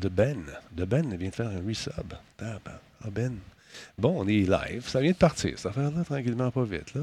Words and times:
de 0.00 0.08
Ben. 0.08 0.42
De 0.72 0.84
Ben 0.84 1.14
vient 1.16 1.28
de 1.28 1.34
faire 1.34 1.48
un 1.48 1.60
resub. 1.66 2.12
Ah, 2.40 2.58
Ben. 3.12 3.36
Bon, 3.98 4.22
on 4.22 4.26
est 4.28 4.48
live. 4.48 4.88
Ça 4.88 5.00
vient 5.00 5.12
de 5.12 5.16
partir. 5.16 5.58
Ça 5.58 5.70
fait 5.72 5.82
là 5.82 6.02
tranquillement, 6.04 6.50
pas 6.50 6.64
vite. 6.64 6.94
là. 6.94 7.02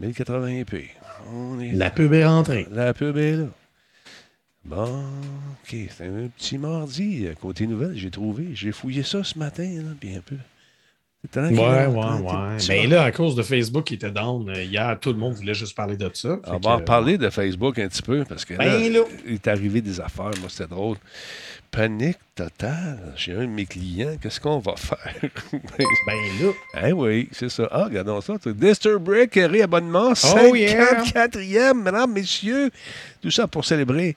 1080p. 0.00 0.88
On 1.32 1.60
est 1.60 1.72
La 1.72 1.90
pub 1.90 2.12
est 2.12 2.24
rentrée. 2.26 2.66
La 2.70 2.92
pub 2.94 3.16
est 3.16 3.36
là. 3.36 3.46
Bon, 4.64 5.04
OK. 5.62 5.76
C'est 5.96 6.06
un 6.06 6.28
petit 6.28 6.58
mardi. 6.58 7.26
euh, 7.26 7.34
Côté 7.34 7.66
nouvelle, 7.66 7.96
j'ai 7.96 8.10
trouvé. 8.10 8.48
J'ai 8.54 8.72
fouillé 8.72 9.02
ça 9.02 9.22
ce 9.24 9.38
matin, 9.38 9.68
là, 9.82 9.92
puis 9.98 10.14
un 10.16 10.20
peu. 10.20 10.36
Ouais, 11.36 11.50
ouais, 11.52 11.86
ouais. 11.86 12.56
Mais 12.68 12.86
là, 12.86 13.02
à 13.04 13.12
cause 13.12 13.34
de 13.36 13.42
Facebook 13.42 13.84
qui 13.84 13.94
était 13.94 14.10
down, 14.10 14.48
euh, 14.48 14.62
hier, 14.64 14.98
tout 14.98 15.12
le 15.12 15.18
monde 15.18 15.34
voulait 15.34 15.52
juste 15.54 15.76
parler 15.76 15.96
de 15.96 16.10
ça. 16.14 16.38
On 16.46 16.56
va 16.58 16.70
en 16.76 16.78
que, 16.78 16.84
parler 16.84 17.18
de 17.18 17.28
Facebook 17.28 17.78
un 17.78 17.88
petit 17.88 18.00
peu 18.02 18.24
parce 18.24 18.44
que 18.46 18.54
là, 18.54 18.64
Ben 18.64 18.92
là. 18.92 19.00
il 19.26 19.34
est 19.34 19.46
arrivé 19.46 19.82
des 19.82 20.00
affaires. 20.00 20.30
Moi, 20.40 20.48
c'était 20.48 20.66
drôle. 20.66 20.96
Panique 21.70 22.18
totale. 22.34 23.12
J'ai 23.16 23.34
un 23.34 23.42
de 23.42 23.46
mes 23.46 23.66
clients. 23.66 24.16
Qu'est-ce 24.20 24.40
qu'on 24.40 24.58
va 24.60 24.74
faire? 24.76 25.14
Ben 25.52 26.16
là. 26.40 26.86
Eh 26.88 26.92
oui, 26.92 27.28
c'est 27.32 27.50
ça. 27.50 27.68
Ah, 27.70 27.84
regardons 27.84 28.20
ça. 28.22 28.34
Disturbrick, 28.46 29.34
réabonnement, 29.34 30.14
Oh, 30.24 30.54
yeah. 30.54 31.02
54e, 31.04 31.82
mesdames, 31.82 32.12
messieurs. 32.12 32.70
Tout 33.20 33.30
ça 33.30 33.46
pour 33.46 33.64
célébrer 33.66 34.16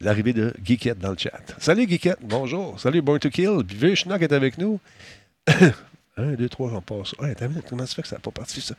l'arrivée 0.00 0.32
de 0.32 0.54
Geekette 0.64 0.98
dans 1.00 1.10
le 1.10 1.18
chat. 1.18 1.32
Salut 1.58 1.86
Geekette, 1.88 2.18
bonjour. 2.22 2.78
Salut 2.78 3.02
Born 3.02 3.18
to 3.18 3.28
Kill. 3.28 3.64
Puis 3.66 3.76
Vishnock 3.76 4.22
est 4.22 4.32
avec 4.32 4.56
nous. 4.56 4.78
Un, 6.18 6.32
deux, 6.32 6.48
trois, 6.48 6.72
on 6.72 6.80
passe. 6.80 7.14
T'as 7.36 7.46
vu, 7.46 7.60
comment 7.68 7.84
ça 7.84 7.94
fait 7.94 8.00
que 8.02 8.08
ça 8.08 8.16
n'a 8.16 8.20
pas 8.20 8.30
parti, 8.30 8.62
ça? 8.62 8.74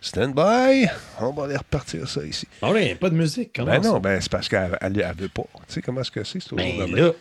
Stand 0.00 0.34
by. 0.34 0.86
On 1.20 1.32
va 1.32 1.44
aller 1.44 1.56
repartir 1.56 2.08
ça 2.08 2.24
ici. 2.24 2.48
Bon, 2.62 2.72
là, 2.72 2.80
il 2.80 2.86
n'y 2.86 2.92
a 2.92 2.96
pas 2.96 3.10
de 3.10 3.14
musique. 3.14 3.50
Comment 3.54 3.72
Ben 3.72 3.82
ça? 3.82 3.88
non, 3.90 4.00
ben 4.00 4.18
c'est 4.22 4.30
parce 4.32 4.48
qu'elle 4.48 4.78
elle, 4.80 4.98
elle 4.98 5.14
veut 5.14 5.28
pas. 5.28 5.44
Tu 5.66 5.74
sais 5.74 5.82
comment 5.82 6.00
est-ce 6.00 6.10
que 6.10 6.24
c'est? 6.24 6.40
C'est 6.40 6.48
toujours 6.48 6.64
Ben 6.64 6.90
là. 6.96 7.12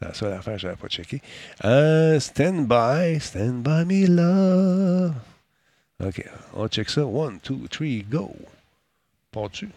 C'est 0.00 0.06
la 0.08 0.14
seule 0.14 0.32
affaire, 0.32 0.58
je 0.58 0.66
n'avais 0.68 0.78
pas 0.78 0.86
checké. 0.86 1.20
Euh, 1.64 2.20
stand 2.20 2.68
by, 2.68 3.18
stand 3.18 3.62
by 3.64 3.84
me 3.84 4.06
love. 4.06 5.14
OK, 6.04 6.24
on 6.54 6.68
check 6.68 6.88
ça. 6.88 7.04
One, 7.04 7.40
two, 7.40 7.66
three, 7.68 8.04
go. 8.08 8.32
Pas-tu? 9.32 9.68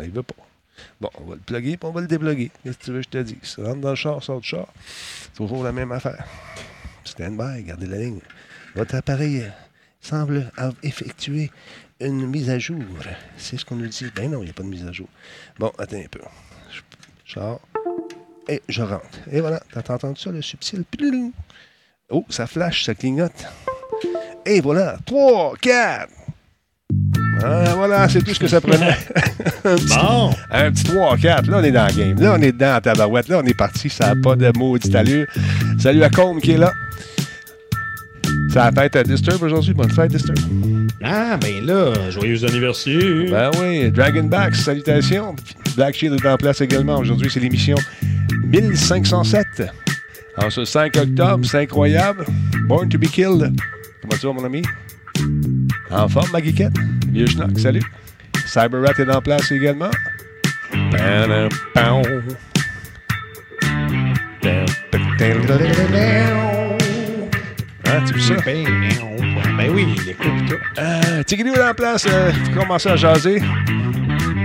Il 0.00 0.10
veut 0.10 0.24
pas. 0.24 0.34
Bon, 1.00 1.10
on 1.20 1.24
va 1.24 1.34
le 1.36 1.40
plugger 1.40 1.76
puis 1.76 1.88
on 1.88 1.92
va 1.92 2.00
le 2.00 2.08
dépluguer. 2.08 2.50
Qu'est-ce 2.64 2.78
que 2.78 2.84
tu 2.84 2.90
veux 2.90 2.98
que 2.98 3.04
je 3.04 3.10
te 3.10 3.18
dise? 3.22 3.56
Rentre 3.58 3.80
dans 3.80 3.90
le 3.90 3.94
char, 3.96 4.20
sort 4.24 4.40
du 4.40 4.48
char. 4.48 4.66
C'est 5.22 5.34
toujours 5.34 5.62
la 5.62 5.70
même 5.70 5.92
affaire. 5.92 6.24
Stand 7.04 7.36
by, 7.36 7.62
gardez 7.62 7.86
la 7.86 7.98
ligne. 7.98 8.20
Votre 8.78 8.94
appareil 8.94 9.44
semble 10.00 10.52
avoir 10.56 10.74
effectué 10.84 11.50
une 12.00 12.26
mise 12.28 12.48
à 12.48 12.60
jour. 12.60 12.78
C'est 13.36 13.58
ce 13.58 13.64
qu'on 13.64 13.74
nous 13.74 13.88
dit. 13.88 14.06
Ben 14.14 14.30
non, 14.30 14.38
il 14.40 14.44
n'y 14.44 14.50
a 14.50 14.52
pas 14.52 14.62
de 14.62 14.68
mise 14.68 14.86
à 14.86 14.92
jour. 14.92 15.08
Bon, 15.58 15.72
attends 15.78 15.96
un 15.96 16.06
peu. 16.08 16.20
Je- 16.72 16.80
Char. 17.24 17.58
Et 18.48 18.62
je 18.68 18.82
rentre. 18.82 19.18
Et 19.32 19.40
voilà, 19.40 19.60
t'as 19.72 19.94
entendu 19.94 20.20
ça, 20.20 20.30
le 20.30 20.40
subtil? 20.42 20.84
Oh, 22.08 22.24
ça 22.30 22.46
flash, 22.46 22.84
ça 22.84 22.94
clignote. 22.94 23.44
Et 24.46 24.60
voilà, 24.60 24.96
3, 25.04 25.54
4. 25.60 26.08
Ah, 27.42 27.74
voilà, 27.74 28.08
c'est 28.08 28.22
tout 28.22 28.32
ce 28.32 28.38
que 28.40 28.46
ça 28.48 28.60
prenait. 28.60 28.90
un, 29.64 29.76
petit, 29.76 29.94
Bon. 29.96 30.30
un 30.52 30.70
petit 30.72 30.84
3, 30.84 31.16
4. 31.18 31.50
Là, 31.50 31.58
on 31.58 31.64
est 31.64 31.70
dans 31.72 31.86
le 31.88 31.92
game. 31.94 32.20
Là, 32.20 32.36
on 32.38 32.42
est 32.42 32.52
dedans 32.52 32.76
en 32.76 32.80
tabarouette. 32.80 33.28
Là, 33.28 33.40
on 33.42 33.46
est 33.46 33.54
parti. 33.58 33.90
Ça 33.90 34.14
n'a 34.14 34.22
pas 34.22 34.36
de 34.36 34.50
maudite 34.56 34.94
allure. 34.94 35.26
Salut 35.78 36.02
à 36.04 36.08
Combe 36.10 36.40
qui 36.40 36.52
est 36.52 36.58
là. 36.58 36.72
Ça 38.48 38.64
a 38.64 38.72
fête 38.72 38.96
à 38.96 39.02
Disturb 39.02 39.42
aujourd'hui. 39.42 39.74
Bonne 39.74 39.90
fête, 39.90 40.10
Disturb. 40.10 40.38
Ah, 41.02 41.36
ben 41.40 41.64
là, 41.64 42.10
joyeux 42.10 42.44
anniversaire. 42.44 43.30
Ben 43.30 43.50
oui, 43.60 43.90
Dragonback, 43.90 44.54
salutations. 44.56 45.36
Black 45.76 45.94
Shield 45.94 46.18
est 46.18 46.28
en 46.28 46.36
place 46.36 46.60
également. 46.60 46.98
Aujourd'hui, 46.98 47.30
c'est 47.30 47.40
l'émission 47.40 47.76
1507. 48.46 49.46
En 50.36 50.50
ce 50.50 50.64
5 50.64 50.96
octobre, 50.96 51.44
c'est 51.44 51.62
incroyable. 51.62 52.24
Born 52.66 52.88
to 52.88 52.98
be 52.98 53.06
killed. 53.06 53.52
Comment 54.02 54.18
tu 54.20 54.26
vas, 54.26 54.32
mon 54.32 54.44
ami? 54.44 54.62
En 55.90 56.08
forme, 56.08 56.30
ma 56.32 56.42
geekette? 56.42 56.74
Vieux 57.10 57.26
schnock, 57.26 57.58
salut. 57.58 57.82
Cyberrat 58.46 58.92
est 58.98 59.10
en 59.10 59.20
place 59.20 59.50
également. 59.52 59.90
Veux 68.12 68.20
ça? 68.20 68.34
Ben, 68.44 68.64
ben 69.56 69.70
oui, 69.72 69.86
il 69.96 70.10
écoute 70.10 70.26
tout. 70.48 70.56
Euh, 70.78 71.22
est 71.26 71.62
en 71.62 71.74
place. 71.74 72.06
Euh, 72.08 72.30
faut 72.32 72.60
commencer 72.60 72.88
à 72.90 72.96
jaser. 72.96 73.42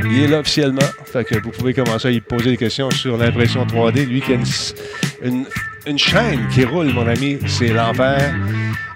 Il 0.06 0.24
est 0.24 0.28
là 0.28 0.40
officiellement. 0.40 0.82
Fait 1.12 1.24
que 1.24 1.36
vous 1.42 1.50
pouvez 1.52 1.74
commencer 1.74 2.08
à 2.08 2.12
lui 2.12 2.22
poser 2.22 2.52
des 2.52 2.58
questions 2.58 2.90
sur 2.92 3.18
l'impression 3.18 3.66
3D. 3.66 4.06
Lui 4.08 4.22
qui 4.22 4.34
a 4.34 4.36
une, 4.36 4.46
une- 5.24 5.46
une 5.86 5.98
chaîne 6.00 6.48
qui 6.54 6.64
roule, 6.64 6.94
mon 6.94 7.06
ami, 7.08 7.40
c'est 7.46 7.68
l'enfer. 7.70 8.34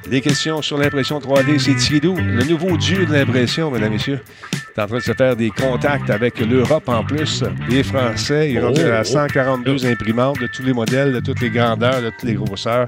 Des 0.10 0.22
questions 0.22 0.62
sur 0.62 0.78
l'impression 0.78 1.20
3D, 1.20 1.60
c'est 1.60 1.76
Tigidou, 1.76 2.16
le 2.16 2.44
nouveau 2.46 2.78
dieu 2.78 3.06
de 3.06 3.12
l'impression, 3.12 3.70
mesdames 3.70 3.92
et 3.92 3.96
messieurs. 3.96 4.20
Il 4.54 4.80
est 4.80 4.84
en 4.84 4.88
train 4.88 4.98
de 4.98 5.04
se 5.04 5.12
faire 5.12 5.36
des 5.36 5.50
contacts 5.50 6.10
avec 6.10 6.40
l'Europe 6.40 6.88
en 6.88 7.04
plus. 7.04 7.44
Les 7.70 7.84
Français, 7.84 8.52
il 8.52 8.58
est 8.58 8.62
rendu 8.62 8.82
Oh, 8.86 8.92
à 8.92 9.02
oh. 9.02 9.04
142 9.04 9.86
imprimantes 9.86 10.40
de 10.40 10.48
tous 10.48 10.64
les 10.64 10.74
modèles, 10.74 11.12
de 11.14 11.20
toutes 11.20 11.42
les 11.42 11.50
grandeurs, 11.50 12.02
de 12.02 12.10
toutes 12.12 12.24
les 12.24 12.36
grosseurs. 12.36 12.88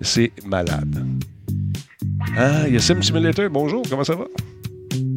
C'est 0.00 0.30
malade. 0.46 1.04
Ah, 2.36 2.68
il 2.68 2.74
y 2.74 2.76
a 2.76 2.80
Sim 2.80 3.02
Simulator. 3.02 3.50
Bonjour, 3.50 3.82
comment 3.88 4.04
ça 4.04 4.14
va? 4.14 4.26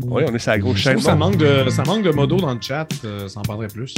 Oui, 0.05 0.23
on 0.27 0.33
est 0.35 0.39
sur 0.39 0.51
la 0.51 0.59
grosse 0.59 0.77
Je 0.77 0.81
chaîne. 0.83 0.99
ça 0.99 1.15
manque 1.15 1.37
de, 1.37 1.69
ça 1.69 1.83
manque 1.83 2.03
de 2.03 2.11
modo 2.11 2.37
dans 2.37 2.53
le 2.53 2.61
chat. 2.61 2.87
euh, 3.05 3.27
ça 3.27 3.39
en 3.39 3.43
parlerait 3.43 3.67
plus. 3.67 3.93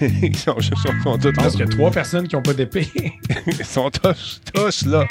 Je 0.00 0.06
ils 0.22 0.36
sont, 0.36 0.56
sont 0.60 1.18
tous 1.18 1.26
là. 1.26 1.32
pense 1.34 1.52
qu'il 1.52 1.60
y 1.60 1.62
a 1.62 1.66
trois 1.66 1.90
personnes 1.90 2.28
qui 2.28 2.36
n'ont 2.36 2.42
pas 2.42 2.54
d'épée. 2.54 2.88
Ils 3.46 3.64
sont 3.64 3.90
tous, 3.90 4.40
tous 4.52 4.86
là. 4.86 5.04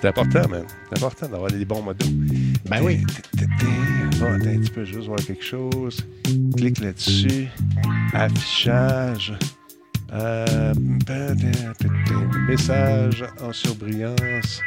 C'est 0.00 0.08
important, 0.08 0.48
man. 0.48 0.64
C'est 0.88 0.98
important 0.98 1.28
d'avoir 1.28 1.50
des 1.50 1.64
bons 1.64 1.82
modos. 1.82 2.06
ben 2.68 2.80
oui. 2.82 3.04
Bon, 4.18 4.26
attends 4.26 4.48
un 4.48 4.58
petit 4.58 4.70
peu, 4.70 4.84
je 4.84 4.94
juste 4.94 5.06
voir 5.06 5.20
quelque 5.24 5.44
chose. 5.44 5.98
Clique 6.56 6.80
là-dessus. 6.80 7.48
Affichage. 8.12 9.34
Euh, 10.12 10.74
message 12.48 13.24
en 13.40 13.52
surbrillance. 13.52 14.60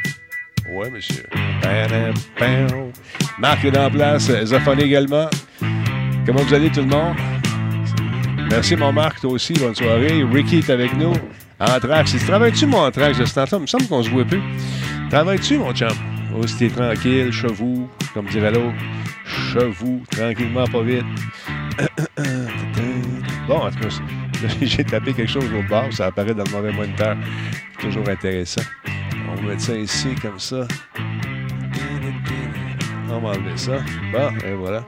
Ouais, 0.72 0.90
monsieur. 0.90 1.24
Marc 3.38 3.64
est 3.64 3.78
en 3.78 3.90
place. 3.90 4.30
Zophonie 4.44 4.82
également. 4.82 5.28
Comment 6.24 6.42
vous 6.42 6.54
allez, 6.54 6.70
tout 6.70 6.80
le 6.80 6.86
monde? 6.86 7.16
Merci, 8.50 8.76
mon 8.76 8.92
Marc, 8.92 9.20
toi 9.20 9.32
aussi. 9.32 9.52
Bonne 9.54 9.74
soirée. 9.74 10.24
Ricky 10.24 10.58
est 10.58 10.70
avec 10.70 10.96
nous. 10.96 11.12
Anthrax. 11.60 12.16
Travailles-tu, 12.26 12.66
mon 12.66 12.86
Anthrax, 12.86 13.18
de 13.18 13.24
temps-là? 13.24 13.48
Il 13.52 13.60
me 13.60 13.66
semble 13.66 13.86
qu'on 13.86 14.02
se 14.02 14.10
voit 14.10 14.24
plus. 14.24 14.42
Travailles-tu, 15.10 15.58
mon 15.58 15.72
chum? 15.72 15.88
Oh, 16.34 16.46
si 16.46 16.68
tranquille, 16.68 17.32
chevaux, 17.32 17.88
comme 18.12 18.26
dirait 18.26 18.52
l'autre. 18.52 18.74
Chevaux, 19.24 20.02
tranquillement, 20.10 20.66
pas 20.66 20.82
vite. 20.82 21.04
bon, 23.48 23.56
en 23.56 23.70
tout 23.70 23.78
cas, 23.78 23.88
j'ai 24.60 24.84
tapé 24.84 25.14
quelque 25.14 25.30
chose 25.30 25.48
au 25.54 25.62
bord, 25.62 25.90
ça 25.92 26.06
apparaît 26.06 26.34
dans 26.34 26.44
le 26.44 26.50
mauvais 26.50 26.72
moniteur. 26.72 27.16
Toujours 27.80 28.08
intéressant. 28.08 28.62
On 29.28 29.34
va 29.34 29.42
mettre 29.42 29.62
ça 29.62 29.76
ici, 29.76 30.14
comme 30.20 30.38
ça. 30.38 30.66
On 33.10 33.20
va 33.20 33.28
enlever 33.28 33.56
ça. 33.56 33.78
Bon, 34.12 34.28
et 34.46 34.54
voilà. 34.54 34.84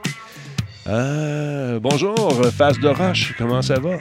Euh, 0.87 1.79
bonjour, 1.79 2.15
face 2.55 2.79
de 2.79 2.87
roche, 2.87 3.35
comment 3.37 3.61
ça 3.61 3.79
va? 3.79 3.97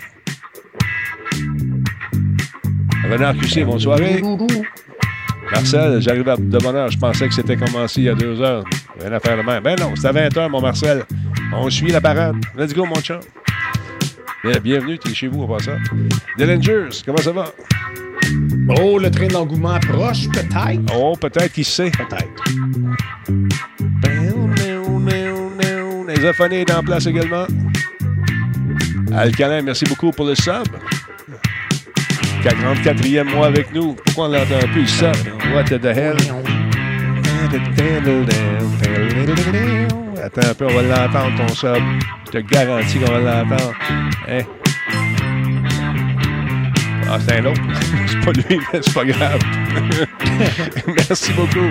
Renard 3.11 3.37
QC, 3.37 3.65
bonne 3.65 3.79
soirée. 3.79 4.23
Marcel, 5.53 6.01
j'arrive 6.01 6.25
de 6.25 6.59
bonne 6.59 6.77
heure. 6.77 6.91
Je 6.91 6.99
pensais 6.99 7.29
que 7.29 7.35
c'était 7.35 7.57
commencé 7.57 8.01
il 8.01 8.05
y 8.05 8.09
a 8.09 8.15
deux 8.15 8.41
heures. 8.41 8.65
Rien 9.01 9.13
à 9.13 9.21
faire 9.21 9.37
de 9.37 9.43
même. 9.43 9.63
Ben 9.63 9.77
non, 9.79 9.95
c'est 9.97 10.07
à 10.09 10.13
20 10.13 10.37
heures, 10.37 10.51
mon 10.51 10.61
Marcel. 10.61 11.05
On 11.53 11.69
suit 11.71 11.91
la 11.91 12.01
parade. 12.01 12.37
Let's 12.57 12.75
go, 12.75 12.85
mon 12.85 13.01
chum. 13.01 13.21
Bien, 14.45 14.61
bienvenue, 14.61 14.99
t'es 14.99 15.15
chez 15.15 15.29
vous, 15.29 15.43
on 15.43 15.47
va 15.47 15.59
ça. 15.59 15.77
Dillingers, 16.37 16.89
comment 17.05 17.19
ça 17.19 17.33
va? 17.33 17.47
Oh, 18.81 18.99
le 18.99 19.11
train 19.11 19.29
d'engouement 19.29 19.73
approche, 19.73 20.29
peut-être. 20.29 20.95
Oh, 20.95 21.15
peut-être, 21.21 21.53
qui 21.53 21.65
sait? 21.65 21.91
Peut-être. 21.91 22.45
Les 26.09 26.25
est 26.61 26.71
en 26.73 26.83
place 26.83 27.07
également. 27.07 27.47
Alcalin, 29.15 29.63
merci 29.63 29.85
beaucoup 29.85 30.11
pour 30.11 30.27
le 30.27 30.35
sub. 30.35 30.67
44e 32.43 33.25
mois 33.25 33.47
avec 33.47 33.73
nous. 33.73 33.95
Pourquoi 33.95 34.27
on 34.27 34.33
l'entend 34.33 34.67
plus, 34.73 34.83
le 34.83 34.87
sub? 34.87 35.17
What 35.55 35.65
the 35.65 35.85
hell? 35.85 36.17
Attends 40.23 40.49
un 40.51 40.55
peu, 40.55 40.67
on 40.67 40.75
va 40.75 40.83
l'entendre, 40.83 41.37
ton 41.37 41.55
sub. 41.55 41.83
Je 42.27 42.31
te 42.33 42.39
garantis 42.39 42.99
qu'on 42.99 43.13
va 43.13 43.19
l'entendre. 43.21 43.75
Hein? 44.29 44.43
Ah, 47.11 47.19
c'est 47.27 47.39
un 47.39 47.47
autre. 47.47 47.61
c'est 48.07 48.21
pas 48.21 48.33
lui, 48.33 48.61
mais 48.73 48.81
c'est 48.83 48.95
pas 48.95 49.05
grave. 49.05 49.41
merci 50.87 51.33
beaucoup. 51.33 51.71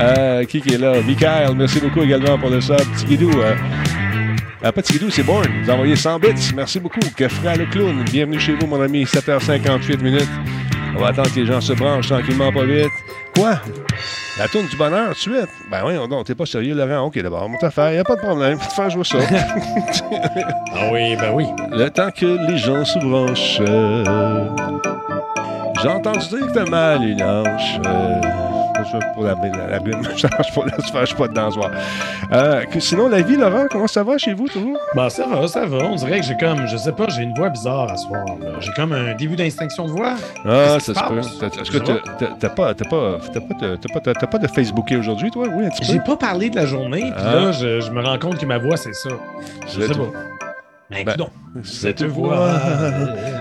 Euh, 0.00 0.44
qui 0.44 0.60
qui 0.60 0.74
est 0.74 0.78
là? 0.78 1.00
Michael, 1.02 1.54
merci 1.54 1.78
beaucoup 1.78 2.02
également 2.02 2.36
pour 2.36 2.50
le 2.50 2.60
sub. 2.60 2.76
Tigidou, 2.96 3.30
euh, 3.40 3.54
euh, 4.64 4.72
pas 4.72 4.80
c'est 4.82 5.22
Born. 5.22 5.46
Vous 5.62 5.70
envoyez 5.70 5.94
100 5.94 6.18
bits. 6.18 6.52
Merci 6.56 6.80
beaucoup. 6.80 6.98
Que 7.16 7.28
fera 7.28 7.54
le 7.54 7.66
clown? 7.66 8.04
Bienvenue 8.10 8.40
chez 8.40 8.54
vous, 8.54 8.66
mon 8.66 8.80
ami. 8.80 9.04
7h58 9.04 10.02
minutes. 10.02 10.28
On 10.96 11.00
va 11.00 11.08
attendre 11.08 11.32
que 11.32 11.40
les 11.40 11.46
gens 11.46 11.60
se 11.60 11.72
branchent 11.72 12.08
tranquillement, 12.08 12.52
pas 12.52 12.64
vite. 12.64 12.90
Quoi? 13.34 13.60
La 14.38 14.48
tourne 14.48 14.66
du 14.66 14.76
bonheur, 14.76 15.08
tout 15.08 15.30
de 15.30 15.36
suite? 15.36 15.48
Ben 15.70 15.82
oui, 15.86 15.94
non, 15.94 16.22
t'es 16.22 16.34
pas 16.34 16.44
sérieux, 16.44 16.74
Laurent. 16.74 17.06
OK, 17.06 17.18
d'abord, 17.22 17.48
mon 17.48 17.56
affaire, 17.58 17.92
y 17.92 17.98
a 17.98 18.04
pas 18.04 18.16
de 18.16 18.20
problème. 18.20 18.58
Faut 18.58 18.68
te 18.68 18.74
faire 18.74 18.90
jouer 18.90 19.04
ça. 19.04 19.18
Ah 20.78 20.90
oui, 20.92 21.16
ben 21.16 21.32
oui. 21.32 21.46
Le 21.70 21.88
temps 21.88 22.10
que 22.10 22.26
les 22.50 22.58
gens 22.58 22.84
se 22.84 22.98
branchent. 22.98 23.60
J'ai 25.82 25.88
entendu 25.88 26.18
dire 26.28 26.46
que 26.48 26.52
t'as 26.52 26.66
mal 26.68 27.02
une 27.02 27.22
hanche. 27.22 27.80
Je 28.84 29.14
pour 29.14 29.24
la, 29.24 29.34
la, 29.34 29.66
la 29.70 29.78
rime. 29.78 30.02
Je 30.14 30.18
change 30.28 30.54
pas, 30.54 30.64
là, 30.66 31.00
je 31.00 31.06
suis 31.06 31.14
pas 31.16 31.28
dedans 31.28 31.50
ce 31.50 31.54
soir. 31.60 31.70
Euh, 32.32 32.64
que- 32.64 32.80
sinon, 32.80 33.08
la 33.08 33.22
vie, 33.22 33.36
Laurent, 33.36 33.66
comment 33.70 33.86
ça 33.86 34.02
va 34.02 34.18
chez 34.18 34.34
vous, 34.34 34.48
toujours? 34.48 34.76
Ben 34.94 35.08
ça 35.08 35.26
va, 35.26 35.46
ça 35.48 35.64
va. 35.66 35.78
On 35.84 35.94
dirait 35.96 36.20
que 36.20 36.26
j'ai 36.26 36.36
comme, 36.36 36.66
je 36.66 36.76
sais 36.76 36.92
pas, 36.92 37.06
j'ai 37.08 37.22
une 37.22 37.34
voix 37.34 37.48
bizarre 37.50 37.90
à 37.92 37.96
ce 37.96 38.06
soir. 38.06 38.24
J'ai 38.60 38.72
comme 38.72 38.92
un 38.92 39.14
début 39.14 39.36
d'extinction 39.36 39.86
de 39.86 39.90
voix. 39.92 40.14
Ah, 40.44 40.78
ça 40.80 40.94
se 40.94 41.08
peut. 41.08 41.18
Est-ce 41.18 41.70
que 41.70 41.78
t'as 41.78 42.48
pas, 42.48 42.74
t'as 42.74 42.88
pas, 42.88 43.18
t'as 43.32 43.40
pas, 43.40 43.54
de- 43.66 44.12
t'as 44.12 44.26
pas, 44.26 44.38
de 44.38 44.46
Facebooké 44.48 44.96
aujourd'hui, 44.96 45.30
toi? 45.30 45.46
Oui, 45.52 45.66
un 45.66 45.70
petit 45.70 45.84
J'ai 45.84 45.98
peu. 45.98 46.04
pas 46.04 46.16
parlé 46.16 46.50
de 46.50 46.56
la 46.56 46.66
journée, 46.66 47.00
puis 47.02 47.24
Ah. 47.26 47.34
là, 47.34 47.52
je, 47.52 47.80
je 47.80 47.90
me 47.90 48.02
rends 48.02 48.18
compte 48.18 48.38
que 48.38 48.46
ma 48.46 48.58
voix, 48.58 48.76
c'est 48.76 48.94
ça. 48.94 49.10
Je 49.66 49.80
Cette 49.80 49.92
sais 49.92 49.98
pas. 49.98 50.06
Ben, 50.90 51.04
Ben, 51.04 51.12
coudonc. 51.12 51.30
Cette 51.64 52.02
voix 52.04 52.58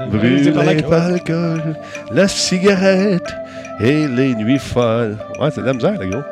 brûlée 0.09 0.51
par 0.51 0.63
l'alcool, 0.63 1.75
la 2.11 2.27
cigarette 2.27 3.33
et 3.79 4.07
les 4.07 4.35
nuits 4.35 4.59
folles. 4.59 5.17
Ouais, 5.39 5.49
c'est 5.51 5.61
de 5.61 5.65
la 5.65 5.73
misère, 5.73 5.99
les 5.99 6.09
gars. 6.09 6.25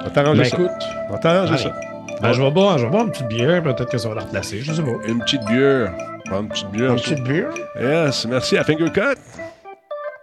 On 0.00 0.04
va 0.04 0.10
t'arranger 0.10 0.42
Ben 0.42 0.48
ça. 0.48 0.56
écoute, 0.56 0.70
On 1.08 1.12
va 1.12 1.18
t'arranger 1.18 1.54
allez. 1.54 1.62
ça. 1.62 1.72
ben, 2.20 2.32
je 2.32 2.42
vais 2.42 2.50
boire, 2.50 2.78
je 2.78 2.84
vais 2.84 2.90
boire 2.90 3.04
une 3.04 3.10
petite 3.10 3.28
bière, 3.28 3.62
peut-être 3.62 3.90
que 3.90 3.98
ça 3.98 4.08
va 4.08 4.16
la 4.16 4.20
replacer, 4.22 4.60
je 4.60 4.72
sais 4.72 4.82
pas. 4.82 4.90
Une 5.08 5.20
petite 5.20 5.44
bière. 5.46 5.92
Une 6.32 6.48
petite 6.48 6.70
bière. 6.70 6.90
Une 6.92 6.96
petite 7.00 7.22
bière? 7.24 7.48
Yes, 7.80 8.26
merci 8.26 8.56
à 8.58 8.64
Fingercut. 8.64 9.16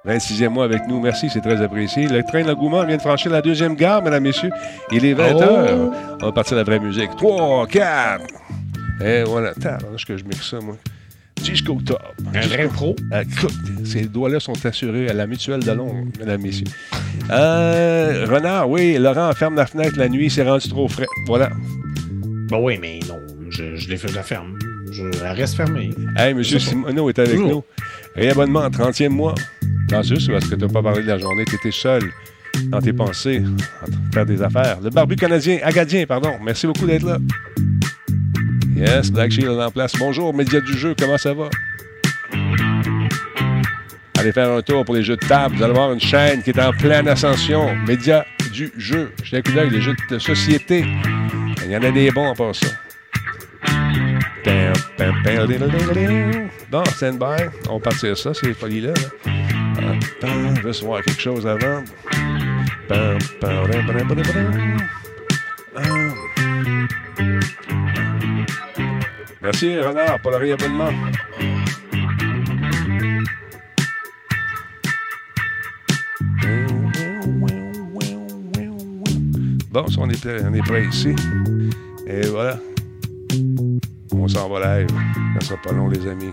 26e 0.05 0.49
mois 0.49 0.65
avec 0.65 0.87
nous, 0.87 0.99
merci, 0.99 1.29
c'est 1.29 1.41
très 1.41 1.61
apprécié. 1.61 2.07
Le 2.07 2.23
train 2.23 2.41
de 2.41 2.47
l'engouement 2.47 2.83
vient 2.85 2.97
de 2.97 3.01
franchir 3.01 3.31
la 3.31 3.41
deuxième 3.41 3.75
gare, 3.75 4.01
mesdames, 4.01 4.23
messieurs. 4.23 4.49
Il 4.91 5.05
est 5.05 5.13
20h. 5.13 5.45
Oh. 5.73 5.91
On 6.21 6.25
va 6.25 6.31
partir 6.31 6.53
à 6.53 6.57
la 6.57 6.63
vraie 6.63 6.79
musique. 6.79 7.11
3, 7.17 7.67
4. 7.67 8.23
Et 9.03 9.23
voilà. 9.23 9.49
Attends, 9.49 9.77
que 10.07 10.17
je 10.17 10.23
mixe 10.23 10.49
ça, 10.49 10.57
moi. 10.59 10.75
Jusqu'au 11.43 11.79
top. 11.85 11.99
Un 12.33 12.41
vrai 12.47 12.67
pro. 12.67 12.95
Ah, 13.11 13.23
Écoute, 13.23 13.53
ces 13.83 14.03
doigts-là 14.05 14.39
sont 14.39 14.65
assurés 14.65 15.09
à 15.09 15.13
la 15.13 15.27
mutuelle 15.27 15.63
de 15.63 15.71
Londres, 15.71 16.05
mesdames, 16.19 16.41
messieurs. 16.41 16.65
Euh, 17.29 18.25
Renard, 18.29 18.69
oui, 18.69 18.97
Laurent 18.97 19.31
ferme 19.33 19.55
la 19.55 19.65
fenêtre 19.65 19.97
la 19.97 20.07
nuit, 20.07 20.29
c'est 20.29 20.43
rendu 20.43 20.67
trop 20.69 20.87
frais. 20.87 21.07
Voilà. 21.27 21.49
Ben 22.49 22.57
oui, 22.61 22.77
mais 22.81 22.99
non, 23.07 23.17
je, 23.49 23.75
je 23.75 23.89
l'ai 23.89 23.97
fait, 23.97 24.07
je 24.07 24.15
la 24.15 24.23
ferme. 24.23 24.57
Je, 24.91 25.03
elle 25.03 25.31
reste 25.37 25.55
fermée. 25.55 25.89
Hey, 26.17 26.33
monsieur. 26.33 26.59
Simoneau 26.59 27.09
est 27.09 27.19
avec 27.19 27.39
nous. 27.39 27.63
Réabonnement, 28.15 28.67
30e 28.69 29.09
mois. 29.09 29.35
C'est 29.89 30.03
juste 30.03 30.31
parce 30.31 30.47
que 30.47 30.55
tu 30.55 30.61
n'as 30.61 30.71
pas 30.71 30.81
parlé 30.83 31.01
de 31.01 31.07
la 31.07 31.17
journée, 31.17 31.43
tu 31.47 31.55
étais 31.55 31.71
seul 31.71 32.01
dans 32.67 32.81
tes 32.81 32.93
pensées, 32.93 33.41
en 33.41 33.85
train 33.85 33.91
de 33.91 34.13
faire 34.13 34.25
des 34.25 34.41
affaires. 34.41 34.79
Le 34.81 34.89
barbu 34.89 35.15
canadien, 35.15 35.59
agadien, 35.63 36.05
pardon. 36.05 36.31
Merci 36.43 36.67
beaucoup 36.67 36.85
d'être 36.85 37.03
là. 37.05 37.17
Yes, 38.75 39.11
Black 39.11 39.31
Shield 39.31 39.59
en 39.59 39.71
place. 39.71 39.93
Bonjour, 39.97 40.33
médias 40.33 40.61
du 40.61 40.77
jeu, 40.77 40.95
comment 40.97 41.17
ça 41.17 41.33
va? 41.33 41.49
Allez 44.17 44.31
faire 44.31 44.51
un 44.51 44.61
tour 44.61 44.85
pour 44.85 44.95
les 44.95 45.03
jeux 45.03 45.17
de 45.17 45.27
table. 45.27 45.55
Vous 45.55 45.63
allez 45.63 45.73
voir 45.73 45.91
une 45.91 45.99
chaîne 45.99 46.43
qui 46.43 46.51
est 46.51 46.59
en 46.59 46.71
pleine 46.71 47.07
ascension. 47.07 47.75
Médias 47.87 48.23
du 48.53 48.71
jeu. 48.77 49.11
J'ai 49.23 49.37
un 49.37 49.41
coup 49.41 49.51
d'œil, 49.51 49.69
les 49.71 49.81
jeux 49.81 49.95
de 50.09 50.19
société. 50.19 50.85
Il 51.65 51.71
y 51.71 51.77
en 51.77 51.83
a 51.83 51.91
des 51.91 52.11
bons 52.11 52.31
à 52.31 52.35
part 52.35 52.55
ça. 52.55 52.67
Bon, 56.69 56.83
stand 56.85 57.17
by. 57.17 57.49
On 57.69 57.77
va 57.77 57.79
partir 57.79 58.17
ça, 58.17 58.33
ces 58.33 58.53
folies-là. 58.53 58.93
là. 58.93 59.91
Je 60.63 60.71
se 60.71 60.85
voir 60.85 61.01
quelque 61.01 61.21
chose 61.21 61.47
avant? 61.47 61.83
Merci, 69.41 69.79
Renard, 69.79 70.19
pour 70.21 70.31
le 70.31 70.37
réabonnement. 70.37 70.91
Bon, 79.71 79.85
on 79.97 80.09
est, 80.09 80.21
prêt- 80.21 80.43
on 80.47 80.53
est 80.53 80.61
prêt 80.61 80.85
ici. 80.85 81.15
Et 82.07 82.27
voilà. 82.27 82.57
On 84.13 84.27
s'en 84.27 84.49
va 84.49 84.79
live. 84.79 84.87
Ça 85.39 85.47
sera 85.47 85.61
pas 85.61 85.71
long, 85.71 85.87
les 85.87 86.05
amis. 86.07 86.31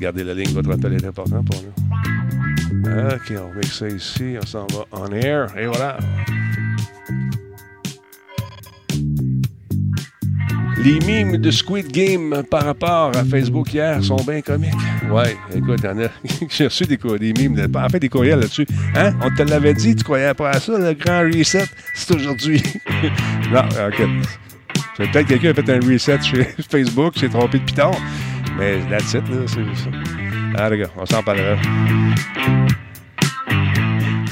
Gardez 0.00 0.24
la 0.24 0.34
ligne, 0.34 0.52
votre 0.52 0.72
appel 0.72 0.94
est 0.94 1.04
important 1.04 1.44
pour 1.44 1.60
nous. 1.62 3.10
OK, 3.14 3.32
on 3.38 3.54
met 3.54 3.66
ça 3.66 3.88
ici. 3.88 4.36
On 4.42 4.46
s'en 4.46 4.66
va 4.72 4.84
on 4.92 5.12
air. 5.12 5.46
Et 5.58 5.66
voilà. 5.66 5.98
Les 10.82 10.98
mimes 11.06 11.36
de 11.38 11.50
Squid 11.50 11.90
Game 11.92 12.42
par 12.50 12.64
rapport 12.64 13.12
à 13.16 13.24
Facebook 13.24 13.72
hier 13.72 14.02
sont 14.02 14.16
bien 14.16 14.40
comiques. 14.42 14.72
Ouais, 15.10 15.36
écoute, 15.54 15.84
a. 15.84 15.94
J'ai 16.50 16.64
reçu 16.64 16.84
des, 16.84 16.98
mimes, 17.32 17.54
de- 17.54 17.78
en 17.78 17.88
fait 17.88 18.00
des 18.00 18.08
courriels 18.08 18.40
là-dessus. 18.40 18.66
Hein? 18.96 19.12
On 19.22 19.30
te 19.34 19.42
l'avait 19.42 19.74
dit, 19.74 19.94
tu 19.94 20.04
croyais 20.04 20.34
pas 20.34 20.50
à 20.50 20.60
ça, 20.60 20.76
le 20.76 20.92
grand 20.94 21.20
reset, 21.20 21.64
c'est 21.94 22.14
aujourd'hui. 22.14 22.62
non, 23.52 23.62
ok. 23.88 24.08
Peut-être 24.96 25.26
quelqu'un 25.26 25.50
a 25.50 25.54
fait 25.54 25.70
un 25.70 25.80
reset 25.80 26.20
chez 26.22 26.44
Facebook, 26.70 27.16
s'est 27.18 27.28
trompé 27.28 27.58
de 27.58 27.64
piton. 27.64 27.90
Mais 28.58 28.78
that's 28.90 29.14
it, 29.14 29.28
là, 29.28 29.36
c'est 29.46 29.82
ça. 29.82 29.90
Ah, 30.56 30.70
les 30.70 30.78
gars, 30.78 30.90
on 30.96 31.06
s'en 31.06 31.22
parlera. 31.22 31.56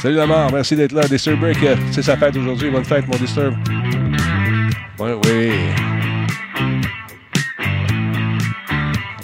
Salut 0.00 0.16
la 0.16 0.26
mort, 0.26 0.50
merci 0.52 0.76
d'être 0.76 0.92
là. 0.92 1.06
Disturb 1.08 1.38
Break, 1.40 1.58
c'est 1.92 2.02
sa 2.02 2.16
fête 2.16 2.36
aujourd'hui. 2.36 2.70
Bonne 2.70 2.84
fête, 2.84 3.06
mon 3.08 3.16
Disturb. 3.16 3.54
Ouais, 4.98 5.14
oui. 5.24 5.50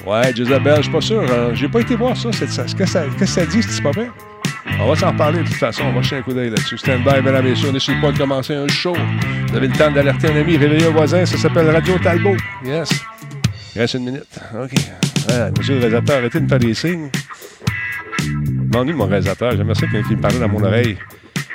Ouais, 0.06 0.34
Jezabel, 0.34 0.76
je 0.76 0.82
suis 0.82 0.90
pas 0.92 1.00
sûr. 1.00 1.22
hein. 1.22 1.50
J'ai 1.52 1.68
pas 1.68 1.80
été 1.80 1.94
voir 1.94 2.16
ça. 2.16 2.32
Ce 2.32 2.38
que 2.40 2.78
qu'est-ce 2.78 3.16
que 3.16 3.26
ça 3.26 3.44
dit, 3.44 3.62
c'est 3.62 3.82
pas 3.82 3.90
vrai? 3.90 4.08
On 4.80 4.88
va 4.88 4.96
s'en 4.96 5.10
reparler 5.10 5.40
de 5.40 5.44
toute 5.44 5.54
façon. 5.54 5.82
On 5.84 5.92
va 5.92 6.00
jeter 6.02 6.16
un 6.16 6.22
coup 6.22 6.32
d'œil 6.32 6.50
là-dessus. 6.50 6.78
Stand 6.78 7.02
by, 7.04 7.20
mesdames 7.22 7.46
et 7.46 7.50
messieurs. 7.50 7.68
On 7.72 7.74
est 7.74 7.78
sur 7.80 7.94
le 7.94 8.00
point 8.00 8.12
de 8.12 8.18
commencer 8.18 8.54
un 8.54 8.68
show. 8.68 8.94
Vous 9.48 9.56
avez 9.56 9.66
le 9.68 9.74
temps 9.74 9.90
d'alerter 9.90 10.28
un 10.28 10.36
ami, 10.36 10.56
réveiller 10.56 10.86
un 10.86 10.90
voisin. 10.90 11.26
Ça 11.26 11.36
s'appelle 11.36 11.68
Radio 11.70 11.98
Talbot. 11.98 12.36
Yes. 12.64 12.88
Il 13.74 13.80
reste 13.80 13.94
une 13.94 14.04
minute. 14.04 14.24
OK. 14.54 14.70
Ah, 15.30 15.50
monsieur 15.56 15.74
le 15.74 15.80
réalisateur, 15.80 16.16
arrêtez 16.18 16.38
de 16.38 16.44
me 16.44 16.48
faire 16.48 16.58
des 16.58 16.74
signes? 16.74 17.10
M'ennuie 18.72 18.94
mon 18.94 19.06
réalisateur. 19.06 19.52
J'aimerais 19.56 19.74
ça 19.74 19.86
qu'il 19.86 20.16
me 20.16 20.20
parlait 20.22 20.38
dans 20.38 20.48
mon 20.48 20.62
oreille. 20.64 20.96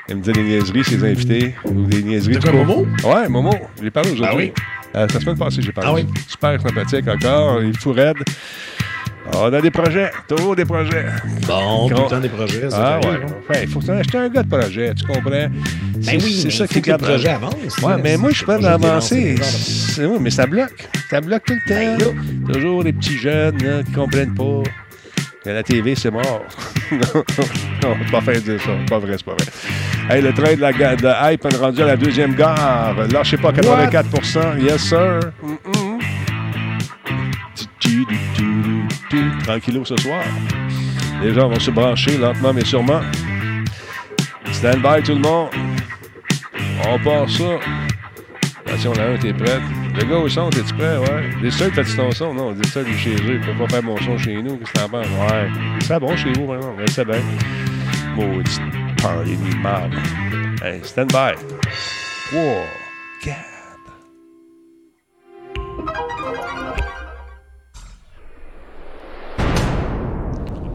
Il 0.10 0.18
me 0.18 0.22
dit 0.22 0.32
des 0.32 0.44
niaiseries, 0.44 0.84
ses 0.84 1.04
invités, 1.04 1.56
ou 1.66 1.86
des 1.86 2.04
niaiseries. 2.04 2.36
De 2.36 2.42
quoi. 2.42 2.52
Momo? 2.52 2.86
Ouais, 3.04 3.30
Momo. 3.30 3.52
J'ai 3.82 3.90
parlé 3.90 4.12
aujourd'hui. 4.12 4.28
Ah 4.32 4.36
oui? 4.38 4.54
Euh, 4.96 5.08
la 5.12 5.20
semaine 5.20 5.38
passée, 5.38 5.62
j'ai 5.62 5.72
parlé. 5.72 5.90
Ah 5.90 5.94
oui? 5.94 6.06
Super 6.28 6.62
sympathique 6.62 7.08
encore. 7.08 7.62
Il 7.64 7.70
est 7.70 7.92
raide. 7.92 8.18
On 9.36 9.54
a 9.54 9.62
des 9.62 9.72
projets. 9.72 10.12
Toujours 10.28 10.56
des 10.56 10.66
projets. 10.66 11.06
Bon, 11.48 11.88
tout 11.88 11.96
le 11.96 12.10
temps 12.10 12.20
des 12.20 12.28
projets, 12.30 12.68
Ah 12.74 13.00
ouais. 13.00 13.08
hein. 13.08 13.26
Enfin, 13.50 13.60
il 13.64 13.70
faut 13.70 13.90
acheter 13.90 14.18
un 14.18 14.28
gars 14.30 14.44
de 14.44 14.50
projet, 14.50 14.94
tu 14.94 15.06
comprends? 15.06 15.30
Ben 15.30 15.50
oui, 16.08 16.40
c'est 16.42 16.52
ça 16.52 16.68
qui 16.68 16.82
que 16.82 16.92
le 16.92 16.98
projet 16.98 17.30
avance. 17.30 17.56
Ouais, 17.82 17.94
mais 18.04 18.18
moi, 18.18 18.32
je 18.32 18.36
suis 18.38 18.46
pas 18.46 18.58
d'avancer. 18.58 19.36
est 19.98 20.06
Oui, 20.06 20.18
mais 20.20 20.30
ça 20.30 20.46
bloque. 20.46 20.90
Ça 21.10 21.22
bloque 21.22 21.44
tout 21.46 21.54
le 21.54 21.62
Ben 21.70 21.98
temps. 21.98 22.52
Toujours 22.52 22.84
des 22.84 22.92
petits 22.92 23.18
jeunes 23.18 23.58
là, 23.64 23.82
qui 23.84 23.92
comprennent 23.94 24.34
pas. 24.36 24.64
La 25.46 25.62
TV, 25.62 25.94
c'est 25.96 26.10
mort. 26.10 26.46
non, 26.92 27.96
pas 28.12 28.22
faire 28.22 28.42
dire 28.42 28.62
ça. 28.62 28.72
Pas 28.90 29.00
vrai, 29.00 29.16
c'est 29.18 29.26
pas 29.26 29.34
vrai. 29.34 29.52
Hey, 30.10 30.22
le 30.22 30.34
train 30.34 30.56
de 30.56 30.62
la 30.62 30.72
de 30.72 31.34
hype 31.34 31.46
est 31.46 31.58
rendu 31.58 31.82
à 31.82 31.86
la 31.86 31.98
deuxième 31.98 32.34
gare. 32.34 32.96
Lâchez 33.12 33.38
pas 33.38 33.52
84% 33.52 34.62
Yes, 34.62 34.82
sir. 34.82 35.20
Tranquillou 39.44 39.84
ce 39.84 39.98
soir. 39.98 40.24
Les 41.22 41.34
gens 41.34 41.50
vont 41.50 41.60
se 41.60 41.72
brancher 41.72 42.18
lentement 42.18 42.54
mais 42.54 42.66
sûrement. 42.66 43.02
Stand 44.52 44.82
by 44.82 45.04
tout 45.04 45.14
le 45.14 45.20
monde. 45.20 45.50
On 46.88 47.00
part 47.00 47.30
ça. 47.30 47.60
Attention, 48.66 48.94
la 48.94 49.10
1, 49.12 49.18
t'es 49.18 49.34
prête? 49.34 49.62
Le 49.96 50.06
gars 50.10 50.18
au 50.18 50.28
son, 50.28 50.50
t'es-tu 50.50 50.74
prêt? 50.74 50.98
Ouais. 50.98 51.30
Des 51.42 51.52
seuls, 51.52 51.72
fais-tu 51.72 51.96
ton 51.96 52.10
son? 52.12 52.34
Non, 52.34 52.52
des 52.52 52.68
seuls, 52.68 52.92
chez 52.94 53.14
eux. 53.14 53.40
Je 53.42 53.52
peux 53.52 53.58
pas 53.60 53.68
faire 53.70 53.84
mon 53.84 53.96
son 53.98 54.18
chez 54.18 54.42
nous. 54.42 54.58
Qu'est-ce 54.58 54.72
que 54.72 54.80
t'en 54.80 54.90
penses? 54.90 55.06
Ouais. 55.06 55.48
C'est 55.82 56.00
bon 56.00 56.18
chez 56.18 56.34
vous, 56.34 56.48
vraiment. 56.48 56.74
Ouais, 56.74 56.86
c'est 56.90 57.06
bien. 57.06 57.22
Maudit 58.16 58.60
parler 59.02 59.36
de 59.36 59.56
marde. 59.62 59.94
Hey, 60.64 60.84
stand 60.84 61.12
by. 61.12 61.36
Wow. 62.34 62.64
God. 63.24 63.36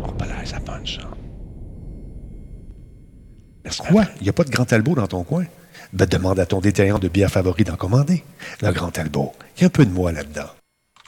Oh, 0.05 0.13
pas 0.13 0.27
ça 0.45 0.61
punch, 0.61 0.99
ça. 0.99 1.09
Quoi? 3.91 4.05
Il 4.21 4.23
n'y 4.23 4.29
a 4.29 4.33
pas 4.33 4.45
de 4.45 4.51
Grand 4.51 4.65
Talbot 4.65 4.95
dans 4.95 5.07
ton 5.07 5.25
coin? 5.25 5.45
Ben, 5.93 6.07
demande 6.07 6.39
à 6.39 6.47
ton 6.47 6.61
détaillant 6.61 6.99
de 6.99 7.09
bière 7.09 7.31
favori 7.31 7.65
d'en 7.65 7.77
commander. 7.77 8.25
Le 8.61 8.73
Grand 8.73 8.91
Talbot. 8.91 9.33
Il 9.57 9.63
y 9.63 9.65
a 9.65 9.67
un 9.67 9.71
peu 9.71 9.87
de 9.87 9.93
moi 9.93 10.13
là-dedans. 10.13 10.49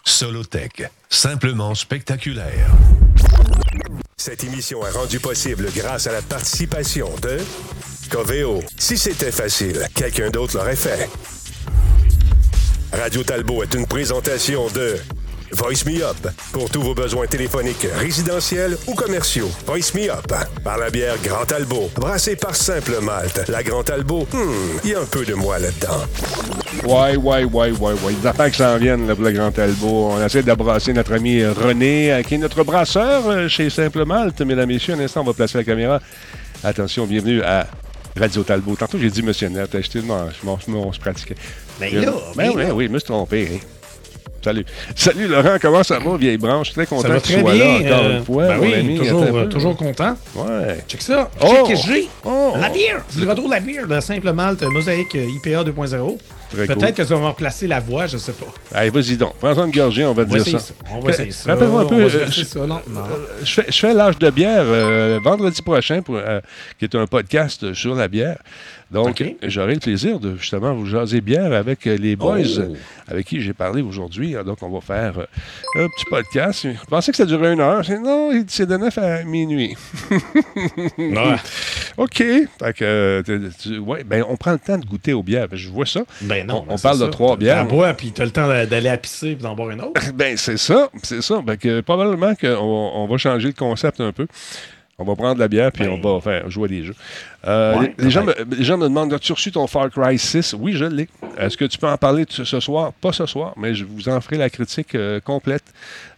Solotech, 0.04 0.90
simplement 1.10 1.74
spectaculaire. 1.74 2.70
Cette 4.16 4.44
émission 4.44 4.86
est 4.86 4.90
rendue 4.90 5.20
possible 5.20 5.68
grâce 5.74 6.06
à 6.06 6.12
la 6.12 6.22
participation 6.22 7.10
de 7.22 7.38
Coveo. 8.10 8.62
Si 8.76 8.96
c'était 8.98 9.30
facile, 9.32 9.86
quelqu'un 9.94 10.30
d'autre 10.30 10.56
l'aurait 10.56 10.76
fait. 10.76 11.08
Radio 12.92 13.22
Talbot 13.22 13.62
est 13.62 13.74
une 13.74 13.86
présentation 13.86 14.68
de 14.68 14.96
Voice 15.52 15.84
Me 15.84 16.02
Up 16.04 16.16
pour 16.52 16.70
tous 16.70 16.80
vos 16.80 16.94
besoins 16.94 17.26
téléphoniques 17.26 17.86
résidentiels 17.96 18.76
ou 18.86 18.94
commerciaux. 18.94 19.50
Voice 19.66 19.92
Me 19.94 20.08
Up 20.10 20.32
par 20.62 20.78
la 20.78 20.90
bière 20.90 21.16
Grand 21.24 21.44
Talbot, 21.44 21.90
brassée 21.96 22.36
par 22.36 22.54
Simple 22.54 23.00
Malte. 23.02 23.48
La 23.48 23.62
Grand 23.62 23.82
Talbot, 23.82 24.26
hmm, 24.32 24.78
il 24.84 24.90
y 24.90 24.94
a 24.94 25.00
un 25.00 25.04
peu 25.04 25.24
de 25.24 25.34
moi 25.34 25.58
là-dedans. 25.58 26.04
Ouais, 26.84 27.16
ouais, 27.16 27.44
ouais, 27.44 27.70
ouais, 27.72 27.92
ouais. 28.04 28.12
Des 28.20 28.26
affaires 28.28 28.50
qui 28.50 28.58
s'en 28.58 28.76
viennent 28.78 29.06
là, 29.08 29.14
pour 29.16 29.24
le 29.24 29.32
Grand 29.32 29.50
Talbot. 29.50 30.10
On 30.12 30.24
essaie 30.24 30.42
d'embrasser 30.42 30.92
notre 30.92 31.14
ami 31.14 31.44
René, 31.44 32.12
euh, 32.12 32.22
qui 32.22 32.34
est 32.34 32.38
notre 32.38 32.62
brasseur 32.62 33.28
euh, 33.28 33.48
chez 33.48 33.70
Simple 33.70 34.04
Malte. 34.04 34.40
Mesdames, 34.42 34.68
Messieurs, 34.68 34.94
un 34.94 35.00
instant, 35.00 35.22
on 35.22 35.24
va 35.24 35.32
placer 35.32 35.58
la 35.58 35.64
caméra. 35.64 36.00
Attention, 36.62 37.06
bienvenue 37.06 37.42
à 37.42 37.66
Radio 38.16 38.44
Talbot. 38.44 38.76
Tantôt, 38.76 38.98
j'ai 38.98 39.10
dit 39.10 39.22
Monsieur 39.22 39.48
Net. 39.48 39.70
Je, 39.72 39.80
je, 39.80 40.00
je, 40.00 40.72
on 40.72 40.92
se 40.92 41.00
pratiquait. 41.00 41.36
Mais 41.80 41.90
là, 41.90 42.12
ben, 42.12 42.14
mais 42.36 42.48
oui, 42.50 42.62
là. 42.62 42.74
oui, 42.74 42.86
je 42.86 42.92
me 42.92 42.98
suis 42.98 43.06
trompé. 43.06 43.48
hein. 43.54 43.79
Salut. 44.42 44.64
Salut 44.96 45.28
Laurent, 45.28 45.56
comment 45.60 45.82
ça 45.82 45.98
va, 45.98 46.16
vieille 46.16 46.38
branche? 46.38 46.72
Très 46.72 46.86
content 46.86 47.02
Ça 47.02 47.08
va 47.08 47.20
que 47.20 47.26
tu 47.26 47.32
très 47.34 47.42
sois 47.42 47.52
bien. 47.52 47.64
là 47.64 47.74
encore 47.96 48.04
euh, 48.06 48.16
une 48.18 48.24
fois. 48.24 48.46
ben 48.46 48.58
oui, 48.60 48.74
ami. 48.74 48.98
toujours, 48.98 49.22
euh, 49.22 49.44
toujours 49.46 49.76
content. 49.76 50.16
Ouais. 50.34 50.78
Check 50.88 51.02
ça. 51.02 51.30
Oh! 51.42 51.46
Check 51.66 51.76
que 51.76 51.82
j'ai. 51.86 52.08
Oh! 52.24 52.54
La 52.58 52.70
bière. 52.70 53.02
C'est 53.10 53.20
le 53.20 53.28
retour 53.28 53.44
de 53.46 53.50
la 53.50 53.60
bière 53.60 53.86
de 53.86 54.00
Simple 54.00 54.32
Malte 54.32 54.62
Mosaïque 54.62 55.14
euh, 55.14 55.26
IPA 55.44 55.64
2.0. 55.64 56.18
Très 56.52 56.66
Peut-être 56.66 56.80
cool. 56.80 56.92
que 56.94 57.04
ça 57.04 57.14
va 57.14 57.20
me 57.20 57.26
replacer 57.26 57.66
la 57.68 57.80
voix, 57.80 58.06
je 58.06 58.16
sais 58.16 58.32
pas. 58.32 58.46
Allez, 58.74 58.88
vas-y 58.90 59.16
donc. 59.18 59.34
Prends-en 59.38 59.66
une 59.66 59.72
gorgée, 59.72 60.04
on 60.06 60.14
va 60.14 60.22
On 60.22 60.26
va 60.26 60.38
dire 60.38 60.58
ça. 60.58 60.58
ça. 60.58 60.74
On 60.90 61.00
va 61.00 61.10
essayer 61.10 61.30
ça. 61.32 61.52
Rappelle-moi 61.52 61.82
un 61.82 61.86
peu, 61.86 61.94
euh, 61.96 62.26
je- 62.30 62.42
ça 62.42 62.60
lentement. 62.66 63.04
Je 63.44 63.52
fais, 63.52 63.66
je 63.68 63.78
fais 63.78 63.92
l'âge 63.94 64.18
de 64.18 64.30
bière 64.30 64.64
vendredi 65.22 65.60
prochain, 65.60 66.00
pour, 66.00 66.18
qui 66.78 66.86
est 66.86 66.94
un 66.94 67.06
podcast 67.06 67.72
sur 67.74 67.94
la 67.94 68.08
bière. 68.08 68.38
Donc, 68.90 69.22
j'aurai 69.44 69.74
le 69.74 69.80
plaisir 69.80 70.18
de 70.18 70.36
justement 70.36 70.74
vous 70.74 70.86
jaser 70.86 71.20
bière 71.20 71.52
avec 71.52 71.86
euh, 71.86 71.96
les 71.96 72.16
boys 72.16 72.38
Oh. 72.40 72.60
euh, 72.60 72.74
avec 73.06 73.26
qui 73.26 73.40
j'ai 73.40 73.52
parlé 73.52 73.82
aujourd'hui. 73.82 74.34
Donc, 74.44 74.58
on 74.62 74.68
va 74.70 74.80
faire 74.80 75.18
euh, 75.18 75.26
un 75.84 75.86
petit 75.88 76.04
podcast. 76.10 76.62
Je 76.64 76.86
pensais 76.88 77.12
que 77.12 77.16
ça 77.16 77.24
durait 77.26 77.52
une 77.52 77.60
heure? 77.60 77.82
Non, 78.02 78.30
c'est 78.48 78.66
de 78.66 78.76
9 78.76 78.98
à 78.98 79.22
minuit. 79.22 79.76
Ouais. 80.98 81.36
OK. 81.96 82.16
Fait 82.16 82.72
que, 82.76 83.22
tu- 83.24 83.50
tu- 83.60 83.78
ouais, 83.78 84.04
ben, 84.04 84.24
on 84.28 84.36
prend 84.36 84.52
le 84.52 84.58
temps 84.58 84.78
de 84.78 84.86
goûter 84.86 85.12
aux 85.12 85.22
bières. 85.22 85.48
Je 85.52 85.68
vois 85.68 85.86
ça. 85.86 86.00
Ben 86.22 86.46
non. 86.46 86.62
On- 86.62 86.66
ben 86.66 86.74
on 86.74 86.78
parle 86.78 87.00
de 87.00 87.06
trois 87.06 87.36
bières. 87.36 87.66
T'en 87.66 87.74
bois, 87.76 87.94
puis 87.94 88.12
t'as 88.12 88.24
le 88.24 88.30
temps 88.30 88.48
d'a- 88.48 88.66
d'aller 88.66 88.88
à 88.88 88.96
pisser 88.96 89.34
puis 89.34 89.42
d'en 89.42 89.54
boire 89.54 89.70
une 89.70 89.80
autre. 89.82 90.00
Ben, 90.14 90.36
c'est 90.36 90.56
ça, 90.56 90.88
c'est 91.02 91.22
ça. 91.22 91.42
Que, 91.60 91.80
probablement 91.80 92.34
qu'on 92.34 92.48
on 92.56 93.06
va 93.06 93.16
changer 93.18 93.48
le 93.48 93.54
concept 93.54 94.00
un 94.00 94.12
peu. 94.12 94.26
On 94.98 95.04
va 95.04 95.14
prendre 95.16 95.38
la 95.40 95.48
bière 95.48 95.72
puis 95.72 95.84
Ben. 95.84 95.98
on 96.02 96.14
va 96.14 96.20
faire 96.20 96.50
jouer 96.50 96.68
des 96.68 96.84
jeux. 96.84 96.94
Euh, 97.46 97.78
Ouais, 97.78 97.94
les, 97.98 98.04
les 98.04 98.10
gens 98.10 98.24
me, 98.24 98.34
les 98.56 98.64
gens 98.64 98.76
me 98.76 98.84
demandent 98.88 99.12
As-tu 99.14 99.32
reçu 99.32 99.50
ton 99.50 99.66
Far 99.66 99.88
Cry 99.90 100.18
6 100.18 100.54
Oui, 100.58 100.72
je 100.74 100.84
l'ai. 100.84 101.08
Est-ce 101.38 101.56
que 101.56 101.64
tu 101.64 101.78
peux 101.78 101.88
en 101.88 101.96
parler 101.96 102.26
ce, 102.28 102.44
soir? 102.60 102.92
Pas 102.92 103.12
ce 103.12 103.24
soir, 103.24 103.54
mais 103.56 103.74
je 103.74 103.84
vous 103.84 104.08
en 104.10 104.20
ferai 104.20 104.36
la 104.36 104.50
critique 104.50 104.94
euh, 104.94 105.20
complète 105.20 105.64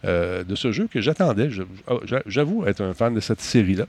euh, 0.05 0.43
de 0.43 0.55
ce 0.55 0.71
jeu 0.73 0.89
que 0.91 0.99
j'attendais. 0.99 1.49
Oh, 1.89 2.01
j'a- 2.03 2.23
J'avoue 2.25 2.65
être 2.67 2.81
un 2.81 2.93
fan 2.93 3.13
de 3.13 3.19
cette 3.21 3.39
série-là. 3.39 3.85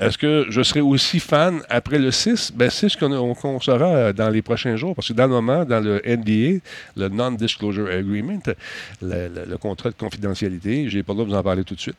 Est-ce 0.00 0.18
que 0.18 0.46
je 0.48 0.62
serai 0.62 0.80
aussi 0.80 1.20
fan 1.20 1.60
après 1.68 1.98
le 1.98 2.10
6 2.10 2.52
ben, 2.56 2.70
C'est 2.70 2.88
ce 2.88 2.96
qu'on 2.96 3.12
on- 3.12 3.34
qu'on 3.34 3.60
saura 3.60 3.86
euh, 3.86 4.12
dans 4.12 4.30
les 4.30 4.42
prochains 4.42 4.74
jours, 4.76 4.96
parce 4.96 5.06
que 5.08 5.12
dans 5.12 5.24
le 5.26 5.32
moment, 5.32 5.64
dans 5.64 5.80
le 5.80 6.00
NDA, 6.04 6.58
le 6.96 7.08
Non-Disclosure 7.08 7.86
Agreement, 7.88 8.40
le, 9.00 9.28
le- 9.28 9.44
le 9.48 9.58
contrat 9.58 9.90
de 9.90 9.94
confidentialité, 9.94 10.88
j'ai 10.88 11.02
pas 11.04 11.12
le 11.12 11.18
droit 11.18 11.26
de 11.26 11.30
vous 11.30 11.36
en 11.38 11.42
parler 11.42 11.62
tout 11.64 11.74
de 11.76 11.80
suite, 11.80 11.96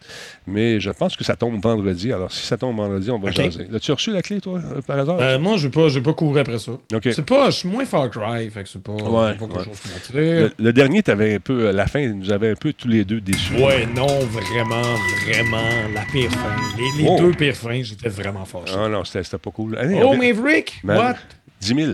mais 0.48 0.79
je 0.82 0.89
pense 0.89 1.15
que 1.15 1.24
ça 1.24 1.36
tombe 1.38 1.62
vendredi. 1.63 2.12
Alors, 2.12 2.32
si 2.32 2.46
ça 2.46 2.58
tombe 2.58 2.75
vendredi, 2.75 3.10
on 3.10 3.20
va 3.20 3.29
OK. 3.29 3.36
jaser. 3.36 3.67
As-tu 3.74 3.91
reçu 3.94 4.12
la 4.12 4.22
clé, 4.22 4.41
toi, 4.41 4.60
par 4.88 5.00
hasard 5.00 5.17
Euh, 5.19 5.39
moi, 5.39 5.57
je 5.57 5.67
vais 5.67 5.89
je 5.89 6.00
vais 6.00 6.03
pas 6.03 6.13
courir 6.13 6.41
après 6.41 6.60
ça. 6.60 6.72
C'est 7.12 7.25
pas, 7.25 7.50
je 7.50 7.55
suis 7.57 7.69
moins 7.69 7.86
Far 7.86 8.10
Cry, 8.10 8.50
fait 8.50 8.63
que 8.63 8.69
c'est 8.69 8.81
pas, 8.81 8.91
Ouais, 8.93 9.31
c'est 9.34 9.39
pas 9.39 9.45
quelque 9.45 9.57
ouais. 9.60 9.63
chose 9.65 9.79
qui 9.79 9.89
m'attire. 9.89 10.13
Le, 10.15 10.51
le 10.57 10.74
dernier, 10.74 11.03
t'avais 11.03 11.36
un 11.36 11.39
peu, 11.39 11.72
la 11.72 11.88
fin, 11.88 12.07
nous 12.07 12.31
avait 12.31 12.51
un 12.51 12.55
peu 12.55 12.74
tous 12.74 12.88
les 12.88 13.03
deux 13.05 13.22
déçus. 13.22 13.53
Ouais, 13.55 13.86
non, 13.95 14.07
vraiment, 14.25 14.81
vraiment, 15.25 15.69
la 15.93 16.01
pire 16.12 16.31
fin. 16.31 16.55
Les, 16.77 17.03
les 17.03 17.10
Oh. 17.10 17.17
deux 17.19 17.31
pires 17.31 17.55
fins, 17.55 17.81
j'étais 17.84 18.10
vraiment 18.10 18.45
fâché. 18.45 18.74
Ah 18.77 18.88
non, 18.89 19.03
c'était 19.03 19.38
pas 19.38 19.51
cool. 19.51 19.77
Allez, 19.77 20.00
oh, 20.03 20.15
Maverick, 20.15 20.79
Ma- 20.84 20.98
what? 20.98 21.15
10 21.62 21.67
000 21.75 21.91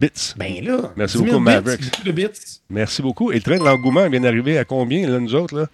bits. 0.00 0.08
Ben 0.36 0.64
là, 0.64 0.92
Merci 0.96 1.18
10 1.18 1.24
000 1.24 1.32
beaucoup, 1.38 1.44
bits, 1.48 1.54
Mavericks. 1.54 1.84
beaucoup 1.84 2.02
de 2.04 2.12
bits. 2.12 2.26
Merci 2.70 3.02
beaucoup. 3.02 3.30
Et 3.32 3.36
le 3.36 3.40
train 3.42 3.58
de 3.58 3.64
l'engouement 3.64 4.08
vient 4.08 4.20
d'arriver 4.20 4.58
à 4.58 4.64
combien, 4.64 5.08
là, 5.08 5.18
nous 5.20 5.34
autres, 5.34 5.56
là? 5.56 5.66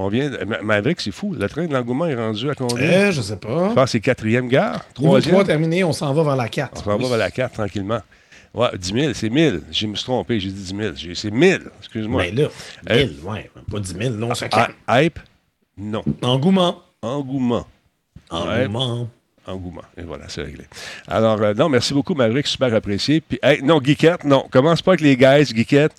On 0.00 0.08
vient... 0.08 0.30
Ma- 0.46 0.62
Maverick, 0.62 1.00
c'est 1.00 1.10
fou. 1.10 1.34
Le 1.38 1.48
train 1.48 1.66
de 1.66 1.72
l'engouement 1.72 2.06
est 2.06 2.14
rendu 2.14 2.48
à 2.48 2.54
combien? 2.54 2.76
Euh, 2.88 3.10
je 3.12 3.20
sais 3.20 3.36
pas. 3.36 3.70
Je 3.70 3.74
pense 3.74 3.84
que 3.84 3.90
c'est 3.90 4.00
quatrième 4.00 4.46
gare. 4.48 4.84
Troisième. 4.94 5.34
3 5.34 5.44
terminé, 5.44 5.82
on 5.82 5.92
s'en 5.92 6.14
va 6.14 6.22
vers 6.22 6.36
la 6.36 6.48
4. 6.48 6.72
On 6.80 6.84
s'en 6.84 6.96
va 6.98 7.08
vers 7.08 7.18
la 7.18 7.30
4 7.32 7.52
tranquillement. 7.52 8.00
Ouais, 8.54 8.68
10 8.78 8.92
000, 8.92 9.12
c'est 9.14 9.28
1000. 9.28 9.60
Je 9.72 9.86
me 9.88 9.94
suis 9.96 10.04
trompé, 10.04 10.38
j'ai 10.40 10.48
dit 10.50 10.72
10 10.72 10.76
000. 10.76 10.92
J'ai- 10.96 11.14
C'est 11.14 11.30
1000, 11.32 11.62
excuse-moi. 11.80 12.22
Ben 12.22 12.34
là, 12.36 12.48
Euh, 12.90 13.06
1000, 13.06 13.16
ouais, 13.24 13.50
pas 13.70 13.80
10 13.80 13.94
000, 13.98 14.14
non, 14.14 14.34
ça 14.34 14.46
Ah, 14.52 14.68
calme. 14.88 15.02
hype? 15.04 15.18
Non. 15.76 16.02
Engouement. 16.22 16.80
Engouement. 17.02 17.66
Engouement. 18.30 19.08
Engouement. 19.46 19.82
Et 19.96 20.02
voilà, 20.02 20.24
c'est 20.28 20.42
réglé. 20.42 20.64
Alors, 21.06 21.40
euh, 21.42 21.54
non, 21.54 21.68
merci 21.68 21.94
beaucoup, 21.94 22.14
Maverick, 22.14 22.46
super 22.46 22.72
apprécié. 22.74 23.20
Puis, 23.20 23.38
hey, 23.42 23.62
non, 23.62 23.80
Geekette, 23.82 24.24
non, 24.24 24.46
commence 24.50 24.82
pas 24.82 24.92
avec 24.92 25.00
les 25.00 25.16
guys, 25.16 25.46
Geekette. 25.46 25.92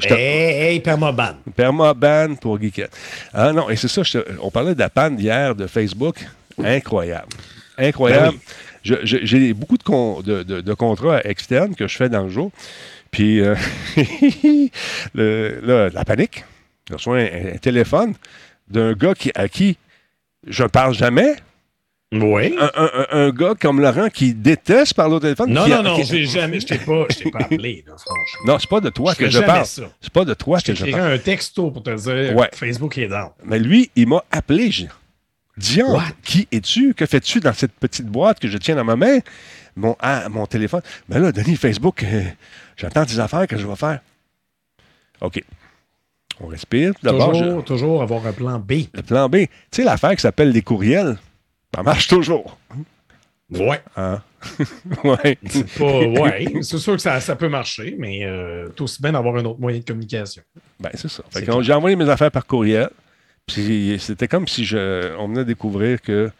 Te- 0.00 0.14
Hey, 0.14 0.74
hey, 0.74 0.80
permaban. 0.80 1.34
Perma 1.56 1.92
ban 1.92 2.36
pour 2.36 2.60
Geekette. 2.60 2.96
Ah 3.34 3.52
non, 3.52 3.68
et 3.68 3.74
c'est 3.74 3.88
ça, 3.88 4.02
te- 4.04 4.24
on 4.40 4.48
parlait 4.50 4.74
de 4.74 4.78
la 4.78 4.88
panne 4.90 5.18
hier 5.18 5.56
de 5.56 5.66
Facebook. 5.66 6.24
Incroyable. 6.62 7.26
Incroyable. 7.76 8.36
Ben 8.88 8.98
J'ai 9.02 9.52
beaucoup 9.54 9.76
de, 9.76 9.82
con- 9.82 10.20
de- 10.22 10.44
de- 10.44 10.60
de 10.60 10.74
contrats 10.74 11.20
externes 11.24 11.74
que 11.74 11.88
je 11.88 11.96
fais 11.96 12.08
dans 12.08 12.22
le 12.22 12.30
jour. 12.30 12.52
Puis, 13.10 13.40
euh, 13.40 13.56
le- 15.14 15.60
là, 15.64 15.88
la 15.92 16.04
panique. 16.04 16.44
Je 16.88 16.94
reçois 16.94 17.18
un, 17.18 17.54
un 17.54 17.58
téléphone 17.58 18.14
d'un 18.68 18.92
gars 18.92 19.14
qui, 19.14 19.32
à 19.34 19.48
qui 19.48 19.76
je 20.46 20.62
ne 20.62 20.68
parle 20.68 20.94
jamais. 20.94 21.34
Oui. 22.10 22.56
Un, 22.58 22.70
un- 22.74 22.90
un- 22.94 23.06
un 23.26 23.30
gars 23.30 23.52
comme 23.60 23.80
Laurent 23.82 24.08
qui 24.08 24.32
déteste 24.32 24.94
parler 24.94 25.16
au 25.16 25.20
téléphone. 25.20 25.50
Non, 25.52 25.64
qui- 25.64 25.70
non, 25.70 25.82
non, 25.82 25.96
qui- 25.96 26.04
j'ai 26.04 26.24
jamais, 26.24 26.58
je 26.58 26.66
t'ai 26.66 26.78
pas, 26.78 27.04
pas 27.32 27.38
appelé, 27.40 27.84
là, 27.86 27.92
franchement. 27.98 28.52
Non, 28.52 28.58
c'est 28.58 28.68
pas 28.70 28.80
de 28.80 28.88
toi 28.88 29.12
Je 29.12 29.18
que 29.24 29.28
je 29.30 29.40
parle. 29.40 29.66
C'est 29.66 30.10
pas 30.12 30.24
de 30.24 30.32
toi 30.32 30.58
Je 30.58 30.64
que 30.64 30.74
je 30.74 30.86
parle. 30.86 31.12
un 31.12 31.18
texto 31.18 31.70
pour 31.70 31.82
te 31.82 31.90
dire 31.94 32.34
Ouais. 32.34 32.48
que 32.50 32.56
Facebook 32.56 32.96
est 32.96 33.08
down. 33.08 33.28
Mais 33.44 33.58
lui, 33.58 33.90
il 33.94 34.08
m'a 34.08 34.24
appelé. 34.30 34.70
J'ai 34.70 34.88
Dion, 35.58 35.92
What? 35.96 36.04
qui 36.22 36.46
es-tu? 36.52 36.94
Que 36.94 37.04
fais-tu 37.04 37.40
dans 37.40 37.52
cette 37.52 37.72
petite 37.72 38.06
boîte 38.06 38.38
que 38.38 38.48
je 38.48 38.56
tiens 38.56 38.76
dans 38.76 38.84
ma 38.84 38.96
main? 38.96 39.18
Mon, 39.76 39.94
ah, 40.00 40.28
mon 40.30 40.46
téléphone. 40.46 40.80
Ben 41.08 41.20
là, 41.20 41.30
Denis, 41.32 41.56
Facebook, 41.56 42.04
euh, 42.04 42.22
j'entends 42.76 43.04
des 43.04 43.18
affaires 43.20 43.46
que 43.46 43.58
je 43.58 43.66
vais 43.66 43.76
faire. 43.76 44.00
OK. 45.20 45.42
On 46.40 46.46
respire. 46.46 46.92
D'abord, 47.02 47.34
je- 47.34 47.42
Toujours, 47.44 47.64
toujours 47.64 48.02
avoir 48.02 48.24
un 48.26 48.32
plan 48.32 48.58
B. 48.60 48.84
le 48.94 49.02
plan 49.02 49.28
B. 49.28 49.36
Tu 49.36 49.48
sais, 49.72 49.84
l'affaire 49.84 50.14
qui 50.14 50.22
s'appelle 50.22 50.52
les 50.52 50.62
courriels, 50.62 51.18
ça 51.74 51.82
marche 51.82 52.08
toujours. 52.08 52.58
Ouais. 53.50 53.80
Hein? 53.96 54.22
ouais. 55.04 55.38
C'est 55.46 55.78
pas. 55.78 56.00
Ouais. 56.00 56.46
C'est 56.62 56.78
sûr 56.78 56.94
que 56.94 57.02
ça, 57.02 57.20
ça 57.20 57.34
peut 57.34 57.48
marcher, 57.48 57.96
mais 57.98 58.24
euh, 58.24 58.68
tout 58.68 58.84
aussi 58.84 59.00
bien 59.00 59.12
d'avoir 59.12 59.36
un 59.36 59.44
autre 59.44 59.60
moyen 59.60 59.78
de 59.78 59.84
communication. 59.84 60.42
Ben, 60.78 60.90
c'est 60.94 61.08
ça. 61.08 61.22
J'ai 61.60 61.72
envoyé 61.72 61.96
mes 61.96 62.08
affaires 62.08 62.30
par 62.30 62.46
courriel. 62.46 62.90
Puis 63.46 63.96
c'était 63.98 64.28
comme 64.28 64.46
si 64.46 64.64
je, 64.64 65.16
on 65.16 65.28
venait 65.28 65.44
découvrir 65.44 66.02
que, 66.02 66.30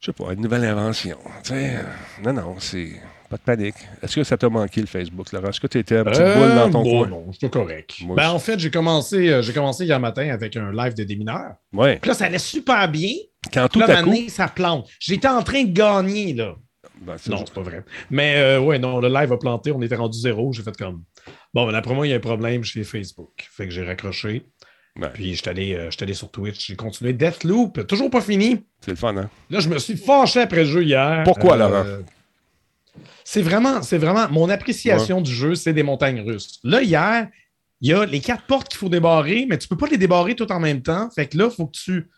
je 0.00 0.06
sais 0.06 0.12
pas, 0.12 0.32
une 0.32 0.40
nouvelle 0.40 0.64
invention. 0.64 1.16
Tu 1.44 1.50
sais, 1.50 1.76
euh, 1.76 1.82
non, 2.24 2.32
non, 2.32 2.56
c'est 2.58 3.00
pas 3.36 3.52
de 3.54 3.58
panique. 3.58 3.74
Est-ce 4.02 4.16
que 4.16 4.24
ça 4.24 4.36
t'a 4.36 4.48
manqué 4.48 4.80
le 4.80 4.86
Facebook, 4.86 5.32
Laurent? 5.32 5.48
Est-ce 5.48 5.60
que 5.60 5.66
tu 5.66 5.78
étais 5.78 5.96
un 5.96 6.04
petit 6.04 6.20
Euh, 6.20 6.34
boule 6.34 6.54
dans 6.54 6.70
ton 6.70 6.82
bon, 6.82 6.98
coin? 7.06 7.08
Non, 7.42 7.48
correct. 7.48 7.94
Moi 8.02 8.16
Ben, 8.16 8.30
en 8.30 8.38
fait, 8.38 8.58
j'ai 8.58 8.70
commencé, 8.70 9.28
euh, 9.28 9.42
commencé 9.52 9.84
hier 9.84 9.98
matin 10.00 10.28
avec 10.30 10.56
un 10.56 10.72
live 10.72 10.94
de 10.94 11.04
démineurs. 11.04 11.54
Oui. 11.72 11.96
Puis 12.00 12.08
là, 12.08 12.14
ça 12.14 12.26
allait 12.26 12.38
super 12.38 12.88
bien. 12.88 13.12
Quand 13.52 13.68
tout 13.68 13.80
là, 13.80 13.86
à 13.98 14.02
coup. 14.02 14.14
ça 14.28 14.48
plante. 14.48 14.88
J'étais 15.00 15.28
en 15.28 15.42
train 15.42 15.64
de 15.64 15.72
gagner, 15.72 16.32
là. 16.34 16.54
Ben, 17.00 17.16
Non, 17.28 17.38
c'est 17.44 17.52
pas 17.54 17.62
vrai. 17.62 17.84
Mais 18.10 18.36
euh, 18.36 18.60
ouais, 18.60 18.78
non, 18.78 19.00
le 19.00 19.08
live 19.08 19.32
a 19.32 19.36
planté, 19.38 19.72
on 19.72 19.82
était 19.82 19.96
rendu 19.96 20.18
zéro. 20.18 20.52
J'ai 20.52 20.62
fait 20.62 20.76
comme. 20.76 21.02
Bon, 21.52 21.66
ben, 21.66 21.74
après 21.74 21.94
moi, 21.94 22.06
il 22.06 22.10
y 22.10 22.12
a 22.12 22.16
un 22.16 22.20
problème 22.20 22.62
chez 22.64 22.84
Facebook. 22.84 23.30
Fait 23.50 23.64
que 23.66 23.72
j'ai 23.72 23.84
raccroché. 23.84 24.44
Ouais. 25.00 25.08
Puis 25.12 25.34
j'étais 25.34 25.50
allé, 25.50 25.74
euh, 25.74 25.90
allé 26.00 26.14
sur 26.14 26.30
Twitch. 26.30 26.68
J'ai 26.68 26.76
continué 26.76 27.12
Deathloop. 27.12 27.84
Toujours 27.88 28.10
pas 28.10 28.20
fini. 28.20 28.64
C'est 28.80 28.92
le 28.92 28.96
fun, 28.96 29.16
hein? 29.16 29.28
Là, 29.50 29.58
je 29.58 29.68
me 29.68 29.78
suis 29.78 29.96
fâché 29.96 30.40
après 30.42 30.58
le 30.62 30.66
jeu 30.66 30.84
hier. 30.84 31.22
Pourquoi, 31.24 31.54
Euh, 31.54 31.58
Laurent? 31.58 31.84
C'est 33.24 33.42
vraiment, 33.42 33.82
c'est 33.82 33.98
vraiment 33.98 34.28
mon 34.30 34.48
appréciation 34.48 35.20
du 35.20 35.32
jeu, 35.32 35.54
c'est 35.54 35.72
des 35.72 35.82
montagnes 35.82 36.20
russes. 36.20 36.60
Là, 36.62 36.82
hier, 36.82 37.28
il 37.80 37.90
y 37.90 37.92
a 37.92 38.04
les 38.06 38.20
quatre 38.20 38.44
portes 38.46 38.68
qu'il 38.68 38.78
faut 38.78 38.88
débarrer, 38.88 39.46
mais 39.48 39.58
tu 39.58 39.68
peux 39.68 39.76
pas 39.76 39.86
les 39.88 39.98
débarrer 39.98 40.34
tout 40.34 40.50
en 40.52 40.60
même 40.60 40.82
temps. 40.82 41.10
Fait 41.14 41.26
que 41.26 41.36
là, 41.38 41.50
faut 41.50 41.66
que 41.66 41.76
tu. 41.76 42.08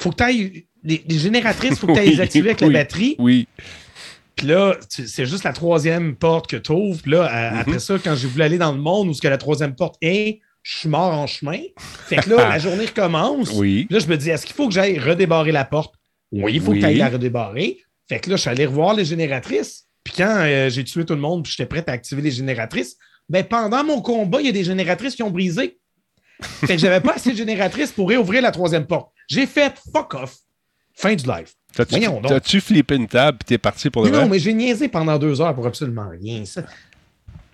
Faut 0.00 0.10
que 0.10 0.16
tu 0.16 0.22
ailles. 0.24 0.66
Les, 0.82 1.02
les 1.08 1.18
génératrices, 1.18 1.78
faut 1.78 1.86
que 1.86 1.92
tu 1.94 1.98
ailles 2.00 2.10
les 2.16 2.20
activer 2.20 2.50
avec 2.50 2.60
oui. 2.62 2.72
la 2.72 2.80
batterie. 2.80 3.16
Oui. 3.18 3.48
Puis 4.36 4.48
là, 4.48 4.76
c'est 4.88 5.26
juste 5.26 5.44
la 5.44 5.52
troisième 5.52 6.16
porte 6.16 6.48
que 6.50 6.56
tu 6.56 6.72
ouvres. 6.72 7.00
Puis 7.00 7.12
là, 7.12 7.24
à- 7.26 7.50
Mhm. 7.52 7.58
après 7.60 7.78
ça, 7.78 7.96
quand 8.02 8.14
j'ai 8.16 8.26
voulu 8.26 8.42
aller 8.42 8.58
dans 8.58 8.72
le 8.72 8.78
monde 8.78 9.08
où 9.08 9.14
ce 9.14 9.20
que 9.22 9.28
la 9.28 9.38
troisième 9.38 9.74
porte 9.76 9.96
est, 10.02 10.40
je 10.62 10.78
suis 10.78 10.88
mort 10.88 11.12
en 11.14 11.26
chemin. 11.26 11.58
Fait 12.08 12.16
que 12.16 12.30
là, 12.30 12.36
la 12.48 12.58
journée 12.58 12.86
recommence. 12.86 13.50
Oui. 13.52 13.84
Puis 13.84 13.94
là, 13.94 14.00
je 14.00 14.08
me 14.08 14.16
dis, 14.16 14.30
est-ce 14.30 14.44
qu'il 14.46 14.56
faut 14.56 14.66
que 14.68 14.74
j'aille 14.74 14.98
redébarrer 14.98 15.52
la 15.52 15.64
porte? 15.64 15.94
Oui, 16.32 16.54
il 16.54 16.60
faut 16.60 16.72
Oui. 16.72 16.78
que 16.78 16.84
tu 16.84 16.86
ailles 16.90 16.96
la 16.98 17.08
redébarrer. 17.10 17.78
Fait 18.08 18.18
que 18.18 18.28
là, 18.30 18.36
je 18.36 18.40
suis 18.42 18.50
allé 18.50 18.66
revoir 18.66 18.94
les 18.94 19.04
génératrices. 19.04 19.86
Puis 20.04 20.14
quand 20.18 20.36
euh, 20.38 20.68
j'ai 20.70 20.84
tué 20.84 21.04
tout 21.04 21.14
le 21.14 21.20
monde, 21.20 21.42
puis 21.44 21.52
j'étais 21.56 21.66
prêt 21.66 21.82
à 21.88 21.92
activer 21.92 22.20
les 22.22 22.30
génératrices, 22.30 22.96
ben 23.28 23.42
pendant 23.44 23.82
mon 23.82 24.00
combat, 24.02 24.40
il 24.40 24.46
y 24.46 24.50
a 24.50 24.52
des 24.52 24.64
génératrices 24.64 25.14
qui 25.14 25.22
ont 25.22 25.30
brisé. 25.30 25.78
Fait 26.40 26.74
que 26.76 26.78
j'avais 26.78 27.00
pas 27.00 27.14
assez 27.14 27.32
de 27.32 27.36
génératrices 27.36 27.90
pour 27.92 28.08
réouvrir 28.08 28.42
la 28.42 28.50
troisième 28.50 28.86
porte. 28.86 29.10
J'ai 29.28 29.46
fait 29.46 29.72
fuck 29.92 30.14
off. 30.14 30.36
Fin 30.94 31.14
du 31.14 31.24
live. 31.26 31.50
T'as-tu 32.28 32.60
flippé 32.60 32.96
une 32.96 33.08
table 33.08 33.38
et 33.40 33.44
t'es 33.44 33.58
parti 33.58 33.88
pour 33.90 34.04
le 34.04 34.10
Mais 34.10 34.16
non, 34.16 34.28
mais 34.28 34.38
j'ai 34.38 34.52
niaisé 34.52 34.88
pendant 34.88 35.18
deux 35.18 35.40
heures 35.40 35.54
pour 35.54 35.66
absolument 35.66 36.08
rien. 36.10 36.44
Ça- 36.44 36.64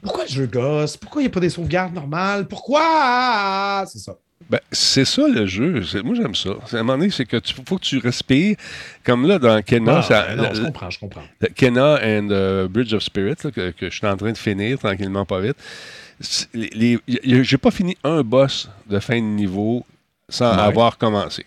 Pourquoi 0.03 0.27
jeu 0.27 0.47
gosse? 0.47 0.97
Pourquoi 0.97 1.23
il 1.23 1.27
n'y 1.27 1.31
a 1.31 1.33
pas 1.33 1.41
des 1.41 1.51
sauvegardes 1.51 1.95
normales? 1.95 2.49
Pourquoi? 2.49 3.85
C'est 3.91 3.99
ça. 3.99 4.17
Ben, 4.49 4.59
c'est 4.73 5.05
ça 5.05 5.29
le 5.29 5.47
jeu. 5.47 5.83
Moi, 6.03 6.15
j'aime 6.17 6.35
ça. 6.35 6.51
À 6.73 6.77
un 6.77 6.83
moment 6.83 6.99
donné, 6.99 7.11
c'est 7.11 7.27
que 7.27 7.37
tu 7.37 7.55
faut 7.67 7.77
que 7.77 7.85
tu 7.85 7.99
respires. 7.99 8.57
Comme 9.05 9.27
là, 9.29 9.39
dans 9.39 9.61
Kena, 9.63 9.99
Ah, 9.99 10.03
ça- 10.03 10.35
non, 10.35 10.49
je 10.53 10.63
comprends, 10.63 10.91
je 10.91 10.99
comprends. 10.99 11.23
Kena 11.55 12.01
and 12.03 12.29
euh, 12.31 12.67
Bridge 12.67 12.93
of 12.95 13.03
Spirit, 13.03 13.37
là, 13.45 13.51
que, 13.51 13.71
que 13.71 13.91
je 13.91 13.97
suis 13.97 14.07
en 14.07 14.17
train 14.17 14.33
de 14.33 14.39
finir 14.39 14.79
tranquillement, 14.79 15.25
pas 15.25 15.41
vite. 15.41 15.57
J'ai 16.55 17.59
pas 17.59 17.71
fini 17.71 17.97
un 18.03 18.23
boss 18.23 18.69
de 18.89 18.99
fin 18.99 19.17
de 19.17 19.25
niveau 19.25 19.85
sans 20.29 20.55
Ouais. 20.55 20.63
avoir 20.63 20.99
commencé. 20.99 21.45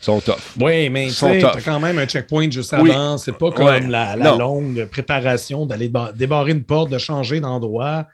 Ils 0.00 0.04
sont 0.04 0.20
tough. 0.20 0.36
Oui, 0.60 0.88
mais 0.90 1.08
tu 1.08 1.14
t'as 1.40 1.60
quand 1.60 1.80
même 1.80 1.98
un 1.98 2.06
checkpoint 2.06 2.48
juste 2.50 2.74
Oui. 2.80 2.90
avant. 2.92 3.18
C'est 3.18 3.32
pas 3.36 3.50
comme 3.50 3.66
Ouais. 3.66 3.80
la, 3.86 4.14
la 4.16 4.36
longue 4.36 4.86
préparation 4.86 5.66
d'aller 5.66 5.88
ba- 5.88 6.12
débarrer 6.14 6.52
une 6.52 6.62
porte, 6.62 6.90
de 6.90 6.98
changer 6.98 7.40
d'endroit. 7.40 8.06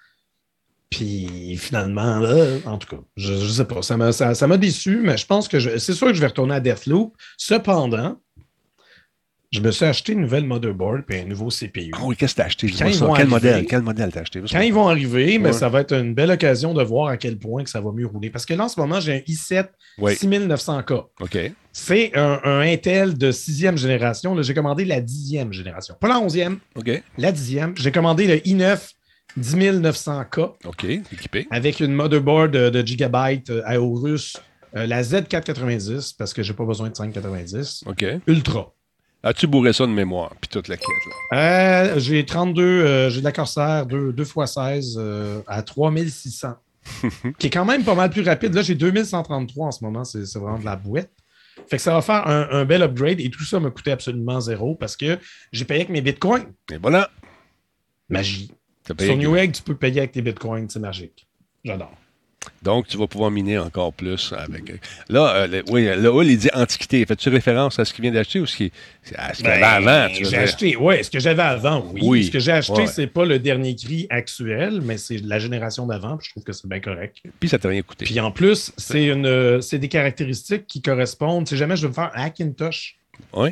Puis 0.96 1.56
finalement, 1.56 2.18
là, 2.20 2.58
en 2.66 2.78
tout 2.78 2.88
cas, 2.88 3.02
je, 3.16 3.34
je 3.34 3.46
sais 3.50 3.64
pas, 3.64 3.82
ça 3.82 3.96
m'a 3.96 4.12
ça, 4.12 4.32
déçu, 4.56 5.00
mais 5.02 5.16
je 5.16 5.26
pense 5.26 5.48
que 5.48 5.58
je- 5.58 5.78
c'est 5.78 5.92
sûr 5.92 6.08
que 6.08 6.14
je 6.14 6.20
vais 6.20 6.28
retourner 6.28 6.54
à 6.54 6.60
Deathloop. 6.60 7.14
Cependant, 7.36 8.16
je 9.50 9.60
me 9.60 9.70
suis 9.70 9.84
acheté 9.84 10.12
une 10.14 10.20
nouvelle 10.22 10.44
motherboard 10.44 11.02
et 11.10 11.20
un 11.20 11.24
nouveau 11.24 11.48
CPU. 11.50 11.90
Ah 11.94 12.00
oui, 12.04 12.16
qu'est-ce 12.16 12.34
que 12.34 12.40
t'as 12.40 12.46
acheté? 12.46 12.68
Quand 12.68 12.74
Dis-moi 12.76 12.90
ils 12.90 12.94
ça. 12.96 13.06
vont 13.06 13.12
Quel 13.12 13.20
arriver- 13.22 13.30
modèle? 13.34 13.66
Quel 13.66 13.82
modèle 13.82 14.10
t'as 14.12 14.20
acheté? 14.20 14.40
Quand 14.50 14.60
ils 14.60 14.72
vont 14.74 14.88
arriver, 14.88 15.38
mais 15.38 15.48
Ouais. 15.48 15.52
ça 15.52 15.68
va 15.68 15.80
être 15.80 15.92
une 15.94 16.12
belle 16.14 16.30
occasion 16.32 16.74
de 16.74 16.82
voir 16.82 17.08
à 17.08 17.16
quel 17.16 17.38
point 17.38 17.62
que 17.64 17.70
ça 17.70 17.80
va 17.80 17.92
mieux 17.92 18.06
rouler. 18.06 18.30
Parce 18.30 18.46
que 18.46 18.54
là, 18.54 18.64
en 18.64 18.68
ce 18.68 18.78
moment, 18.80 18.98
j'ai 19.00 19.14
un 19.14 19.20
i7 19.32 19.68
Oui. 19.98 20.14
6900K. 20.16 20.92
OK. 21.20 21.38
C'est 21.72 22.16
un, 22.16 22.40
un 22.44 22.60
Intel 22.60 23.16
de 23.16 23.30
sixième 23.32 23.76
génération. 23.78 24.40
J'ai 24.42 24.54
commandé 24.54 24.84
la 24.84 25.00
dixième 25.00 25.52
génération. 25.52 25.94
Pas 26.00 26.08
la 26.08 26.18
onzième, 26.18 26.58
OK. 26.76 27.02
la 27.18 27.30
dixième. 27.32 27.76
J'ai 27.76 27.92
commandé 27.92 28.26
le 28.26 28.36
i9 28.38 28.78
10900K 29.38 30.52
OK. 30.64 30.84
Équipé. 30.84 31.46
avec 31.50 31.80
une 31.80 31.92
motherboard 31.92 32.52
de, 32.52 32.86
Gigabyte 32.86 33.50
euh, 33.50 33.62
Aorus, 33.66 34.36
euh, 34.76 34.86
la 34.86 35.02
Z490, 35.02 36.14
parce 36.16 36.32
que 36.32 36.42
j'ai 36.42 36.54
pas 36.54 36.64
besoin 36.64 36.90
de 36.90 36.96
590. 36.96 37.84
OK. 37.86 38.04
Ultra. 38.26 38.74
As-tu 39.24 39.46
bourré 39.46 39.72
ça 39.72 39.86
de 39.86 39.90
mémoire? 39.90 40.34
Puis 40.38 40.50
toute 40.50 40.68
la 40.68 40.76
quête, 40.76 40.88
là? 41.32 41.38
Euh, 41.94 41.98
j'ai 41.98 42.26
32, 42.26 42.62
euh, 42.62 43.08
j'ai 43.08 43.20
de 43.20 43.24
la 43.24 43.32
Corsair 43.32 43.86
2, 43.86 44.12
2x16 44.12 44.96
euh, 44.98 45.40
à 45.46 45.62
3600, 45.62 46.52
qui 47.38 47.46
est 47.46 47.50
quand 47.50 47.64
même 47.64 47.84
pas 47.84 47.94
mal 47.94 48.10
plus 48.10 48.20
rapide. 48.20 48.52
Là, 48.52 48.60
j'ai 48.60 48.74
2133 48.74 49.66
en 49.66 49.70
ce 49.70 49.82
moment, 49.82 50.04
c'est 50.04 50.26
c'est 50.26 50.38
vraiment 50.38 50.58
de 50.58 50.66
la 50.66 50.76
bouette. 50.76 51.10
Fait 51.70 51.76
que 51.76 51.82
ça 51.82 51.94
va 51.94 52.02
faire 52.02 52.26
un, 52.28 52.48
un 52.50 52.64
bel 52.66 52.82
upgrade 52.82 53.18
et 53.18 53.30
tout 53.30 53.44
ça 53.44 53.58
m'a 53.60 53.70
coûté 53.70 53.92
absolument 53.92 54.40
zéro 54.40 54.74
parce 54.74 54.94
que 54.94 55.18
j'ai 55.52 55.64
payé 55.64 55.80
avec 55.80 55.90
mes 55.90 56.02
bitcoins. 56.02 56.44
Et 56.70 56.76
voilà. 56.76 57.08
Magie. 58.10 58.52
Sur 58.86 59.16
Newegg, 59.16 59.52
tu 59.52 59.62
peux 59.62 59.76
payer 59.76 60.00
avec 60.00 60.12
tes 60.12 60.22
bitcoins, 60.22 60.68
c'est 60.68 60.78
magique. 60.80 61.26
J'adore. 61.64 61.92
Donc, 62.60 62.86
tu 62.88 62.98
vas 62.98 63.06
pouvoir 63.06 63.30
miner 63.30 63.56
encore 63.58 63.94
plus 63.94 64.34
avec. 64.36 64.70
Là, 65.08 65.34
euh, 65.34 65.46
le, 65.46 65.64
oui, 65.70 65.84
le 65.86 66.08
hall, 66.10 66.26
il 66.26 66.36
dit 66.36 66.50
antiquité. 66.52 67.04
Fais-tu 67.06 67.30
référence 67.30 67.78
à 67.78 67.86
ce 67.86 67.94
qu'il 67.94 68.02
vient 68.02 68.12
d'acheter 68.12 68.38
ou 68.38 68.44
ce 68.44 68.54
qui, 68.56 68.72
à 69.16 69.32
ce 69.32 69.38
qu'il 69.38 69.46
y 69.46 69.48
avait 69.50 69.60
Ben, 69.62 69.88
avant? 69.88 70.12
J'ai 70.12 70.36
acheté, 70.36 70.76
ouais, 70.76 71.02
ce 71.02 71.10
que 71.10 71.18
j'avais 71.20 71.40
avant, 71.42 71.86
oui. 71.94 72.00
Oui. 72.04 72.24
Ce 72.26 72.30
que 72.30 72.38
j'ai 72.38 72.52
acheté, 72.52 72.72
Ouais. 72.82 72.86
c'est 72.86 73.06
pas 73.06 73.24
le 73.24 73.38
dernier 73.38 73.74
cri 73.74 74.06
actuel, 74.10 74.82
mais 74.82 74.98
c'est 74.98 75.16
la 75.24 75.38
génération 75.38 75.86
d'avant, 75.86 76.18
puis 76.18 76.26
je 76.26 76.30
trouve 76.32 76.44
que 76.44 76.52
c'est 76.52 76.68
bien 76.68 76.80
correct. 76.80 77.16
Puis 77.40 77.48
ça 77.48 77.58
t'a 77.58 77.70
rien 77.70 77.80
coûté. 77.80 78.04
Puis 78.04 78.20
en 78.20 78.30
plus, 78.30 78.72
c'est 78.76 79.06
une, 79.06 79.24
euh, 79.24 79.62
c'est 79.62 79.78
des 79.78 79.88
caractéristiques 79.88 80.66
qui 80.66 80.82
correspondent. 80.82 81.48
Si 81.48 81.56
jamais 81.56 81.76
je 81.76 81.82
veux 81.82 81.88
me 81.88 81.94
faire 81.94 82.10
un 82.14 82.24
Hackintosh, 82.24 82.96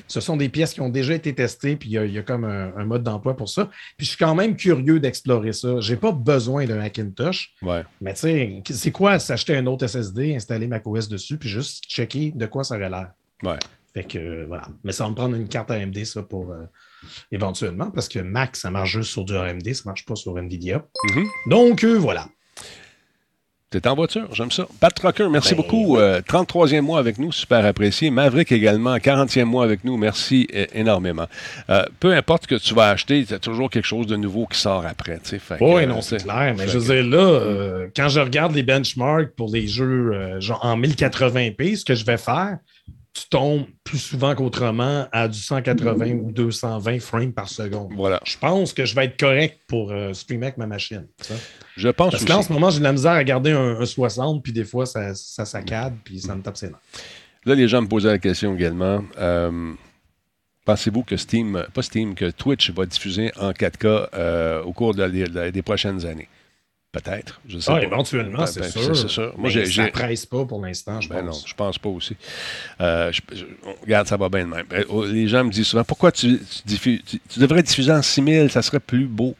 Ce 0.08 0.20
sont 0.20 0.36
des 0.36 0.48
pièces 0.48 0.74
qui 0.74 0.80
ont 0.80 0.88
déjà 0.88 1.14
été 1.14 1.34
testées, 1.34 1.76
puis 1.76 1.88
il 1.88 1.92
y 1.92 1.98
a, 1.98 2.04
il 2.04 2.12
y 2.12 2.18
a 2.18 2.22
comme 2.22 2.44
un, 2.44 2.72
un 2.76 2.84
mode 2.84 3.02
d'emploi 3.02 3.36
pour 3.36 3.48
ça. 3.48 3.66
Puis 3.96 4.04
je 4.06 4.10
suis 4.10 4.18
quand 4.18 4.34
même 4.34 4.56
curieux 4.56 5.00
d'explorer 5.00 5.52
ça. 5.52 5.80
J'ai 5.80 5.96
pas 5.96 6.12
besoin 6.12 6.64
d'un 6.66 6.80
Hackintosh, 6.80 7.54
Ouais. 7.62 7.82
mais 8.00 8.14
tu 8.14 8.20
sais, 8.20 8.62
c'est 8.70 8.90
quoi 8.92 9.18
s'acheter 9.18 9.56
un 9.56 9.66
autre 9.66 9.86
SSD, 9.86 10.34
installer 10.36 10.66
macOS 10.68 11.08
dessus, 11.08 11.36
puis 11.38 11.48
juste 11.48 11.84
checker 11.88 12.32
de 12.34 12.46
quoi 12.46 12.64
ça 12.64 12.76
aurait 12.76 12.90
l'air. 12.90 13.10
Ouais. 13.42 13.58
Fait 13.94 14.04
que 14.04 14.18
euh, 14.18 14.44
voilà. 14.48 14.68
Mais 14.84 14.92
ça 14.92 15.04
va 15.04 15.10
me 15.10 15.14
prendre 15.14 15.34
une 15.36 15.48
carte 15.48 15.70
AMD, 15.70 16.04
ça, 16.04 16.22
pour 16.22 16.50
euh, 16.52 16.64
éventuellement, 17.30 17.90
parce 17.90 18.08
que 18.08 18.18
Mac, 18.20 18.56
ça 18.56 18.70
marche 18.70 18.92
juste 18.92 19.10
sur 19.10 19.24
du 19.24 19.36
AMD, 19.36 19.72
ça 19.74 19.82
marche 19.86 20.04
pas 20.06 20.14
sur 20.16 20.38
Nvidia. 20.38 20.84
Mhm. 21.14 21.24
Donc 21.48 21.84
euh, 21.84 21.98
voilà. 21.98 22.28
T'es 23.72 23.88
en 23.88 23.94
voiture, 23.94 24.28
j'aime 24.34 24.50
ça. 24.50 24.66
Pat 24.80 24.94
Trucker, 24.94 25.28
merci 25.30 25.54
Ben, 25.54 25.62
beaucoup. 25.62 25.96
Euh, 25.96 26.20
33e 26.20 26.82
mois 26.82 26.98
avec 26.98 27.18
nous, 27.18 27.32
super 27.32 27.64
apprécié. 27.64 28.10
Maverick 28.10 28.52
également, 28.52 28.94
40e 28.98 29.44
mois 29.46 29.64
avec 29.64 29.82
nous, 29.82 29.96
merci 29.96 30.46
euh, 30.54 30.66
énormément. 30.74 31.26
Euh, 31.70 31.82
peu 31.98 32.12
importe 32.12 32.42
ce 32.42 32.48
que 32.48 32.54
tu 32.62 32.74
vas 32.74 32.90
acheter, 32.90 33.24
tu 33.24 33.32
as 33.32 33.38
toujours 33.38 33.70
quelque 33.70 33.86
chose 33.86 34.06
de 34.06 34.16
nouveau 34.16 34.46
qui 34.46 34.58
sort 34.58 34.84
après. 34.86 35.18
tu 35.24 35.30
sais. 35.30 35.38
Fait 35.38 35.58
que, 35.58 35.64
Oui, 35.64 35.84
euh, 35.84 35.86
non, 35.86 36.02
c'est 36.02 36.22
clair. 36.22 36.54
Mais 36.56 36.68
je 36.68 36.78
veux 36.78 36.86
que- 36.86 37.00
dire, 37.02 37.10
là, 37.10 37.24
euh, 37.26 37.86
quand 37.96 38.08
je 38.08 38.20
regarde 38.20 38.54
les 38.54 38.62
benchmarks 38.62 39.30
pour 39.36 39.50
les 39.50 39.66
jeux 39.66 40.12
euh, 40.12 40.40
genre 40.40 40.60
en 40.62 40.76
1080p, 40.76 41.76
ce 41.76 41.84
que 41.84 41.94
je 41.94 42.04
vais 42.04 42.18
faire, 42.18 42.58
tu 43.14 43.28
tombes 43.28 43.66
plus 43.84 43.98
souvent 43.98 44.34
qu'autrement 44.34 45.06
à 45.12 45.28
du 45.28 45.38
180 45.38 46.10
ou 46.12 46.32
220 46.32 47.00
frames 47.00 47.32
par 47.32 47.48
seconde. 47.48 47.92
Voilà. 47.94 48.20
Je 48.24 48.38
pense 48.38 48.72
que 48.72 48.84
je 48.86 48.94
vais 48.94 49.04
être 49.04 49.18
correct 49.18 49.60
pour 49.68 49.90
euh, 49.92 50.12
streamer 50.14 50.46
avec 50.46 50.56
ma 50.58 50.66
machine. 50.66 51.06
ça. 51.20 51.34
Je 51.76 51.88
pense 51.90 52.10
Parce 52.12 52.24
que 52.24 52.28
là, 52.30 52.38
en 52.38 52.42
ce 52.42 52.52
moment, 52.52 52.70
j'ai 52.70 52.78
de 52.78 52.84
la 52.84 52.92
misère 52.92 53.12
à 53.12 53.22
garder 53.24 53.52
un, 53.52 53.80
un 53.80 53.84
60, 53.86 54.42
puis 54.42 54.52
des 54.52 54.64
fois, 54.64 54.86
ça, 54.86 55.14
ça 55.14 55.44
saccade, 55.44 55.94
puis 56.04 56.20
ça 56.20 56.34
me 56.34 56.42
tape 56.42 56.56
ses 56.56 56.68
nerfs. 56.68 56.78
Là, 57.44 57.54
les 57.54 57.68
gens 57.68 57.82
me 57.82 57.88
posaient 57.88 58.08
la 58.08 58.18
question 58.18 58.54
également. 58.54 59.04
Euh, 59.18 59.72
Pensez-vous 60.64 61.02
que 61.02 61.16
Steam, 61.16 61.66
pas 61.74 61.82
Steam, 61.82 62.14
que 62.14 62.30
Twitch 62.30 62.70
va 62.70 62.86
diffuser 62.86 63.32
en 63.36 63.50
4K 63.50 64.08
euh, 64.14 64.62
au 64.62 64.72
cours 64.72 64.94
de 64.94 65.00
la- 65.02 65.08
de 65.08 65.34
la- 65.34 65.50
des 65.50 65.62
prochaines 65.62 66.06
années? 66.06 66.28
Peut-être. 66.92 67.40
Je 67.48 67.58
sais 67.58 67.70
Ah, 67.70 67.76
pas. 67.76 67.82
éventuellement, 67.84 68.40
Ben, 68.40 68.46
c'est 68.46 68.60
ben, 68.60 68.70
sûr. 68.70 69.10
sûr. 69.10 69.32
Moi, 69.38 69.50
Mais 69.54 69.64
ça 69.64 69.84
j'ai- 69.84 69.90
presse 69.90 70.26
pas 70.26 70.44
pour 70.44 70.60
l'instant, 70.62 71.00
je 71.00 71.08
Ben 71.08 71.22
non, 71.22 71.28
pense. 71.30 71.48
je 71.48 71.54
pense 71.54 71.78
pas 71.78 71.88
aussi. 71.88 72.14
Euh, 72.82 73.10
je- 73.10 73.20
je- 73.34 73.44
on- 73.64 73.74
regarde, 73.82 74.06
ça 74.06 74.18
va 74.18 74.28
bien 74.28 74.44
de 74.44 74.50
même. 74.50 74.66
Euh, 74.74 74.84
oh, 74.90 75.06
Les 75.06 75.26
gens 75.26 75.42
me 75.42 75.50
disent 75.50 75.68
souvent 75.68 75.84
pourquoi 75.84 76.12
tu, 76.12 76.38
tu 76.38 76.62
diffuses- 76.66 77.00
tu- 77.06 77.18
tu 77.30 77.40
devrais 77.40 77.62
diffuser 77.62 77.92
en 77.92 78.02
6000, 78.02 78.50
ça 78.50 78.60
serait 78.60 78.78
plus 78.78 79.06
beau. 79.06 79.34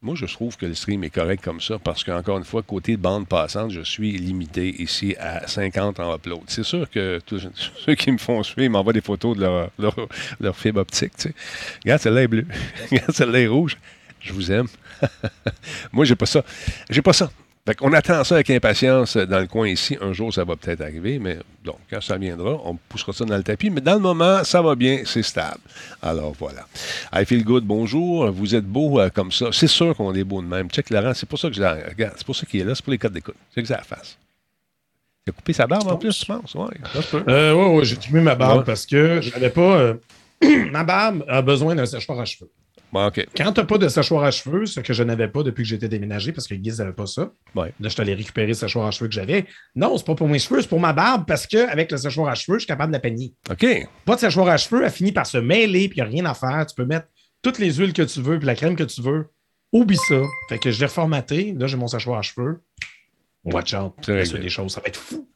Moi, 0.00 0.14
je 0.14 0.26
trouve 0.26 0.56
que 0.56 0.66
le 0.66 0.74
stream 0.74 1.02
est 1.02 1.10
correct 1.10 1.42
comme 1.42 1.60
ça 1.60 1.80
parce 1.80 2.04
qu'encore 2.04 2.38
une 2.38 2.44
fois, 2.44 2.62
côté 2.62 2.96
bande 2.96 3.26
passante, 3.26 3.72
je 3.72 3.80
suis 3.80 4.12
limité 4.12 4.68
ici 4.80 5.16
à 5.18 5.48
50 5.48 5.98
en 5.98 6.14
upload. 6.14 6.42
C'est 6.46 6.62
sûr 6.62 6.88
que 6.88 7.18
tous 7.26 7.48
ceux 7.84 7.94
qui 7.96 8.12
me 8.12 8.18
font 8.18 8.44
suivre 8.44 8.70
m'envoient 8.70 8.92
des 8.92 9.00
photos 9.00 9.36
de 9.36 9.40
leur, 9.42 9.70
leur, 9.76 9.96
leur 10.38 10.56
fibre 10.56 10.82
optique. 10.82 11.16
tu 11.16 11.30
sais. 11.30 11.34
Regarde, 11.82 12.00
celle-là 12.00 12.22
est 12.22 12.28
bleue. 12.28 12.46
Regarde, 12.92 13.10
celle-là 13.10 13.40
est 13.40 13.46
rouge. 13.48 13.76
Je 14.20 14.32
vous 14.32 14.50
aime. 14.52 14.66
Moi, 15.92 16.04
j'ai 16.04 16.16
pas 16.16 16.26
ça. 16.26 16.42
J'ai 16.90 17.02
pas 17.02 17.12
ça. 17.12 17.30
Fait 17.66 17.74
qu'on 17.74 17.92
attend 17.92 18.22
ça 18.22 18.36
avec 18.36 18.48
impatience 18.50 19.16
dans 19.16 19.40
le 19.40 19.48
coin 19.48 19.66
ici. 19.66 19.96
Un 20.00 20.12
jour, 20.12 20.32
ça 20.32 20.44
va 20.44 20.54
peut-être 20.54 20.82
arriver, 20.82 21.18
mais 21.18 21.38
donc, 21.64 21.78
quand 21.90 22.00
ça 22.00 22.16
viendra, 22.16 22.60
on 22.64 22.76
poussera 22.76 23.12
ça 23.12 23.24
dans 23.24 23.36
le 23.36 23.42
tapis. 23.42 23.70
Mais 23.70 23.80
dans 23.80 23.94
le 23.94 23.98
moment, 24.00 24.44
ça 24.44 24.62
va 24.62 24.76
bien, 24.76 25.02
c'est 25.04 25.24
stable. 25.24 25.58
Alors 26.00 26.32
voilà. 26.38 26.64
I 27.12 27.24
feel 27.24 27.42
good, 27.42 27.64
bonjour. 27.64 28.30
Vous 28.30 28.54
êtes 28.54 28.64
beau 28.66 29.00
euh, 29.00 29.10
comme 29.10 29.32
ça. 29.32 29.46
C'est 29.50 29.66
sûr 29.66 29.96
qu'on 29.96 30.14
est 30.14 30.22
beau 30.22 30.42
de 30.42 30.46
même. 30.46 30.70
Check 30.70 30.90
Laurent, 30.90 31.12
c'est 31.14 31.28
pour 31.28 31.40
ça 31.40 31.48
que 31.48 31.54
je 31.56 31.60
la- 31.60 31.74
regarde, 31.88 32.14
c'est 32.16 32.24
pour 32.26 32.36
ça 32.36 32.46
qu'il 32.46 32.60
est 32.60 32.64
là, 32.64 32.74
c'est 32.76 32.84
pour 32.84 32.92
les 32.92 32.98
codes 32.98 33.12
d'écoute. 33.12 33.34
C'est 33.52 33.62
que 33.62 33.68
ça 33.68 33.78
la 33.78 33.82
face. 33.82 34.16
Il 35.26 35.30
a 35.30 35.32
coupé 35.32 35.52
sa 35.52 35.66
barbe 35.66 35.88
en 35.88 35.96
plus, 35.96 36.16
tu 36.16 36.24
penses? 36.26 36.54
Oui. 36.54 36.66
Euh, 37.26 37.52
ouais, 37.52 37.78
ouais, 37.78 37.84
j'ai 37.84 37.96
coupé 37.96 38.20
ma 38.20 38.36
barbe 38.36 38.58
Ouais. 38.60 38.64
parce 38.64 38.86
que 38.86 39.20
je 39.20 39.30
n'avais 39.32 39.50
pas. 39.50 39.76
euh, 39.76 39.94
ma 40.70 40.84
barbe 40.84 41.24
a 41.26 41.42
besoin 41.42 41.74
d'un 41.74 41.84
séchoir 41.86 42.20
à 42.20 42.24
cheveux. 42.24 42.48
Bon, 42.96 43.06
OK. 43.08 43.26
Quand 43.36 43.52
tu 43.52 43.60
n'as 43.60 43.66
pas 43.66 43.76
de 43.76 43.88
séchoir 43.88 44.24
à 44.24 44.30
cheveux, 44.30 44.64
ce 44.64 44.80
que 44.80 44.94
je 44.94 45.02
n'avais 45.02 45.28
pas 45.28 45.42
depuis 45.42 45.64
que 45.64 45.68
j'étais 45.68 45.88
déménagé 45.88 46.32
parce 46.32 46.48
que 46.48 46.54
Guiz 46.54 46.78
n'avait 46.78 46.94
pas 46.94 47.04
ça. 47.04 47.30
Ouais. 47.54 47.74
Là, 47.78 47.88
je 47.88 47.88
suis 47.90 48.00
allé 48.00 48.14
récupérer 48.14 48.46
le 48.46 48.54
séchoir 48.54 48.86
à 48.86 48.90
cheveux 48.90 49.08
que 49.08 49.14
j'avais. 49.14 49.44
Non, 49.74 49.98
c'est 49.98 50.06
pas 50.06 50.14
pour 50.14 50.28
mes 50.28 50.38
cheveux, 50.38 50.62
c'est 50.62 50.68
pour 50.68 50.80
ma 50.80 50.94
barbe 50.94 51.26
parce 51.26 51.46
qu'avec 51.46 51.92
le 51.92 51.98
séchoir 51.98 52.30
à 52.30 52.34
cheveux, 52.34 52.56
je 52.56 52.60
suis 52.60 52.66
capable 52.66 52.92
de 52.92 52.96
la 52.96 53.00
peigner. 53.00 53.34
OK. 53.50 53.66
Pas 54.06 54.14
de 54.14 54.20
séchoir 54.20 54.48
à 54.48 54.56
cheveux, 54.56 54.82
elle 54.82 54.90
finit 54.90 55.12
par 55.12 55.26
se 55.26 55.36
mêler, 55.36 55.90
puis 55.90 55.98
il 55.98 56.04
n'y 56.04 56.08
a 56.08 56.10
rien 56.10 56.24
à 56.24 56.32
faire. 56.32 56.64
Tu 56.66 56.74
peux 56.74 56.86
mettre 56.86 57.08
toutes 57.42 57.58
les 57.58 57.74
huiles 57.74 57.92
que 57.92 58.00
tu 58.00 58.22
veux, 58.22 58.38
puis 58.38 58.46
la 58.46 58.54
crème 58.54 58.76
que 58.76 58.84
tu 58.84 59.02
veux. 59.02 59.26
Oublie 59.72 59.98
ça. 60.08 60.22
Fait 60.48 60.58
que 60.58 60.70
je 60.70 60.80
l'ai 60.80 60.86
reformaté. 60.86 61.54
Là, 61.58 61.66
j'ai 61.66 61.76
mon 61.76 61.88
séchoir 61.88 62.18
à 62.18 62.22
cheveux. 62.22 62.62
Watch 63.44 63.74
out. 63.74 63.92
C'est 64.06 64.40
des 64.40 64.48
choses, 64.48 64.72
ça 64.72 64.80
va 64.80 64.86
être 64.86 64.96
fou. 64.96 65.28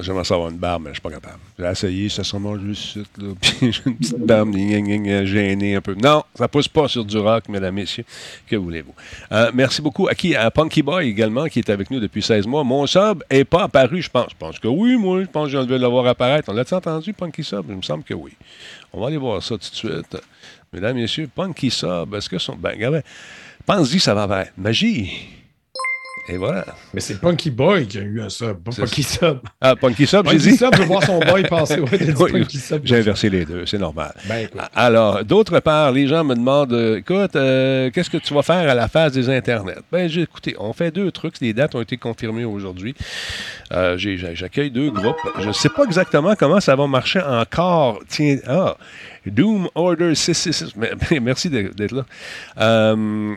J'aimerais 0.00 0.24
savoir 0.24 0.50
une 0.50 0.56
barbe, 0.58 0.84
mais 0.84 0.90
je 0.90 0.94
suis 0.94 1.02
pas 1.02 1.10
capable. 1.10 1.38
J'ai 1.58 1.66
essayé, 1.66 2.08
ça 2.08 2.22
se 2.22 2.36
mange 2.36 2.60
juste 2.60 2.96
là. 3.16 3.32
Puis 3.40 3.72
j'ai 3.72 3.82
une 3.86 3.96
petite 3.96 4.18
barbe 4.18 4.54
gênée 4.54 5.74
un 5.74 5.80
peu. 5.80 5.94
Non, 5.94 6.22
ça 6.34 6.46
pousse 6.48 6.68
pas 6.68 6.86
sur 6.88 7.04
du 7.04 7.18
rock, 7.18 7.48
mesdames, 7.48 7.74
messieurs. 7.74 8.04
Que 8.46 8.56
voulez-vous? 8.56 8.94
Euh, 9.32 9.50
merci 9.54 9.82
beaucoup 9.82 10.08
à 10.08 10.14
qui? 10.14 10.36
À 10.36 10.50
Punky 10.50 10.82
Boy 10.82 11.08
également, 11.08 11.46
qui 11.46 11.58
est 11.58 11.70
avec 11.70 11.90
nous 11.90 12.00
depuis 12.00 12.22
16 12.22 12.46
mois. 12.46 12.62
Mon 12.64 12.86
sub 12.86 13.24
est 13.30 13.44
pas 13.44 13.64
apparu, 13.64 14.00
je 14.02 14.10
pense. 14.10 14.30
Je 14.30 14.36
pense 14.38 14.58
que 14.58 14.68
oui, 14.68 14.96
moi. 14.96 15.22
Je 15.22 15.26
pense 15.26 15.46
que 15.46 15.50
j'ai 15.50 15.58
envie 15.58 15.68
de 15.68 15.76
le 15.76 15.86
voir 15.86 16.06
apparaître. 16.06 16.48
On 16.48 16.54
l'a-tu 16.54 16.74
entendu, 16.74 17.12
Punky 17.12 17.42
Sub? 17.42 17.64
Il 17.68 17.76
me 17.76 17.82
semble 17.82 18.04
que 18.04 18.14
oui. 18.14 18.32
On 18.92 19.00
va 19.00 19.08
aller 19.08 19.16
voir 19.16 19.42
ça 19.42 19.56
tout 19.56 19.70
de 19.70 19.74
suite. 19.74 20.16
Mesdames, 20.72 20.96
messieurs, 20.96 21.28
Punky 21.34 21.70
Sub, 21.70 22.14
est-ce 22.14 22.28
que 22.28 22.38
son. 22.38 22.56
Ben, 22.56 22.70
regardez. 22.70 23.00
Pense-y, 23.66 24.00
ça 24.00 24.14
va 24.14 24.28
faire. 24.28 24.52
Magie. 24.56 25.37
Et 26.30 26.36
voilà. 26.36 26.64
Mais 26.92 27.00
c'est 27.00 27.18
Punky 27.20 27.50
Boy 27.50 27.86
qui 27.86 27.98
a 27.98 28.02
eu 28.02 28.20
un 28.20 28.28
sub, 28.28 28.58
pas 28.62 28.70
Punky 28.70 29.02
Sub. 29.02 29.38
Ah, 29.60 29.74
Punky 29.74 30.06
Sub, 30.06 30.26
j'ai 30.26 30.36
Punky 30.36 30.50
dit. 30.50 30.56
Sub, 30.58 30.74
je 30.76 30.82
voir 30.82 31.02
son 31.02 31.20
boy 31.20 31.42
passer. 31.44 31.80
Ouais, 31.80 31.88
Oui, 32.20 32.32
Punky. 32.32 32.60
J'ai 32.84 32.96
inversé 32.98 33.30
les 33.30 33.44
deux, 33.46 33.64
c'est 33.64 33.78
normal. 33.78 34.12
Ben. 34.28 34.46
Alors, 34.74 35.24
d'autre 35.24 35.60
part, 35.60 35.90
les 35.92 36.06
gens 36.06 36.24
me 36.24 36.34
demandent 36.34 36.72
euh, 36.74 36.98
écoute, 36.98 37.34
euh, 37.36 37.90
qu'est-ce 37.90 38.10
que 38.10 38.18
tu 38.18 38.34
vas 38.34 38.42
faire 38.42 38.68
à 38.68 38.74
la 38.74 38.88
phase 38.88 39.12
des 39.12 39.30
Internets? 39.30 39.78
Ben, 39.90 40.08
j'ai 40.08 40.22
écoutez, 40.22 40.54
on 40.58 40.72
fait 40.74 40.90
deux 40.90 41.10
trucs. 41.10 41.40
Les 41.40 41.54
dates 41.54 41.74
ont 41.74 41.80
été 41.80 41.96
confirmées 41.96 42.44
aujourd'hui. 42.44 42.94
Euh, 43.72 43.96
J'accueille 43.98 44.70
deux 44.70 44.90
groupes. 44.90 45.16
Je 45.40 45.48
ne 45.48 45.52
sais 45.52 45.70
pas 45.70 45.84
exactement 45.84 46.34
comment 46.38 46.60
ça 46.60 46.76
va 46.76 46.86
marcher 46.86 47.20
encore. 47.22 48.00
Tiens, 48.08 48.36
ah, 48.46 48.76
Doom 49.26 49.68
Order 49.74 50.14
666. 50.14 50.76
Mais- 50.76 50.92
mais 51.10 51.20
Merci 51.28 51.48
d'être 51.50 51.74
d'être 51.74 51.92
là. 51.92 52.04
Euh, 52.58 53.34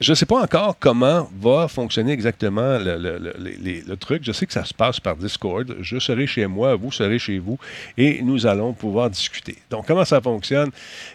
je 0.00 0.12
ne 0.12 0.14
sais 0.14 0.26
pas 0.26 0.42
encore 0.42 0.76
comment 0.78 1.28
va 1.40 1.68
fonctionner 1.68 2.12
exactement 2.12 2.78
le, 2.78 3.94
truc. 3.96 4.22
Je 4.24 4.32
sais 4.32 4.46
que 4.46 4.52
ça 4.52 4.64
se 4.64 4.74
passe 4.74 5.00
par 5.00 5.16
Discord. 5.16 5.76
Je 5.80 5.98
serai 5.98 6.26
chez 6.26 6.46
moi, 6.46 6.74
vous 6.74 6.92
serez 6.92 7.18
chez 7.18 7.38
vous 7.38 7.58
et 7.96 8.22
nous 8.22 8.46
allons 8.46 8.72
pouvoir 8.72 9.10
discuter. 9.10 9.56
Donc, 9.70 9.86
comment 9.86 10.04
ça 10.04 10.20
fonctionne? 10.20 10.70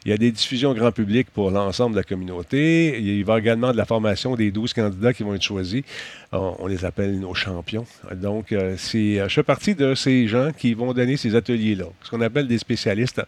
Il 0.05 0.11
y 0.11 0.13
a 0.13 0.17
des 0.17 0.31
diffusions 0.31 0.73
grand 0.73 0.91
public 0.91 1.29
pour 1.31 1.51
l'ensemble 1.51 1.95
de 1.95 1.99
la 1.99 2.03
communauté. 2.03 2.97
Il 2.99 3.19
y 3.19 3.29
a 3.29 3.37
également 3.37 3.71
de 3.71 3.77
la 3.77 3.85
formation 3.85 4.35
des 4.35 4.51
12 4.51 4.73
candidats 4.73 5.13
qui 5.13 5.23
vont 5.23 5.33
être 5.33 5.41
choisis. 5.41 5.83
On, 6.33 6.67
les 6.67 6.85
appelle 6.85 7.19
nos 7.19 7.33
champions. 7.33 7.85
Donc, 8.15 8.53
euh, 8.53 8.75
c'est, 8.77 9.15
je 9.15 9.33
fais 9.33 9.43
partie 9.43 9.75
de 9.75 9.95
ces 9.95 10.29
gens 10.29 10.51
qui 10.57 10.73
vont 10.73 10.93
donner 10.93 11.17
ces 11.17 11.35
ateliers-là, 11.35 11.85
ce 12.03 12.09
qu'on 12.09 12.21
appelle 12.21 12.47
des 12.47 12.57
spécialistes. 12.57 13.21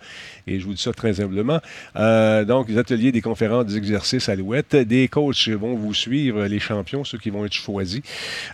Et 0.48 0.58
je 0.60 0.65
vous 0.65 0.74
dis 0.74 0.82
ça 0.82 0.93
très 0.93 1.19
humblement. 1.19 1.60
Euh, 1.98 2.46
donc, 2.46 2.67
des 2.67 2.78
ateliers, 2.78 3.12
des 3.12 3.22
conférences, 3.22 3.65
des 3.65 3.78
exercices 3.78 4.30
alouettes. 4.30 4.78
Des 4.78 5.10
coachs 5.10 5.23
vont 5.32 5.76
vous 5.76 5.94
suivre, 5.94 6.46
les 6.46 6.60
champions, 6.60 7.04
ceux 7.04 7.18
qui 7.18 7.30
vont 7.30 7.46
être 7.46 7.54
choisis. 7.54 8.02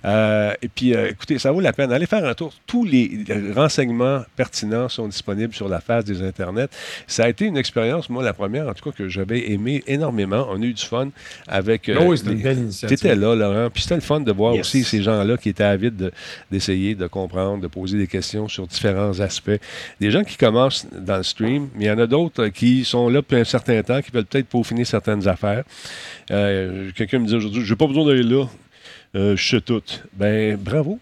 Euh, 0.05 0.53
et 0.61 0.67
puis, 0.67 0.93
euh, 0.93 1.09
écoutez, 1.09 1.39
ça 1.39 1.51
vaut 1.51 1.59
la 1.61 1.73
peine. 1.73 1.91
Allez 1.91 2.05
faire 2.05 2.25
un 2.25 2.33
tour. 2.33 2.53
Tous 2.67 2.85
les 2.85 3.25
renseignements 3.55 4.21
pertinents 4.35 4.89
sont 4.89 5.07
disponibles 5.07 5.53
sur 5.53 5.67
la 5.69 5.79
face 5.81 6.05
des 6.05 6.21
Internets. 6.21 6.67
Ça 7.07 7.23
a 7.25 7.29
été 7.29 7.45
une 7.45 7.57
expérience, 7.57 8.09
moi, 8.09 8.23
la 8.23 8.33
première, 8.33 8.67
en 8.67 8.73
tout 8.73 8.89
cas, 8.89 8.95
que 8.95 9.09
j'avais 9.09 9.51
aimé 9.51 9.83
énormément. 9.87 10.47
On 10.49 10.61
a 10.61 10.65
eu 10.65 10.73
du 10.73 10.83
fun 10.85 11.09
avec. 11.47 11.89
euh, 11.89 11.97
oui, 12.05 12.17
c'était 12.17 12.31
une 12.31 12.37
les- 12.37 12.43
belle 12.43 12.57
initiative. 12.59 12.97
T'étais 12.97 13.15
là, 13.15 13.35
Laurent. 13.35 13.69
Puis 13.73 13.83
c'était 13.83 13.95
le 13.95 14.01
fun 14.01 14.19
de 14.19 14.31
voir 14.31 14.53
Yes. 14.55 14.61
aussi 14.61 14.83
ces 14.83 15.01
gens-là 15.01 15.37
qui 15.37 15.49
étaient 15.49 15.63
avides 15.63 15.95
de- 15.95 16.11
d'essayer 16.51 16.95
de, 16.95 17.07
comprendre, 17.07 17.61
de 17.61 17.67
poser 17.67 17.97
des 17.97 18.07
questions 18.07 18.47
sur 18.47 18.67
différents 18.67 19.19
aspects. 19.19 19.59
Des 19.99 20.11
gens 20.11 20.23
qui 20.23 20.37
commencent 20.37 20.85
dans 20.91 21.17
le 21.17 21.23
stream, 21.23 21.69
mais 21.75 21.85
il 21.85 21.87
y 21.87 21.91
en 21.91 21.99
a 21.99 22.07
d'autres 22.07 22.45
euh, 22.45 22.49
qui 22.49 22.83
sont 22.85 23.09
là 23.09 23.21
depuis 23.21 23.37
un 23.37 23.43
certain 23.43 23.81
temps, 23.83 24.01
qui 24.01 24.11
veulent 24.11 24.25
peut-être 24.25 24.47
peaufiner 24.47 24.85
certaines 24.85 25.27
affaires. 25.27 25.63
Euh, 26.59 26.91
Quelqu'un 26.95 27.19
me 27.19 27.25
dit 27.27 27.35
aujourd'hui, 27.35 27.63
j'ai 27.65 27.75
pas 27.75 27.87
besoin 27.87 28.05
d'aller 28.05 28.23
là. 28.23 28.45
Euh, 29.15 29.35
je 29.35 29.49
sais 29.49 29.61
tout. 29.61 29.81
Ben, 30.13 30.55
bravo. 30.55 30.99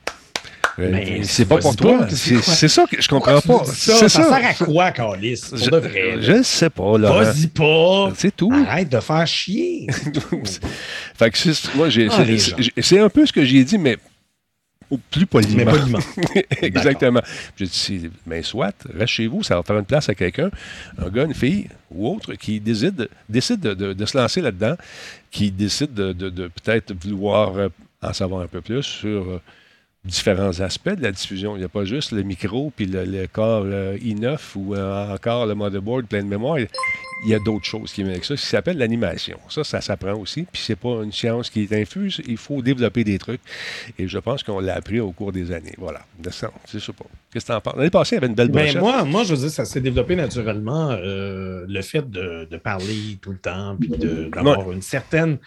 Euh, 0.80 0.90
Mais 0.92 1.24
c'est 1.24 1.46
pas 1.46 1.58
pour 1.58 1.76
toi. 1.76 2.08
C'est 2.10 2.68
ça 2.68 2.86
que 2.90 3.02
je 3.02 3.08
comprends 3.10 3.42
pas. 3.42 3.66
ça? 3.66 4.08
Sert 4.08 4.32
à 4.32 4.54
quoi, 4.54 4.92
Calis? 4.92 5.42
Pour 5.50 5.58
Je, 5.58 5.70
de 5.72 5.78
vrai. 5.78 6.16
là? 6.18 6.22
je 6.22 6.44
sais 6.44 6.70
pas, 6.70 6.98
Laurent. 6.98 7.24
Vas-y 7.24 7.48
pas. 7.48 8.12
C'est 8.16 8.36
tout. 8.36 8.52
Arrête 8.68 8.90
de 8.90 9.00
faire 9.00 9.26
chier. 9.26 9.88
fait 11.18 11.32
que 11.32 11.76
moi, 11.78 11.90
j'ai, 11.90 12.08
Ah, 12.12 12.24
gens. 12.24 12.56
c'est 12.80 13.00
un 13.00 13.10
peu 13.10 13.26
ce 13.26 13.34
que 13.34 13.44
j'ai 13.44 13.64
dit, 13.64 13.78
mais 13.80 13.98
au 14.90 14.98
plus 14.98 15.26
poliment. 15.26 15.66
Mais 15.66 15.66
poliment. 15.66 16.00
Exactement. 16.62 17.22
J'ai 17.58 17.66
dit, 17.66 18.10
ben 18.26 18.42
soit, 18.44 18.74
reste 18.94 19.14
chez 19.14 19.28
vous, 19.28 19.44
ça 19.44 19.56
va 19.56 19.64
faire 19.64 19.78
une 19.78 19.86
place 19.86 20.08
à 20.10 20.16
quelqu'un, 20.16 20.50
un 20.98 21.10
gars, 21.10 21.24
une 21.26 21.34
fille 21.34 21.68
ou 21.92 22.08
autre, 22.10 22.34
qui 22.36 22.60
décide, 22.60 23.10
décide 23.28 23.60
de, 23.60 23.74
de- 23.74 23.94
de 23.94 24.06
se 24.06 24.18
lancer 24.18 24.42
là-dedans, 24.42 24.76
qui 25.32 25.52
décide 25.52 25.94
de, 25.94 26.14
de- 26.14 26.30
de 26.30 26.48
peut-être 26.48 26.94
vouloir 27.06 27.58
euh, 27.58 27.70
en 28.02 28.14
savoir 28.14 28.42
un 28.44 28.48
peu 28.48 28.62
plus 28.62 28.84
sur 28.84 29.10
euh, 29.30 29.42
différents 30.08 30.60
aspects 30.62 30.90
de 30.96 31.04
la 31.04 31.12
diffusion. 31.12 31.56
Il 31.56 31.60
n'y 31.60 31.66
a 31.66 31.70
pas 31.70 31.86
juste 31.86 32.12
le 32.12 32.24
micro 32.24 32.72
puis 32.76 32.86
le, 32.86 33.06
le 33.06 33.28
corps 33.28 33.64
euh, 33.66 33.98
i9 33.98 34.38
ou 34.56 34.74
euh, 34.76 35.14
encore 35.14 35.46
le 35.46 35.54
motherboard 35.56 36.06
plein 36.08 36.24
de 36.24 36.28
mémoire. 36.30 36.58
Il 37.26 37.32
y 37.32 37.34
a 37.34 37.40
d'autres 37.40 37.66
choses 37.66 37.92
qui 37.92 38.02
viennent 38.02 38.12
avec 38.14 38.26
ça, 38.26 38.38
ce 38.38 38.42
qui 38.44 38.48
s'appelle 38.48 38.78
l'animation. 38.78 39.40
Ça, 39.50 39.64
ça 39.64 39.82
s'apprend 39.82 40.14
aussi. 40.14 40.44
Puis 40.52 40.62
c'est 40.64 40.76
pas 40.76 41.02
une 41.04 41.12
science 41.12 41.50
qui 41.50 41.64
est 41.64 41.74
infuse. 41.74 42.22
Il 42.28 42.38
faut 42.38 42.62
développer 42.62 43.04
des 43.04 43.18
trucs. 43.18 43.42
Et 43.98 44.08
je 44.08 44.20
pense 44.20 44.44
qu'on 44.44 44.60
l'a 44.60 44.76
appris 44.76 45.00
au 45.00 45.12
cours 45.12 45.32
des 45.32 45.52
années. 45.52 45.74
Voilà. 45.80 46.02
Descends. 46.20 46.54
Je 46.72 46.78
sais 46.78 46.94
pas. 46.94 47.06
Qu'est-ce 47.34 47.46
que 47.46 47.52
tu 47.52 47.56
en 47.58 47.62
penses? 47.62 47.76
L'année 47.76 47.90
passée, 47.90 48.16
il 48.16 48.18
y 48.18 48.20
avait 48.20 48.28
une 48.28 48.36
belle 48.36 48.50
Ben, 48.50 48.62
brochette. 48.66 48.82
moi, 48.82 49.04
moi, 49.04 49.24
je 49.24 49.34
veux 49.34 49.40
dire, 49.42 49.50
ça 49.50 49.66
s'est 49.66 49.82
développé 49.82 50.16
naturellement. 50.16 50.92
euh, 50.92 51.66
le 51.68 51.82
fait 51.82 52.08
de, 52.10 52.48
de 52.50 52.58
parler 52.58 53.18
tout 53.22 53.32
le 53.32 53.40
temps, 53.40 53.76
puis 53.80 53.90
de- 53.90 54.30
d'avoir 54.34 54.72
une 54.72 54.82
certaine. 54.84 55.38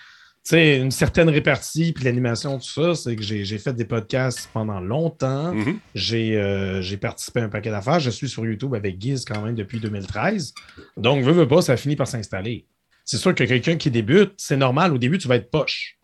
Sais, 0.43 0.79
une 0.79 0.91
certaine 0.91 1.29
répartie, 1.29 1.93
puis 1.93 2.05
l'animation, 2.05 2.59
tout 2.59 2.65
ça, 2.65 2.95
c'est 2.95 3.15
que 3.15 3.23
j'ai 3.23 3.59
fait 3.59 3.73
des 3.75 3.85
podcasts 3.85 4.49
pendant 4.53 4.81
longtemps. 4.81 5.55
Mhm. 5.55 5.79
J'ai 5.95 6.37
euh, 6.37 6.83
j'ai 6.83 6.97
participé 6.97 7.41
à 7.41 7.45
un 7.45 7.49
paquet 7.49 7.71
d'affaires. 7.71 8.01
Je 8.01 8.11
suis 8.11 8.29
sur 8.29 8.45
YouTube 8.45 8.75
avec 8.75 9.01
Giz 9.01 9.25
quand 9.25 9.43
même 9.43 9.55
depuis 9.55 9.81
2013. 9.81 10.55
Donc, 10.97 11.23
veux, 11.23 11.33
veux 11.33 11.49
pas, 11.49 11.63
ça 11.63 11.77
finit 11.77 11.97
par 11.97 12.09
s'installer. 12.09 12.67
C'est 13.05 13.19
sûr 13.19 13.35
que 13.35 13.45
quelqu'un 13.45 13.77
qui 13.77 13.91
débute, 13.91 14.35
c'est 14.37 14.57
normal. 14.57 14.93
Au 14.93 14.99
début, 14.99 15.19
tu 15.19 15.29
vas 15.29 15.37
être 15.37 15.51
poche. 15.51 15.99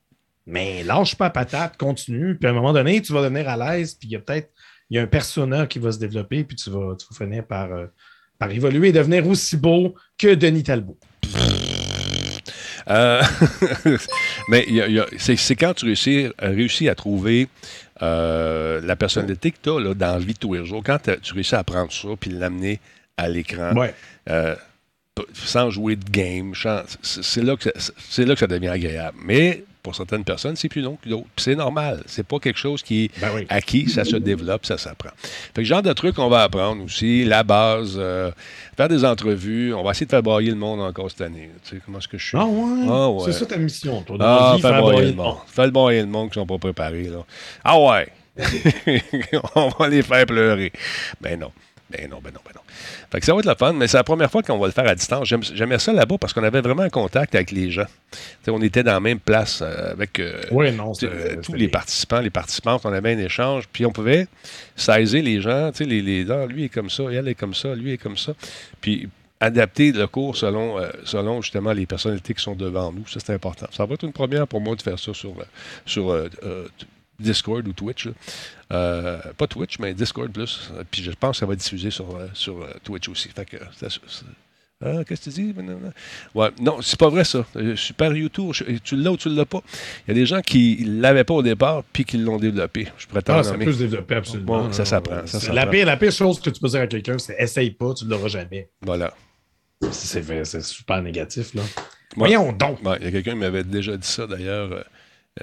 Mais 0.47 0.85
lâche 0.85 1.17
pas 1.17 1.31
patate, 1.31 1.77
continue. 1.77 2.37
Puis 2.37 2.47
à 2.47 2.51
un 2.51 2.55
moment 2.55 2.73
donné, 2.73 3.01
tu 3.03 3.13
vas 3.13 3.23
devenir 3.23 3.49
à 3.49 3.57
l'aise. 3.57 3.95
Puis 3.95 4.09
il 4.09 4.13
y 4.13 4.17
a 4.17 4.21
peut-être 4.21 4.51
il 4.91 4.97
y 4.97 4.99
a 5.01 5.03
un 5.03 5.07
persona 5.07 5.67
qui 5.67 5.79
va 5.79 5.91
se 5.93 5.99
développer. 5.99 6.45
Puis 6.45 6.57
tu 6.57 6.71
vas, 6.71 6.95
tu 6.97 7.07
vas 7.11 7.27
finir 7.27 7.47
par, 7.47 7.73
euh, 7.73 7.87
par 8.39 8.51
évoluer 8.51 8.89
et 8.89 8.93
devenir 8.93 9.27
aussi 9.27 9.57
beau 9.57 9.95
que 10.19 10.35
Denis 10.35 10.63
Talbot. 10.63 10.99
Euh, 12.89 13.23
mais 14.49 14.67
c'est 15.19 15.57
quand 15.57 15.75
tu 15.75 15.87
réussis, 15.87 16.29
réussis 16.39 16.89
à 16.89 16.95
trouver 16.95 17.49
euh, 18.03 18.81
la 18.85 18.97
personnalité 18.97 19.51
que 19.51 19.57
tu 19.63 19.71
as 19.71 19.81
là, 19.81 19.95
dans 19.95 20.13
la 20.13 20.19
vie 20.19 20.35
de 20.35 20.39
tous 20.39 20.55
les 20.55 20.65
jours, 20.65 20.83
quand 20.85 20.99
tu 21.23 21.33
réussis 21.35 21.55
à 21.55 21.65
prendre 21.65 21.93
ça 21.93 22.09
puis 22.19 22.31
l'amener 22.31 22.81
à 23.17 23.29
l'écran, 23.29 23.73
Ouais. 23.75 23.95
euh, 24.29 24.55
sans 25.33 25.71
jouer 25.71 25.97
de 25.97 26.09
game, 26.11 26.53
c'est 27.03 27.43
là, 27.43 27.57
que 27.57 27.71
ça- 27.75 27.93
c'est 28.09 28.25
là 28.25 28.35
que 28.35 28.41
ça 28.41 28.47
devient 28.47 28.69
agréable. 28.69 29.17
Mais 29.25 29.65
pour 29.87 29.95
certaines 29.95 30.25
personnes, 30.25 30.57
c'est 30.57 30.69
plus 30.69 30.83
long 30.83 30.99
que 31.01 31.09
d'autres. 31.09 31.29
C'est 31.37 31.55
normal. 31.55 32.03
C'est 32.07 32.27
pas 32.27 32.41
quelque 32.41 32.59
chose 32.59 32.83
qui 32.83 33.05
est 33.05 33.21
Ben 33.21 33.31
oui. 33.33 33.47
acquis, 33.49 33.89
ça 33.89 34.05
se 34.05 34.17
développe, 34.17 34.67
ça 34.67 34.79
s'apprend. 34.79 35.11
Fait 35.21 35.63
que 35.63 35.63
genre 35.63 35.81
de 35.81 35.93
trucs 35.93 36.17
qu'on 36.17 36.29
va 36.29 36.43
apprendre 36.43 36.83
aussi, 36.83 37.25
la 37.25 37.45
base, 37.45 37.95
euh, 37.97 38.33
faire 38.77 38.89
des 38.89 39.05
entrevues, 39.05 39.73
on 39.73 39.85
va 39.85 39.93
essayer 39.93 40.07
de 40.07 40.11
faire 40.11 40.25
brailler 40.25 40.51
le 40.51 40.57
monde 40.57 40.81
encore 40.81 41.09
cette 41.09 41.21
année. 41.21 41.51
Tu 41.63 41.77
sais, 41.77 41.83
comment 41.85 41.99
est-ce 41.99 42.09
que 42.09 42.19
je 42.19 42.27
suis? 42.27 42.37
Ah 42.37 42.47
ouais? 42.47 42.87
Ah 42.89 43.11
ouais. 43.11 43.23
C'est 43.27 43.33
ça 43.39 43.47
ta 43.47 43.59
mission, 43.59 44.03
toi. 44.03 44.17
Ah, 44.19 44.55
vie, 44.57 44.61
faire 44.61 44.75
le 44.75 45.13
monde. 45.13 45.37
Faire 45.47 45.67
le 45.67 46.05
monde 46.07 46.31
qui 46.31 46.35
sont 46.35 46.47
pas 46.47 46.59
préparés, 46.59 47.05
là. 47.05 47.25
Ah 47.63 47.79
ouais! 47.79 48.09
on 49.55 49.69
va 49.69 49.89
les 49.89 50.03
faire 50.03 50.27
pleurer. 50.27 50.73
Ben 51.21 51.39
non. 51.39 51.53
Ben 51.91 52.11
non, 52.11 52.19
ben 52.23 52.33
non, 52.33 52.41
ben 52.45 52.53
non. 52.55 52.63
Fait 53.13 53.21
que 53.21 53.27
ça 53.27 53.33
va 53.33 53.39
être 53.39 53.47
le 53.47 53.55
fun, 53.55 53.73
mais 53.73 53.87
c'est 53.87 53.97
la 53.97 54.05
première 54.05 54.31
fois 54.31 54.43
qu'on 54.43 54.59
va 54.59 54.67
le 54.67 54.73
faire 54.73 54.89
à 54.89 54.95
distance. 54.95 55.33
J'aimais 55.55 55.79
ça 55.79 55.93
là-bas 55.93 56.19
parce 56.19 56.33
qu'on 56.33 56.43
avait 56.43 56.61
vraiment 56.61 56.83
un 56.83 56.91
contact 56.91 57.35
avec 57.35 57.53
les 57.53 57.71
gens. 57.71 57.87
On 58.49 58.61
était 58.63 58.83
dans 58.83 58.93
la 58.93 59.01
même 59.01 59.21
place 59.21 59.63
euh, 59.63 59.93
avec 59.93 60.19
euh, 60.19 60.43
Oui, 60.51 60.73
non, 60.73 60.93
euh, 61.03 61.37
tous 61.43 61.55
les 61.55 61.69
participants, 61.69 62.21
les 62.21 62.31
participantes, 62.31 62.83
on 62.85 62.93
avait 62.93 63.13
un 63.13 63.19
échange, 63.19 63.69
puis 63.73 63.87
on 63.87 63.93
pouvait 63.93 64.27
saisir 64.75 65.23
les 65.23 65.41
gens, 65.41 65.71
tu 65.71 65.79
sais, 65.79 65.85
les, 65.85 66.03
les 66.03 66.31
ah, 66.31 66.47
lui 66.47 66.65
est 66.65 66.69
comme 66.69 66.91
ça, 66.91 67.05
elle 67.13 67.29
est 67.29 67.35
comme 67.35 67.55
ça, 67.55 67.75
lui 67.75 67.93
est 67.93 67.99
comme 67.99 68.17
ça, 68.17 68.33
puis 68.81 69.09
adapter 69.41 69.93
le 69.93 70.07
cours 70.07 70.37
selon, 70.37 70.79
euh, 70.79 70.91
selon 71.05 71.43
justement 71.43 71.73
les 71.73 71.87
personnalités 71.87 72.35
qui 72.35 72.43
sont 72.43 72.55
devant 72.55 72.93
nous, 72.93 73.07
ça 73.07 73.21
c'est 73.21 73.35
important. 73.35 73.67
Ça 73.71 73.85
va 73.85 73.95
être 73.95 74.05
une 74.05 74.13
première 74.13 74.47
pour 74.47 74.61
moi 74.61 74.75
de 74.77 74.83
faire 74.83 74.99
ça 74.99 75.13
sur, 75.13 75.35
sur 75.85 76.11
euh, 76.11 76.29
Discord 77.19 77.67
ou 77.67 77.73
Twitch. 77.73 78.09
Euh, 78.73 79.19
pas 79.37 79.47
Twitch, 79.47 79.79
mais 79.79 79.95
Discord 79.95 80.31
plus. 80.31 80.71
Puis 80.91 81.03
je 81.03 81.11
pense 81.13 81.33
que 81.37 81.41
ça 81.41 81.47
va 81.47 81.55
diffusé 81.57 81.91
sur, 81.91 82.17
euh, 82.17 82.27
sur 82.35 82.61
euh, 82.63 82.69
Twitch 82.85 83.09
aussi. 83.09 83.29
Fait 83.29 83.45
que 83.45 83.57
ça- 83.79 83.89
ça- 83.89 83.99
ah, 84.85 85.05
qu'est-ce 85.05 85.31
que 85.31 85.31
tu 85.35 85.53
dis? 85.53 85.55
Ouais, 86.35 86.51
non, 86.61 86.83
c'est 86.83 86.99
pas 86.99 87.09
vrai 87.09 87.25
ça. 87.25 87.47
Euh, 87.57 87.77
Super 87.77 88.15
YouTube, 88.15 88.51
je- 88.53 88.65
tu 88.85 88.97
l'as 88.97 89.13
ou 89.13 89.17
tu 89.17 89.29
l'as 89.31 89.47
pas? 89.47 89.63
Il 90.07 90.09
y 90.09 90.11
a 90.11 90.15
des 90.15 90.27
gens 90.27 90.41
qui 90.43 90.85
ne 90.87 91.01
l'avaient 91.01 91.25
pas 91.25 91.35
au 91.35 91.43
départ 91.43 91.83
puis 91.93 92.05
qui 92.05 92.19
l'ont 92.19 92.37
développé. 92.39 92.89
Je 92.99 93.07
t'en 93.07 93.35
Ah, 93.39 93.43
ça 93.43 93.55
peut 93.57 93.73
se 93.73 93.79
développer 93.79 94.17
absolument. 94.17 94.65
Bon, 94.65 94.73
ça 94.73 94.85
s'apprend. 94.85 95.17
La 95.55 95.67
pire, 95.67 95.87
la 95.87 95.97
pire 95.97 96.13
chose 96.13 96.41
que 96.41 96.51
tu 96.51 96.61
peux 96.61 96.69
dire 96.69 96.81
à 96.83 96.87
quelqu'un, 96.87 97.19
c'est 97.19 97.37
essaye 97.39 97.71
pas, 97.71 97.95
tu 97.95 98.05
ne 98.05 98.11
l'auras 98.11 98.29
jamais. 98.29 98.69
Voilà. 98.83 99.15
C'est 99.93 100.63
super 100.63 101.03
négatif. 101.03 101.55
Là. 101.55 101.63
Ouais. 101.63 101.69
Voyons 102.17 102.53
donc. 102.53 102.83
Ouais, 102.83 102.97
il 103.01 103.05
y 103.05 103.09
a 103.09 103.11
quelqu'un 103.13 103.33
qui 103.33 103.39
m'avait 103.39 103.65
déjà 103.65 103.97
dit 103.97 104.07
ça 104.07 104.27
d'ailleurs. 104.27 104.85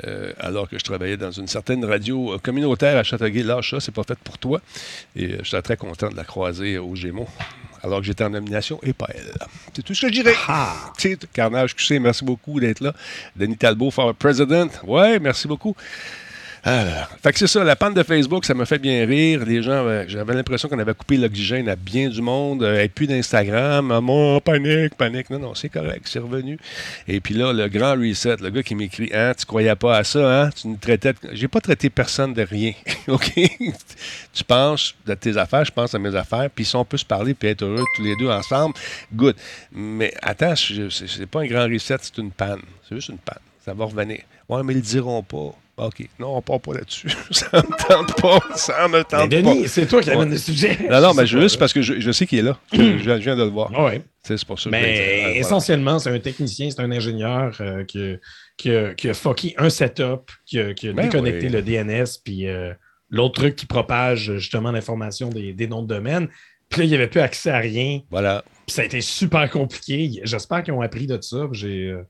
Euh, 0.06 0.34
alors 0.40 0.68
que 0.68 0.80
je 0.80 0.84
travaillais 0.84 1.18
dans 1.18 1.30
une 1.30 1.48
certaine 1.48 1.86
radio 1.86 2.34
euh, 2.34 2.38
communautaire 2.40 2.98
à 2.98 3.04
Châteauguay. 3.04 3.44
Lâche 3.44 3.72
ça, 3.72 3.80
c'est 3.80 3.94
pas 3.94 4.02
fait 4.02 4.18
pour 4.18 4.40
toi. 4.40 4.60
Et 5.16 5.26
euh, 5.26 5.44
j'étais 5.44 5.62
très 5.62 5.78
content 5.78 6.10
de 6.10 6.16
la 6.16 6.24
croiser 6.24 6.80
au 6.80 6.96
Gémeaux, 6.96 7.28
alors 7.84 8.00
que 8.00 8.06
j'étais 8.06 8.24
en 8.24 8.32
nomination 8.32 8.80
et 8.82 8.94
pas 8.94 9.08
elle. 9.14 9.32
C'est 9.76 9.84
tout 9.84 9.94
ce 9.94 10.02
que 10.02 10.08
je 10.08 10.14
dirais. 10.14 10.34
Tout. 10.98 11.28
Carnage 11.32 11.76
QC, 11.76 12.00
merci 12.00 12.26
beaucoup 12.26 12.60
d'être 12.60 12.82
là. 12.82 12.96
Denis 13.36 13.58
Talbot, 13.58 13.92
for 13.92 14.16
President. 14.16 14.70
Ouais, 14.84 15.20
merci 15.20 15.48
beaucoup. 15.48 15.76
Ah, 16.66 17.10
fait 17.22 17.34
que 17.34 17.40
c'est 17.40 17.48
ça, 17.48 17.62
la 17.62 17.76
panne 17.76 17.94
de 17.94 18.04
Facebook, 18.04 18.46
ça 18.46 18.54
m'a 18.54 18.66
fait 18.66 18.80
bien 18.80 19.06
rire. 19.06 19.44
Les 19.46 19.62
gens, 19.62 19.86
euh, 19.86 20.06
j'avais 20.08 20.34
l'impression 20.34 20.70
qu'on 20.70 20.80
avait 20.80 20.94
coupé 20.94 21.18
l'oxygène 21.18 21.68
à 21.68 21.76
bien 21.76 22.08
du 22.08 22.22
monde. 22.22 22.64
Euh, 22.64 22.82
et 22.82 22.88
plus 22.88 23.06
d'Instagram. 23.06 23.86
Maman, 23.86 24.40
panique, 24.40 24.96
panique. 24.96 25.30
Non, 25.30 25.40
non, 25.40 25.56
c'est 25.56 25.68
correct, 25.68 26.04
c'est 26.06 26.20
revenu. 26.20 26.58
Et 27.06 27.20
puis 27.20 27.34
là, 27.34 27.52
le 27.52 27.68
grand 27.68 27.96
reset, 27.96 28.38
le 28.38 28.50
gars 28.50 28.64
qui 28.64 28.76
m'écrit 28.76 29.10
Hein, 29.14 29.34
tu 29.38 29.46
croyais 29.46 29.76
pas 29.76 29.98
à 29.98 30.04
ça, 30.06 30.44
hein? 30.44 30.50
Tu 30.52 30.70
nous 30.70 30.78
traitais. 30.78 31.12
de- 31.12 31.18
J'ai 31.34 31.50
pas 31.50 31.60
traité 31.60 31.90
personne 31.90 32.34
de 32.34 32.44
rien. 32.44 32.72
OK? 33.10 33.34
tu 34.34 34.44
penses 34.46 34.96
de 35.06 35.14
tes 35.16 35.36
affaires, 35.36 35.66
je 35.66 35.72
pense 35.72 35.94
à 35.94 36.00
mes 36.00 36.16
affaires. 36.16 36.50
Puis 36.50 36.64
si 36.64 36.78
on 36.78 36.86
peut 36.86 36.96
se 36.98 37.04
parler 37.06 37.34
puis 37.34 37.50
être 37.50 37.64
heureux 37.64 37.84
tous 37.98 38.04
les 38.04 38.16
deux 38.16 38.30
ensemble, 38.30 38.74
good. 39.14 39.36
Mais 39.74 40.14
attends, 40.22 40.56
c'est 40.56 41.26
pas 41.26 41.42
un 41.42 41.46
grand 41.48 41.66
reset, 41.66 41.98
c'est 42.02 42.18
une 42.20 42.32
panne. 42.32 42.62
C'est 42.88 42.96
juste 42.96 43.10
une 43.10 43.18
panne. 43.18 43.40
Ça 43.66 43.74
va 43.74 43.84
revenir. 43.84 44.20
Ouais, 44.48 44.64
mais 44.64 44.72
ils 44.74 44.78
le 44.78 44.82
diront 44.82 45.24
pas. 45.24 45.54
OK. 45.78 46.08
Non, 46.20 46.38
on 46.38 46.42
part 46.42 46.60
pas 46.60 46.74
là-dessus. 46.76 47.08
ça 47.32 47.48
me 47.58 47.88
tente 47.88 48.22
pas. 48.22 48.40
Ça 48.56 48.88
me 48.88 48.98
Mais 48.98 49.04
tente 49.04 49.30
Denis, 49.30 49.68
c'est 49.68 49.88
toi 49.88 50.02
qui 50.02 50.10
Ouais. 50.10 50.16
amène 50.16 50.30
le 50.30 50.38
sujet. 50.38 50.78
Non, 50.90 51.02
non, 51.02 51.14
mais 51.16 51.26
juste 51.26 51.58
parce 51.58 51.74
que 51.74 51.82
je, 51.82 52.00
je 52.00 52.12
sais 52.12 52.28
qu'il 52.28 52.40
est 52.40 52.44
là. 52.44 52.60
je, 52.74 52.78
je 53.00 53.12
viens 53.20 53.36
de 53.36 53.44
le 53.44 53.50
voir. 53.50 53.72
Sais, 54.24 54.38
C'est 54.38 54.46
pour 54.46 54.60
ça 54.60 54.70
dire. 54.70 54.80
Mais 54.80 55.38
essentiellement, 55.38 55.98
c'est 55.98 56.12
un 56.12 56.20
technicien, 56.20 56.70
c'est 56.70 56.80
un 56.82 56.92
ingénieur 56.92 57.58
euh, 57.60 57.84
qui, 57.86 58.00
a- 58.04 58.18
qui, 58.56 58.72
a, 58.72 58.94
qui 58.94 59.10
a 59.10 59.14
fucké 59.16 59.56
un 59.58 59.70
setup, 59.72 60.30
qui 60.46 60.60
a, 60.60 60.74
qui 60.76 60.90
a 60.90 60.94
Ben 60.94 61.06
déconnecté 61.10 61.48
oui. 61.48 61.52
le 61.52 61.62
DNS, 61.64 62.06
puis 62.24 62.48
euh, 62.48 62.72
l'autre 63.10 63.42
truc 63.42 63.56
qui 63.56 63.66
propage 63.66 64.38
justement 64.38 64.72
l'information 64.72 65.30
des, 65.30 65.54
des 65.54 65.68
noms 65.68 65.82
de 65.82 65.88
domaine. 65.88 66.28
Puis 66.70 66.80
là, 66.82 66.86
il 66.86 66.90
n'y 66.90 66.96
avait 66.96 67.08
plus 67.08 67.20
accès 67.22 67.50
à 67.50 67.58
rien. 67.60 68.02
Voilà. 68.12 68.44
Puis 68.68 68.76
ça 68.76 68.84
a 68.84 68.86
été 68.86 69.02
super 69.02 69.50
compliqué. 69.50 70.22
J'espère 70.24 70.62
qu'ils 70.64 70.74
ont 70.74 70.82
appris 70.82 71.08
de 71.08 71.20
ça. 71.20 71.48
j'ai, 71.52 71.88
euh, 71.90 72.04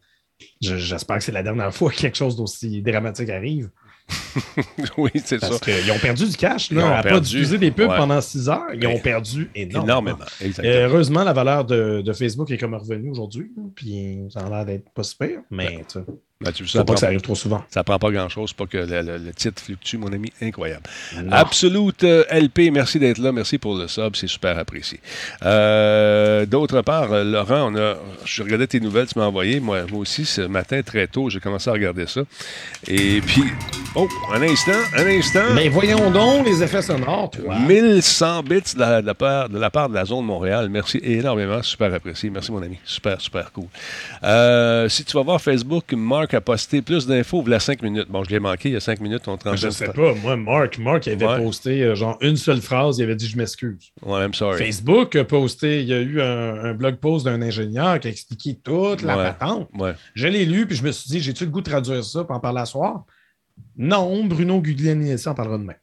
J'espère 0.62 1.17
que 1.17 1.23
c'est 1.23 1.32
la 1.32 1.43
dernière 1.43 1.73
fois 1.75 1.91
que 1.91 1.97
quelque 1.97 2.17
chose 2.17 2.36
d'aussi 2.36 2.82
dramatique 2.82 3.29
arrive. 3.29 3.69
oui, 4.97 5.12
c'est 5.15 5.39
ça. 5.39 5.47
Parce 5.47 5.62
qu'ils 5.62 5.91
ont 5.91 5.97
perdu 5.99 6.27
du 6.27 6.36
cash. 6.36 6.69
Ils 6.69 6.77
Là, 6.77 6.86
ont 6.86 6.93
à 6.93 7.03
pas 7.03 7.19
diffuser 7.21 7.58
des 7.58 7.71
pubs 7.71 7.89
Ouais. 7.89 7.97
pendant 7.97 8.19
six 8.19 8.49
heures. 8.49 8.65
Ils 8.73 8.86
ont 8.86 8.99
perdu 8.99 9.49
énormément. 9.56 9.84
Énormément. 9.84 10.25
Euh, 10.60 10.88
heureusement, 10.88 11.23
la 11.23 11.32
valeur 11.32 11.63
de, 11.63 12.01
de 12.01 12.13
Facebook 12.13 12.51
est 12.51 12.58
comme 12.58 12.73
revenue 12.73 13.10
aujourd'hui. 13.12 13.49
Puis 13.75 14.19
ça 14.29 14.41
a 14.41 14.49
l'air 14.49 14.65
d'être 14.65 14.89
pas 14.91 15.03
super. 15.03 15.39
Mais 15.49 15.77
tu 15.88 15.99
sais, 15.99 16.06
Ben, 16.43 16.51
tu 16.51 16.65
sais, 16.67 16.73
ça 16.73 16.79
pas 16.79 16.86
prend 16.86 16.93
que 16.95 16.99
ça 16.99 17.06
arrive 17.08 17.21
trop 17.21 17.36
souvent. 17.36 17.63
Ça 17.69 17.84
prend 17.84 17.97
pas 17.99 18.12
grand-chose 18.12 18.53
pour 18.53 18.67
que 18.67 18.77
le, 18.77 19.01
le- 19.01 19.17
le 19.17 19.34
titre 19.34 19.62
fluctue, 19.62 19.97
mon 19.97 20.12
ami. 20.12 20.32
Incroyable. 20.41 20.84
Non. 21.15 21.32
Absolute 21.32 22.03
euh, 22.03 22.23
LP, 22.29 22.69
merci 22.71 22.99
d'être 22.99 23.17
là. 23.19 23.32
Merci 23.32 23.58
pour 23.58 23.75
le 23.75 23.88
sub, 23.88 24.15
c'est 24.15 24.27
super 24.27 24.58
apprécié. 24.60 24.99
Euh, 25.43 26.45
D'autre 26.45 26.82
part, 26.82 27.12
euh, 27.13 27.23
Laurent, 27.23 27.71
on 27.71 27.75
a, 27.77 27.95
je 28.25 28.43
regardais 28.43 28.67
tes 28.67 28.79
nouvelles, 28.79 29.08
tu 29.08 29.17
m'as 29.17 29.25
envoyé. 29.25 29.60
Moi, 29.60 29.84
moi 29.89 29.99
aussi, 30.01 30.25
ce 30.25 30.41
matin, 30.41 30.82
très 30.84 31.08
tôt, 31.08 31.29
j'ai 31.29 31.39
commencé 31.39 31.69
à 31.69 31.73
regarder 31.73 32.06
ça. 32.08 32.21
Et 32.88 33.21
puis, 33.21 33.43
oh, 33.95 34.08
un 34.34 34.41
instant, 34.41 34.71
un 34.97 35.06
instant. 35.08 35.53
Mais 35.56 35.69
voyons 35.69 36.12
donc 36.12 36.45
les 36.45 36.62
effets 36.63 36.82
sonores, 36.82 37.32
toi. 37.32 37.58
1100 37.60 38.43
bits 38.43 38.62
de 38.75 38.79
la, 38.79 39.01
de 39.01 39.08
la 39.08 39.13
part, 39.13 39.49
de 39.49 39.58
la 39.60 39.69
part 39.69 39.89
de 39.89 39.93
la 39.93 40.06
zone 40.06 40.25
Montréal. 40.25 40.67
Merci 40.69 40.99
énormément. 41.03 41.62
Super 41.63 41.93
apprécié. 41.93 42.29
Merci, 42.29 42.51
mon 42.51 42.62
ami. 42.62 42.77
Super, 42.84 43.19
super 43.21 43.51
cool. 43.51 43.67
Euh, 44.23 44.89
si 44.89 45.06
tu 45.06 45.13
vas 45.15 45.23
voir 45.23 45.41
Facebook, 45.41 45.93
Marc 46.34 46.41
a 46.41 46.41
posté 46.41 46.82
plus 46.82 47.06
d'infos 47.06 47.43
il 47.46 47.52
y 47.52 47.54
a 47.54 47.60
5 47.60 47.82
minutes. 47.84 48.08
Bon, 48.10 48.24
je 48.24 48.30
l'ai 48.32 48.39
manqué 48.39 48.69
il 48.69 48.74
y 48.74 48.76
a 48.76 48.80
5 48.80 49.00
minutes. 49.02 49.28
On 49.28 49.38
te 49.38 49.56
Je 49.56 49.69
sais 49.69 49.88
pas, 49.89 50.13
moi, 50.15 50.36
Mark, 50.36 50.78
Mark 50.80 51.08
avait 51.08 51.26
Ouais. 51.26 51.38
posté 51.38 51.84
euh, 51.84 51.96
genre 51.96 52.17
une 52.22 52.36
seule 52.38 52.62
phrase, 52.62 52.98
il 52.98 53.04
avait 53.04 53.15
dit 53.15 53.28
je 53.28 53.38
m'excuse. 53.38 53.91
Ouais, 54.02 54.26
I'm 54.26 54.34
sorry. 54.34 54.58
Facebook 54.58 55.15
a 55.15 55.24
posté, 55.24 55.82
il 55.82 55.88
y 55.88 55.93
a 55.93 56.00
eu 56.00 56.22
un, 56.22 56.56
un 56.65 56.74
blog 56.74 56.96
post 56.96 57.26
d'un 57.26 57.41
ingénieur 57.41 58.00
qui 58.00 58.08
a 58.08 58.12
expliqué 58.12 58.56
toute 58.56 59.02
la 59.04 59.17
Ouais. 59.17 59.24
patente. 59.24 59.69
Ouais. 59.78 59.93
Je 60.15 60.28
l'ai 60.28 60.46
lu, 60.46 60.65
puis 60.65 60.76
je 60.76 60.84
me 60.84 60.91
suis 60.91 61.10
dit, 61.10 61.19
j'ai-tu 61.19 61.46
le 61.46 61.52
goût 61.52 61.62
de 61.62 61.69
traduire 61.69 62.04
ça, 62.04 62.24
puis 62.24 62.36
en 62.36 62.39
parler 62.39 62.62
à 62.62 62.65
soir? 62.65 63.06
Non, 63.78 64.26
Bruno 64.26 64.60
Guglielmi 64.60 65.13
en 65.26 65.34
parlera 65.36 65.58
demain. 65.60 65.74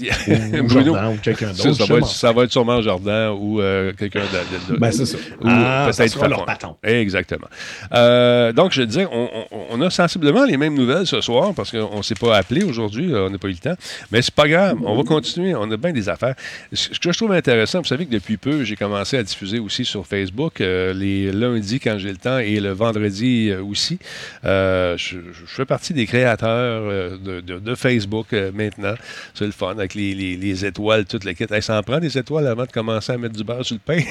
Ou 0.00 0.62
Bruno, 0.64 0.94
Jordan, 0.94 1.14
ou 1.14 1.18
quelqu'un 1.22 1.52
ça, 1.54 1.62
d'autre. 1.68 1.76
ça 1.76 1.84
va 1.86 1.94
être, 1.96 2.00
m'en 2.00 2.06
ça 2.06 2.32
va 2.32 2.44
être 2.44 2.52
sûrement 2.52 2.82
Jardin 2.82 3.30
ou 3.32 3.60
euh, 3.60 3.92
quelqu'un 3.92 4.20
de- 4.70 4.76
Ben, 4.78 4.90
c'est 4.90 5.06
ça. 5.06 5.16
Ou 5.40 5.46
Ah, 5.46 5.88
peut-être 5.94 6.28
leur 6.28 6.44
patente. 6.44 6.78
Exactement. 6.82 7.46
Euh, 7.94 8.52
donc, 8.52 8.72
je 8.72 8.82
disais, 8.82 9.06
on, 9.10 9.28
on- 9.50 9.58
on 9.70 9.80
a 9.82 9.90
sensiblement 9.90 10.44
les 10.44 10.56
mêmes 10.56 10.74
nouvelles 10.74 11.06
ce 11.06 11.20
soir 11.20 11.52
parce 11.54 11.70
qu'on 11.70 11.98
ne 11.98 12.02
s'est 12.02 12.14
pas 12.14 12.36
appelé 12.36 12.64
aujourd'hui, 12.64 13.12
euh, 13.12 13.26
on 13.26 13.30
n'a 13.30 13.38
pas 13.38 13.48
eu 13.48 13.52
le 13.52 13.56
temps. 13.58 13.76
Mais 14.10 14.22
c'est 14.22 14.34
pas 14.34 14.48
grave, 14.48 14.76
on 14.84 14.96
va 14.96 15.02
continuer, 15.04 15.54
on 15.54 15.70
a 15.70 15.76
bien 15.76 15.92
des 15.92 16.08
affaires. 16.08 16.34
Ce 16.72 16.88
que 16.98 17.12
je 17.12 17.16
trouve 17.18 17.32
intéressant, 17.32 17.80
vous 17.80 17.86
savez 17.88 18.06
que 18.06 18.12
depuis 18.12 18.36
peu, 18.36 18.64
j'ai 18.64 18.76
commencé 18.76 19.16
à 19.18 19.22
diffuser 19.22 19.58
aussi 19.58 19.84
sur 19.84 20.06
Facebook 20.06 20.60
euh, 20.60 20.92
les 20.94 21.30
lundis 21.32 21.80
quand 21.80 21.98
j'ai 21.98 22.10
le 22.10 22.16
temps 22.16 22.38
et 22.38 22.60
le 22.60 22.70
vendredi 22.72 23.52
aussi. 23.52 23.98
Je, 24.44 24.96
je 24.96 25.18
fais 25.46 25.64
partie 25.64 25.92
des 25.94 26.06
créateurs 26.06 26.82
de, 27.18 27.40
de- 27.40 27.58
de 27.58 27.74
Facebook 27.74 28.28
maintenant. 28.54 28.94
C'est 29.34 29.44
le 29.46 29.52
fun 29.52 29.74
avec 29.82 29.94
les, 29.94 30.14
les- 30.14 30.36
les 30.36 30.64
étoiles, 30.64 31.04
toutes 31.04 31.24
les 31.24 31.34
kits. 31.34 31.44
Hey, 31.50 31.62
ça 31.62 31.78
en 31.78 31.82
prend 31.82 31.98
des 32.00 32.16
étoiles 32.16 32.46
avant 32.46 32.64
de 32.64 32.70
commencer 32.72 33.12
à 33.12 33.18
mettre 33.18 33.36
du 33.36 33.44
beurre 33.44 33.64
sur 33.64 33.76
le 33.76 33.80
pain? 33.84 34.02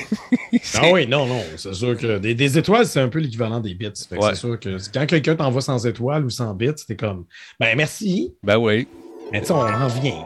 Ah 0.76 0.90
oui, 0.92 1.08
non, 1.08 1.26
non. 1.26 1.42
C'est 1.58 1.74
sûr 1.74 1.98
que 1.98 2.18
des, 2.20 2.36
des 2.36 2.58
étoiles, 2.58 2.86
c'est 2.86 3.00
un 3.00 3.08
peu 3.10 3.20
l'équivalent 3.20 3.60
des 3.60 3.74
bits. 3.74 3.88
Ouais. 4.12 4.18
C'est 4.30 4.36
sûr 4.36 4.60
que 4.60 4.78
quand 4.94 5.06
quelqu'un 5.06 5.36
t'envoie 5.36 5.62
sans 5.62 5.86
étoiles 5.86 6.26
ou 6.26 6.30
sans 6.30 6.54
bits, 6.54 6.70
t'es 6.88 6.96
comme, 6.96 7.26
ben 7.60 7.76
merci, 7.78 8.34
ben 8.44 8.58
oui. 8.58 8.88
mais 9.32 9.40
tu 9.42 9.48
sais, 9.48 9.54
on 9.54 9.60
en 9.62 9.88
vient. 9.88 10.26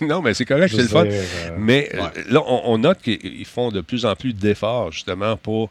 non, 0.02 0.20
mais 0.22 0.34
c'est 0.34 0.44
correct, 0.44 0.70
c'est 0.74 0.82
le 0.82 0.88
fun. 0.88 1.06
euh, 1.06 1.22
Mais 1.58 1.88
euh, 1.94 2.02
ouais. 2.02 2.10
là, 2.28 2.42
on, 2.46 2.62
on 2.66 2.78
note 2.78 3.00
qu'ils 3.00 3.44
font 3.46 3.70
de 3.70 3.80
plus 3.80 4.04
en 4.04 4.14
plus 4.14 4.32
d'efforts 4.34 4.92
justement 4.92 5.36
pour 5.36 5.68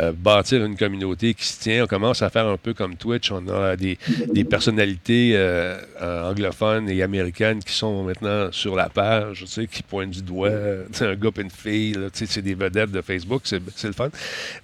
euh, 0.00 0.12
bâtir 0.12 0.64
une 0.64 0.76
communauté 0.76 1.34
qui 1.34 1.44
se 1.44 1.60
tient. 1.60 1.84
On 1.84 1.86
commence 1.86 2.22
à 2.22 2.30
faire 2.30 2.46
un 2.46 2.56
peu 2.56 2.72
comme 2.72 2.94
Twitch. 2.94 3.32
On 3.32 3.46
a 3.48 3.74
des, 3.76 3.98
des 4.32 4.44
personnalités 4.44 5.32
euh, 5.34 5.76
euh, 6.00 6.30
anglophones 6.30 6.88
et 6.88 7.02
américaines 7.02 7.58
qui 7.58 7.72
sont 7.72 8.04
maintenant 8.04 8.48
sur 8.52 8.76
la 8.76 8.88
page, 8.88 9.40
tu 9.40 9.46
sais, 9.46 9.66
qui 9.66 9.82
pointent 9.82 10.10
du 10.10 10.22
doigt. 10.22 10.50
sais, 10.92 11.04
un 11.06 11.14
gars 11.16 11.30
et 11.36 11.40
une 11.40 11.50
fille, 11.50 11.94
là, 11.94 12.10
tu 12.12 12.20
sais, 12.20 12.26
c'est 12.26 12.42
des 12.42 12.54
vedettes 12.54 12.92
de 12.92 13.00
Facebook, 13.00 13.42
c'est 13.44 13.60
c'est 13.74 13.88
le 13.88 13.92
fun. 13.92 14.08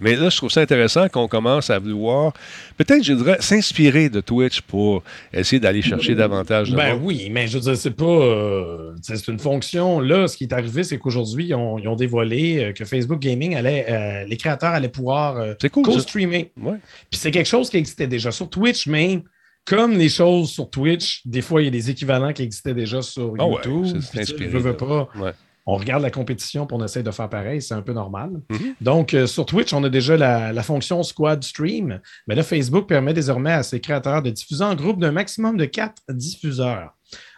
Mais 0.01 0.15
là, 0.15 0.29
je 0.29 0.37
trouve 0.37 0.51
ça 0.51 0.61
intéressant 0.61 1.09
qu'on 1.09 1.27
commence 1.27 1.69
à 1.71 1.79
vouloir, 1.81 2.33
peut-être, 2.77 3.03
je 3.03 3.15
dirais, 3.15 3.39
s'inspirer 3.41 4.09
de 4.09 4.21
Twitch 4.21 4.61
pour 4.61 5.03
essayer 5.33 5.59
d'aller 5.59 5.83
chercher 5.83 6.15
davantage 6.15 6.71
de 6.71 6.77
Ben 6.77 6.95
monde. 6.95 7.03
oui, 7.05 7.29
mais 7.33 7.49
je 7.49 7.55
veux 7.59 7.61
dire, 7.65 7.77
c'est 7.77 7.91
pas. 7.91 8.05
euh, 8.05 8.93
c'est 9.03 9.27
une 9.29 9.41
fonction. 9.41 9.99
Là, 10.01 10.29
ce 10.29 10.37
qui 10.37 10.45
est 10.45 10.53
arrivé, 10.53 10.85
c'est 10.85 10.99
qu'aujourd'hui, 10.99 11.47
ils 11.47 11.55
ont, 11.55 11.79
ils 11.79 11.89
ont 11.89 11.97
dévoilé 11.97 12.73
que 12.77 12.85
Facebook 12.85 13.19
Gaming 13.21 13.57
allait. 13.57 14.27
les 14.29 14.37
créateurs 14.37 14.71
allaient 14.71 14.89
pouvoir 14.89 15.24
euh, 15.33 15.55
C'est 15.61 15.71
cool, 15.71 15.85
co-streamer. 15.85 16.53
Ouais. 16.61 16.79
Puis 17.11 17.19
c'est 17.21 17.31
quelque 17.31 17.47
chose 17.49 17.71
qui 17.71 17.77
existait 17.77 18.07
déjà 18.07 18.31
sur 18.31 18.49
Twitch, 18.51 18.87
mais 18.87 19.23
comme 19.67 19.93
les 19.93 20.09
choses 20.11 20.51
sur 20.51 20.69
Twitch, 20.71 21.23
des 21.27 21.41
fois, 21.43 21.63
il 21.63 21.65
y 21.65 21.69
a 21.69 21.71
des 21.71 21.91
équivalents 21.91 22.33
qui 22.33 22.43
existaient 22.43 22.75
déjà 22.75 23.01
sur 23.03 23.33
ouais, 23.33 23.39
YouTube. 23.41 23.87
c'est- 23.87 24.01
c'est 24.13 24.21
inspiré, 24.21 24.51
je 24.51 24.59
veux 24.59 24.77
pas. 24.77 25.09
Ouais. 25.17 25.33
On 25.67 25.77
regarde 25.77 26.03
la 26.03 26.11
compétition 26.11 26.67
puis 26.67 26.77
on 26.79 26.85
essaie 26.85 27.03
de 27.03 27.11
faire 27.11 27.31
pareil, 27.31 27.63
c'est 27.63 27.73
un 27.73 27.81
peu 27.81 27.95
normal. 27.95 28.33
Mhm. 28.51 28.75
Donc, 28.83 29.15
euh, 29.15 29.27
sur 29.27 29.47
Twitch, 29.47 29.73
on 29.73 29.83
a 29.85 29.89
déjà 29.89 30.15
la, 30.19 30.53
la 30.53 30.63
fonction 30.63 31.03
Squad 31.03 31.43
Stream. 31.43 32.01
Mais 32.27 32.35
là, 32.35 32.43
Facebook 32.43 32.87
permet 32.87 33.15
désormais 33.15 33.53
à 33.53 33.63
ses 33.63 33.81
créateurs 33.81 34.21
de 34.23 34.29
diffuser 34.29 34.63
en 34.65 34.75
groupe 34.75 35.01
d'un 35.01 35.13
maximum 35.13 35.57
de 35.57 35.65
quatre 35.65 36.03
diffuseurs. 36.11 36.91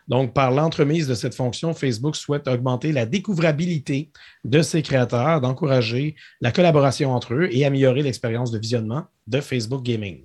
Donc, 0.08 0.34
par 0.34 0.52
l'entremise 0.52 1.08
de 1.08 1.14
cette 1.14 1.34
fonction, 1.34 1.74
Facebook 1.74 2.14
souhaite 2.14 2.46
augmenter 2.46 2.92
la 2.92 3.06
découvrabilité 3.06 4.10
de 4.44 4.62
ses 4.62 4.82
créateurs, 4.82 5.40
d'encourager 5.40 6.14
la 6.40 6.52
collaboration 6.52 7.12
entre 7.12 7.34
eux 7.34 7.48
et 7.50 7.64
améliorer 7.64 8.02
l'expérience 8.02 8.50
de 8.52 8.58
visionnement 8.58 9.04
de 9.26 9.40
Facebook 9.40 9.82
Gaming. 9.82 10.22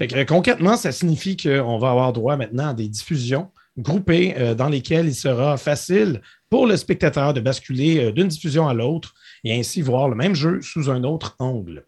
Euh, 0.00 0.24
concrètement, 0.24 0.76
ça 0.76 0.92
signifie 0.92 1.36
qu'on 1.36 1.78
va 1.78 1.90
avoir 1.90 2.12
droit 2.12 2.36
maintenant 2.36 2.68
à 2.68 2.74
des 2.74 2.88
diffusions 2.88 3.50
groupées 3.76 4.34
euh, 4.38 4.54
dans 4.54 4.68
lesquelles 4.68 5.06
il 5.06 5.14
sera 5.14 5.56
facile 5.56 6.22
pour 6.48 6.66
le 6.66 6.76
spectateur 6.76 7.34
de 7.34 7.40
basculer 7.40 8.06
euh, 8.06 8.12
d'une 8.12 8.28
diffusion 8.28 8.68
à 8.68 8.74
l'autre 8.74 9.14
et 9.44 9.58
ainsi 9.58 9.82
voir 9.82 10.08
le 10.08 10.16
même 10.16 10.34
jeu 10.34 10.60
sous 10.62 10.90
un 10.90 11.04
autre 11.04 11.36
angle. 11.38 11.84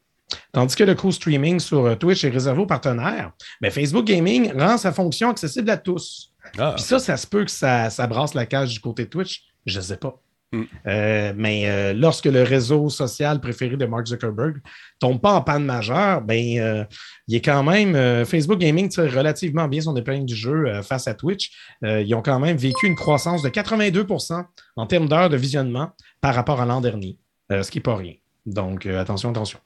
Tandis 0.53 0.77
que 0.77 0.85
le 0.85 0.95
co-streaming 0.95 1.61
sur 1.61 1.99
Twitch 1.99 2.25
est 2.25 2.31
réservé 2.31 2.63
aux 2.63 2.67
partenaires, 2.67 3.33
mais 3.61 3.71
Facebook 3.71 4.07
Gaming 4.07 4.53
rend 4.59 4.79
sa 4.79 4.93
fonction 4.93 5.29
accessible 5.29 5.69
à 5.69 5.77
tous. 5.77 6.32
Ah, 6.59 6.75
Puis 6.77 6.85
ça, 6.85 6.99
ça 6.99 7.17
se 7.17 7.27
peut 7.27 7.45
que 7.45 7.51
ça, 7.51 7.91
ça 7.91 8.07
brasse 8.07 8.35
la 8.35 8.47
cage 8.47 8.73
du 8.73 8.81
côté 8.81 9.05
de 9.05 9.11
Twitch. 9.11 9.43
Je 9.67 9.79
ne 9.79 9.83
sais 9.85 9.97
pas. 9.97 10.21
Mm. 10.53 10.63
Euh, 10.87 11.33
mais 11.35 11.69
euh, 11.69 11.93
lorsque 11.95 12.27
le 12.27 12.43
réseau 12.43 12.91
social 12.91 13.41
préféré 13.41 13.77
de 13.77 13.87
Mark 13.87 14.07
Zuckerberg 14.07 14.61
tombe 15.01 15.21
pas 15.21 15.33
en 15.33 15.41
panne 15.41 15.65
majeure, 15.65 16.21
ben, 16.21 16.59
euh, 16.59 16.85
il 17.27 17.37
est 17.37 17.41
quand 17.41 17.63
même. 17.63 18.25
Facebook 18.27 18.59
Gaming 18.59 18.89
tire 18.89 19.11
relativement 19.13 19.67
bien 19.67 19.81
son 19.81 19.97
épingle 19.97 20.27
du 20.27 20.37
jeu 20.37 20.83
face 20.83 21.09
à 21.09 21.15
Twitch. 21.15 21.51
Ils 21.83 22.15
ont 22.15 22.23
quand 22.23 22.39
même 22.39 22.57
vécu 22.57 22.87
une 22.87 22.95
croissance 22.95 23.43
de 23.43 23.49
82% 23.49 24.45
en 24.77 24.87
termes 24.87 25.09
d'heures 25.09 25.31
de 25.31 25.37
visionnement 25.37 25.91
par 26.21 26.35
rapport 26.35 26.61
à 26.61 26.67
l'an 26.67 26.81
dernier, 26.81 27.19
ce 27.51 27.71
qui 27.71 27.79
n'est 27.79 27.83
pas 27.83 27.97
rien. 27.97 28.15
Donc, 28.45 28.87
attention, 28.87 29.31
attention. 29.31 29.59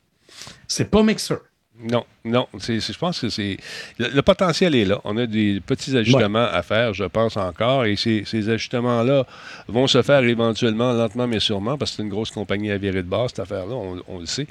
C'est 0.68 0.90
pas 0.90 1.02
Mixer. 1.02 1.36
Non, 1.82 2.04
non. 2.24 2.46
je 2.58 2.98
pense 2.98 3.20
que 3.20 3.28
c'est. 3.28 3.58
Le, 3.98 4.08
le 4.08 4.22
potentiel 4.22 4.74
est 4.74 4.86
là. 4.86 5.00
On 5.04 5.16
a 5.18 5.26
des 5.26 5.60
petits 5.60 5.94
ajustements 5.96 6.46
à 6.50 6.62
faire, 6.62 6.94
je 6.94 7.04
pense 7.04 7.36
encore. 7.36 7.84
Et 7.84 7.96
ces, 7.96 8.22
ces 8.24 8.48
ajustements-là 8.48 9.26
vont 9.68 9.86
se 9.86 10.00
faire 10.02 10.24
éventuellement, 10.24 10.92
lentement 10.94 11.26
mais 11.26 11.38
sûrement, 11.38 11.76
parce 11.76 11.90
que 11.90 11.96
c'est 11.98 12.02
une 12.02 12.08
grosse 12.08 12.30
compagnie 12.30 12.70
à 12.70 12.78
virer 12.78 13.02
de 13.02 13.08
base, 13.08 13.28
cette 13.28 13.40
affaire-là, 13.40 13.74
on, 13.74 14.02
on 14.08 14.20
le 14.20 14.26
sait. 14.26 14.46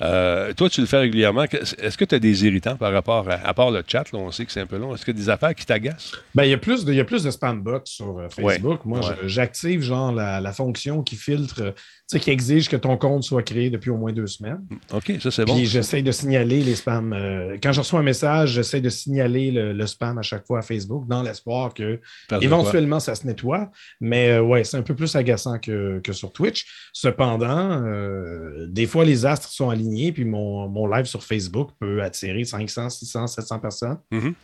Euh, 0.00 0.54
toi, 0.54 0.70
tu 0.70 0.80
le 0.80 0.86
fais 0.86 0.98
régulièrement. 0.98 1.42
Est-ce 1.44 1.98
que 1.98 2.04
tu 2.06 2.14
as 2.14 2.18
des 2.18 2.46
irritants 2.46 2.76
par 2.76 2.92
rapport 2.92 3.28
à, 3.28 3.34
à 3.46 3.52
part 3.52 3.70
le 3.70 3.82
chat, 3.86 4.10
là, 4.12 4.18
on 4.18 4.30
sait 4.30 4.46
que 4.46 4.52
c'est 4.52 4.60
un 4.60 4.66
peu 4.66 4.78
long. 4.78 4.94
Est-ce 4.94 5.04
que 5.04 5.12
des 5.12 5.28
affaires 5.28 5.54
qui 5.54 5.66
t'agacent? 5.66 6.12
Ben, 6.34 6.44
il 6.44 6.50
y 6.50 6.54
a 6.54 6.58
plus 6.58 6.84
de, 6.86 6.92
il 6.92 6.96
y 6.96 7.00
a 7.00 7.04
plus 7.04 7.22
de 7.24 7.30
spam 7.30 7.60
bots 7.60 7.80
sur 7.84 8.18
euh, 8.18 8.28
Facebook. 8.30 8.80
Moi, 8.86 9.00
Ouais. 9.00 9.16
j'active 9.26 9.82
genre 9.82 10.12
la, 10.12 10.40
la 10.40 10.52
fonction 10.52 11.02
qui 11.02 11.16
filtre, 11.16 11.74
qui 12.18 12.30
exige 12.30 12.68
que 12.68 12.76
ton 12.76 12.96
compte 12.96 13.22
soit 13.22 13.42
créé 13.42 13.70
depuis 13.70 13.90
au 13.90 13.96
moins 13.96 14.12
deux 14.12 14.26
semaines. 14.26 14.60
OK, 14.92 15.12
ça, 15.20 15.30
c'est 15.30 15.44
bon. 15.44 15.54
Puis 15.54 15.66
j'essaie 15.66 16.02
de 16.02 16.10
signaler 16.12 16.62
les 16.62 16.74
spams. 16.74 17.12
euh, 17.12 17.56
quand 17.62 17.72
je 17.72 17.80
reçois 17.80 18.00
un 18.00 18.02
message, 18.02 18.50
j'essaie 18.52 18.80
de 18.80 18.88
signaler 18.88 19.50
le, 19.50 19.72
le 19.72 19.86
spam 19.86 20.18
à 20.18 20.22
chaque 20.22 20.46
fois 20.46 20.58
à 20.58 20.62
Facebook 20.62 21.06
dans 21.06 21.22
l'espoir 21.22 21.72
que 21.74 22.00
éventuellement 22.42 23.00
ça 23.00 23.14
se 23.14 23.26
nettoie. 23.26 23.70
Mais 24.00 24.30
euh, 24.32 24.42
ouais, 24.42 24.64
c'est 24.64 24.76
un 24.76 24.82
peu 24.82 24.94
plus 24.94 25.14
agaçant 25.14 25.58
que, 25.58 26.00
que 26.00 26.12
sur 26.12 26.32
Twitch. 26.32 26.66
Cependant, 26.92 27.82
euh, 27.84 28.66
des 28.68 28.86
fois, 28.86 29.04
les 29.04 29.26
astres 29.26 29.48
sont 29.48 29.70
alignés, 29.70 30.12
puis 30.12 30.24
mon, 30.24 30.68
mon 30.68 30.86
live 30.86 31.04
sur 31.06 31.22
Facebook 31.22 31.70
peut 31.78 32.02
attirer 32.02 32.44
500, 32.44 32.90
600, 32.90 33.26
700 33.28 33.58
personnes. 33.60 33.98
Mhm. 34.10 34.34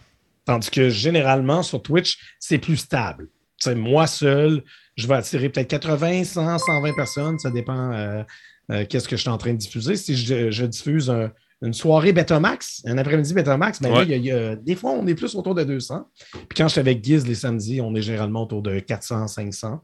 Tandis 0.44 0.70
que 0.70 0.88
généralement, 0.90 1.62
sur 1.64 1.82
Twitch, 1.82 2.36
c'est 2.38 2.58
plus 2.58 2.76
stable. 2.76 3.28
Tu 3.60 3.70
sais, 3.70 3.74
moi 3.74 4.06
seul, 4.06 4.62
je 4.96 5.06
vais 5.06 5.14
attirer 5.14 5.48
peut-être 5.48 5.68
80, 5.68 6.24
100, 6.24 6.58
120 6.58 6.92
personnes. 6.94 7.38
Ça 7.38 7.50
dépend 7.50 7.92
euh, 7.92 8.22
euh, 8.70 8.84
qu'est-ce 8.88 9.08
que 9.08 9.16
je 9.16 9.22
suis 9.22 9.30
en 9.30 9.38
train 9.38 9.52
de 9.52 9.58
diffuser. 9.58 9.96
Si 9.96 10.16
je, 10.16 10.50
je 10.50 10.64
diffuse 10.66 11.08
un- 11.10 11.30
une 11.62 11.72
soirée 11.72 12.12
Betamax, 12.12 12.82
un 12.84 12.98
après-midi 12.98 13.32
Betamax, 13.32 13.80
ben 13.80 13.90
là, 13.90 14.00
Ouais. 14.00 14.06
y 14.06 14.12
a- 14.12 14.16
y 14.18 14.30
a- 14.30 14.56
des 14.56 14.74
fois, 14.74 14.90
on 14.90 15.06
est 15.06 15.14
plus 15.14 15.34
autour 15.34 15.54
de 15.54 15.64
200. 15.64 16.06
Puis 16.32 16.46
quand 16.56 16.64
je 16.68 16.72
suis 16.72 16.80
avec 16.80 17.02
Giz 17.02 17.26
les 17.26 17.34
samedis, 17.34 17.80
on 17.80 17.94
est 17.94 18.02
généralement 18.02 18.42
autour 18.42 18.60
de 18.60 18.78
400, 18.80 19.26
500. 19.26 19.80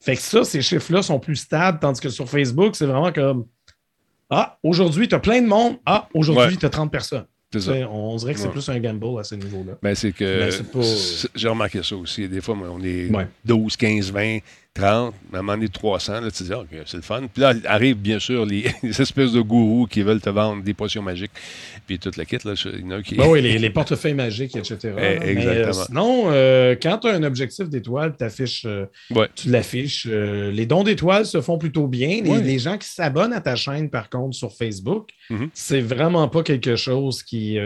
Fait 0.00 0.16
que 0.16 0.22
ça, 0.22 0.42
ces 0.42 0.60
chiffres-là 0.62 1.00
sont 1.02 1.20
plus 1.20 1.36
stables, 1.36 1.78
tandis 1.78 2.00
que 2.00 2.08
sur 2.08 2.28
Facebook, 2.28 2.74
c'est 2.74 2.86
vraiment 2.86 3.12
comme 3.12 3.46
Ah, 4.34 4.58
aujourd'hui, 4.62 5.06
tu 5.08 5.14
as 5.14 5.20
plein 5.20 5.42
de 5.42 5.46
monde. 5.46 5.76
Ah, 5.84 6.08
aujourd'hui, 6.14 6.54
Ouais. 6.54 6.56
tu 6.56 6.64
as 6.66 6.70
30 6.70 6.90
personnes. 6.90 7.26
Ça. 7.60 7.72
sais, 7.72 7.84
On 7.84 8.16
dirait 8.16 8.34
que 8.34 8.38
c'est 8.40 8.46
Ouais. 8.46 8.52
plus 8.52 8.68
un 8.68 8.78
gamble 8.78 9.18
à 9.20 9.24
ce 9.24 9.34
niveau-là. 9.34 9.72
Ben, 9.82 9.94
c'est 9.94 10.12
que 10.12 10.38
Ben, 10.40 10.50
c'est 10.50 10.70
pas- 10.70 11.28
j'ai 11.34 11.48
remarqué 11.48 11.82
ça 11.82 11.96
aussi. 11.96 12.28
Des 12.28 12.40
fois, 12.40 12.56
on 12.56 12.82
est 12.82 13.10
Ouais. 13.10 13.26
12, 13.44 13.76
15, 13.76 14.10
20, 14.10 14.38
30, 14.74 15.14
mais 15.30 15.36
à 15.36 15.40
un 15.40 15.42
moment 15.42 15.54
donné, 15.58 15.68
300. 15.68 16.20
Là, 16.22 16.30
tu 16.30 16.44
dis, 16.44 16.52
OK, 16.54 16.68
c'est 16.86 16.96
le 16.96 17.02
fun. 17.02 17.20
Puis 17.32 17.42
là, 17.42 17.52
arrivent 17.66 17.98
bien 17.98 18.18
sûr 18.18 18.46
les, 18.46 18.64
les 18.82 19.02
espèces 19.02 19.32
de 19.32 19.40
gourous 19.42 19.86
qui 19.86 20.00
veulent 20.02 20.20
te 20.20 20.30
vendre 20.30 20.62
des 20.62 20.72
potions 20.72 21.02
magiques. 21.02 21.30
Puis 21.86 21.98
toute 21.98 22.16
la 22.16 22.24
kit, 22.24 22.38
là, 22.44 22.54
il 22.72 22.80
y 22.80 22.84
en 22.84 22.90
a 22.98 23.02
qui. 23.02 23.14
Ben 23.16 23.28
oui, 23.28 23.42
les, 23.42 23.58
les 23.58 23.70
portefeuilles 23.70 24.14
magiques, 24.14 24.56
etc. 24.56 24.78
Eh, 24.84 24.90
Mais, 24.94 25.18
euh, 25.20 25.30
exactement. 25.30 25.84
sinon, 25.84 26.22
euh, 26.28 26.74
quand 26.82 26.98
tu 26.98 27.08
as 27.08 27.12
un 27.14 27.22
objectif 27.22 27.68
d'étoile, 27.68 28.14
euh, 28.64 28.86
Ouais. 29.10 29.28
tu 29.34 29.50
l'affiches. 29.50 30.06
les 30.06 30.64
dons 30.66 30.84
d'étoiles 30.84 31.26
se 31.26 31.42
font 31.42 31.58
plutôt 31.58 31.86
bien. 31.86 32.22
Les, 32.22 32.30
Ouais. 32.30 32.42
les 32.42 32.58
gens 32.58 32.78
qui 32.78 32.88
s'abonnent 32.88 33.34
à 33.34 33.42
ta 33.42 33.56
chaîne, 33.56 33.90
par 33.90 34.08
contre, 34.08 34.34
sur 34.34 34.52
Facebook, 34.52 35.10
Mhm. 35.28 35.50
c'est 35.52 35.82
vraiment 35.82 36.28
pas 36.28 36.42
quelque 36.42 36.76
chose 36.76 37.22
qui, 37.22 37.58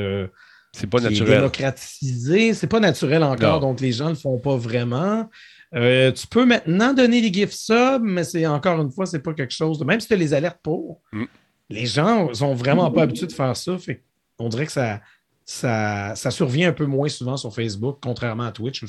c'est 0.72 0.90
pas 0.90 0.98
qui 0.98 1.04
naturel. 1.04 1.36
démocratisé. 1.38 2.52
C'est 2.52 2.66
pas 2.66 2.80
naturel 2.80 3.22
encore, 3.22 3.60
Non. 3.60 3.68
donc 3.68 3.80
les 3.80 3.92
gens 3.92 4.08
le 4.08 4.16
font 4.16 4.38
pas 4.38 4.56
vraiment. 4.56 5.30
Euh, 5.74 6.12
tu 6.12 6.26
peux 6.26 6.44
maintenant 6.44 6.94
donner 6.94 7.20
des 7.20 7.32
gift 7.32 7.52
subs, 7.52 8.02
mais 8.02 8.24
c'est 8.24 8.46
encore 8.46 8.80
une 8.80 8.90
fois, 8.90 9.06
c'est 9.06 9.18
pas 9.20 9.34
quelque 9.34 9.52
chose 9.52 9.78
de. 9.78 9.84
Même 9.84 10.00
si 10.00 10.06
tu 10.08 10.14
as 10.14 10.16
les 10.16 10.32
alertes 10.34 10.60
pour, 10.62 11.00
Mm. 11.12 11.24
les 11.70 11.86
gens 11.86 12.32
sont 12.34 12.54
vraiment 12.54 12.90
pas 12.90 13.02
habitués 13.02 13.26
de 13.26 13.32
faire 13.32 13.56
ça. 13.56 13.76
Fait 13.78 14.02
on 14.38 14.48
dirait 14.48 14.66
que 14.66 14.72
ça, 14.72 15.00
ça, 15.48 16.16
ça 16.16 16.32
survient 16.32 16.70
un 16.70 16.72
peu 16.72 16.86
moins 16.86 17.08
souvent 17.08 17.36
sur 17.36 17.54
Facebook, 17.54 17.98
contrairement 18.02 18.42
à 18.42 18.50
Twitch, 18.50 18.82
où 18.82 18.86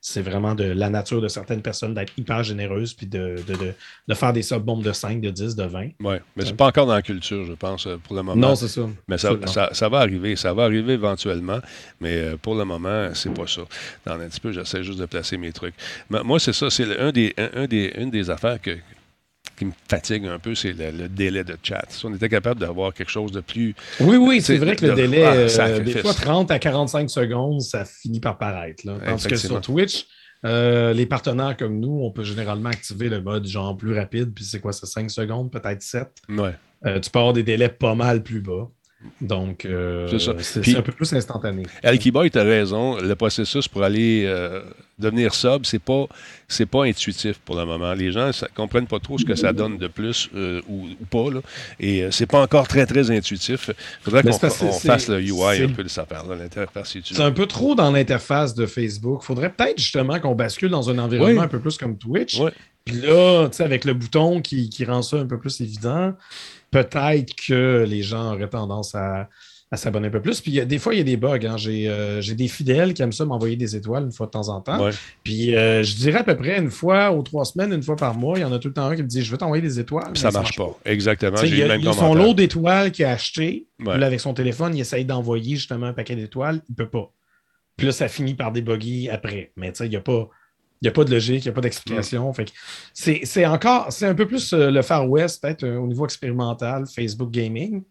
c'est 0.00 0.22
vraiment 0.22 0.54
de 0.54 0.62
la 0.62 0.88
nature 0.90 1.20
de 1.20 1.26
certaines 1.26 1.60
personnes 1.60 1.92
d'être 1.92 2.12
hyper 2.16 2.44
généreuses 2.44 2.94
puis 2.94 3.06
de, 3.06 3.34
de, 3.48 3.54
de- 3.56 3.74
de 4.06 4.14
faire 4.14 4.32
des 4.32 4.42
sub-bombes 4.42 4.84
de 4.84 4.92
5, 4.92 5.20
de 5.20 5.30
10, 5.30 5.56
de 5.56 5.64
20. 5.64 5.88
Ouais. 6.00 6.22
Mais 6.36 6.44
c'est 6.44 6.56
pas 6.56 6.66
encore 6.66 6.86
dans 6.86 6.94
la 6.94 7.02
culture, 7.02 7.44
je 7.44 7.52
pense, 7.52 7.88
euh, 7.88 7.96
pour 7.96 8.14
le 8.14 8.22
moment. 8.22 8.48
Non, 8.48 8.54
c'est 8.54 8.68
ça. 8.68 8.82
Mais 9.08 9.18
ça, 9.18 9.32
ça, 9.46 9.70
ça 9.72 9.88
va 9.88 9.98
arriver, 9.98 10.36
ça 10.36 10.54
va 10.54 10.64
arriver 10.64 10.92
éventuellement, 10.92 11.58
mais 12.00 12.16
euh, 12.16 12.36
pour 12.40 12.54
le 12.54 12.64
moment, 12.64 13.08
c'est 13.14 13.34
pas 13.34 13.48
ça. 13.48 13.62
Dans 14.06 14.14
un 14.20 14.28
petit 14.28 14.40
peu, 14.40 14.52
j'essaie 14.52 14.84
juste 14.84 15.00
de 15.00 15.06
placer 15.06 15.36
mes 15.36 15.52
trucs. 15.52 15.74
Mais 16.10 16.22
moi, 16.22 16.38
c'est 16.38 16.52
ça, 16.52 16.70
c'est 16.70 16.96
un 16.96 17.10
des, 17.10 17.34
un, 17.36 17.62
un 17.62 17.66
des, 17.66 17.92
une 17.98 18.10
des 18.12 18.30
affaires 18.30 18.60
que, 18.62 18.70
qui 19.58 19.64
me 19.66 19.72
fatigue 19.88 20.26
un 20.26 20.38
peu, 20.38 20.54
c'est 20.54 20.72
le, 20.72 20.90
le 20.90 21.08
délai 21.08 21.44
de 21.44 21.56
chat. 21.62 21.84
Si 21.88 22.06
on 22.06 22.14
était 22.14 22.28
capable 22.28 22.60
d'avoir 22.60 22.94
quelque 22.94 23.10
chose 23.10 23.32
de 23.32 23.40
plus... 23.40 23.74
Oui, 24.00 24.16
oui, 24.16 24.40
c'est 24.40 24.56
vrai 24.56 24.76
que 24.76 24.84
le 24.86 24.92
de- 24.92 24.96
délai, 24.96 25.24
ah, 25.24 25.32
euh, 25.34 25.80
des 25.80 25.98
fois 25.98 26.14
30 26.14 26.50
à 26.50 26.58
45 26.58 27.10
secondes, 27.10 27.60
ça 27.60 27.84
finit 27.84 28.20
par 28.20 28.38
paraître. 28.38 28.86
Là. 28.86 28.96
Tandis 29.04 29.26
que 29.28 29.36
sur 29.36 29.60
Twitch, 29.60 30.06
euh, 30.44 30.92
les 30.92 31.06
partenaires 31.06 31.56
comme 31.56 31.80
nous, 31.80 32.00
on 32.02 32.10
peut 32.10 32.22
généralement 32.24 32.68
activer 32.68 33.08
le 33.08 33.20
mode 33.20 33.46
genre 33.46 33.76
plus 33.76 33.94
rapide, 33.98 34.32
puis 34.34 34.44
c'est 34.44 34.60
quoi, 34.60 34.72
c'est 34.72 34.86
5 34.86 35.10
secondes, 35.10 35.50
peut-être 35.50 35.82
7. 35.82 36.08
Ouais. 36.28 36.54
Euh, 36.86 37.00
tu 37.00 37.10
peux 37.10 37.18
avoir 37.18 37.32
des 37.34 37.42
délais 37.42 37.68
pas 37.68 37.94
mal 37.96 38.22
plus 38.22 38.40
bas. 38.40 38.68
Donc, 39.20 39.64
euh, 39.64 40.08
C'est 40.40 40.76
un 40.76 40.82
peu 40.82 40.90
plus 40.90 41.12
instantané. 41.12 41.62
Alkiboy, 41.84 42.30
tu 42.32 42.38
as 42.38 42.42
raison. 42.42 42.96
Le 42.98 43.14
processus 43.14 43.68
pour 43.68 43.84
aller 43.84 44.24
euh, 44.26 44.60
devenir 44.98 45.34
sub, 45.34 45.64
c'est 45.66 45.78
pas 45.78 46.06
c'est 46.48 46.66
pas 46.66 46.84
intuitif 46.84 47.38
pour 47.38 47.54
le 47.56 47.64
moment. 47.64 47.92
Les 47.92 48.10
gens 48.10 48.26
ne 48.26 48.32
comprennent 48.56 48.88
pas 48.88 48.98
trop 48.98 49.16
ce 49.16 49.24
que 49.24 49.36
ça 49.36 49.52
donne 49.52 49.78
de 49.78 49.86
plus 49.86 50.28
euh, 50.34 50.60
ou, 50.68 50.86
ou 51.00 51.04
pas. 51.04 51.30
Là. 51.32 51.40
Et 51.78 52.08
c'est 52.10 52.26
pas 52.26 52.42
encore 52.42 52.66
très, 52.66 52.86
très 52.86 53.08
intuitif. 53.12 53.68
Il 53.70 53.74
faudrait 54.02 54.22
Mais 54.24 54.32
qu'on 54.32 54.72
fasse 54.72 55.08
le 55.08 55.20
UI 55.20 55.62
un 55.62 55.68
peu 55.68 55.84
de 55.84 55.88
sa 55.88 56.04
part, 56.04 56.26
l'interface. 56.26 56.96
C'est 57.04 57.20
un 57.20 57.30
peu 57.32 57.46
trop 57.46 57.76
dans 57.76 57.92
l'interface 57.92 58.54
de 58.54 58.66
Facebook. 58.66 59.22
faudrait 59.22 59.50
peut-être 59.50 59.78
justement 59.78 60.18
qu'on 60.18 60.34
bascule 60.34 60.70
dans 60.70 60.90
un 60.90 60.98
environnement 60.98 61.38
Oui. 61.40 61.44
un 61.44 61.48
peu 61.48 61.60
plus 61.60 61.76
comme 61.78 61.96
Twitch. 61.98 62.40
Ouais. 62.40 62.52
Puis 62.88 63.00
là, 63.02 63.48
tu 63.50 63.56
sais, 63.58 63.62
avec 63.64 63.84
le 63.84 63.94
bouton 63.94 64.40
qui, 64.40 64.68
qui 64.70 64.84
rend 64.84 65.02
ça 65.02 65.16
un 65.18 65.26
peu 65.26 65.38
plus 65.38 65.60
évident, 65.60 66.14
peut-être 66.70 67.34
que 67.46 67.84
les 67.88 68.02
gens 68.02 68.34
auraient 68.34 68.48
tendance 68.48 68.94
à, 68.94 69.28
à 69.70 69.76
s'abonner 69.76 70.08
un 70.08 70.10
peu 70.10 70.22
plus. 70.22 70.40
Puis 70.40 70.50
il 70.50 70.54
y 70.54 70.60
a- 70.60 70.64
des 70.64 70.78
fois, 70.78 70.94
il 70.94 70.98
y 70.98 71.00
a 71.00 71.04
des 71.04 71.16
bugs. 71.16 71.38
hein. 71.46 71.56
J'ai 71.56 71.88
euh, 71.88 72.20
j'ai 72.20 72.34
des 72.34 72.48
fidèles 72.48 72.94
qui 72.94 73.02
aiment 73.02 73.12
ça 73.12 73.24
m'envoyer 73.24 73.56
des 73.56 73.76
étoiles 73.76 74.04
une 74.04 74.12
fois 74.12 74.26
de 74.26 74.30
temps 74.30 74.48
en 74.48 74.60
temps. 74.60 74.82
Ouais. 74.84 74.92
Puis 75.24 75.54
euh, 75.54 75.82
je 75.82 75.94
dirais 75.96 76.20
à 76.20 76.24
peu 76.24 76.36
près 76.36 76.58
une 76.58 76.70
fois 76.70 77.10
aux 77.12 77.22
trois 77.22 77.44
semaines, 77.44 77.72
une 77.72 77.82
fois 77.82 77.96
par 77.96 78.14
mois, 78.14 78.38
il 78.38 78.42
y 78.42 78.44
en 78.44 78.52
a 78.52 78.58
tout 78.58 78.68
le 78.68 78.74
temps 78.74 78.86
un 78.86 78.96
qui 78.96 79.02
me 79.02 79.08
dit 79.08 79.22
Je 79.22 79.30
veux 79.30 79.38
t'envoyer 79.38 79.62
des 79.62 79.78
étoiles. 79.78 80.16
Ça 80.16 80.28
Mais 80.28 80.32
marche 80.34 80.56
pas. 80.56 80.78
Exactement. 80.84 81.36
Tu 81.36 81.42
sais, 81.42 81.48
J'ai 81.48 81.58
eu 81.58 81.62
le 81.62 81.68
même 81.68 81.92
son 81.92 82.14
lot 82.14 82.34
d'étoiles 82.34 82.92
qu'il 82.92 83.04
a 83.04 83.10
acheté. 83.12 83.66
Ouais. 83.84 83.98
Là, 83.98 84.06
avec 84.06 84.20
son 84.20 84.32
téléphone, 84.34 84.74
il 84.76 84.80
essaye 84.80 85.04
d'envoyer 85.04 85.56
justement 85.56 85.86
un 85.86 85.92
paquet 85.92 86.16
d'étoiles. 86.16 86.62
Il 86.68 86.72
ne 86.72 86.76
peut 86.76 86.88
pas. 86.88 87.12
Puis 87.76 87.86
là, 87.86 87.92
ça 87.92 88.08
finit 88.08 88.34
par 88.34 88.50
débugger 88.52 89.08
après. 89.10 89.52
Mais 89.56 89.70
tu 89.72 89.78
sais, 89.78 89.86
il 89.86 89.90
n'y 89.90 89.96
a 89.96 90.00
pas. 90.00 90.28
Il 90.80 90.84
n'y 90.84 90.88
a 90.88 90.92
pas 90.92 91.04
de 91.04 91.10
logique, 91.10 91.44
il 91.44 91.48
n'y 91.48 91.50
a 91.50 91.54
pas 91.54 91.60
d'explication. 91.60 92.32
Que 92.32 92.44
c'est 92.94 93.46
encore, 93.46 93.92
c'est 93.92 94.06
un 94.06 94.14
peu 94.14 94.26
plus 94.26 94.52
euh, 94.52 94.70
le 94.70 94.82
Far 94.82 95.08
West, 95.08 95.42
peut-être 95.42 95.64
euh, 95.64 95.76
au 95.76 95.86
niveau 95.86 96.04
expérimental, 96.04 96.84
Facebook 96.86 97.30
Gaming, 97.30 97.82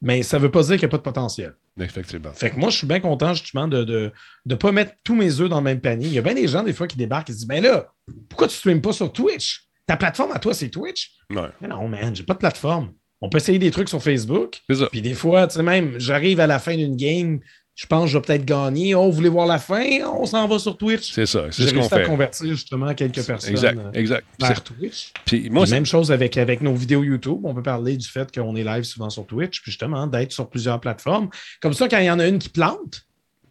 mais 0.00 0.22
ça 0.22 0.38
ne 0.38 0.42
veut 0.42 0.50
pas 0.50 0.62
dire 0.62 0.76
qu'il 0.76 0.80
n'y 0.80 0.86
a 0.86 0.88
pas 0.88 0.96
de 0.98 1.02
potentiel. 1.02 1.54
Effectivement. 1.80 2.32
Fait 2.32 2.50
que 2.50 2.56
moi, 2.56 2.70
je 2.70 2.78
suis 2.78 2.86
bien 2.86 3.00
content 3.00 3.32
justement 3.34 3.68
de 3.68 3.78
ne 3.78 3.84
de, 3.84 4.12
de 4.46 4.54
pas 4.54 4.72
mettre 4.72 4.92
tous 5.04 5.14
mes 5.14 5.40
œufs 5.40 5.48
dans 5.48 5.58
le 5.58 5.64
même 5.64 5.80
panier. 5.80 6.06
Il 6.06 6.12
y 6.12 6.18
a 6.18 6.22
bien 6.22 6.34
des 6.34 6.48
gens, 6.48 6.62
des 6.62 6.72
fois, 6.72 6.86
qui 6.86 6.96
débarquent 6.96 7.30
et 7.30 7.32
se 7.32 7.38
disent 7.38 7.46
Ben 7.46 7.62
là, 7.62 7.92
pourquoi 8.28 8.48
tu 8.48 8.54
ne 8.54 8.58
streames 8.58 8.80
pas 8.80 8.92
sur 8.92 9.12
Twitch? 9.12 9.66
Ta 9.86 9.96
plateforme 9.96 10.32
à 10.32 10.38
toi, 10.38 10.54
c'est 10.54 10.68
Twitch 10.68 11.12
Ouais. 11.30 11.48
Mais 11.60 11.68
non, 11.68 11.88
man, 11.88 12.14
j'ai 12.14 12.24
pas 12.24 12.34
de 12.34 12.38
plateforme. 12.38 12.92
On 13.20 13.28
peut 13.28 13.38
essayer 13.38 13.58
des 13.58 13.70
trucs 13.70 13.88
sur 13.88 14.02
Facebook. 14.02 14.60
Puis 14.90 15.00
des 15.00 15.14
fois, 15.14 15.46
tu 15.46 15.54
sais, 15.54 15.62
même, 15.62 15.98
j'arrive 15.98 16.40
à 16.40 16.48
la 16.48 16.58
fin 16.58 16.76
d'une 16.76 16.96
game, 16.96 17.38
je 17.74 17.86
pense 17.86 18.04
que 18.04 18.10
je 18.10 18.18
vais 18.18 18.22
peut-être 18.22 18.44
gagner. 18.44 18.94
Oh, 18.94 19.06
vous 19.06 19.12
voulez 19.12 19.28
voir 19.30 19.46
la 19.46 19.58
fin? 19.58 19.82
On 20.04 20.26
s'en 20.26 20.46
va 20.46 20.58
sur 20.58 20.76
Twitch. 20.76 21.12
C'est 21.12 21.24
ça. 21.26 21.46
C'est 21.50 21.62
ce 21.62 21.70
qu'on 21.72 21.80
réussi 21.80 21.94
à 21.94 21.98
fait. 21.98 22.04
convertir 22.06 22.48
justement 22.50 22.94
quelques 22.94 23.24
personnes 23.24 23.50
Exact. 23.50 23.78
euh, 23.78 23.92
Exact. 23.92 24.26
vers 24.40 24.62
Twitch. 24.62 25.12
Puis 25.24 25.48
moi, 25.50 25.66
même 25.66 25.86
chose 25.86 26.12
avec, 26.12 26.36
avec 26.36 26.60
nos 26.60 26.74
vidéos 26.74 27.02
YouTube. 27.02 27.40
On 27.44 27.54
peut 27.54 27.62
parler 27.62 27.96
du 27.96 28.06
fait 28.06 28.30
qu'on 28.32 28.54
est 28.56 28.64
live 28.64 28.84
souvent 28.84 29.08
sur 29.10 29.26
Twitch, 29.26 29.62
puis 29.62 29.72
justement 29.72 30.06
d'être 30.06 30.32
sur 30.32 30.48
plusieurs 30.50 30.80
plateformes. 30.80 31.28
Comme 31.60 31.72
ça, 31.72 31.88
quand 31.88 31.98
il 31.98 32.06
y 32.06 32.10
en 32.10 32.18
a 32.18 32.26
une 32.28 32.38
qui 32.38 32.50
plante, 32.50 33.02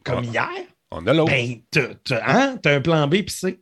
comme 0.04 0.24
Ah. 0.28 0.32
hier, 0.32 0.66
on 0.92 1.08
a 1.08 1.14
l'autre. 1.14 1.32
ben, 1.32 1.56
t'as 1.72 2.22
hein, 2.28 2.58
t'as 2.62 2.76
un 2.76 2.82
plan 2.82 3.08
B 3.08 3.24
puis 3.24 3.30
C. 3.32 3.60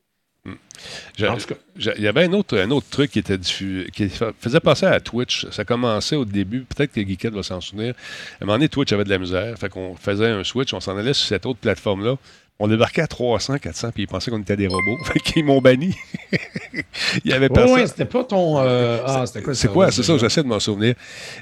Il 1.97 2.01
y 2.03 2.07
avait 2.07 2.23
un 2.23 2.33
autre, 2.33 2.57
un 2.57 2.71
autre 2.71 2.87
truc 2.89 3.11
qui 3.11 3.19
était 3.19 3.37
diffus- 3.37 3.89
qui 3.93 4.07
fa- 4.07 4.31
faisait 4.39 4.61
passer 4.61 4.85
à 4.85 4.99
Twitch. 5.01 5.45
Ça 5.51 5.65
commençait 5.65 6.15
au 6.15 6.23
début, 6.25 6.61
peut-être 6.61 6.93
que 6.93 7.01
Geekette 7.01 7.33
va 7.33 7.43
s'en 7.43 7.59
souvenir. 7.59 7.93
À 8.39 8.43
un 8.43 8.45
moment 8.45 8.53
donné, 8.57 8.69
Twitch 8.69 8.91
avait 8.93 9.03
de 9.03 9.09
la 9.09 9.17
misère. 9.17 9.57
Fait 9.57 9.67
qu'on 9.69 9.95
faisait 9.95 10.29
un 10.29 10.43
switch, 10.45 10.73
on 10.73 10.79
s'en 10.79 10.97
allait 10.97 11.13
sur 11.13 11.27
cette 11.27 11.45
autre 11.45 11.59
plateforme-là. 11.59 12.15
On 12.61 12.67
débarquait 12.67 13.01
à 13.03 13.07
300, 13.07 13.57
400, 13.57 13.91
puis 13.93 14.03
ils 14.03 14.07
pensaient 14.07 14.29
qu'on 14.31 14.41
était 14.41 14.57
des 14.57 14.67
robots. 14.67 14.97
Fait 15.05 15.19
qu'ils 15.19 15.45
m'ont 15.45 15.61
banni. 15.61 15.95
Il 17.23 17.31
y 17.31 17.33
avait 17.33 17.47
personne. 17.47 17.73
ouais, 17.75 17.87
c'était 17.87 18.03
pas 18.05 18.23
ton. 18.25 18.59
euh, 18.59 18.99
Ah, 19.05 19.23
c'était 19.25 19.41
quoi 19.41 19.55
c'est 19.55 19.67
quoi? 19.69 19.91
C'est 19.91 20.03
ça, 20.03 20.17
j'essaie 20.17 20.43
de 20.43 20.47
m'en 20.47 20.59
souvenir. 20.59 20.93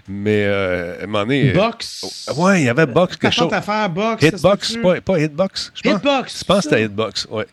Mais 0.08 0.44
euh, 0.46 1.00
à 1.02 1.04
un 1.04 1.08
moment 1.08 1.24
donné. 1.24 1.50
euh, 1.50 1.54
Box? 1.54 2.30
Ouais, 2.38 2.62
il 2.62 2.66
y 2.66 2.70
avait 2.70 2.86
Box, 2.86 3.18
quelque 3.18 3.34
chose. 3.34 3.52
à 3.52 3.62
faire 3.64 3.90
Box. 3.90 4.24
Hitbox, 4.24 4.78
pas, 4.78 5.02
pas 5.02 5.20
Hitbox. 5.20 5.72
Je 5.76 5.82
pense, 5.90 5.98
Hitbox. 6.00 6.40
je 6.40 6.44
pense 6.44 6.58
que 6.58 6.64
c'était 6.70 6.84
Hitbox, 6.84 7.28
ouais. 7.32 7.48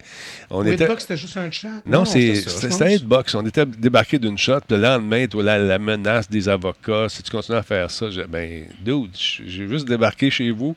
On 0.50 0.62
Ou 0.64 0.68
était... 0.70 0.84
Hitbox, 0.84 1.02
c'était 1.02 1.16
juste 1.16 1.36
un 1.38 1.50
chat? 1.50 1.68
Non, 1.86 2.04
c'est- 2.04 2.34
c'était. 2.46 2.96
Hitbox. 2.96 3.34
On 3.34 3.46
était 3.46 3.64
débarqué 3.64 4.18
d'une 4.18 4.36
shot. 4.36 4.60
puis 4.68 4.76
Le 4.76 4.82
lendemain, 4.82 5.26
toi, 5.26 5.42
la, 5.42 5.58
la 5.58 5.78
menace 5.78 6.28
des 6.28 6.48
avocats, 6.50 7.08
si 7.08 7.22
tu 7.22 7.30
continues 7.30 7.56
à 7.58 7.62
faire 7.62 7.90
ça, 7.90 8.10
j'ai 8.10 8.24
ben, 8.26 8.66
dude, 8.84 9.10
j'ai 9.14 9.66
juste 9.68 9.88
débarqué 9.88 10.30
chez 10.30 10.50
vous. 10.50 10.76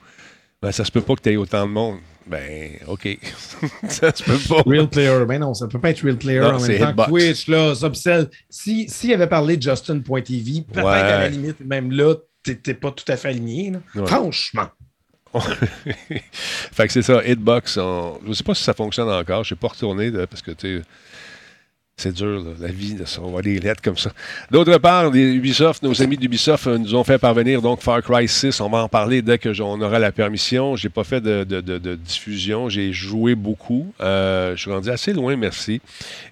Ben, 0.62 0.72
ça 0.72 0.86
se 0.86 0.92
peut 0.92 1.02
pas 1.02 1.16
que 1.16 1.22
tu 1.22 1.32
aies 1.34 1.36
autant 1.38 1.66
de 1.68 1.72
monde. 1.72 1.98
Ben, 2.30 2.72
OK. 2.88 3.18
ça 3.88 4.14
se 4.14 4.24
peut 4.24 4.38
pas. 4.50 4.62
Real 4.66 4.88
player. 4.90 5.26
Ben 5.26 5.40
non, 5.40 5.54
ça 5.54 5.68
peut 5.68 5.80
pas 5.80 5.92
être 5.92 6.02
real 6.02 6.18
player 6.18 6.40
Non, 6.40 6.56
en 6.56 6.60
même 6.60 6.80
temps. 6.96 7.04
Que 7.06 7.10
Twitch, 7.10 7.48
là, 7.48 7.74
Subcell. 7.76 8.30
Si, 8.50 8.90
s'il 8.90 9.14
avait 9.14 9.28
parlé 9.28 9.58
de 9.58 9.62
Justin.tv, 9.62 10.64
peut-être 10.72 10.86
Ouais. 10.86 10.92
à 10.94 11.20
la 11.20 11.30
limite, 11.30 11.60
même 11.62 11.92
là, 11.92 12.16
t'étais 12.44 12.74
pas 12.74 12.92
tout 12.92 13.10
à 13.12 13.16
fait 13.18 13.30
aligné. 13.30 13.72
Ouais. 13.96 14.06
Franchement. 14.08 14.68
fait 16.72 16.88
que 16.88 16.94
c'est 16.94 17.02
ça, 17.02 17.22
Hitbox. 17.26 17.78
on- 17.78 18.20
Je 18.28 18.34
sais 18.34 18.44
pas 18.44 18.56
si 18.56 18.64
ça 18.64 18.74
fonctionne 18.74 19.10
encore. 19.10 19.38
Je 19.38 19.40
ne 19.40 19.44
suis 19.46 19.56
pas 19.56 19.68
retourné 19.68 20.12
parce 20.12 20.42
que 20.42 20.52
tu 20.52 20.80
sais, 20.80 20.84
c'est 22.00 22.14
dur, 22.14 22.44
là, 22.44 22.52
la 22.60 22.68
vie, 22.68 22.96
ça. 23.08 23.22
on 23.24 23.30
voit 23.32 23.42
des 23.42 23.58
lettres 23.60 23.82
comme 23.82 23.98
ça. 23.98 24.12
D'autre 24.52 24.78
part, 24.78 25.10
les 25.10 25.34
Ubisoft, 25.34 25.82
nos 25.82 26.00
amis 26.00 26.16
d'Ubisoft 26.16 26.68
euh, 26.68 26.78
nous 26.78 26.94
ont 26.94 27.04
fait 27.04 27.18
parvenir 27.18 27.60
donc 27.60 27.82
Far 27.82 28.04
Cry 28.04 28.28
6. 28.28 28.62
On 28.62 28.70
va 28.70 28.84
en 28.84 28.88
parler 28.88 29.24
dès 29.24 29.40
que 29.40 29.52
j'en 29.52 29.82
aura 29.82 29.98
la 29.98 30.12
permission. 30.12 30.76
J'ai 30.76 30.90
pas 30.90 31.04
fait 31.04 31.22
de, 31.22 31.44
de- 31.44 31.60
de- 31.60 31.80
de 31.80 31.96
diffusion. 31.96 32.70
J'ai 32.70 32.94
joué 32.94 33.34
beaucoup. 33.34 33.92
Euh, 34.00 34.56
je 34.56 34.62
suis 34.62 34.72
rendu 34.72 34.92
assez 34.92 35.12
loin, 35.12 35.36
merci. 35.38 35.82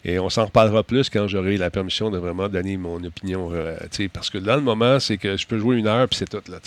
Et 0.03 0.19
on 0.19 0.29
s'en 0.29 0.45
reparlera 0.45 0.83
plus 0.83 1.09
quand 1.09 1.27
j'aurai 1.27 1.57
la 1.57 1.71
permission 1.71 2.11
de 2.11 2.19
vraiment 2.19 2.47
donner 2.47 2.77
mon 2.77 3.03
opinion. 3.03 3.49
euh, 3.51 3.75
parce 4.13 4.29
que 4.29 4.37
dans 4.37 4.57
le 4.57 4.61
moment, 4.61 4.99
c'est 4.99 5.17
que 5.17 5.35
je 5.35 5.47
peux 5.47 5.57
jouer 5.57 5.77
une 5.77 5.87
heure 5.87 6.07
puis 6.07 6.19
c'est 6.19 6.29
tout. 6.29 6.37
Là, 6.51 6.59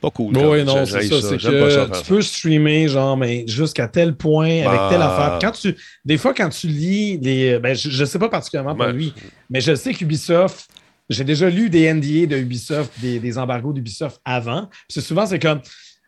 pas 0.00 0.10
cool. 0.10 0.36
Oui, 0.38 0.62
non, 0.62 0.86
c'est 0.86 0.92
ça. 0.92 1.20
C'est 1.20 1.40
ça 1.40 1.50
que 1.50 1.68
faire 1.70 1.86
tu 1.90 1.94
ça. 1.96 2.02
peux 2.06 2.22
streamer, 2.22 2.86
genre, 2.86 3.16
mais 3.16 3.44
jusqu'à 3.48 3.88
tel 3.88 4.14
point, 4.14 4.60
avec 4.64 4.78
Bah. 4.78 4.88
telle 4.92 5.02
affaire. 5.02 5.38
Quand 5.40 5.50
tu, 5.50 5.74
des 6.04 6.18
fois, 6.18 6.34
quand 6.34 6.50
tu 6.50 6.68
lis 6.68 7.18
les. 7.18 7.58
Ben, 7.58 7.74
je 7.74 7.95
ne 8.02 8.06
sais 8.06 8.18
pas 8.18 8.28
particulièrement 8.28 8.74
pour 8.74 8.86
lui, 8.86 9.12
mais 9.50 9.60
je 9.60 9.74
sais 9.74 9.92
qu'Ubisoft. 9.94 10.68
J'ai 11.08 11.22
déjà 11.22 11.48
lu 11.48 11.70
des 11.70 11.92
NDA 11.94 12.26
de 12.26 12.36
Ubisoft, 12.36 12.90
des, 13.00 13.20
des 13.20 13.38
embargos 13.38 13.72
d'Ubisoft 13.72 14.20
avant. 14.24 14.66
Puis 14.66 14.78
c'est 14.88 15.00
souvent, 15.00 15.24
c'est 15.24 15.38
comme 15.38 15.60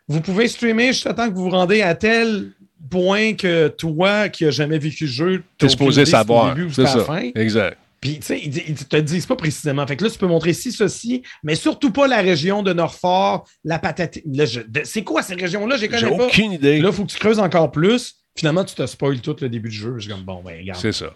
vous 0.09 0.21
pouvez 0.21 0.49
streamer 0.49 0.89
jusqu'à 0.89 1.15
temps 1.15 1.29
que 1.29 1.35
vous 1.35 1.45
vous 1.45 1.51
rendez 1.51 1.83
à 1.83 1.95
tel 1.95 2.51
point 2.91 3.35
que 3.35 3.69
toi, 3.69 4.29
qui 4.29 4.45
n'as 4.45 4.51
jamais 4.51 4.79
vécu 4.79 5.05
le 5.05 5.11
jeu, 5.11 5.39
T'es 5.57 5.67
t'as 5.67 5.69
supposé 5.69 6.05
savoir. 6.05 6.57
C'est 6.57 6.73
c'est 6.75 6.81
à 6.81 6.85
la 6.85 6.91
ça. 6.91 7.05
fin. 7.05 7.31
Exact. 7.37 7.79
Puis, 8.01 8.19
tu 8.21 8.27
sais, 8.27 8.41
ils, 8.45 8.57
ils 8.71 8.75
te 8.77 8.97
disent 8.97 9.27
pas 9.27 9.35
précisément. 9.37 9.85
Fait 9.87 9.97
que 9.97 10.05
là, 10.05 10.11
tu 10.11 10.19
peux 10.19 10.27
montrer 10.29 10.53
ci, 10.53 10.71
ceci, 10.73 11.23
mais 11.45 11.55
surtout 11.57 11.91
pas 11.93 12.07
la 12.09 12.21
région 12.21 12.63
de 12.65 12.73
Norfort, 12.73 13.45
la 13.65 13.79
patate. 13.81 14.19
Je- 14.33 14.61
C'est 14.85 15.03
quoi 15.05 15.23
ces 15.23 15.35
régions-là? 15.35 15.77
Je 15.77 15.87
les 15.87 15.99
J'ai 15.99 16.07
aucune 16.07 16.53
idée. 16.53 16.79
Là, 16.81 16.89
il 16.91 16.95
faut 16.95 17.05
que 17.05 17.11
tu 17.11 17.19
creuses 17.19 17.39
encore 17.41 17.71
plus. 17.73 18.17
Finalement, 18.37 18.65
tu 18.65 18.75
te 18.77 18.87
spoil 18.87 19.21
tout 19.21 19.37
le 19.41 19.49
début 19.49 19.69
du 19.69 19.77
jeu. 19.77 19.95
Je 19.99 20.03
suis 20.05 20.13
comme, 20.13 20.23
bon, 20.23 20.43
ben, 20.45 20.57
regarde. 20.59 20.81
C'est 20.81 20.93
ça. 20.93 21.13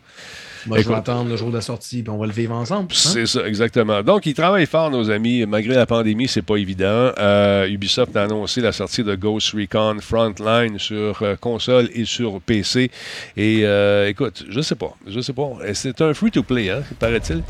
Moi, 0.67 0.81
je 0.81 0.89
vais 0.89 0.95
attendre 0.95 1.29
le 1.29 1.37
jour 1.37 1.51
de 1.51 1.55
la 1.57 1.61
sortie, 1.61 2.03
puis 2.03 2.11
on 2.11 2.19
va 2.19 2.27
le 2.27 2.33
vivre 2.33 2.55
ensemble. 2.55 2.89
hein? 2.91 2.95
C'est 2.95 3.27
ça, 3.27 3.47
exactement. 3.47 4.03
Donc, 4.03 4.27
ils 4.27 4.35
travaillent 4.35 4.67
fort, 4.67 4.91
nos 4.91 5.11
amis. 5.11 5.45
Malgré 5.47 5.75
la 5.75 5.87
pandémie, 5.87 6.29
c'est 6.29 6.43
pas 6.43 6.57
évident. 6.57 7.13
Euh, 7.19 7.67
Ubisoft 7.69 8.17
a 8.17 8.23
annoncé 8.25 8.61
la 8.61 8.73
sortie 8.73 9.03
de 9.05 9.15
Ghost 9.15 9.53
Recon 9.55 9.97
Frontline 10.01 10.79
sur 10.79 11.23
euh, 11.23 11.37
console 11.37 11.89
et 11.95 12.05
sur 12.05 12.41
PC. 12.41 12.91
Et 13.37 13.61
euh, 13.65 14.09
écoute, 14.09 14.45
je 14.49 14.61
sais 14.61 14.75
pas. 14.77 14.95
Je 15.07 15.21
sais 15.21 15.33
pas. 15.33 15.51
C'est 15.75 16.01
un 16.01 16.15
free-to-play, 16.15 16.71
hein, 16.71 16.83
paraît-il. 16.99 17.43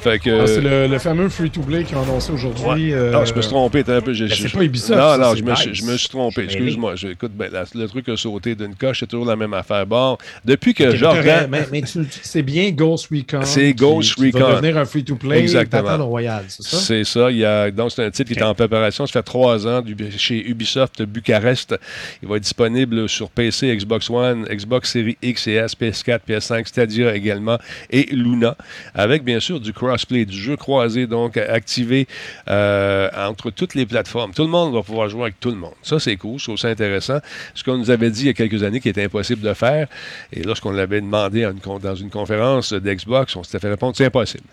Fait 0.00 0.18
que. 0.18 0.30
Ah, 0.30 0.46
c'est 0.46 0.62
le, 0.62 0.86
le 0.86 0.98
fameux 0.98 1.28
free-to-play 1.28 1.84
qu'ils 1.84 1.96
ont 1.98 2.02
annoncé 2.02 2.32
aujourd'hui. 2.32 2.94
euh, 2.94 3.12
Ah, 3.14 3.24
je 3.26 3.34
me 3.34 3.42
suis 3.42 3.50
trompé. 3.50 3.84
un 3.86 4.00
peu, 4.00 4.14
j'ai- 4.14 4.28
Ben, 4.28 4.34
c'est 4.34 4.48
j'ai- 4.48 4.56
pas 4.58 4.64
Ubisoft, 4.64 4.98
Non, 4.98 5.10
ça, 5.10 5.18
non, 5.18 5.30
c'est 5.32 5.38
je 5.40 5.44
me, 5.44 5.54
suis- 5.54 5.74
je 5.74 5.84
me 5.84 5.96
suis 5.98 6.08
trompé. 6.08 6.42
Je 6.42 6.46
mêlé. 6.46 6.56
Excuse-moi. 6.58 6.96
Je- 6.96 7.08
Écoute, 7.08 7.32
ben, 7.34 7.50
la- 7.52 7.64
le 7.74 7.86
truc 7.86 8.08
a 8.08 8.16
sauté 8.16 8.54
d'une 8.54 8.74
coche. 8.74 9.00
C'est 9.00 9.06
toujours 9.06 9.26
la 9.26 9.36
même 9.36 9.52
affaire. 9.52 9.86
Bon, 9.86 10.16
depuis 10.44 10.72
que 10.72 10.84
Ok, 10.84 10.90
mais 10.92 10.96
Jordan. 10.96 11.48
Mais, 11.50 11.66
mais 11.70 11.82
tu- 11.82 12.06
tu- 12.06 12.20
c'est 12.40 12.42
bien 12.44 12.70
Ghost 12.70 13.08
Recon. 13.10 13.40
C'est 13.44 13.66
qui- 13.68 13.74
Ghost 13.74 14.14
qui 14.14 14.30
Va 14.30 14.38
Recon. 14.40 14.50
devenir 14.56 14.78
un 14.78 14.84
free-to-play 14.84 15.38
Exactement. 15.40 15.82
Battle 15.82 16.02
Royale, 16.02 16.44
c'est 16.48 16.62
ça? 16.62 16.76
C'est 16.78 17.04
ça. 17.04 17.30
Il 17.30 17.36
y 17.38 17.44
a, 17.44 17.70
donc, 17.70 17.90
c'est 17.92 18.04
un 18.04 18.10
titre 18.10 18.32
qui 18.32 18.38
est 18.38 18.42
en 18.42 18.54
préparation. 18.54 19.06
Ça 19.06 19.12
fait 19.12 19.22
trois 19.22 19.66
ans 19.66 19.82
chez 20.16 20.48
Ubisoft 20.48 21.02
Bucarest. 21.02 21.74
Il 22.22 22.28
va 22.28 22.36
être 22.36 22.42
disponible 22.42 23.08
sur 23.08 23.30
PC, 23.30 23.76
Xbox 23.76 24.08
One, 24.10 24.44
Xbox 24.50 24.90
Series 24.92 25.16
X 25.22 25.46
et 25.48 25.52
S, 25.54 25.74
PS4, 25.76 26.20
PS5, 26.28 26.66
Stadia 26.66 27.14
également 27.14 27.58
et 27.90 28.06
Luna. 28.12 28.56
Avec, 28.94 29.24
bien 29.24 29.40
sûr, 29.40 29.60
du 29.60 29.72
crossplay, 29.72 30.24
du 30.24 30.36
jeu 30.36 30.56
croisé, 30.56 31.06
donc 31.06 31.36
activé 31.36 32.06
euh, 32.48 33.08
entre 33.16 33.50
toutes 33.50 33.74
les 33.74 33.86
plateformes. 33.86 34.32
Tout 34.32 34.42
le 34.42 34.48
monde 34.48 34.72
va 34.74 34.82
pouvoir 34.82 35.08
jouer 35.08 35.22
avec 35.22 35.40
tout 35.40 35.50
le 35.50 35.56
monde. 35.56 35.72
Ça, 35.82 35.98
c'est 35.98 36.16
cool. 36.16 36.38
Je 36.38 36.44
trouve 36.44 36.56
ça 36.56 36.68
intéressant. 36.68 37.18
Ce 37.54 37.64
qu'on 37.64 37.76
nous 37.76 37.90
avait 37.90 38.10
dit 38.10 38.22
il 38.22 38.26
y 38.26 38.30
a 38.30 38.32
quelques 38.32 38.62
années 38.62 38.80
qui 38.80 38.88
était 38.88 39.04
impossible 39.04 39.42
de 39.42 39.54
faire. 39.54 39.86
Et 40.32 40.42
lorsqu'on 40.42 40.70
l'avait 40.70 41.00
demandé 41.00 41.44
à 41.44 41.50
une 41.50 41.60
con- 41.60 41.78
dans 41.78 41.94
une 41.94 42.08
conférence 42.10 42.29
d'Xbox, 42.72 43.36
on 43.36 43.42
s'était 43.42 43.58
fait 43.58 43.68
répondre 43.70 43.94
c'est 43.96 44.04
impossible. 44.06 44.44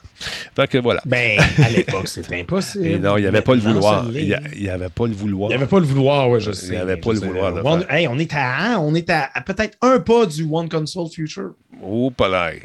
Fait 0.56 0.68
que 0.68 0.78
voilà. 0.80 1.02
Ben, 1.06 1.40
à 1.64 1.70
l'époque, 1.70 2.08
c'était 2.08 2.40
impossible. 2.42 2.86
Et 2.86 3.00
non, 3.00 3.18
il 3.18 3.22
n'y 3.22 3.28
avait 3.28 3.42
pas 3.42 3.54
le 3.56 3.62
vouloir. 3.62 4.06
Il 4.14 4.28
n'y 4.60 4.70
avait 4.70 4.90
pas 4.90 5.06
le 5.08 5.14
vouloir. 5.14 5.50
Il 5.50 5.56
n'y 5.56 5.62
avait 5.62 5.68
pas 5.70 5.80
le 5.80 5.86
vouloir, 5.86 6.30
oui, 6.30 6.40
je 6.42 6.52
sais. 6.52 6.68
Il 6.68 6.72
n'y 6.72 6.78
avait 6.78 6.98
pas 6.98 7.12
le 7.14 7.20
sais. 7.20 7.26
vouloir 7.28 7.66
One- 7.66 7.86
hey, 7.90 8.08
on 8.08 8.18
est 8.18 8.34
à, 8.34 8.56
hein, 8.74 8.78
on 8.80 8.96
est 8.96 9.10
à, 9.10 9.30
à 9.34 9.42
peut-être 9.42 9.78
un 9.82 10.00
pas 10.00 10.26
du 10.26 10.48
One 10.50 10.70
Console 10.70 11.10
Future. 11.10 11.52
Oh, 11.84 12.12
pas 12.12 12.28
l'air. 12.30 12.62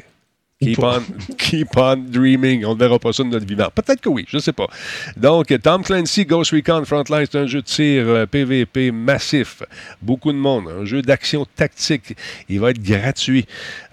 Keep 0.63 0.79
on, 0.79 1.01
keep 1.37 1.67
on 1.77 1.97
dreaming. 1.97 2.65
On 2.65 2.73
ne 2.75 2.79
verra 2.79 2.99
pas 2.99 3.13
ça 3.13 3.23
de 3.23 3.29
notre 3.29 3.45
vivant. 3.45 3.69
Peut-être 3.73 4.01
que 4.01 4.09
oui, 4.09 4.25
je 4.27 4.37
ne 4.37 4.41
sais 4.41 4.53
pas. 4.53 4.67
Donc, 5.17 5.53
Tom 5.61 5.83
Clancy, 5.83 6.25
Ghost 6.25 6.51
Recon 6.51 6.83
Frontline, 6.85 7.25
c'est 7.31 7.37
un 7.39 7.47
jeu 7.47 7.61
de 7.61 7.65
tir 7.65 8.03
euh, 8.07 8.25
PVP 8.25 8.91
massif. 8.91 9.63
Beaucoup 10.01 10.31
de 10.31 10.37
monde. 10.37 10.69
Un 10.81 10.85
jeu 10.85 11.01
d'action 11.01 11.45
tactique. 11.55 12.15
Il 12.49 12.59
va 12.59 12.71
être 12.71 12.81
gratuit. 12.81 13.45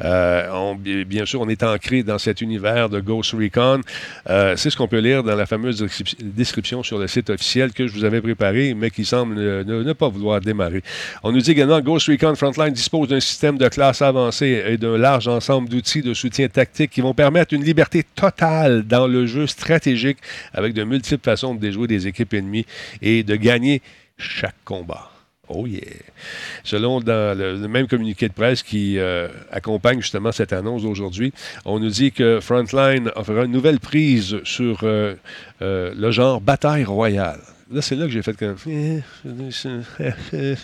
Euh, 0.03 0.49
on- 0.53 0.75
bien 0.75 1.27
sûr, 1.27 1.41
on 1.41 1.49
est 1.49 1.63
ancré 1.63 2.03
dans 2.03 2.19
cet 2.19 2.41
univers 2.41 2.89
de 2.89 3.01
Ghost 3.01 3.33
Recon. 3.33 3.81
Euh, 4.29 4.55
c'est 4.57 4.71
ce 4.71 4.77
qu'on 4.77 4.89
peut 4.89 4.99
lire 5.01 5.23
dans 5.23 5.35
la 5.37 5.47
fameuse 5.47 5.83
descrip- 5.83 6.17
description 6.23 6.83
sur 6.83 6.99
le 6.99 7.07
site 7.09 7.31
officiel 7.31 7.73
que 7.73 7.87
je 7.87 7.93
vous 7.93 8.05
avais 8.05 8.21
préparé, 8.21 8.75
mais 8.75 8.91
qui 8.91 9.05
semble 9.05 9.35
ne, 9.35 9.93
pas 9.93 10.09
vouloir 10.09 10.41
démarrer. 10.41 10.83
On 11.23 11.33
nous 11.33 11.41
dit 11.41 11.51
également 11.51 11.81
Ghost 11.81 12.07
Recon 12.09 12.35
Frontline 12.37 12.73
dispose 12.73 13.09
d'un 13.09 13.21
système 13.21 13.59
de 13.59 13.69
classe 13.69 14.03
avancé 14.03 14.63
et 14.69 14.77
d'un 14.79 14.97
large 14.97 15.27
ensemble 15.29 15.69
d'outils 15.69 16.03
de 16.03 16.15
soutien 16.15 16.47
tactique 16.49 16.60
qui 16.67 17.01
vont 17.01 17.15
permettre 17.15 17.55
une 17.55 17.65
liberté 17.65 18.05
totale 18.15 18.83
dans 18.87 19.07
le 19.07 19.27
jeu 19.27 19.47
stratégique 19.47 20.19
avec 20.53 20.75
de 20.75 20.85
multiples 20.85 21.25
façons 21.25 21.55
de 21.55 21.61
déjouer 21.61 21.87
des 21.87 22.07
équipes 22.07 22.35
ennemies 22.35 22.67
et 23.03 23.23
de 23.23 23.37
gagner 23.37 23.83
chaque 24.19 24.57
combat. 24.65 25.11
Oh 25.53 25.67
yeah! 25.67 25.81
Selon 26.63 27.01
dans 27.01 27.37
le, 27.37 27.57
le 27.57 27.69
même 27.69 27.89
communiqué 27.89 28.29
de 28.29 28.33
presse 28.33 28.63
qui 28.63 28.99
euh, 28.99 29.27
accompagne 29.51 30.01
justement 30.01 30.31
cette 30.31 30.53
annonce 30.53 30.83
d'aujourd'hui, 30.83 31.33
on 31.65 31.81
nous 31.81 31.91
dit 31.91 32.13
que 32.13 32.39
Frontline 32.41 33.11
offrira 33.17 33.45
une 33.45 33.51
nouvelle 33.51 33.81
prise 33.81 34.37
sur 34.45 34.81
euh, 34.85 35.15
euh, 35.61 35.93
le 35.97 36.11
genre 36.13 36.41
bataille 36.41 36.85
royale. 36.85 37.41
Là, 37.73 37.83
c'est 37.83 37.97
là 37.97 38.07
que 38.07 38.13
j'ai 38.13 38.23
fait 38.23 38.37
comme. 38.37 38.57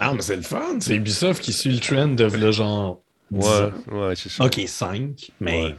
Ah, 0.01 0.13
mais 0.15 0.23
c'est 0.23 0.37
le 0.37 0.43
fun. 0.43 0.79
C'est 0.81 0.95
Ubisoft 0.97 1.43
qui 1.43 1.53
suit 1.53 1.71
le 1.71 1.81
trend 1.81 2.09
de 2.09 2.25
le 2.25 2.53
genre. 2.53 3.01
10 3.31 3.45
Ouais, 3.45 3.71
ouais, 3.93 4.15
c'est 4.17 4.29
ça. 4.29 4.45
Ok, 4.45 4.61
5, 4.67 5.33
mais. 5.41 5.63
Ouais. 5.65 5.77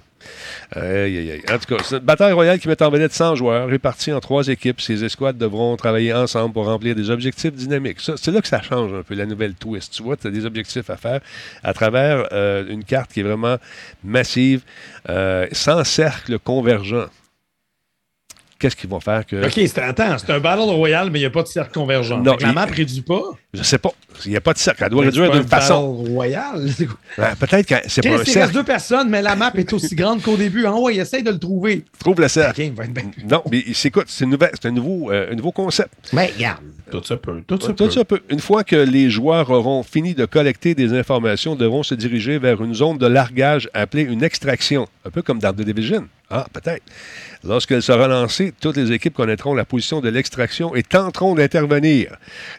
En 0.76 1.57
tout 1.59 1.76
cas, 1.76 1.84
c'est 1.84 1.97
une 1.97 2.03
bataille 2.03 2.34
royale 2.34 2.59
qui 2.59 2.68
met 2.68 2.82
en 2.82 2.89
vedette 2.89 3.13
100 3.13 3.36
joueurs 3.36 3.68
répartis 3.68 4.11
en 4.13 4.20
trois 4.20 4.47
équipes. 4.47 4.82
Ces 4.82 5.03
escouades 5.03 5.38
devront 5.38 5.76
travailler 5.78 6.13
ensemble 6.13 6.53
pour 6.53 6.65
remplir 6.65 6.95
des 6.95 7.09
objectifs 7.09 7.53
dynamiques. 7.53 7.99
C'est 7.99 8.32
là 8.32 8.41
que 8.41 8.47
ça 8.47 8.61
change 8.61 8.93
un 8.93 9.03
peu, 9.03 9.15
la 9.15 9.26
nouvelle 9.26 9.53
twist. 9.53 9.93
Tu 9.93 10.03
vois, 10.03 10.18
tu 10.18 10.28
as 10.28 10.32
des 10.32 10.45
objectifs 10.45 10.89
à 10.89 10.97
faire 10.97 11.22
à 11.63 11.74
travers 11.74 12.28
euh, 12.32 12.65
une 12.70 12.84
carte 12.84 13.11
qui 13.13 13.22
est 13.22 13.24
vraiment 13.24 13.57
massive, 14.03 14.61
euh, 15.09 15.47
sans 15.51 15.84
cercle 15.84 16.39
convergent. 16.39 17.09
Qu'est-ce 18.60 18.76
qu'ils 18.76 18.89
vont 18.89 18.99
faire 18.99 19.26
que. 19.26 19.45
Ok, 19.45 19.51
c'est, 19.53 19.78
attends, 19.80 20.18
c'est 20.18 20.32
un 20.32 20.39
Battle 20.39 20.62
Royale, 20.70 21.10
mais 21.12 21.20
il 21.20 21.22
n'y 21.22 21.26
a 21.28 21.30
pas 21.30 21.43
de 21.43 21.47
cercle 21.47 21.72
convergent. 21.74 22.18
Non, 22.22 22.36
la 22.41 22.47
il- 22.49 22.53
map 22.55 22.66
réduit 22.66 23.01
pas. 23.01 23.22
Je 23.53 23.62
sais 23.64 23.78
pas. 23.78 23.91
Il 24.26 24.32
n'y 24.32 24.38
a 24.38 24.41
pas 24.41 24.53
de 24.53 24.58
cercle. 24.58 24.84
Elle 24.84 24.89
doit 24.89 25.03
réduire 25.05 25.32
d'une 25.32 25.41
un 25.41 25.47
façon. 25.47 25.93
Battle 25.95 26.12
Royale. 26.12 26.66
Ouais, 27.18 27.26
Peut-être 27.39 27.66
que 27.68 27.76
c'est 27.88 28.01
pas 28.01 28.10
un 28.10 28.12
Qu'est-ce 28.12 28.24
qu'il 28.24 28.34
reste 28.34 28.34
cercle. 28.34 28.53
deux 28.53 28.64
personnes, 28.64 29.10
mais 29.10 29.22
la 29.22 29.36
map 29.36 29.51
est 29.55 29.72
aussi 29.74 29.95
grande 29.95 30.22
qu'au 30.22 30.38
début. 30.38 30.66
Ah 30.66 30.74
ouais, 30.76 30.95
essaye 30.95 31.24
de 31.24 31.32
le 31.32 31.38
trouver. 31.39 31.86
Trouve 31.99 32.20
le 32.22 32.28
cercle. 32.28 32.62
Ok, 32.62 32.68
il 32.68 32.74
va 32.74 32.84
être 32.86 32.93
bien. 32.93 33.03
Non, 33.30 33.43
mais 33.51 33.64
c'est 33.74 33.89
écoute, 33.89 34.05
c'est 34.08 34.24
une 34.26 34.32
nouvelle- 34.32 34.51
c'est 34.60 34.68
un 34.68 34.72
nouveau, 34.72 35.12
euh, 35.12 35.32
un 35.32 35.36
nouveau 35.36 35.51
concept. 35.51 35.93
Mais 36.14 36.32
regarde. 36.36 36.62
Tout 36.89 37.03
ça 37.03 37.18
peut. 37.18 37.41
Tout 37.45 37.60
ça 37.60 37.68
Tout 37.74 37.86
peut. 37.86 37.91
ça 37.91 38.05
peut. 38.05 38.22
Une 38.30 38.39
fois 38.39 38.64
que 38.64 38.76
les 38.78 39.10
joueurs 39.10 39.49
auront 39.51 39.84
fini 39.84 40.14
de 40.16 40.26
collecter 40.26 40.74
des 40.74 40.93
informations, 40.97 41.55
devront 41.55 41.84
se 41.84 41.93
diriger 41.95 42.39
vers 42.39 42.64
une 42.64 42.74
zone 42.74 42.97
de 42.97 43.08
largage 43.08 43.70
appelée 43.74 44.03
une 44.03 44.24
extraction, 44.24 44.88
un 45.05 45.10
peu 45.10 45.22
comme 45.22 45.39
dans 45.39 45.51
The 45.51 45.62
Division. 45.62 46.08
Ah, 46.30 46.45
peut-être. 46.51 46.84
Lorsqu'elle 47.44 47.82
sera 47.82 48.08
lancée, 48.08 48.54
toutes 48.60 48.78
les 48.78 48.92
équipes 48.92 49.14
connaîtront 49.14 49.54
la 49.54 49.66
position 49.66 50.02
de 50.02 50.10
l'extraction 50.10 50.76
et 50.76 50.84
tenteront 50.84 51.36
d'intervenir. 51.36 52.16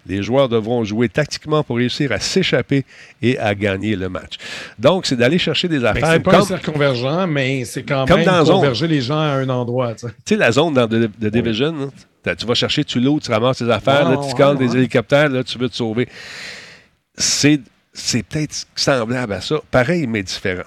Les 0.07 0.22
joueurs 0.22 0.49
devront 0.49 0.85
jouer 0.85 1.09
tactiquement 1.09 1.62
pour 1.64 1.76
réussir 1.76 2.12
à 2.12 2.20
s'échapper 2.20 2.85
et 3.20 3.39
à 3.39 3.55
gagner 3.55 3.97
le 3.97 4.09
match. 4.09 4.37
Donc, 4.79 5.07
c'est 5.07 5.16
d'aller 5.16 5.39
chercher 5.39 5.68
des 5.68 5.85
affaires. 5.85 6.12
c'est 6.12 6.20
pas 6.20 6.31
comme- 6.31 6.41
un 6.41 6.45
cercle 6.45 6.70
convergent, 6.72 7.26
mais 7.26 7.64
c'est 7.64 7.83
quand 7.83 8.07
Comme 8.07 8.18
même 8.18 8.26
dans 8.26 8.45
Zone. 8.45 8.57
converger 8.57 8.87
les 8.89 9.01
gens 9.01 9.18
à 9.18 9.33
un 9.35 9.49
endroit. 9.49 9.95
tu 9.95 10.07
sais. 10.24 10.37
La 10.37 10.53
zone 10.53 10.74
dans 10.74 10.87
de, 10.87 11.11
de 11.18 11.29
Division, 11.29 11.91
t'as- 12.22 12.37
tu 12.37 12.47
vas 12.47 12.55
chercher, 12.55 12.85
tu 12.85 13.01
loads, 13.01 13.20
tu 13.20 13.31
ramasses 13.33 13.59
tes 13.59 13.70
affaires, 13.70 14.09
là, 14.09 14.16
tu 14.29 14.35
calmes 14.35 14.59
des 14.59 14.76
hélicoptères, 14.76 15.29
là, 15.29 15.43
tu 15.45 15.59
veux 15.59 15.68
te 15.68 15.74
sauver. 15.76 16.09
C'est, 17.16 17.61
c'est 17.93 18.22
peut-être 18.22 18.66
semblable 18.76 19.33
à 19.33 19.41
ça, 19.41 19.57
pareil, 19.70 20.07
mais 20.07 20.22
différent. 20.22 20.62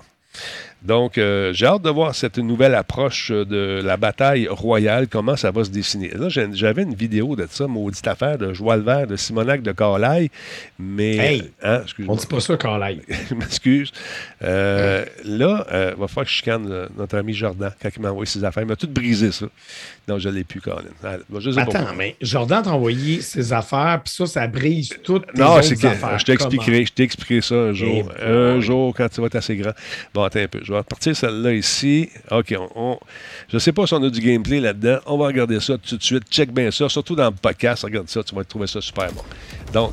Donc, 0.81 1.17
euh, 1.17 1.53
j'ai 1.53 1.67
hâte 1.67 1.83
de 1.83 1.89
voir 1.89 2.15
cette 2.15 2.39
nouvelle 2.39 2.73
approche 2.73 3.29
euh, 3.31 3.45
de 3.45 3.81
la 3.83 3.97
bataille 3.97 4.47
royale, 4.47 5.07
comment 5.07 5.35
ça 5.35 5.51
va 5.51 5.63
se 5.63 5.69
dessiner. 5.69 6.09
Là, 6.09 6.27
j'avais 6.29 6.83
une 6.83 6.95
vidéo 6.95 7.35
de 7.35 7.47
ça, 7.49 7.67
maudite 7.67 8.07
affaire 8.07 8.37
de 8.39 8.53
Joie 8.53 8.77
Vert 8.77 9.05
de 9.05 9.15
Simonac 9.15 9.61
de 9.61 9.71
Carlaille, 9.73 10.29
mais... 10.79 11.17
Hey! 11.17 11.51
hein, 11.61 11.83
On 12.07 12.15
dit 12.15 12.25
pas 12.25 12.39
ça 12.39 12.57
live. 12.79 13.01
je 13.29 13.35
m'excuse. 13.35 13.91
Euh, 14.41 15.05
là, 15.23 15.65
il 15.71 15.99
va 15.99 16.07
falloir 16.07 16.25
que 16.25 16.31
je 16.31 16.35
chicane 16.35 16.87
notre 16.97 17.17
ami 17.17 17.33
Jordan 17.33 17.71
quand 17.81 17.89
il 17.95 18.01
m'a 18.01 18.09
envoyé 18.09 18.25
ses 18.25 18.43
affaires. 18.43 18.63
Il 18.63 18.69
m'a 18.69 18.75
tout 18.75 18.87
brisé, 18.87 19.31
ça. 19.31 19.45
Non, 20.07 20.17
je 20.17 20.29
ne 20.29 20.35
l'ai 20.35 20.43
plus, 20.43 20.61
Colin. 20.61 20.81
Je 21.03 21.49
Attends, 21.51 21.71
pourquoi. 21.71 21.93
mais 21.95 22.15
Jordan 22.21 22.63
t'a 22.63 22.71
envoyé 22.71 23.21
ses 23.21 23.53
affaires, 23.53 24.01
puis 24.03 24.13
ça, 24.13 24.25
ça 24.25 24.47
brise 24.47 24.89
toutes 25.03 25.31
tes 25.31 25.39
Non, 25.39 25.53
autres 25.53 25.63
c'est 25.63 25.75
que 25.75 25.87
affaires. 25.87 26.17
je 26.17 26.25
t'expliquerai, 26.25 26.85
je 26.85 26.93
t'expliquerai 26.93 27.41
ça 27.41 27.55
un 27.55 27.73
jour. 27.73 28.11
Eh 28.19 28.25
un 28.25 28.59
jour, 28.59 28.93
quand 28.95 29.07
tu 29.09 29.21
vas 29.21 29.27
être 29.27 29.35
assez 29.35 29.55
grand. 29.55 29.73
Bon, 30.13 30.23
attends 30.23 30.39
un 30.39 30.47
peu. 30.47 30.59
Je 30.71 30.75
vais 30.75 30.79
repartir 30.79 31.13
celle-là 31.13 31.51
ici. 31.51 32.09
OK, 32.31 32.55
on, 32.57 32.69
on- 32.93 32.99
je 33.49 33.57
ne 33.57 33.59
sais 33.59 33.73
pas 33.73 33.85
si 33.85 33.93
on 33.93 34.01
a 34.01 34.09
du 34.09 34.21
gameplay 34.21 34.61
là-dedans. 34.61 34.99
On 35.05 35.17
va 35.17 35.25
regarder 35.27 35.59
ça 35.59 35.73
tout 35.77 35.97
de 35.97 36.01
suite. 36.01 36.23
Check 36.31 36.53
bien 36.53 36.71
ça. 36.71 36.87
Surtout 36.87 37.13
dans 37.13 37.25
le 37.25 37.31
podcast. 37.31 37.83
Regarde 37.83 38.07
ça, 38.07 38.23
tu 38.23 38.33
vas 38.33 38.45
trouver 38.45 38.67
ça 38.67 38.79
super 38.79 39.11
bon. 39.11 39.21
Donc, 39.73 39.91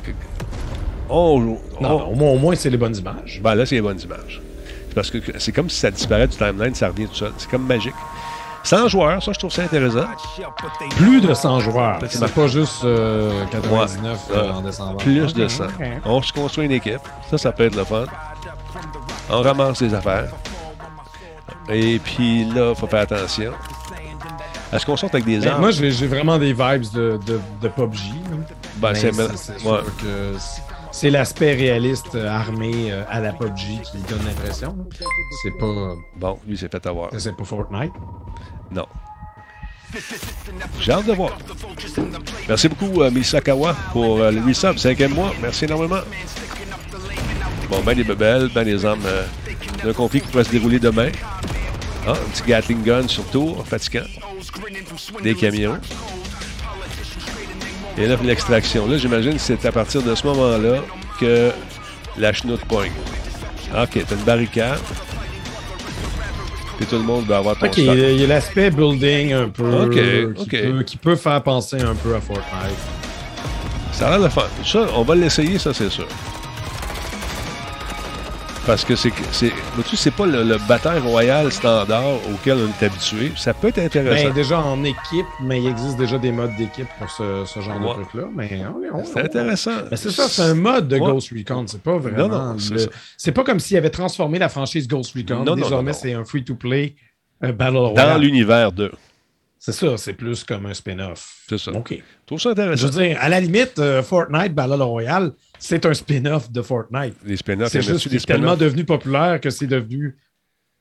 on... 1.10 1.40
Non, 1.40 1.58
on- 1.80 1.82
non, 1.82 2.02
au 2.10 2.14
moins, 2.14 2.30
au 2.30 2.38
moins 2.38 2.54
c'est 2.54 2.70
les 2.70 2.76
bonnes 2.76 2.94
images. 2.96 3.40
Ben 3.42 3.56
là, 3.56 3.66
c'est 3.66 3.74
les 3.74 3.80
bonnes 3.80 4.00
images. 4.00 4.40
C'est 4.88 4.94
Parce 4.94 5.10
que 5.10 5.18
c'est 5.40 5.50
comme 5.50 5.68
si 5.68 5.80
ça 5.80 5.90
disparaît 5.90 6.28
du 6.28 6.36
timeline, 6.36 6.76
ça 6.76 6.86
revient 6.90 7.08
tout 7.08 7.14
seul. 7.16 7.32
C'est 7.38 7.50
comme 7.50 7.66
magique. 7.66 7.94
100 8.62 8.86
joueurs, 8.86 9.20
ça, 9.20 9.32
je 9.32 9.38
trouve 9.40 9.50
ça 9.52 9.62
intéressant. 9.64 10.06
Plus 10.96 11.20
de 11.20 11.34
100 11.34 11.58
joueurs. 11.60 11.98
C'est 12.08 12.32
pas 12.34 12.46
juste 12.46 12.84
euh, 12.84 13.44
99 13.50 14.18
Ouais. 14.30 14.36
euh, 14.36 14.50
en 14.52 14.60
décembre. 14.60 14.96
Plus 14.98 15.34
de 15.34 15.44
Ok, 15.44 15.50
100. 15.50 15.64
ok. 15.64 15.72
On 16.04 16.22
se 16.22 16.32
construit 16.32 16.66
une 16.66 16.72
équipe. 16.72 17.00
Ça, 17.30 17.36
ça 17.36 17.50
peut 17.50 17.64
être 17.64 17.74
le 17.74 17.82
fun. 17.84 18.04
On 19.30 19.42
ramasse 19.42 19.80
les 19.80 19.92
affaires. 19.94 20.28
Et 21.70 21.98
puis 21.98 22.44
là, 22.46 22.70
il 22.70 22.76
faut 22.76 22.86
faire 22.86 23.00
attention. 23.02 23.52
Est-ce 24.72 24.84
qu'on 24.86 24.96
sort 24.96 25.10
avec 25.12 25.24
des 25.24 25.38
Mais 25.38 25.46
armes? 25.46 25.60
moi, 25.60 25.70
j'ai 25.70 26.06
vraiment 26.06 26.38
des 26.38 26.52
vibes 26.52 26.90
de, 26.94 27.18
de, 27.26 27.40
de 27.62 27.68
PUBG. 27.68 27.98
Ben, 28.76 28.92
Mais 28.92 28.94
c'est- 28.98 29.12
c'est- 29.12 29.36
c'est 29.58 29.66
ouais. 29.68 29.78
c'est- 30.38 30.62
c'est 30.92 31.10
l'aspect 31.10 31.54
réaliste 31.54 32.14
euh, 32.14 32.28
armé 32.28 32.90
euh, 32.92 33.02
à 33.10 33.20
la 33.20 33.32
PUBG 33.32 33.80
qui 33.82 33.98
donne 34.08 34.24
l'impression. 34.26 34.76
C'est 35.42 35.50
pas, 35.58 35.94
Bon, 36.16 36.38
lui, 36.46 36.56
s'est 36.56 36.68
fait 36.68 36.84
avoir. 36.86 37.10
c'est 37.18 37.36
pas 37.36 37.44
Fortnite. 37.44 37.92
Non. 38.70 38.86
J'ai 40.80 40.92
hâte 40.92 41.06
de 41.06 41.12
voir. 41.14 41.38
Merci 42.46 42.68
beaucoup, 42.68 43.00
euh, 43.02 43.10
Misakawa, 43.10 43.74
pour 43.92 44.18
euh, 44.20 44.30
le 44.30 44.42
resub, 44.42 44.76
cinquième 44.76 45.14
mois. 45.14 45.32
Merci 45.40 45.64
énormément. 45.64 46.00
Bon, 47.68 47.80
ben 47.84 47.94
des 47.94 48.04
bebelles, 48.04 48.48
ben 48.54 48.64
des 48.64 48.84
armes 48.84 49.04
euh, 49.06 49.24
d'un 49.84 49.92
conflit 49.92 50.20
qui 50.20 50.28
pourrait 50.28 50.44
se 50.44 50.50
dérouler 50.50 50.78
demain. 50.78 51.10
Ah, 52.06 52.12
un 52.12 52.30
petit 52.30 52.42
Gatling 52.46 52.82
gun 52.82 53.06
sur 53.06 53.24
tour, 53.24 53.64
fatigant. 53.66 54.04
Des 55.22 55.34
camions. 55.34 55.78
Et 57.98 58.06
là, 58.06 58.16
l'extraction. 58.22 58.86
Là, 58.88 58.96
j'imagine 58.96 59.34
que 59.34 59.38
c'est 59.40 59.64
à 59.66 59.72
partir 59.72 60.02
de 60.02 60.14
ce 60.14 60.26
moment-là 60.28 60.82
que 61.20 61.50
la 62.16 62.32
chenoute 62.32 62.64
pogne. 62.64 62.92
OK, 63.76 63.98
t'as 64.08 64.14
une 64.14 64.22
barricade. 64.22 64.78
Puis 66.78 66.86
tout 66.86 66.96
le 66.96 67.02
monde 67.02 67.26
va 67.26 67.38
avoir 67.38 67.58
ton 67.58 67.66
Ok, 67.66 67.76
il 67.76 67.84
stock. 67.84 67.96
y 67.96 68.04
a 68.04 68.10
il 68.12 68.20
y 68.20 68.24
a 68.24 68.28
l'aspect 68.28 68.70
building 68.70 69.32
un 69.32 69.48
peu 69.48 69.82
Ok, 69.82 69.90
qui, 69.92 70.40
ok. 70.42 70.50
Peut, 70.50 70.82
qui 70.84 70.96
peut 70.96 71.16
faire 71.16 71.42
penser 71.42 71.80
un 71.80 71.94
peu 71.96 72.14
à 72.14 72.20
Fortnite. 72.20 72.78
Ça 73.92 74.06
a 74.06 74.10
l'air 74.12 74.20
de 74.22 74.28
fun. 74.32 74.44
Ça, 74.64 74.86
on 74.94 75.02
va 75.02 75.16
l'essayer, 75.16 75.58
ça, 75.58 75.74
c'est 75.74 75.90
sûr. 75.90 76.06
Parce 78.68 78.84
que 78.84 78.96
c'est. 78.96 79.10
c'est 79.32 80.10
pas 80.10 80.26
le, 80.26 80.42
le 80.42 80.58
bataille 80.68 80.98
royal 81.00 81.50
standard 81.50 82.16
auquel 82.30 82.58
on 82.58 82.68
est 82.68 82.84
habitué. 82.86 83.32
Ça 83.34 83.54
peut 83.54 83.68
être 83.68 83.78
intéressant. 83.78 84.26
Ben, 84.26 84.34
déjà 84.34 84.60
en 84.60 84.84
équipe, 84.84 85.24
mais 85.42 85.62
il 85.62 85.68
existe 85.68 85.96
déjà 85.96 86.18
des 86.18 86.30
modes 86.32 86.54
d'équipe 86.56 86.86
pour 86.98 87.08
ce, 87.10 87.44
ce 87.46 87.60
genre 87.60 87.80
Ouais. 87.80 87.88
de 87.88 87.92
truc-là. 88.04 88.28
Mais 88.36 88.60
c'est 89.06 89.20
intéressant. 89.24 89.70
Mais 89.90 89.96
c'est 89.96 90.10
ça, 90.10 90.28
c'est 90.28 90.42
un 90.42 90.54
mode 90.54 90.86
de 90.86 90.96
Ouais. 90.98 91.10
Ghost 91.12 91.30
Recon. 91.34 91.64
C'est 91.66 91.80
pas 91.80 91.96
vraiment. 91.96 92.28
Non, 92.28 92.52
non, 92.52 92.58
c'est 92.58 92.74
le- 92.74 92.78
ça. 92.80 92.88
C'est 93.16 93.32
pas 93.32 93.42
comme 93.42 93.58
s'il 93.58 93.78
avait 93.78 93.88
transformé 93.88 94.38
la 94.38 94.50
franchise 94.50 94.86
Ghost 94.86 95.14
Recon. 95.16 95.44
Non, 95.44 95.54
Désormais, 95.54 95.94
c'est 95.94 96.12
un 96.12 96.26
free-to-play 96.26 96.94
un 97.40 97.52
Battle 97.52 97.72
Dans 97.74 97.88
Royale. 97.88 98.20
l'univers 98.20 98.70
de. 98.72 98.92
C'est 99.60 99.72
ça, 99.72 99.96
c'est 99.96 100.12
plus 100.14 100.44
comme 100.44 100.66
un 100.66 100.74
spin-off. 100.74 101.42
C'est 101.48 101.58
ça. 101.58 101.72
OK. 101.72 101.90
Je 101.92 102.26
trouve 102.26 102.40
ça 102.40 102.50
Je 102.50 102.52
intéressant. 102.52 102.86
veux 102.88 103.02
dire, 103.06 103.18
à 103.20 103.28
la 103.28 103.40
limite, 103.40 103.78
euh, 103.78 104.02
Fortnite 104.02 104.54
Battle 104.54 104.82
Royale, 104.82 105.32
c'est 105.58 105.84
un 105.84 105.94
spin-off 105.94 106.50
de 106.50 106.62
Fortnite. 106.62 107.14
Les 107.24 107.36
spin-offs, 107.36 107.70
C'est 107.72 107.82
juste 107.82 108.08
des 108.08 108.20
tellement 108.20 108.56
devenu 108.56 108.84
populaire 108.84 109.40
que 109.40 109.50
c'est 109.50 109.66
devenu. 109.66 110.16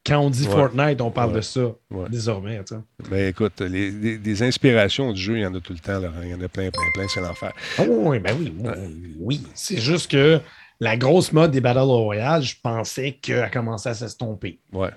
Quand 0.06 0.20
on 0.20 0.30
dit 0.30 0.48
Ouais. 0.48 0.54
Fortnite, 0.54 1.02
on 1.02 1.12
parle 1.12 1.32
Ouais. 1.32 1.38
de 1.38 1.42
ça 1.42 1.62
Ouais. 1.92 2.08
désormais. 2.10 2.64
tu 2.64 2.76
sais. 2.76 2.82
Mais 3.12 3.30
écoute, 3.30 3.60
les, 3.62 4.44
inspirations 4.44 5.12
du 5.12 5.20
jeu, 5.22 5.38
il 5.38 5.42
y 5.42 5.46
en 5.46 5.54
a 5.56 5.60
tout 5.60 5.74
le 5.74 5.80
temps. 5.80 6.00
Laurent. 6.00 6.22
Il 6.24 6.30
y 6.30 6.34
en 6.34 6.40
a 6.42 6.48
plein, 6.48 6.70
plein, 6.70 6.84
plein. 6.94 7.08
C'est 7.14 7.20
l'enfer. 7.20 7.52
Oh, 7.80 7.86
oui, 7.90 8.20
ben 8.20 8.36
oui, 8.40 8.54
oui, 8.58 9.16
oui. 9.20 9.44
C'est 9.54 9.80
juste 9.82 10.10
que 10.12 10.40
la 10.80 10.96
grosse 10.96 11.34
mode 11.34 11.52
des 11.52 11.60
Battle 11.60 11.80
Royale, 11.80 12.44
je 12.44 12.56
pensais 12.62 13.14
qu'elle 13.22 13.40
a 13.42 13.50
commencé 13.50 13.90
à 13.90 13.96
s'estomper. 13.96 14.60
Ouais. 14.72 14.92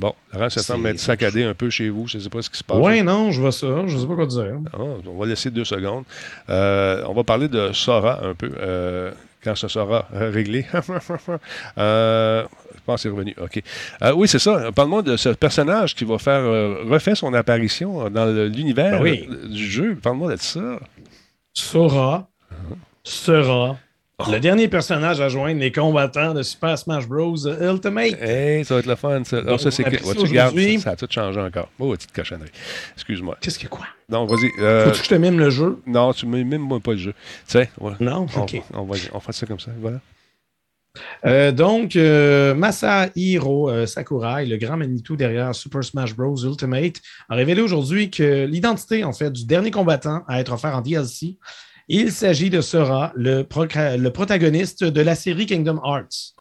Bon, 0.00 0.14
Laurent, 0.32 0.48
ça 0.48 0.62
semble 0.62 0.88
être 0.88 0.98
saccadé 0.98 1.44
un 1.44 1.52
peu 1.54 1.68
chez 1.68 1.90
vous. 1.90 2.08
Je 2.08 2.16
ne 2.16 2.22
sais 2.22 2.30
pas 2.30 2.40
ce 2.40 2.48
qui 2.48 2.56
se 2.58 2.64
passe. 2.64 2.78
Ouais, 2.78 3.02
non, 3.02 3.30
je 3.30 3.40
vois 3.40 3.52
ça. 3.52 3.86
Je 3.86 3.98
sais 3.98 4.06
pas 4.06 4.14
quoi 4.14 4.26
dire. 4.26 4.54
Ah, 4.72 4.78
on 5.06 5.18
va 5.18 5.26
laisser 5.26 5.50
deux 5.50 5.64
secondes. 5.66 6.04
Euh, 6.48 7.04
on 7.06 7.12
va 7.12 7.22
parler 7.22 7.48
de 7.48 7.70
Sora 7.72 8.24
un 8.24 8.34
peu. 8.34 8.50
euh, 8.58 9.12
quand 9.44 9.54
ça 9.54 9.68
sera 9.68 10.06
euh, 10.14 10.30
réglé. 10.30 10.66
Euh, 11.78 12.44
je 12.74 12.80
pense 12.86 12.96
que 12.96 13.02
c'est 13.02 13.08
revenu. 13.14 13.34
OK. 13.40 13.62
Euh, 14.02 14.12
oui, 14.14 14.26
c'est 14.28 14.38
ça. 14.38 14.72
Parle-moi 14.72 15.02
de 15.02 15.16
ce 15.16 15.28
personnage 15.30 15.94
qui 15.94 16.04
va 16.04 16.18
faire 16.18 16.40
euh, 16.40 16.82
refait 16.88 17.14
son 17.14 17.32
apparition 17.34 18.08
dans 18.10 18.26
l'univers 18.26 19.00
Ben 19.00 19.02
oui. 19.02 19.28
du 19.50 19.64
jeu. 19.70 19.94
Parle-moi 20.02 20.32
de 20.34 20.40
ça. 20.40 20.78
Sora 21.54 22.28
sera 23.04 23.70
Oh. 23.72 23.76
Le 24.28 24.38
dernier 24.40 24.68
personnage 24.68 25.20
à 25.20 25.28
joindre 25.28 25.60
les 25.60 25.70
combattants 25.72 26.34
de 26.34 26.42
Super 26.42 26.76
Smash 26.78 27.06
Bros. 27.06 27.36
Ultimate. 27.46 28.20
Hey, 28.20 28.64
ça 28.64 28.74
va 28.74 28.80
être 28.80 28.86
le 28.86 28.96
fun. 28.96 29.22
Ça. 29.24 29.38
Ah, 29.40 29.42
Donc, 29.42 29.60
ça, 29.60 29.70
c'est 29.70 29.84
que- 29.84 29.90
pris 29.90 29.98
ça 29.98 30.04
ça, 30.04 30.80
ça 30.80 30.90
a 30.90 30.96
tout 30.96 31.06
changé 31.10 31.40
encore. 31.40 31.68
Oh, 31.78 31.92
petite 31.92 32.12
cochonnerie. 32.12 32.50
Excuse-moi. 32.94 33.36
Qu'est-ce 33.40 33.58
que 33.58 33.68
quoi? 33.68 33.86
Non, 34.08 34.26
vas-y. 34.26 34.50
euh, 34.60 34.84
Faut-tu 34.86 34.98
que 35.00 35.04
je 35.04 35.10
te 35.10 35.14
mime 35.14 35.38
le 35.38 35.50
jeu? 35.50 35.78
non, 35.86 36.12
tu 36.12 36.26
ne 36.26 36.42
mimes 36.42 36.58
moi 36.58 36.80
pas 36.80 36.92
le 36.92 36.98
jeu. 36.98 37.12
Tu 37.46 37.52
sais. 37.52 37.70
Non? 38.00 38.26
on, 38.36 38.40
OK. 38.42 38.60
on, 38.74 38.82
va, 38.82 38.96
on 39.12 39.20
fait 39.20 39.32
ça 39.32 39.46
comme 39.46 39.60
ça. 39.60 39.70
Voilà. 39.80 40.00
Euh, 41.24 41.52
donc, 41.52 41.94
euh, 41.94 42.52
Masahiro 42.54 43.70
euh, 43.70 43.86
Sakurai, 43.86 44.44
le 44.46 44.56
grand 44.56 44.76
Manitou 44.76 45.14
derrière 45.14 45.54
Super 45.54 45.84
Smash 45.84 46.16
Bros. 46.16 46.36
Ultimate, 46.44 46.96
a 47.28 47.36
révélé 47.36 47.62
aujourd'hui 47.62 48.10
que 48.10 48.44
l'identité, 48.46 49.04
en 49.04 49.12
fait, 49.12 49.30
du 49.30 49.44
dernier 49.46 49.70
combattant 49.70 50.24
à 50.26 50.40
être 50.40 50.52
offert 50.52 50.76
en 50.76 50.80
DLC, 50.80 51.36
il 51.92 52.12
s'agit 52.12 52.50
de 52.50 52.60
Sora, 52.60 53.12
le, 53.16 53.42
protagoniste 53.42 54.84
de 54.84 55.00
la 55.00 55.14
série 55.14 55.46
Kingdom 55.46 55.80
Hearts. 55.84 56.34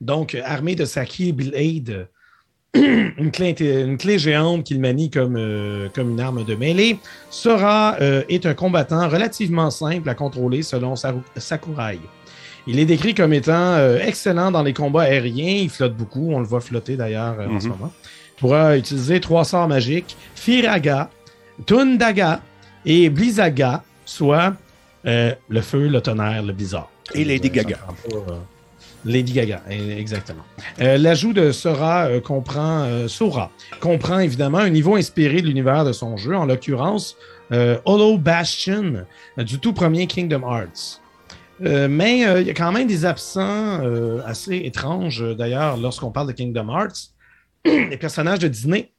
Donc, 0.00 0.36
armé 0.44 0.74
de 0.74 0.84
sa 0.84 1.04
Keyblade, 1.06 2.08
une 2.74 3.30
clé, 3.32 3.54
une 3.60 3.96
clé 3.96 4.18
géante 4.18 4.64
qu'il 4.64 4.80
manie 4.80 5.10
comme, 5.10 5.36
euh, 5.36 5.88
comme 5.94 6.10
une 6.10 6.20
arme 6.20 6.44
de 6.44 6.54
mêlée, 6.54 6.98
Sora 7.30 7.96
euh, 8.00 8.22
est 8.28 8.44
un 8.46 8.54
combattant 8.54 9.08
relativement 9.08 9.70
simple 9.70 10.08
à 10.08 10.14
contrôler 10.14 10.62
selon 10.62 10.94
Sakurai. 11.36 11.98
Il 12.66 12.78
est 12.78 12.84
décrit 12.84 13.14
comme 13.14 13.32
étant 13.32 13.74
euh, 13.74 13.98
excellent 13.98 14.50
dans 14.50 14.62
les 14.62 14.72
combats 14.72 15.02
aériens. 15.02 15.62
Il 15.62 15.70
flotte 15.70 15.96
beaucoup. 15.96 16.32
On 16.32 16.38
le 16.40 16.46
voit 16.46 16.60
flotter 16.60 16.96
d'ailleurs 16.96 17.36
euh, 17.40 17.48
en 17.48 17.60
ce 17.60 17.66
Mhm. 17.66 17.72
moment. 17.72 17.92
Il 18.36 18.40
pourra 18.40 18.76
utiliser 18.76 19.20
trois 19.20 19.44
sorts 19.44 19.68
magiques 19.68 20.16
Firaga, 20.34 21.10
Tundaga 21.66 22.40
et 22.84 23.08
Blizaga, 23.10 23.82
soit 24.04 24.54
euh, 25.06 25.34
le 25.48 25.60
feu, 25.60 25.88
le 25.88 26.00
tonnerre, 26.00 26.42
le 26.42 26.52
blizzard. 26.52 26.90
Et 27.14 27.24
Lady 27.24 27.48
Euh, 27.48 27.50
Gaga. 27.50 27.78
euh, 28.14 28.18
Lady 29.04 29.32
Gaga, 29.32 29.62
exactement. 29.68 30.44
Euh, 30.80 30.96
L'ajout 30.96 31.32
de 31.32 31.50
Sora 31.50 32.04
euh, 32.06 32.20
comprend 32.20 32.82
euh, 32.84 33.08
Sora 33.08 33.50
comprend 33.80 34.20
évidemment 34.20 34.58
un 34.58 34.70
niveau 34.70 34.94
inspiré 34.94 35.42
de 35.42 35.46
l'univers 35.48 35.84
de 35.84 35.92
son 35.92 36.16
jeu, 36.16 36.36
en 36.36 36.46
l'occurrence 36.46 37.16
Hollow 37.84 38.16
Bastion 38.16 39.04
du 39.36 39.58
tout 39.58 39.74
premier 39.74 40.06
Kingdom 40.06 40.40
Hearts. 40.40 41.00
Mais 41.60 42.20
il 42.40 42.46
y 42.46 42.50
a 42.50 42.54
quand 42.54 42.72
même 42.72 42.86
des 42.86 43.04
absents 43.04 43.80
assez 44.24 44.56
étranges, 44.64 45.22
d'ailleurs, 45.36 45.76
lorsqu'on 45.76 46.10
parle 46.10 46.28
de 46.28 46.32
Kingdom 46.32 46.68
Hearts. 46.70 47.10
Les 47.66 47.98
personnages 47.98 48.38
de 48.38 48.48
Disney 48.48 48.92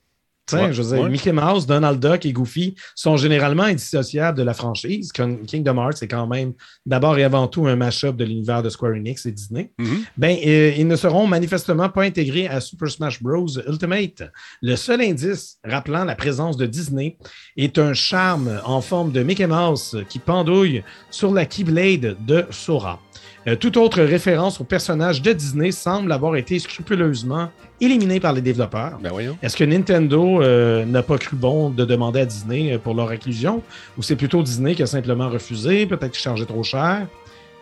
Ouais, 0.51 0.73
je 0.73 0.81
veux 0.81 0.95
dire, 0.95 1.03
ouais. 1.05 1.09
Mickey 1.09 1.31
Mouse, 1.31 1.65
Donald 1.65 1.99
Duck 1.99 2.25
et 2.25 2.33
Goofy 2.33 2.75
sont 2.95 3.15
généralement 3.15 3.63
indissociables 3.63 4.37
de 4.37 4.43
la 4.43 4.53
franchise. 4.53 5.11
Kingdom 5.11 5.77
Hearts, 5.77 5.97
c'est 5.97 6.07
quand 6.07 6.27
même 6.27 6.53
d'abord 6.85 7.17
et 7.17 7.23
avant 7.23 7.47
tout 7.47 7.65
un 7.65 7.75
mash-up 7.75 8.17
de 8.17 8.25
l'univers 8.25 8.61
de 8.61 8.69
Square 8.69 8.93
Enix 8.93 9.25
et 9.25 9.31
Disney. 9.31 9.71
Mhm. 9.77 10.03
Ben, 10.17 10.37
euh, 10.45 10.73
ils 10.77 10.87
ne 10.87 10.95
seront 10.95 11.27
manifestement 11.27 11.89
pas 11.89 12.03
intégrés 12.03 12.47
à 12.47 12.59
Super 12.59 12.89
Smash 12.89 13.23
Bros. 13.23 13.47
Ultimate. 13.67 14.23
Le 14.61 14.75
seul 14.75 15.01
indice 15.01 15.57
rappelant 15.63 16.03
la 16.03 16.15
présence 16.15 16.57
de 16.57 16.65
Disney 16.65 17.17
est 17.55 17.77
un 17.77 17.93
charme 17.93 18.59
en 18.65 18.81
forme 18.81 19.11
de 19.11 19.23
Mickey 19.23 19.47
Mouse 19.47 19.95
qui 20.09 20.19
pendouille 20.19 20.83
sur 21.09 21.33
la 21.33 21.45
Keyblade 21.45 22.17
de 22.25 22.45
Sora. 22.51 22.99
Euh, 23.47 23.55
toute 23.55 23.77
autre 23.77 24.01
référence 24.01 24.61
au 24.61 24.63
personnage 24.63 25.21
de 25.21 25.33
Disney 25.33 25.71
semble 25.71 26.11
avoir 26.11 26.35
été 26.35 26.59
scrupuleusement 26.59 27.49
éliminée 27.81 28.19
par 28.19 28.33
les 28.33 28.41
développeurs. 28.41 28.99
Ben. 29.01 29.11
Est-ce 29.41 29.57
que 29.57 29.63
Nintendo 29.63 30.41
euh, 30.41 30.85
n'a 30.85 31.03
pas 31.03 31.17
cru 31.17 31.35
bon 31.35 31.69
de 31.69 31.83
demander 31.85 32.21
à 32.21 32.25
Disney 32.25 32.73
euh, 32.73 32.77
pour 32.77 32.93
leur 32.93 33.09
inclusion? 33.09 33.61
Ou 33.97 34.01
c'est 34.01 34.15
plutôt 34.15 34.41
Disney 34.41 34.75
qui 34.75 34.83
a 34.83 34.87
simplement 34.87 35.29
refusé, 35.29 35.85
peut-être 35.85 36.11
qu'il 36.11 36.21
chargeait 36.21 36.45
trop 36.45 36.63
cher? 36.63 37.07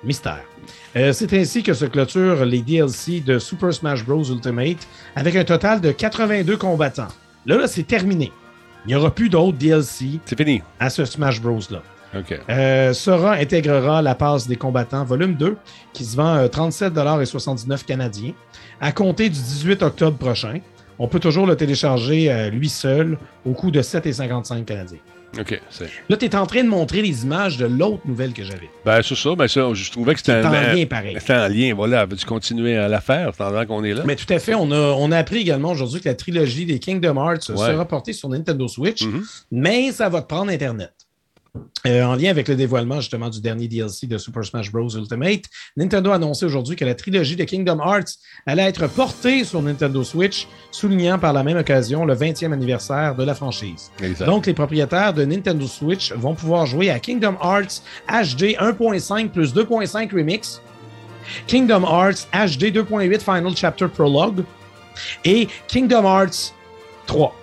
Mystère. 0.04 0.44
Euh, 0.96 1.14
c'est 1.14 1.34
ainsi 1.34 1.64
que 1.64 1.74
se 1.74 1.86
clôturent 1.86 2.46
les 2.46 2.62
DLC 2.62 3.22
de 3.22 3.40
Super 3.40 3.74
Smash 3.74 4.06
Bros. 4.06 4.24
Ultimate 4.24 4.88
avec 5.16 5.36
un 5.36 5.44
total 5.44 5.80
de 5.80 5.92
82 5.92 6.58
combattants. 6.58 7.08
Là, 7.46 7.58
là 7.58 7.68
c'est 7.68 7.84
terminé. 7.84 8.32
Il 8.86 8.90
n'y 8.90 8.96
aura 8.96 9.14
plus 9.14 9.30
d'autres 9.30 9.58
DLC 9.58 10.20
C'est 10.26 10.38
fini. 10.38 10.62
à 10.80 10.90
ce 10.90 11.06
Smash 11.06 11.40
Bros-là. 11.40 11.84
Euh, 12.50 12.94
Sora 12.94 13.34
intégrera 13.34 14.02
la 14.02 14.16
passe 14.16 14.48
des 14.48 14.56
combattants 14.58 15.06
volume 15.06 15.36
2 15.36 15.58
qui 15.94 16.04
se 16.04 16.16
vend 16.18 16.36
euh, 16.36 16.48
37,79 16.48 17.86
canadiens 17.86 18.34
à 18.80 18.92
compter 18.92 19.30
du 19.30 19.40
18 19.40 19.82
octobre 19.84 20.18
prochain. 20.18 20.60
On 21.00 21.08
peut 21.08 21.20
toujours 21.20 21.48
le 21.48 21.56
télécharger 21.56 22.32
euh, 22.32 22.50
lui 22.50 22.70
seul 22.70 23.18
au 23.46 23.54
coût 23.54 23.72
de 23.72 23.82
7,55 23.82 24.66
canadiens. 24.66 25.00
OK. 25.40 25.62
c'est- 25.70 25.86
Là, 26.10 26.18
tu 26.18 26.26
es 26.26 26.36
en 26.36 26.46
train 26.46 26.62
de 26.62 26.68
montrer 26.68 27.02
les 27.02 27.24
images 27.24 27.56
de 27.56 27.66
l'autre 27.66 28.02
nouvelle 28.06 28.34
que 28.34 28.44
j'avais. 28.44 28.70
Ben, 28.86 29.02
c'est 29.02 29.16
ça. 29.16 29.34
Ben, 29.34 29.48
ça, 29.48 29.74
je 29.74 29.90
trouvais 29.90 30.14
que 30.14 30.20
c'était 30.20 30.46
en 30.46 30.52
un. 30.52 30.74
lien 30.74 30.86
pareil. 30.86 31.16
C'était 31.20 31.34
en 31.36 31.48
lien, 31.48 31.74
voilà. 31.74 32.06
Veux-tu 32.06 32.26
continuer 32.26 32.76
à 32.76 32.90
la 32.90 33.00
faire 33.00 33.32
pendant 33.32 33.66
qu'on 33.66 33.82
est 33.86 33.94
là? 33.94 34.04
Mais 34.06 34.18
tout 34.18 34.32
à 34.34 34.40
fait, 34.40 34.54
on 34.56 34.70
a, 34.72 34.76
on 34.76 35.10
a 35.14 35.18
appris 35.18 35.38
également 35.38 35.72
aujourd'hui 35.72 36.02
que 36.02 36.10
la 36.10 36.16
trilogie 36.16 36.66
des 36.66 36.80
Kingdom 36.80 37.16
Hearts 37.16 37.50
Ouais. 37.50 37.56
sera 37.72 37.86
portée 37.86 38.12
sur 38.12 38.28
Nintendo 38.28 38.68
Switch, 38.68 39.04
Mhm. 39.06 39.24
mais 39.52 39.94
ça 39.94 40.10
va 40.10 40.22
te 40.22 40.28
prendre 40.28 40.52
Internet. 40.52 40.92
Euh, 41.88 42.04
en 42.04 42.16
lien 42.16 42.30
avec 42.30 42.48
le 42.48 42.56
dévoilement 42.56 43.02
justement 43.02 43.30
du 43.30 43.42
dernier 43.42 43.68
DLC 43.68 44.06
de 44.06 44.18
Super 44.18 44.46
Smash 44.46 44.72
Bros. 44.72 44.90
Ultimate, 44.90 45.46
Nintendo 45.76 46.12
a 46.12 46.16
annoncé 46.16 46.46
aujourd'hui 46.46 46.76
que 46.76 46.86
la 46.86 46.94
trilogie 46.94 47.36
de 47.36 47.44
Kingdom 47.44 47.80
Hearts 47.80 48.20
allait 48.46 48.64
être 48.64 48.88
portée 48.88 49.44
sur 49.44 49.62
Nintendo 49.62 50.04
Switch, 50.04 50.48
soulignant 50.72 51.18
par 51.18 51.34
la 51.34 51.44
même 51.44 51.58
occasion 51.58 52.06
le 52.06 52.16
20e 52.16 52.54
anniversaire 52.54 53.16
de 53.16 53.24
la 53.24 53.34
franchise. 53.34 53.92
Exact. 54.02 54.26
Donc, 54.26 54.46
les 54.46 54.54
propriétaires 54.54 55.14
de 55.14 55.26
Nintendo 55.26 55.66
Switch 55.66 56.14
vont 56.14 56.36
pouvoir 56.36 56.68
jouer 56.68 56.92
à 56.92 57.00
Kingdom 57.00 57.36
Hearts 57.42 57.82
HD 58.08 58.56
1.5 58.60 59.30
plus 59.30 59.54
2.5 59.54 60.16
Remix, 60.16 60.62
Kingdom 61.48 61.84
Hearts 61.84 62.28
HD 62.32 62.72
2.8 62.72 63.20
Final 63.20 63.56
Chapter 63.56 63.88
Prologue 63.88 64.44
et 65.26 65.48
Kingdom 65.68 66.04
Hearts 66.04 66.54
3. 67.08 67.41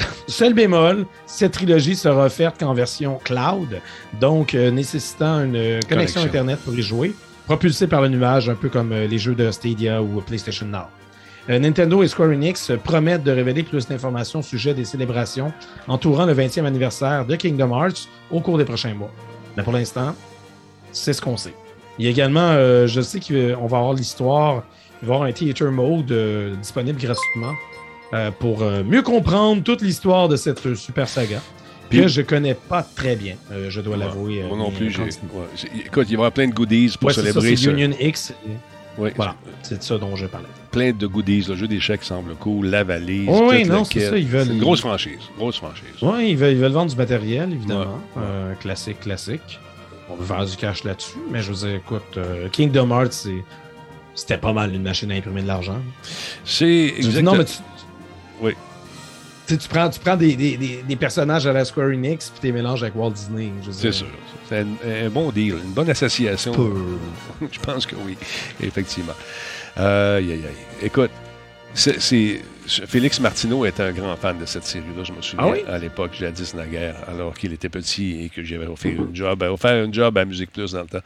Seul 0.26 0.54
bémol, 0.54 1.06
cette 1.26 1.52
trilogie 1.52 1.96
sera 1.96 2.26
offerte 2.26 2.60
qu'en 2.60 2.74
version 2.74 3.18
cloud, 3.22 3.80
donc 4.20 4.54
euh, 4.54 4.70
nécessitant 4.70 5.44
une 5.44 5.56
euh, 5.56 5.80
connexion. 5.88 6.22
Internet 6.22 6.58
pour 6.64 6.74
y 6.74 6.82
jouer, 6.82 7.14
propulsée 7.46 7.86
par 7.86 8.02
le 8.02 8.08
nuage, 8.08 8.48
un 8.48 8.54
peu 8.54 8.68
comme 8.68 8.92
euh, 8.92 9.06
les 9.06 9.18
jeux 9.18 9.34
de 9.34 9.50
Stadia 9.50 10.02
ou 10.02 10.20
PlayStation 10.20 10.66
Now. 10.66 10.86
Nintendo 11.48 12.02
et 12.04 12.06
Square 12.06 12.28
Enix 12.28 12.70
promettent 12.84 13.24
de 13.24 13.32
révéler 13.32 13.64
plus 13.64 13.88
d'informations 13.88 14.38
au 14.38 14.42
sujet 14.42 14.72
des 14.72 14.84
célébrations 14.84 15.52
entourant 15.88 16.24
le 16.24 16.34
20e 16.34 16.64
anniversaire 16.64 17.26
de 17.26 17.34
Kingdom 17.34 17.74
Hearts 17.74 18.08
au 18.30 18.40
cours 18.40 18.56
des 18.56 18.64
prochains 18.64 18.94
mois. 18.94 19.10
Mais 19.56 19.64
pour 19.64 19.72
l'instant, 19.72 20.14
c'est 20.92 21.12
ce 21.12 21.20
qu'on 21.20 21.36
sait. 21.36 21.54
Il 21.98 22.04
y 22.04 22.08
a 22.08 22.10
également, 22.10 22.52
je 22.86 23.00
sais 23.00 23.18
qu'on 23.18 23.66
va 23.66 23.78
avoir 23.78 23.94
l'histoire, 23.94 24.62
il 25.02 25.08
va 25.08 25.14
y 25.14 25.16
avoir 25.16 25.28
un 25.28 25.32
Theater 25.32 25.72
Mode 25.72 26.12
disponible 26.60 27.00
gratuitement 27.00 27.54
euh, 28.12 28.30
pour 28.30 28.62
euh, 28.62 28.82
mieux 28.84 29.02
comprendre 29.02 29.62
toute 29.62 29.82
l'histoire 29.82 30.28
de 30.28 30.36
cette 30.36 30.64
euh, 30.66 30.74
super 30.74 31.08
saga. 31.08 31.40
Puis- 31.88 32.02
que 32.02 32.08
je 32.08 32.22
connais 32.22 32.54
pas 32.54 32.82
très 32.84 33.16
bien, 33.16 33.34
euh, 33.50 33.68
je 33.68 33.80
dois 33.80 33.96
l'avouer. 33.96 34.44
Moi 34.48 34.56
non 34.56 34.70
plus. 34.70 34.90
j'ai- 34.90 35.02
ouais, 35.02 35.10
j'ai- 35.56 35.86
écoute, 35.86 36.06
il 36.08 36.10
va 36.10 36.10
y 36.12 36.14
avoir 36.14 36.32
plein 36.32 36.46
de 36.46 36.54
goodies 36.54 36.94
pour 37.00 37.08
Ouais, 37.08 37.12
c'est 37.14 37.20
ça, 37.22 37.26
célébrer 37.40 37.56
c'est 37.56 37.64
ça. 37.64 37.70
Union 37.72 37.90
X. 37.98 38.32
Oui, 38.98 39.10
Voilà, 39.16 39.34
c'est 39.62 39.78
de 39.78 39.82
ça 39.82 39.98
dont 39.98 40.14
je 40.14 40.26
parlais. 40.26 40.46
Plein 40.70 40.92
de 40.92 41.06
goodies. 41.06 41.46
Le 41.48 41.54
jeu 41.56 41.66
d'échecs 41.66 42.02
semble 42.04 42.34
cool. 42.34 42.66
La 42.66 42.84
valise. 42.84 43.28
Oh 43.30 43.48
oui, 43.50 43.64
non, 43.64 43.82
c'est 43.84 43.92
kit. 43.94 44.00
ça, 44.06 44.16
ils 44.18 44.26
veulent- 44.26 44.46
C'est 44.46 44.52
une 44.52 44.60
grosse 44.60 44.80
franchise. 44.80 45.18
Grosse 45.38 45.56
franchise. 45.56 45.84
Oui, 46.02 46.30
ils 46.30 46.36
veulent, 46.36 46.52
ils 46.52 46.58
veulent 46.58 46.70
vendre 46.72 46.90
du 46.90 46.96
matériel, 46.96 47.52
évidemment. 47.52 48.00
Ouais. 48.14 48.22
Euh, 48.22 48.54
classique, 48.54 49.00
classique. 49.00 49.58
On 50.10 50.16
veut 50.16 50.24
faire 50.26 50.44
du 50.44 50.56
cash 50.56 50.84
là-dessus, 50.84 51.18
mais 51.30 51.40
je 51.42 51.52
veux 51.52 51.66
dire, 51.68 51.76
écoute, 51.76 52.02
euh, 52.18 52.48
Kingdom 52.50 52.90
Hearts, 52.90 53.12
c'est- 53.12 53.44
c'était 54.14 54.38
pas 54.38 54.52
mal 54.52 54.74
une 54.74 54.82
machine 54.82 55.10
à 55.12 55.14
imprimer 55.14 55.42
de 55.42 55.46
l'argent. 55.48 55.78
C'est 56.44 56.94
exactement. 56.98 57.32
non, 57.32 57.38
mais 57.38 57.44
tu, 57.44 57.54
Oui. 58.40 58.52
tu 59.46 59.54
sais, 59.54 59.58
tu 59.60 59.68
prends, 59.68 59.88
tu 59.90 60.00
prends 60.00 60.16
des, 60.16 60.34
des- 60.36 60.56
des- 60.56 60.82
des 60.86 60.96
personnages 60.96 61.46
à 61.46 61.52
la 61.52 61.64
Square 61.64 61.88
Enix 61.88 62.30
puis 62.30 62.40
tu 62.40 62.46
les 62.46 62.52
mélanges 62.52 62.82
avec 62.82 62.94
Walt 62.96 63.10
Disney. 63.10 63.50
C'est 63.70 63.92
sûr. 63.92 64.06
C'est 64.48 64.60
un, 64.60 64.66
un 65.06 65.08
bon 65.10 65.30
deal, 65.30 65.54
une 65.64 65.72
bonne 65.72 65.90
association. 65.90 66.52
Je 67.52 67.58
pense 67.60 67.86
que 67.86 67.94
oui, 67.96 68.16
effectivement. 68.62 69.14
Euh, 69.78 70.18
aïe, 70.18 70.32
aïe, 70.32 70.44
aïe. 70.46 70.86
Écoute, 70.86 71.10
c'est- 71.74 72.00
Félix 72.86 73.18
Martineau 73.20 73.64
est 73.64 73.80
un 73.80 73.92
grand 73.92 74.14
fan 74.16 74.38
de 74.38 74.46
cette 74.46 74.64
série-là, 74.64 75.02
je 75.02 75.12
me 75.12 75.20
souviens, 75.22 75.44
Ah 75.46 75.50
oui? 75.50 75.58
à 75.68 75.78
l'époque, 75.78 76.12
jadis 76.18 76.54
naguère, 76.54 76.94
alors 77.08 77.34
qu'il 77.36 77.52
était 77.52 77.68
petit 77.68 78.24
et 78.24 78.28
que 78.28 78.44
j'avais 78.44 78.66
offert 78.66 78.92
une 78.92 79.14
job, 79.14 79.42
offert 79.42 79.84
une 79.84 79.92
job 79.92 80.16
à 80.16 80.24
Musique 80.24 80.52
Plus 80.52 80.72
dans 80.72 80.82
le 80.82 80.86
temps. 80.86 81.00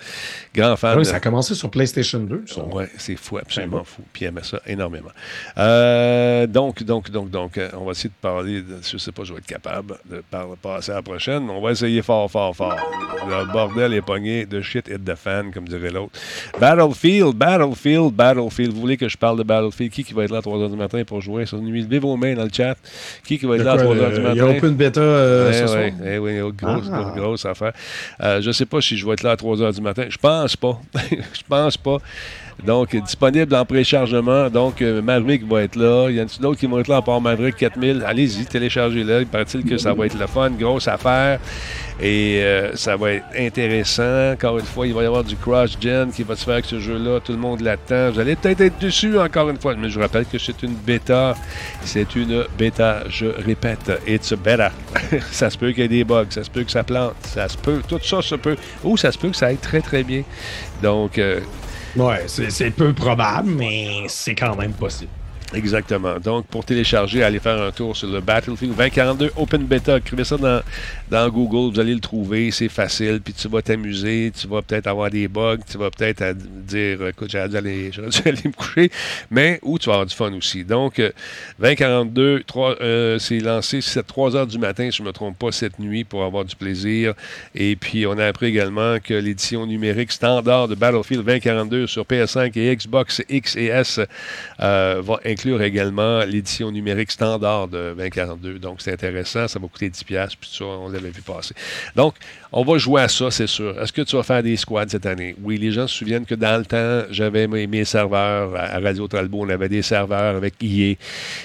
Grand 0.55 0.77
fan. 0.77 0.91
Ah 0.95 0.97
Oui, 0.99 1.05
de- 1.05 1.09
ça 1.09 1.17
a 1.17 1.21
commencé 1.21 1.55
sur 1.55 1.71
PlayStation 1.71 2.19
2. 2.21 2.45
ça. 2.47 2.62
Ouais, 2.65 2.89
c'est 2.99 3.17
fou, 3.17 3.39
absolument 3.39 3.73
Ben 3.73 3.79
bon? 3.79 3.85
fou. 3.85 4.03
Puis 4.12 4.25
il 4.25 4.29
aimait 4.29 4.43
ça 4.43 4.61
énormément. 4.67 5.11
Euh, 5.59 6.47
donc, 6.47 6.83
donc, 6.83 7.11
donc, 7.11 7.31
donc, 7.31 7.57
euh, 7.59 7.71
on 7.79 7.85
va 7.85 7.93
essayer 7.93 8.11
de 8.11 8.15
parler, 8.21 8.61
de, 8.61 8.77
je 8.83 8.99
sais 8.99 9.12
pas, 9.12 9.25
je 9.25 9.33
vais 9.33 9.39
être 9.39 9.47
capable 9.47 9.97
de 10.11 10.23
par- 10.31 10.49
passer 10.61 10.93
à 10.93 10.97
la 10.97 11.03
prochaine. 11.03 11.49
On 11.49 11.61
va 11.62 11.71
essayer 11.73 12.03
fort, 12.03 12.31
fort, 12.31 12.55
fort. 12.55 12.77
Le 13.27 13.51
bordel 13.53 13.95
est 13.95 14.03
pogné 14.03 14.45
de 14.45 14.61
shit 14.61 14.87
hit 14.89 15.05
the 15.05 15.15
fan, 15.15 15.51
comme 15.53 15.67
dirait 15.69 15.91
l'autre. 15.91 16.12
Battlefield, 16.61 17.35
Battlefield, 17.35 18.12
Battlefield. 18.12 18.73
Vous 18.73 18.81
voulez 18.81 18.97
que 18.97 19.09
je 19.09 19.17
parle 19.17 19.39
de 19.39 19.43
Battlefield? 19.45 19.93
Qui, 19.93 20.05
qui 20.05 20.12
va 20.15 20.25
être 20.25 20.31
là 20.31 20.39
à 20.39 20.41
3h 20.43 20.71
du 20.71 20.77
matin 20.77 21.03
pour 21.05 21.21
jouer 21.21 21.47
sur 21.55 21.63
une 21.65 21.71
nuit? 21.71 21.83
Levez 21.83 21.99
vos 21.99 22.17
mains 22.17 22.35
dans 22.35 22.45
le 22.45 22.51
chat. 22.53 22.77
Qui, 23.27 23.39
qui 23.39 23.47
va 23.47 23.57
être 23.57 23.65
là 23.65 23.73
à 23.73 23.77
quoi, 23.77 23.95
3h 23.95 23.97
du 23.97 24.03
euh, 24.03 24.23
matin? 24.23 24.33
Il 24.35 24.37
y 24.39 24.41
a 24.41 24.47
open 24.49 24.75
beta 24.75 25.01
euh, 25.01 25.51
Eh 25.51 25.53
ce 25.55 25.67
soir? 25.67 25.79
ouais, 25.79 25.95
eh 26.05 26.19
oui, 26.19 26.39
grosse, 26.57 26.87
Ah. 26.93 27.01
grosse, 27.01 27.15
grosse 27.15 27.47
affaire. 27.47 27.73
Euh, 28.23 28.41
je 28.41 28.49
ne 28.49 28.53
sais 28.53 28.67
pas 28.67 28.81
si 28.81 28.97
je 28.97 29.07
vais 29.07 29.13
être 29.13 29.23
là 29.23 29.33
à 29.33 29.37
3 29.37 29.57
h 29.57 29.75
du 29.75 29.81
matin. 29.81 30.05
Je 30.09 30.19
pense 30.19 30.57
pas. 30.57 30.81
je 31.11 31.43
pense 31.49 31.77
pas. 31.77 31.99
Donc, 32.63 32.97
disponible 32.97 33.55
en 33.55 33.65
préchargement. 33.65 34.49
Donc, 34.49 34.81
euh, 34.81 35.03
Maverick 35.03 35.47
va 35.47 35.63
être 35.63 35.77
là. 35.77 36.09
Il 36.09 36.17
y 36.17 36.21
en 36.21 36.25
a 36.25 36.41
d'autres 36.41 36.61
qui 36.61 36.67
vont 36.67 36.79
être 36.79 36.89
là 36.89 36.99
à 36.99 37.03
part 37.03 37.21
Maverick 37.21 37.57
4000. 37.57 38.05
Allez-y, 38.07 38.47
téléchargez-le. 38.47 39.23
Il 39.23 39.27
paraît-il 39.27 39.65
que 39.65 39.77
ça 39.77 39.93
va 39.93 40.07
être 40.07 40.19
le 40.19 40.27
fun, 40.27 40.51
grosse 40.51 40.89
affaire. 40.89 41.41
Et 42.01 42.41
euh, 42.43 42.75
ça 42.75 42.97
va 42.97 43.13
être 43.13 43.27
intéressant. 43.39 44.33
Encore 44.33 44.59
une 44.59 44.65
fois, 44.65 44.87
il 44.87 44.95
va 44.95 45.03
y 45.03 45.07
avoir 45.07 45.25
du 45.25 45.37
cross-gen 45.37 46.11
qui 46.11 46.23
va 46.23 46.37
se 46.37 46.45
faire 46.45 46.55
avec 46.55 46.65
ce 46.65 46.81
jeu-là. 46.81 47.21
Tout 47.21 47.33
le 47.33 47.39
monde 47.39 47.61
l'attend. 47.61 48.11
Vous 48.11 48.21
allez 48.21 48.35
peut-être 48.35 48.63
être 48.63 48.79
dessus 48.79 49.19
encore 49.19 49.51
une 49.51 49.59
fois. 49.59 49.75
Mais 49.77 49.91
je 49.91 50.01
rappelle 50.01 50.25
que 50.25 50.39
c'est 50.39 50.63
une 50.63 50.75
bêta. 50.75 51.35
C'est 51.83 52.17
une 52.17 52.45
bêta. 52.59 53.05
Je 53.09 53.27
répète, 53.27 53.93
it's 54.07 54.33
a 54.33 54.37
beta. 54.37 54.73
ça 55.31 55.51
se 55.51 55.59
peut 55.59 55.71
qu'il 55.71 55.83
y 55.83 55.85
ait 55.85 55.89
des 55.89 56.05
bugs. 56.05 56.27
Ça 56.31 56.43
se 56.43 56.51
peut 56.51 56.65
que 56.65 56.73
ça 56.73 56.83
plante. 56.83 57.15
Ça 57.23 57.49
se 57.49 57.59
peut. 57.59 57.81
Tout 57.87 58.01
ça 58.03 58.23
se 58.23 58.35
peut. 58.37 58.57
Ou 58.83 58.97
ça 58.97 59.13
se 59.13 59.19
peut 59.19 59.29
que 59.29 59.37
ça 59.37 59.47
aille 59.47 59.59
très, 59.59 59.81
très 59.81 60.03
bien. 60.03 60.23
Donc, 60.83 61.19
euh, 61.19 61.41
Ouais, 61.97 62.24
c'est 62.26 62.70
peu 62.70 62.92
probable, 62.92 63.51
mais 63.51 64.05
c'est 64.09 64.34
quand 64.34 64.57
même 64.57 64.72
possible. 64.72 65.11
Exactement. 65.55 66.18
Donc, 66.18 66.47
pour 66.47 66.64
télécharger, 66.64 67.22
allez 67.22 67.38
faire 67.38 67.61
un 67.61 67.70
tour 67.70 67.97
sur 67.97 68.09
le 68.09 68.20
Battlefield 68.20 68.74
2042 68.74 69.32
Open 69.36 69.64
Beta. 69.64 69.99
Écrivez 69.99 70.24
ça 70.24 70.36
dans, 70.36 70.61
dans 71.11 71.29
Google, 71.29 71.75
vous 71.75 71.81
allez 71.81 71.95
le 71.95 72.01
trouver, 72.01 72.51
c'est 72.51 72.69
facile, 72.69 73.21
puis 73.23 73.33
tu 73.35 73.47
vas 73.49 73.63
t'amuser, 73.63 74.33
tu 74.39 74.47
vas 74.49 74.63
peut-être 74.63 74.87
avoir 74.87 75.11
des 75.11 75.29
bugs, 75.29 75.59
tu 75.71 75.77
vas 75.79 75.91
peut-être 75.91 76.35
dire, 76.37 77.07
écoute, 77.09 77.31
j'aurais 77.31 77.49
dû 77.49 77.57
aller, 77.57 77.91
aller 78.25 78.39
me 78.45 78.53
coucher, 78.53 78.91
mais 79.31 79.59
où 79.63 79.79
tu 79.79 79.87
vas 79.87 79.95
avoir 79.95 80.07
du 80.07 80.15
fun 80.15 80.33
aussi. 80.35 80.65
Donc, 80.65 80.99
euh, 80.99 81.11
2042, 81.59 82.43
trois- 82.47 82.77
euh, 82.81 83.19
c'est 83.19 83.41
lancé 83.41 83.81
c'est 83.81 84.07
3 84.07 84.35
heures 84.37 84.47
du 84.47 84.59
matin, 84.59 84.91
si 84.91 84.99
je 84.99 85.03
ne 85.03 85.09
me 85.09 85.13
trompe 85.13 85.39
pas, 85.39 85.53
cette 85.53 85.79
nuit, 85.79 86.05
pour 86.05 86.25
avoir 86.25 86.45
du 86.45 86.57
plaisir. 86.57 87.15
Et 87.55 87.77
puis, 87.77 88.07
on 88.07 88.17
a 88.19 88.27
appris 88.27 88.47
également 88.47 88.99
que 89.03 89.15
l'édition 89.15 89.67
numérique 89.67 90.13
standard 90.13 90.69
de 90.69 90.75
Battlefield 90.75 91.25
2042 91.25 91.87
sur 91.87 92.05
PS5 92.05 92.57
et 92.57 92.75
Xbox 92.77 93.23
X 93.29 93.57
et 93.57 93.67
S 93.67 94.01
euh, 94.61 95.03
va 95.05 95.21
inclure 95.27 95.61
également 95.63 96.25
l'édition 96.25 96.71
numérique 96.71 97.11
standard 97.11 97.69
de 97.69 97.95
2042. 97.97 98.59
Donc, 98.59 98.81
c'est 98.81 98.93
intéressant. 98.93 99.49
Ça 99.49 99.59
va 99.59 99.69
coûter 99.69 99.91
10$, 99.91 100.37
puis 100.41 100.51
ça, 100.53 100.65
on 100.65 100.93
l'avait 100.95 101.11
vu 101.11 101.22
passer. 101.22 101.55
Donc, 101.97 102.14
On 102.57 102.63
va 102.63 102.79
jouer 102.79 103.03
à 103.03 103.09
ça, 103.09 103.33
c'est 103.33 103.49
sûr. 103.49 103.77
Est-ce 103.83 103.93
que 103.93 104.03
tu 104.03 104.15
vas 104.15 104.23
faire 104.23 104.41
des 104.41 104.57
squads 104.57 104.87
cette 104.87 105.07
année? 105.07 105.35
Oui, 105.43 105.59
les 105.59 105.73
gens 105.73 105.89
se 105.89 105.99
souviennent 105.99 106.25
que 106.25 106.37
dans 106.37 106.57
le 106.57 106.65
temps, 106.65 107.03
j'avais 107.11 107.49
mes, 107.49 107.85
serveurs 107.85 108.55
à 108.55 108.79
Radio 108.79 109.09
Talbot. 109.09 109.41
On 109.41 109.49
avait 109.49 109.69
des 109.69 109.83
serveurs 109.83 110.37
avec 110.37 110.55
EA. 110.63 110.95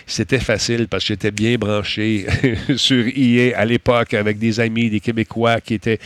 C'était 0.06 0.38
facile 0.38 0.88
parce 0.88 1.04
que 1.04 1.08
j'étais 1.08 1.32
bien 1.32 1.56
branché 1.56 2.28
sur 2.76 3.04
EA 3.08 3.58
à 3.58 3.66
l'époque 3.66 4.14
avec 4.14 4.38
des 4.38 4.60
amis, 4.60 4.92
des 4.92 5.00
Québécois 5.00 5.60
qui 5.62 5.74
étaient 5.74 5.98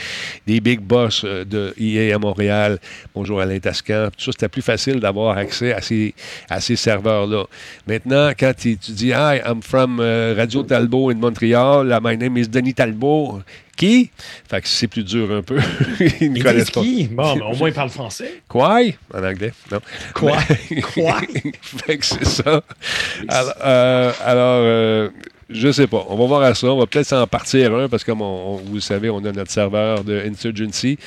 des 0.48 0.62
big 0.62 0.80
boss 0.80 1.24
euh, 1.26 1.44
de 1.44 1.74
EA 1.78 2.16
à 2.16 2.18
Montréal. 2.18 2.80
Bonjour 3.14 3.42
Alain 3.42 3.60
Tascan. 3.60 4.08
Tout 4.18 4.24
ça, 4.24 4.32
c'était 4.32 4.48
plus 4.48 4.62
facile 4.62 5.02
d'avoir 5.02 5.38
accès 5.38 5.74
à 5.74 5.82
ces, 5.82 6.76
serveurs-là. 6.78 7.44
Maintenant, 7.88 8.32
quand 8.40 8.54
tu, 8.58 8.78
tu 8.78 8.94
dis 8.94 9.10
Hi, 9.10 9.42
I'm 9.46 9.62
from 9.62 10.00
euh, 10.00 10.34
Radio 10.38 10.64
Talbot 10.64 11.12
in 11.12 11.16
Montreal, 11.16 12.00
my 12.02 12.16
name 12.16 12.38
is 12.38 12.48
Denis 12.48 12.76
Talbot. 12.76 13.42
Qui? 13.76 14.12
Fait 14.50 14.62
que 14.62 14.68
c'est 14.68 14.88
plus 14.88 15.04
dur 15.04 15.32
un 15.32 15.42
peu. 15.42 15.58
Ils 16.22 16.32
ne 16.32 16.44
connaissent 16.44 16.70
pas. 16.72 16.82
qui? 16.82 17.06
Bon, 17.08 17.36
ben, 17.36 17.42
au 17.42 17.56
moins, 17.56 17.70
ils 17.70 17.74
parlent 17.74 17.90
français. 17.90 18.42
Quoi? 18.48 18.82
En 19.14 19.24
anglais, 19.24 19.52
non. 19.72 19.80
Quoi? 20.14 20.38
Mais- 20.70 20.82
Quoi? 20.94 21.20
fait 21.62 21.98
que 21.98 22.06
c'est 22.06 22.26
ça. 22.26 22.62
Alors, 23.28 23.54
euh, 23.66 24.12
alors, 24.24 24.60
euh, 24.64 25.10
je 25.50 25.72
sais 25.72 25.88
pas. 25.88 26.06
On 26.10 26.16
va 26.18 26.26
voir 26.28 26.42
à 26.44 26.54
ça. 26.54 26.68
On 26.68 26.78
va 26.78 26.86
peut-être 26.86 27.08
s'en 27.08 27.26
partir 27.26 27.74
un 27.76 27.90
parce 27.90 28.04
que, 28.04 28.12
comme 28.12 28.22
on- 28.22 28.54
on- 28.54 28.58
vous 28.58 28.76
le 28.76 28.80
savez, 28.80 29.10
on 29.10 29.18
a 29.26 29.32
notre 29.32 29.50
serveur 29.52 30.04
de 30.04 30.22
Insurgency. 30.26 31.00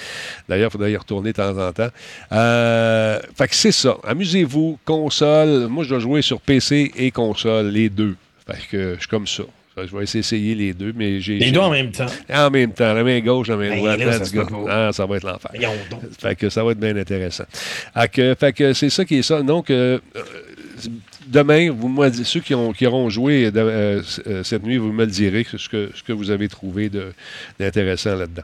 D'ailleurs, 0.49 0.69
il 0.71 0.73
faudrait 0.73 0.93
y 0.93 0.97
retourner 0.97 1.31
de 1.33 1.37
temps 1.37 1.57
en 1.57 1.73
temps. 1.73 1.89
Euh, 2.33 3.21
fait 3.39 3.49
que 3.49 3.55
c'est 3.55 3.73
ça. 3.73 3.97
Amusez-vous. 4.05 4.79
Console. 4.85 5.69
Moi, 5.69 5.85
je 5.85 5.91
dois 5.91 5.99
jouer 6.01 6.21
sur 6.23 6.41
PC 6.41 6.91
et 6.97 7.13
console, 7.13 7.69
les 7.69 7.89
deux. 7.89 8.17
Fait 8.47 8.59
que 8.71 8.95
je 8.95 8.99
suis 9.01 9.09
comme 9.09 9.27
ça. 9.27 9.45
Je 9.79 9.95
vais 9.95 10.05
essayer 10.05 10.55
les 10.55 10.73
deux, 10.73 10.93
mais 10.97 11.21
j'ai. 11.21 11.39
Les 11.39 11.51
deux 11.51 11.61
en 11.61 11.71
même 11.71 11.91
temps. 11.91 12.07
En 12.33 12.51
même 12.51 12.73
temps, 12.73 12.95
la 12.95 13.05
main 13.05 13.21
gauche, 13.21 13.49
la 13.49 13.57
main 13.57 13.69
Ben, 13.69 13.79
droite. 13.79 13.99
là, 13.99 14.25
ça. 14.25 14.43
Ah, 14.71 14.91
ça 14.93 15.05
va 15.05 15.17
être 15.17 15.25
l'enfer. 15.25 15.51
Fait 16.19 16.35
que 16.35 16.49
ça 16.49 16.65
va 16.65 16.73
être 16.73 16.81
bien 16.81 16.97
intéressant. 16.97 17.45
Fait 17.95 18.09
que, 18.09 18.35
fait 18.39 18.53
que 18.55 18.73
c'est 18.73 18.89
ça 18.89 19.05
qui 19.05 19.17
est 19.17 19.23
ça. 19.23 19.43
Donc, 19.43 19.69
euh, 19.69 19.99
euh, 20.17 20.21
demain, 21.27 21.71
vous 21.71 21.89
me 21.89 22.11
ceux 22.13 22.41
qui, 22.41 22.55
ont, 22.55 22.73
qui 22.73 22.87
auront 22.87 23.09
joué 23.11 23.51
de- 23.51 23.61
euh, 23.61 24.03
c- 24.03 24.23
euh, 24.27 24.43
cette 24.45 24.63
nuit, 24.65 24.77
vous 24.77 24.93
me 24.93 25.05
le 25.05 25.11
direz 25.11 25.45
ce 25.45 25.69
que, 25.69 25.91
ce 25.95 26.03
que 26.03 26.13
vous 26.13 26.31
avez 26.31 26.49
trouvé 26.49 26.91
d'intéressant 27.59 28.15
là-dedans. 28.17 28.43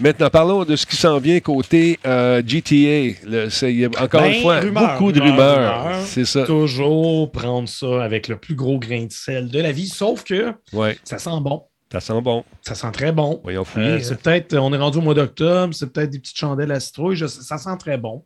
Maintenant, 0.00 0.30
parlons 0.30 0.64
de 0.64 0.76
ce 0.76 0.86
qui 0.86 0.96
s'en 0.96 1.18
vient 1.18 1.40
côté 1.40 1.98
euh, 2.06 2.42
GTA. 2.46 3.16
Le- 3.26 3.50
c'est- 3.50 3.72
il 3.72 3.80
y 3.80 3.84
a 3.84 3.88
encore 3.88 4.22
Ben, 4.22 4.32
une 4.32 4.42
fois, 4.42 4.60
rumeurs, 4.60 4.92
beaucoup 4.92 5.12
de 5.12 5.20
rumeurs. 5.20 5.96
C'est 6.04 6.24
ça. 6.24 6.44
Toujours 6.44 7.30
prendre 7.30 7.68
ça 7.68 8.02
avec 8.02 8.28
le 8.28 8.36
plus 8.36 8.54
gros 8.54 8.78
grain 8.78 9.04
de 9.06 9.12
sel 9.12 9.48
de 9.48 9.60
la 9.60 9.72
vie, 9.72 9.88
sauf 9.88 10.24
que 10.24 10.52
ça 11.04 11.18
sent 11.18 11.30
bon. 11.40 11.62
Ça 11.92 12.00
sent 12.00 12.20
bon. 12.22 12.42
Ça 12.62 12.74
sent 12.74 12.90
très 12.92 13.12
bon. 13.12 13.40
Voyons 13.42 13.64
fouiller. 13.64 13.86
Euh, 13.90 14.00
c'est 14.00 14.18
peut-être, 14.20 14.56
on 14.56 14.72
est 14.72 14.78
rendu 14.78 14.98
au 14.98 15.02
mois 15.02 15.12
d'octobre, 15.14 15.74
c'est 15.74 15.92
peut-être 15.92 16.08
des 16.10 16.18
petites 16.18 16.38
chandelles 16.38 16.72
à 16.72 16.80
citrouille, 16.80 17.16
je 17.16 17.26
ça 17.26 17.58
sent 17.58 17.76
très 17.78 17.98
bon. 17.98 18.24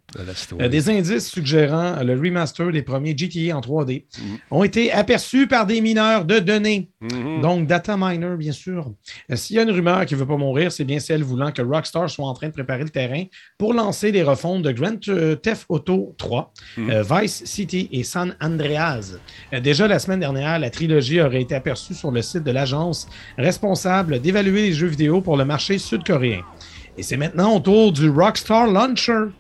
Euh, 0.61 0.69
des 0.69 0.89
indices 0.89 1.29
suggérant 1.29 1.97
le 2.03 2.15
remaster 2.15 2.71
des 2.71 2.83
premiers 2.83 3.17
GTA 3.17 3.57
en 3.57 3.61
3D 3.61 4.07
Mhm. 4.21 4.39
ont 4.53 4.63
été 4.63 4.93
aperçus 4.93 5.47
par 5.49 5.67
des 5.67 5.81
mineurs 5.81 6.25
de 6.25 6.39
données. 6.39 6.91
Mhm. 7.01 7.41
Donc, 7.41 7.67
data 7.67 7.97
miner, 7.97 8.37
bien 8.37 8.53
sûr. 8.53 8.93
Euh, 9.33 9.37
S'il 9.37 9.57
y 9.57 9.59
a 9.59 9.63
une 9.63 9.71
rumeur 9.71 10.07
qui 10.07 10.15
ne 10.15 10.21
veut 10.21 10.27
pas 10.27 10.37
mourir, 10.37 10.71
c'est 10.71 10.85
bien 10.85 11.01
celle 11.01 11.23
voulant 11.25 11.51
que 11.51 11.61
Rockstar 11.63 12.09
soit 12.09 12.27
en 12.27 12.35
train 12.35 12.47
de 12.49 12.53
préparer 12.53 12.85
le 12.85 12.91
terrain 12.91 13.25
pour 13.59 13.75
lancer 13.75 14.13
des 14.13 14.23
refontes 14.23 14.63
de 14.63 14.71
Grand 14.73 14.99
Theft 15.01 15.67
Auto 15.69 16.15
3, 16.19 16.53
Mhm. 16.77 16.91
euh, 16.91 17.03
Vice 17.03 17.43
City 17.45 17.89
et 17.91 18.05
San 18.05 18.37
Andreas. 18.41 19.15
Déjà 19.63 19.89
la 19.89 19.99
semaine 19.99 20.21
dernière, 20.21 20.59
la 20.61 20.71
trilogie 20.71 21.21
aurait 21.21 21.43
été 21.43 21.55
aperçue 21.55 21.95
sur 21.95 22.11
le 22.13 22.23
site 22.23 22.45
de 22.45 22.51
l'agence 22.53 23.09
responsable 23.61 24.21
d'évaluer 24.21 24.63
les 24.67 24.73
jeux 24.75 24.87
vidéo 24.87 25.23
pour 25.23 25.39
le 25.39 25.45
marché 25.47 25.79
sud-coréen. 25.79 26.43
Et 26.99 27.03
c'est 27.03 27.17
maintenant 27.17 27.57
au 27.57 27.61
tour 27.61 27.91
du 27.91 28.11
Rockstar 28.11 28.67
Launcher, 28.67 29.31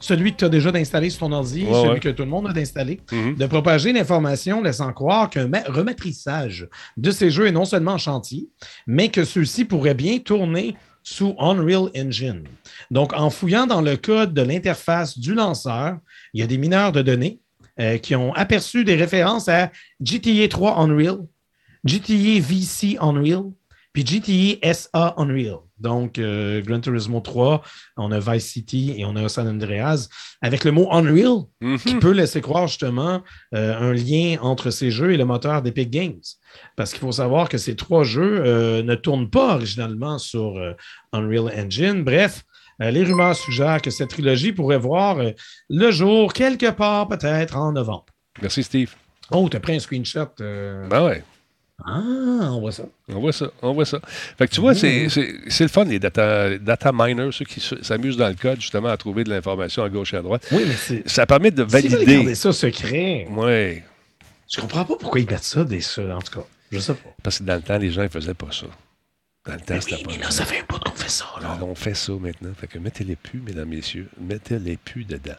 celui 0.00 0.32
que 0.32 0.38
tu 0.38 0.44
as 0.46 0.48
déjà 0.48 0.72
d'installer 0.72 1.10
sur 1.10 1.20
ton 1.20 1.32
ordi, 1.32 1.64
Ouais, 1.66 1.72
celui 1.74 1.88
ouais. 1.90 2.00
que 2.00 2.08
tout 2.08 2.22
le 2.22 2.30
monde 2.30 2.46
a 2.48 2.54
d'installer 2.54 3.00
Mhm. 3.12 3.34
de 3.36 3.46
propager 3.46 3.92
l'information 3.92 4.62
laissant 4.62 4.90
croire 4.94 5.28
qu'un 5.28 5.46
ma- 5.48 5.62
rematrissage 5.68 6.68
de 6.96 7.10
ces 7.10 7.30
jeux 7.30 7.46
est 7.48 7.52
non 7.52 7.66
seulement 7.66 7.92
en 7.92 7.98
chantier, 7.98 8.48
mais 8.86 9.08
que 9.10 9.24
ceux-ci 9.24 9.66
pourraient 9.66 9.94
bien 9.94 10.18
tourner 10.20 10.74
sous 11.02 11.34
Unreal 11.38 11.90
Engine. 11.96 12.44
Donc, 12.90 13.12
en 13.12 13.28
fouillant 13.28 13.66
dans 13.66 13.82
le 13.82 13.96
code 13.96 14.32
de 14.32 14.40
l'interface 14.42 15.18
du 15.18 15.34
lanceur, 15.34 15.98
il 16.32 16.40
y 16.40 16.42
a 16.42 16.46
des 16.46 16.56
mineurs 16.58 16.92
de 16.92 17.02
données 17.02 17.40
euh, 17.78 17.98
qui 17.98 18.16
ont 18.16 18.32
aperçu 18.32 18.84
des 18.84 18.94
références 18.96 19.48
à 19.50 19.70
GTA 20.00 20.48
3 20.48 20.78
Unreal, 20.78 21.18
GTA 21.84 22.40
VC 22.40 22.96
Unreal, 23.00 23.44
puis 23.96 24.04
GTA 24.04 24.74
SA 24.74 25.14
Unreal. 25.16 25.56
Donc, 25.78 26.18
euh, 26.18 26.60
Gran 26.62 26.80
Turismo 26.80 27.20
3, 27.20 27.62
on 27.96 28.12
a 28.12 28.18
Vice 28.20 28.46
City 28.46 28.94
et 28.96 29.04
on 29.06 29.16
a 29.16 29.28
San 29.28 29.48
Andreas. 29.48 30.08
Avec 30.42 30.64
le 30.64 30.72
mot 30.72 30.88
Unreal, 30.92 31.44
Mhm. 31.62 31.78
qui 31.78 31.94
peut 31.96 32.10
laisser 32.12 32.40
croire 32.42 32.66
justement 32.66 33.22
euh, 33.54 33.74
un 33.78 33.92
lien 33.94 34.36
entre 34.42 34.70
ces 34.70 34.90
jeux 34.90 35.12
et 35.12 35.16
le 35.16 35.24
moteur 35.24 35.62
d'Epic 35.62 35.90
Games. 35.90 36.20
Parce 36.76 36.90
qu'il 36.92 37.00
faut 37.00 37.12
savoir 37.12 37.48
que 37.48 37.56
ces 37.58 37.74
trois 37.74 38.04
jeux 38.04 38.42
euh, 38.44 38.82
ne 38.82 38.94
tournent 38.94 39.30
pas 39.30 39.54
originalement 39.54 40.18
sur 40.18 40.56
euh, 40.58 40.72
Unreal 41.12 41.50
Engine. 41.58 42.04
Bref, 42.04 42.44
les 42.78 43.02
rumeurs 43.04 43.34
suggèrent 43.36 43.80
que 43.80 43.90
cette 43.90 44.10
trilogie 44.10 44.52
pourrait 44.52 44.76
voir 44.78 45.16
le 45.70 45.90
jour 45.90 46.34
quelque 46.34 46.70
part 46.70 47.08
peut-être 47.08 47.56
en 47.56 47.72
novembre. 47.72 48.04
Merci, 48.42 48.62
Steve. 48.62 48.94
Oh, 49.30 49.48
t'as 49.50 49.60
pris 49.60 49.76
un 49.76 49.78
screenshot. 49.78 50.28
Ben 50.38 51.02
ouais. 51.04 51.24
Ah, 51.84 52.00
on 52.52 52.60
voit 52.60 52.72
ça. 52.72 52.84
On 53.10 53.20
voit 53.20 53.32
ça, 53.32 53.50
on 53.62 53.72
voit 53.74 53.84
ça. 53.84 54.00
Fait 54.38 54.48
que 54.48 54.54
tu 54.54 54.60
vois, 54.60 54.74
c'est- 54.74 55.08
c'est 55.10 55.34
c'est 55.48 55.64
le 55.64 55.68
fun, 55.68 55.84
les 55.84 55.98
data, 55.98 56.56
data 56.58 56.90
miners, 56.92 57.30
ceux 57.32 57.44
qui 57.44 57.60
s'amusent 57.82 58.16
dans 58.16 58.28
le 58.28 58.34
code, 58.34 58.60
justement, 58.60 58.88
à 58.88 58.96
trouver 58.96 59.24
de 59.24 59.30
l'information 59.30 59.82
à 59.84 59.88
gauche 59.90 60.14
et 60.14 60.16
à 60.16 60.22
droite. 60.22 60.46
Oui, 60.52 60.64
mais 60.66 60.74
c'est. 60.74 61.06
Ça 61.08 61.26
permet 61.26 61.50
de 61.50 61.64
Si 61.64 61.70
valider. 61.70 62.16
gardez 62.16 62.34
ça 62.34 62.52
secret, 62.52 63.28
Oui, 63.30 63.82
je 64.52 64.60
comprends 64.60 64.84
pas 64.86 64.96
pourquoi 64.98 65.20
ils 65.20 65.28
mettent 65.30 65.44
ça, 65.44 65.64
des 65.64 65.80
ça, 65.82 66.02
en 66.16 66.20
tout 66.20 66.40
cas. 66.40 66.46
Je 66.72 66.78
sais 66.78 66.94
pas. 66.94 67.10
parce 67.22 67.38
que 67.38 67.44
dans 67.44 67.54
le 67.56 67.62
temps, 67.62 67.78
les 67.78 67.90
gens 67.90 68.02
ne 68.02 68.08
faisaient 68.08 68.34
pas 68.34 68.50
ça. 68.50 68.66
Dans 69.46 69.54
le 69.54 69.60
temps, 69.60 69.74
Mais, 69.74 69.80
c'était 69.80 69.96
oui, 69.96 70.02
pas 70.04 70.10
mais 70.12 70.18
là, 70.24 70.30
ça 70.30 70.44
fait 70.44 70.58
un 70.58 70.64
bout 70.68 70.78
qu'on 70.80 70.90
fait 70.96 71.08
ça. 71.08 71.24
Là. 71.40 71.52
Alors, 71.52 71.68
on 71.68 71.74
fait 71.76 71.94
ça 71.94 72.12
maintenant. 72.14 72.50
Fait 72.58 72.66
que 72.66 72.78
mettez 72.80 73.04
les 73.04 73.14
pu, 73.14 73.40
mesdames, 73.46 73.68
messieurs. 73.68 74.08
Mettez 74.20 74.58
les 74.58 74.76
pu 74.76 75.04
dedans. 75.04 75.36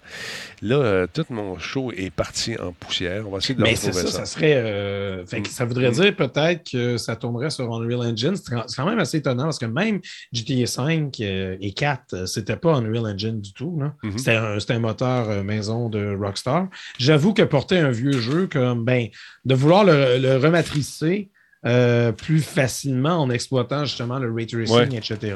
Là, 0.62 0.76
euh, 0.78 1.08
tout 1.12 1.26
mon 1.30 1.58
show 1.60 1.91
est 1.91 2.10
parti 2.10 2.55
en 2.58 2.72
poussière. 2.72 3.28
On 3.28 3.32
va 3.32 3.39
essayer 3.39 3.55
de 3.55 3.62
Mais 3.62 3.76
c'est 3.76 3.88
retrouver 3.88 4.05
ça, 4.08 4.20
ça. 4.20 4.26
ça 4.26 4.26
serait. 4.26 4.53
euh, 4.55 5.26
fait 5.26 5.41
que 5.41 5.49
ça 5.49 5.66
voudrait 5.66 5.91
dire 5.91 6.16
peut-être 6.16 6.72
que 6.72 6.97
ça 6.97 7.16
tournerait 7.18 7.49
sur 7.49 7.66
Unreal 7.74 7.99
Engine. 8.12 8.36
C'est 8.38 8.53
quand- 8.76 8.86
même 8.86 8.99
assez 8.99 9.18
étonnant 9.18 9.43
parce 9.43 9.60
que 9.60 9.66
même 9.66 9.99
GTA 10.32 10.66
5 10.66 11.20
euh, 11.20 11.58
et 11.60 11.74
4, 11.74 12.14
euh, 12.14 12.26
c'était 12.26 12.55
pas 12.55 12.76
Unreal 12.76 13.05
Engine 13.14 13.41
du 13.41 13.51
tout. 13.51 13.78
Mhm. 14.03 14.18
C'était 14.18 14.74
un, 14.74 14.80
moteur 14.80 15.43
maison 15.43 15.89
de 15.89 16.16
Rockstar. 16.16 16.68
J'avoue 16.97 17.34
que 17.34 17.41
porter 17.41 17.80
un 17.80 17.91
vieux 17.91 18.14
jeu 18.20 18.47
comme 18.47 18.86
ben, 18.86 19.08
de 19.43 19.53
vouloir 19.55 19.84
le, 19.84 20.18
le 20.18 20.38
rematricer 20.38 21.30
euh, 21.68 22.11
plus 22.11 22.41
facilement 22.41 23.18
en 23.22 23.30
exploitant 23.30 23.84
justement 23.86 24.18
le 24.18 24.32
ray 24.32 24.47
tracing, 24.47 24.76
Ouais. 24.76 24.88
etc. 24.95 25.36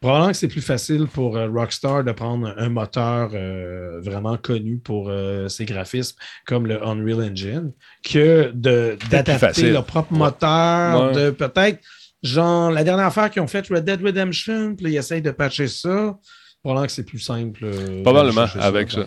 Probablement 0.00 0.30
que 0.32 0.36
c'est 0.36 0.48
plus 0.48 0.60
facile 0.60 1.06
pour 1.06 1.36
euh, 1.36 1.48
Rockstar 1.48 2.04
de 2.04 2.12
prendre 2.12 2.52
un 2.56 2.68
moteur 2.68 3.30
euh, 3.32 4.00
vraiment 4.02 4.36
connu 4.36 4.76
pour 4.78 5.10
ses 5.48 5.64
graphismes 5.64 6.16
comme 6.46 6.66
le 6.66 6.82
Unreal 6.86 7.30
Engine 7.30 7.72
que 8.04 8.52
d'adapter 8.54 9.70
leur 9.70 9.84
propre 9.84 10.12
Ouais. 10.12 10.18
moteur, 10.18 11.06
Ouais. 11.06 11.12
de 11.24 11.30
peut-être, 11.30 11.80
genre, 12.22 12.70
la 12.70 12.84
dernière 12.84 13.06
affaire 13.06 13.30
qu'ils 13.30 13.42
ont 13.42 13.46
faite, 13.46 13.66
Red 13.68 13.84
Dead 13.84 14.02
Redemption, 14.02 14.74
puis 14.76 14.92
ils 14.92 14.96
essayent 14.96 15.22
de 15.22 15.30
patcher 15.30 15.68
ça. 15.68 16.16
Probablement 16.64 16.86
que 16.86 16.92
c'est 16.92 17.02
plus 17.04 17.18
simple. 17.18 17.60
euh, 17.62 18.02
Probablement, 18.02 18.46
avec 18.58 18.90
ça. 18.90 19.00
Euh, 19.00 19.04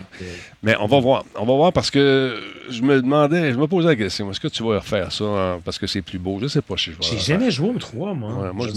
Mais 0.62 0.76
on 0.78 0.86
va 0.86 1.00
voir. 1.00 1.24
On 1.34 1.44
va 1.44 1.54
voir 1.56 1.72
parce 1.72 1.90
que 1.90 2.40
je 2.70 2.82
me 2.82 3.02
demandais, 3.02 3.52
je 3.52 3.58
me 3.58 3.66
posais 3.66 3.88
la 3.88 3.96
question, 3.96 4.30
est-ce 4.30 4.38
que 4.38 4.46
tu 4.46 4.62
vas 4.62 4.78
refaire 4.78 5.10
ça 5.10 5.24
hein, 5.24 5.60
parce 5.64 5.76
que 5.76 5.88
c'est 5.88 6.00
plus 6.02 6.20
beau? 6.20 6.38
Je 6.40 6.46
sais 6.46 6.62
pas 6.62 6.76
si 6.76 6.84
je 6.84 6.90
vais 6.92 6.96
J'ai 7.00 7.18
jamais 7.18 7.50
joué 7.50 7.70
au 7.70 7.78
3, 7.78 8.14
moi. 8.14 8.32
Ouais, 8.34 8.52
moi, 8.52 8.68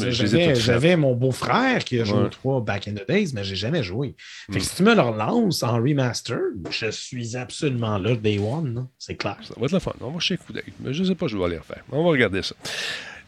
J'avais 0.55 0.95
mon 0.95 1.13
beau-frère 1.13 1.83
qui 1.83 1.99
a 1.99 2.05
joué 2.05 2.17
Ouais. 2.17 2.25
au 2.25 2.29
3 2.29 2.61
back 2.61 2.87
in 2.87 2.93
the 2.93 3.07
days, 3.07 3.33
mais 3.35 3.43
j'ai 3.43 3.55
jamais 3.55 3.83
joué. 3.83 4.15
Fait 4.51 4.53
que 4.53 4.63
Mm. 4.63 4.67
si 4.67 4.75
tu 4.77 4.81
me 4.83 4.95
le 4.95 5.01
relances 5.01 5.61
en 5.61 5.75
remaster, 5.75 6.39
je 6.71 6.89
suis 6.89 7.37
absolument 7.37 7.99
là, 7.99 8.15
day 8.15 8.39
one. 8.39 8.87
C'est 8.97 9.15
clair. 9.15 9.37
Ça 9.43 9.53
va 9.59 9.65
être 9.67 9.73
le 9.73 9.79
fun. 9.79 9.93
On 10.01 10.09
va 10.09 10.17
coup 10.19 10.53
d'œil. 10.53 10.63
Mais 10.79 10.91
je 10.91 11.03
ne 11.03 11.07
sais 11.09 11.15
pas, 11.15 11.27
je 11.27 11.37
vais 11.37 11.43
aller 11.43 11.57
refaire. 11.59 11.83
On 11.91 12.03
va 12.03 12.09
regarder 12.09 12.41
ça. 12.41 12.55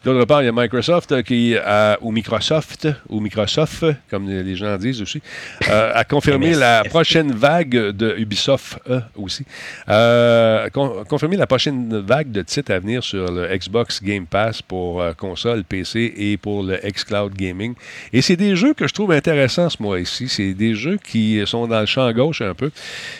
D'autre 0.04 0.24
part, 0.26 0.42
il 0.42 0.46
y 0.46 0.48
a 0.48 0.52
Microsoft 0.52 1.12
euh, 1.12 1.22
qui, 1.22 1.56
a- 1.56 1.96
ou 2.02 2.12
Microsoft, 2.12 2.86
ou 3.08 3.20
Microsoft, 3.20 3.84
comme 4.10 4.28
les 4.28 4.54
gens 4.56 4.76
disent 4.76 5.00
aussi, 5.00 5.22
euh, 5.70 5.92
a 5.94 6.04
confirmé 6.04 6.54
la 6.54 6.84
prochaine 6.84 7.32
vague 7.32 7.70
de 7.70 8.14
Ubisoft 8.18 8.78
euh, 8.90 9.00
aussi. 9.16 9.44
Euh, 9.88 10.68
con- 10.70 11.04
confirmé 11.08 11.36
la 11.36 11.46
prochaine 11.46 12.00
vague 12.00 12.30
de 12.30 12.42
titres 12.42 12.72
à 12.72 12.78
venir 12.78 13.02
sur 13.02 13.30
le 13.32 13.48
Xbox 13.56 14.02
Game 14.02 14.26
Pass 14.26 14.60
pour 14.60 15.00
euh, 15.00 15.12
console, 15.14 15.64
PC 15.64 16.12
et 16.16 16.36
pour 16.36 16.62
le 16.62 16.76
xCloud 16.76 17.34
Gaming. 17.34 17.74
Et 18.12 18.20
c'est 18.20 18.36
des 18.36 18.56
jeux 18.56 18.74
que 18.74 18.86
je 18.86 18.92
trouve 18.92 19.12
intéressants 19.12 19.70
ce 19.70 19.82
mois-ci. 19.82 20.28
C'est 20.28 20.52
des 20.54 20.74
jeux 20.74 20.98
qui 21.02 21.40
sont 21.46 21.66
dans 21.66 21.80
le 21.80 21.86
champ 21.86 22.10
gauche 22.12 22.42
un 22.42 22.54
peu. 22.54 22.70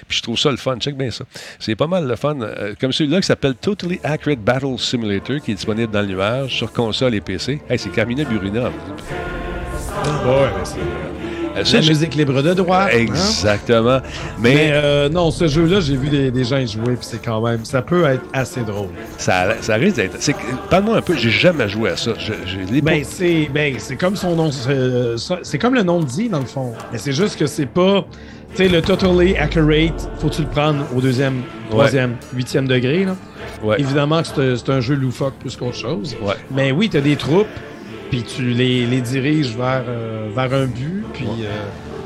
Puis 0.09 0.19
je 0.19 0.23
trouve 0.23 0.39
ça 0.39 0.51
le 0.51 0.57
fun. 0.59 0.77
Check 0.79 0.97
bien 0.97 1.11
ça. 1.11 1.25
C'est 1.59 1.77
pas 1.77 1.87
mal 1.87 2.07
le 2.07 2.17
fun. 2.17 2.39
Euh, 2.41 2.75
comme 2.79 2.93
celui-là 2.93 3.21
qui 3.21 3.27
s'appelle 3.27 3.55
Totally 3.55 4.01
Accurate 4.05 4.41
Battle 4.41 4.79
Simulator 4.79 5.41
qui 5.41 5.53
est 5.53 5.55
disponible 5.55 5.91
dans 5.91 6.03
le 6.03 6.09
nuage 6.09 6.55
sur 6.57 6.73
console 6.75 7.15
et 7.15 7.21
PC. 7.21 7.61
Hey, 7.71 7.79
c'est 7.79 7.91
Carmina 7.91 8.25
Burina. 8.25 8.65
Ouais, 8.65 8.71
mais 10.57 10.65
c'est 10.65 10.79
Euh, 11.57 11.63
la 11.81 11.87
musique 11.89 12.15
libre 12.17 12.43
de 12.43 12.53
droit. 12.53 12.83
hein? 12.87 12.89
Exactement. 12.93 14.01
Mais 14.41 14.55
Mais 14.55 14.71
euh, 14.73 15.09
non, 15.09 15.31
ce 15.31 15.47
jeu-là, 15.47 15.79
j'ai 15.79 15.97
vu 15.97 16.09
des, 16.09 16.33
des 16.33 16.43
gens 16.45 16.57
y 16.59 16.67
jouer, 16.67 16.95
puis 16.97 17.07
c'est 17.09 17.25
quand 17.25 17.41
même, 17.41 17.65
ça 17.65 17.81
peut 17.81 18.05
être 18.07 18.25
assez 18.33 18.63
drôle. 18.63 18.89
ça, 19.19 19.55
ça 19.61 19.75
risque 19.77 19.97
d'être. 19.97 20.19
Parle-moi 20.69 20.97
un 20.97 21.03
peu, 21.03 21.15
j'ai 21.17 21.31
jamais 21.31 21.69
joué 21.69 21.91
à 21.91 21.97
ça. 21.97 22.11
Je, 22.19 22.33
pas- 22.33 22.81
Ben, 22.83 23.05
c'est 23.05 23.49
ben, 23.55 23.75
c'est 23.79 23.95
comme 23.97 24.17
son 24.17 24.35
nom, 24.35 24.51
c'est 24.51 25.17
ça- 25.17 25.39
c'est 25.43 25.59
comme 25.59 25.75
le 25.75 25.85
nom 25.85 26.01
dit, 26.01 26.29
dans 26.29 26.41
le 26.41 26.45
fond. 26.47 26.73
Mais 26.91 26.99
c'est 26.99 27.13
juste 27.13 27.39
que 27.39 27.47
c'est 27.47 27.67
pas, 27.67 28.05
sais, 28.57 28.69
le 28.69 28.81
totally 28.83 29.37
accurate, 29.37 30.09
faut-tu 30.19 30.43
le 30.43 30.49
prendre 30.49 30.85
au 30.95 31.01
deuxième, 31.01 31.43
troisième, 31.71 32.17
huitième 32.35 32.67
degré, 32.69 33.05
là? 33.05 33.17
Ouais. 33.63 33.81
Évidemment 33.81 34.21
que 34.23 34.29
c'est 34.29 34.41
un- 34.41 34.57
c'est 34.57 34.71
un 34.71 34.81
jeu 34.81 34.95
loufoque 34.95 35.35
plus 35.41 35.57
qu'autre 35.57 35.77
chose. 35.77 36.17
Ouais. 36.23 36.35
Mais 36.51 36.71
oui, 36.73 36.89
tu 36.91 36.97
as 36.97 37.01
des 37.01 37.17
troupes, 37.17 37.47
puis 38.11 38.23
tu 38.23 38.43
les, 38.43 38.87
les 38.87 39.01
diriges 39.01 39.57
vers, 39.57 39.83
euh, 39.89 40.29
vers 40.35 40.53
un 40.55 40.67
but, 40.67 41.05
puis 41.15 41.27
euh, 41.43 41.49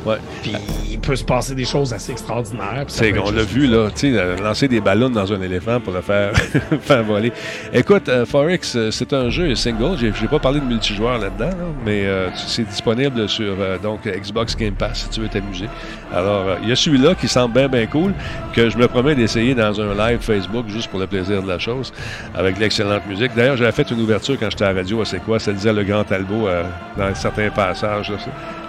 Ouais. 0.06 0.16
puis 0.42 0.52
il 0.90 0.98
peut 1.00 1.16
se 1.16 1.24
passer 1.24 1.54
des 1.54 1.64
choses 1.64 1.92
assez 1.92 2.12
extraordinaires. 2.12 2.84
être 2.88 3.32
l'a 3.32 3.42
vu, 3.42 3.66
là, 3.66 3.88
tu 3.94 4.12
sais, 4.14 4.36
lancer 4.42 4.68
des 4.68 4.80
ballons 4.80 5.10
dans 5.10 5.32
un 5.32 5.40
éléphant 5.40 5.80
pour 5.80 5.92
le 5.92 6.00
faire, 6.00 6.32
faire 6.80 7.02
voler. 7.02 7.32
Écoute, 7.72 8.08
euh, 8.08 8.24
Forex, 8.26 8.74
euh, 8.76 8.90
c'est 8.90 9.12
un 9.12 9.28
jeu 9.30 9.54
single. 9.54 9.96
J'ai 9.98 10.12
j'ai 10.18 10.28
pas 10.28 10.38
parlé 10.38 10.60
de 10.60 10.64
multijoueur 10.64 11.18
là-dedans, 11.18 11.50
là, 11.50 11.66
mais 11.84 12.06
euh, 12.06 12.28
c'est 12.34 12.66
disponible 12.66 13.28
sur 13.28 13.54
euh, 13.60 13.78
donc 13.78 14.00
Xbox 14.06 14.56
Game 14.56 14.74
Pass 14.74 15.02
si 15.04 15.08
tu 15.10 15.20
veux 15.20 15.28
t'amuser. 15.28 15.66
Alors, 16.14 16.56
il 16.62 16.68
y 16.68 16.72
a 16.72 16.76
celui-là 16.76 17.14
qui 17.14 17.28
semble 17.28 17.54
bien, 17.54 17.68
bien 17.68 17.86
cool, 17.86 18.12
que 18.54 18.70
je 18.70 18.78
me 18.78 18.88
promets 18.88 19.14
d'essayer 19.14 19.54
dans 19.54 19.80
un 19.80 19.94
live 19.94 20.20
Facebook 20.20 20.66
juste 20.68 20.88
pour 20.90 20.98
le 21.00 21.06
plaisir 21.06 21.42
de 21.42 21.48
la 21.48 21.58
chose, 21.58 21.92
avec 22.34 22.56
de 22.56 22.60
l'excellente 22.60 23.06
musique. 23.06 23.32
D'ailleurs, 23.36 23.56
j'avais 23.56 23.72
fait 23.72 23.90
une 23.90 24.00
ouverture 24.00 24.36
quand 24.38 24.50
j'étais 24.50 24.64
à 24.64 24.72
la 24.72 24.80
radio, 24.80 25.04
c'est 25.04 25.22
quoi? 25.22 25.38
Ça 25.38 25.52
disait 25.52 25.72
le 25.72 25.84
Grand 25.84 26.04
Talbot 26.04 26.48
dans 26.96 27.14
certains 27.14 27.50
passages, 27.50 28.10
là, 28.10 28.16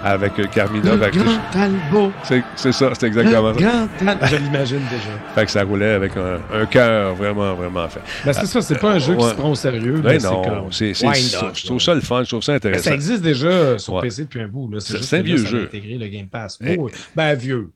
avec 0.04 0.34
Carmina. 0.52 0.92
Avec- 1.00 1.16
grand 1.24 1.39
Talbot. 1.51 2.11
C'est 2.24 2.43
c'est 2.55 2.72
ça, 2.72 2.91
c'est 2.97 3.07
exactement 3.07 3.49
Le 3.51 3.59
ça. 3.59 3.59
grand 3.61 3.88
Talbot. 4.05 4.26
Je 4.28 4.36
l'imagine 4.38 4.80
déjà. 4.89 5.34
Fait 5.36 5.45
que 5.45 5.51
ça 5.51 5.63
roulait 5.63 5.93
avec 5.93 6.13
un, 6.17 6.39
un 6.53 6.65
cœur 6.65 7.15
vraiment, 7.15 7.53
vraiment 7.55 7.88
fait. 7.89 8.01
Ben, 8.26 8.34
c'est 8.34 8.45
ça, 8.45 8.61
c'est 8.61 8.80
pas 8.80 8.91
un 8.93 8.99
jeu 8.99 9.15
qui 9.15 9.24
se 9.24 9.34
prend 9.34 9.51
au 9.51 9.55
sérieux. 9.55 9.99
Ben 10.03 10.11
mais 10.13 10.17
non, 10.20 10.41
comme 10.43 10.72
c'est, 10.72 10.93
c'est, 10.93 11.13
c'est- 11.13 11.38
up, 11.38 11.51
je 11.55 11.65
trouve 11.65 11.80
ça 11.82 11.93
le 11.95 12.01
fun, 12.01 12.24
je 12.24 12.30
trouve 12.30 12.43
ça 12.43 12.53
intéressant. 12.53 12.84
ça 12.89 12.93
existe 12.93 13.22
déjà 13.22 13.78
sur 13.78 13.93
Ouais. 13.93 14.01
PC 14.01 14.24
depuis 14.24 14.41
un 14.41 14.47
bout. 14.47 14.70
C'est- 14.80 14.97
C'est 14.97 15.03
c'est 15.03 15.17
un 15.17 15.22
vieux 15.22 15.38
jeu. 15.38 15.63
intégré 15.63 15.97
le 15.97 16.07
Game 16.07 16.28
Pass. 16.28 16.57
Et- 16.65 16.78
Oh, 16.80 16.89
ben, 17.15 17.34
vieux. 17.36 17.70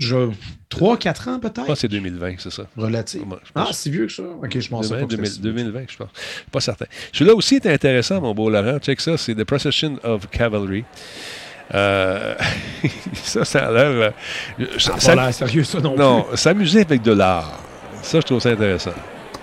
Je... 0.00 0.30
3-4 0.68 1.28
ans 1.28 1.34
Je 1.34 1.40
peut-être? 1.42 1.54
pense 1.66 1.66
que 1.68 1.74
c'est 1.74 1.88
2020, 1.88 2.34
c'est 2.38 2.50
ça. 2.50 2.64
Relatif. 2.76 3.24
Moi, 3.24 3.38
je 3.44 3.52
pense- 3.52 3.68
Ah, 3.70 3.72
si 3.72 3.88
vieux 3.90 4.06
que 4.06 4.12
ça? 4.12 4.22
Ok, 4.24 4.50
je 4.54 4.60
sais 4.60 4.68
2020, 4.70 4.96
pas. 4.96 5.02
que 5.04 5.10
2000, 5.10 5.26
c'était 5.26 5.26
si 5.36 5.40
vieux. 5.42 5.52
2020, 5.52 5.84
je 5.88 5.96
pense. 5.96 6.08
Pas 6.50 6.60
certain. 6.60 6.86
Celui-là 7.12 7.34
aussi 7.36 7.54
est 7.56 7.66
intéressant, 7.66 8.20
mon 8.20 8.34
beau 8.34 8.50
Laurent. 8.50 8.78
Check 8.80 9.00
ça, 9.00 9.16
c'est 9.16 9.34
The 9.36 9.44
Procession 9.44 9.98
of 10.02 10.28
Cavalry. 10.30 10.84
Euh, 11.74 12.34
ça, 13.14 13.44
ça 13.44 13.66
a 13.66 13.70
l'air. 13.72 14.12
euh, 14.60 14.66
Ça 14.78 14.98
ça- 14.98 15.12
a 15.12 15.16
pas 15.16 15.22
l'air 15.24 15.34
sérieux, 15.34 15.64
ça 15.64 15.80
non, 15.80 15.96
non, 15.96 16.22
plus. 16.22 16.36
s'amuser 16.36 16.80
avec 16.82 17.02
de 17.02 17.12
l'art. 17.12 17.52
Ça, 18.02 18.20
je 18.20 18.26
trouve 18.26 18.40
ça 18.40 18.50
intéressant. 18.50 18.92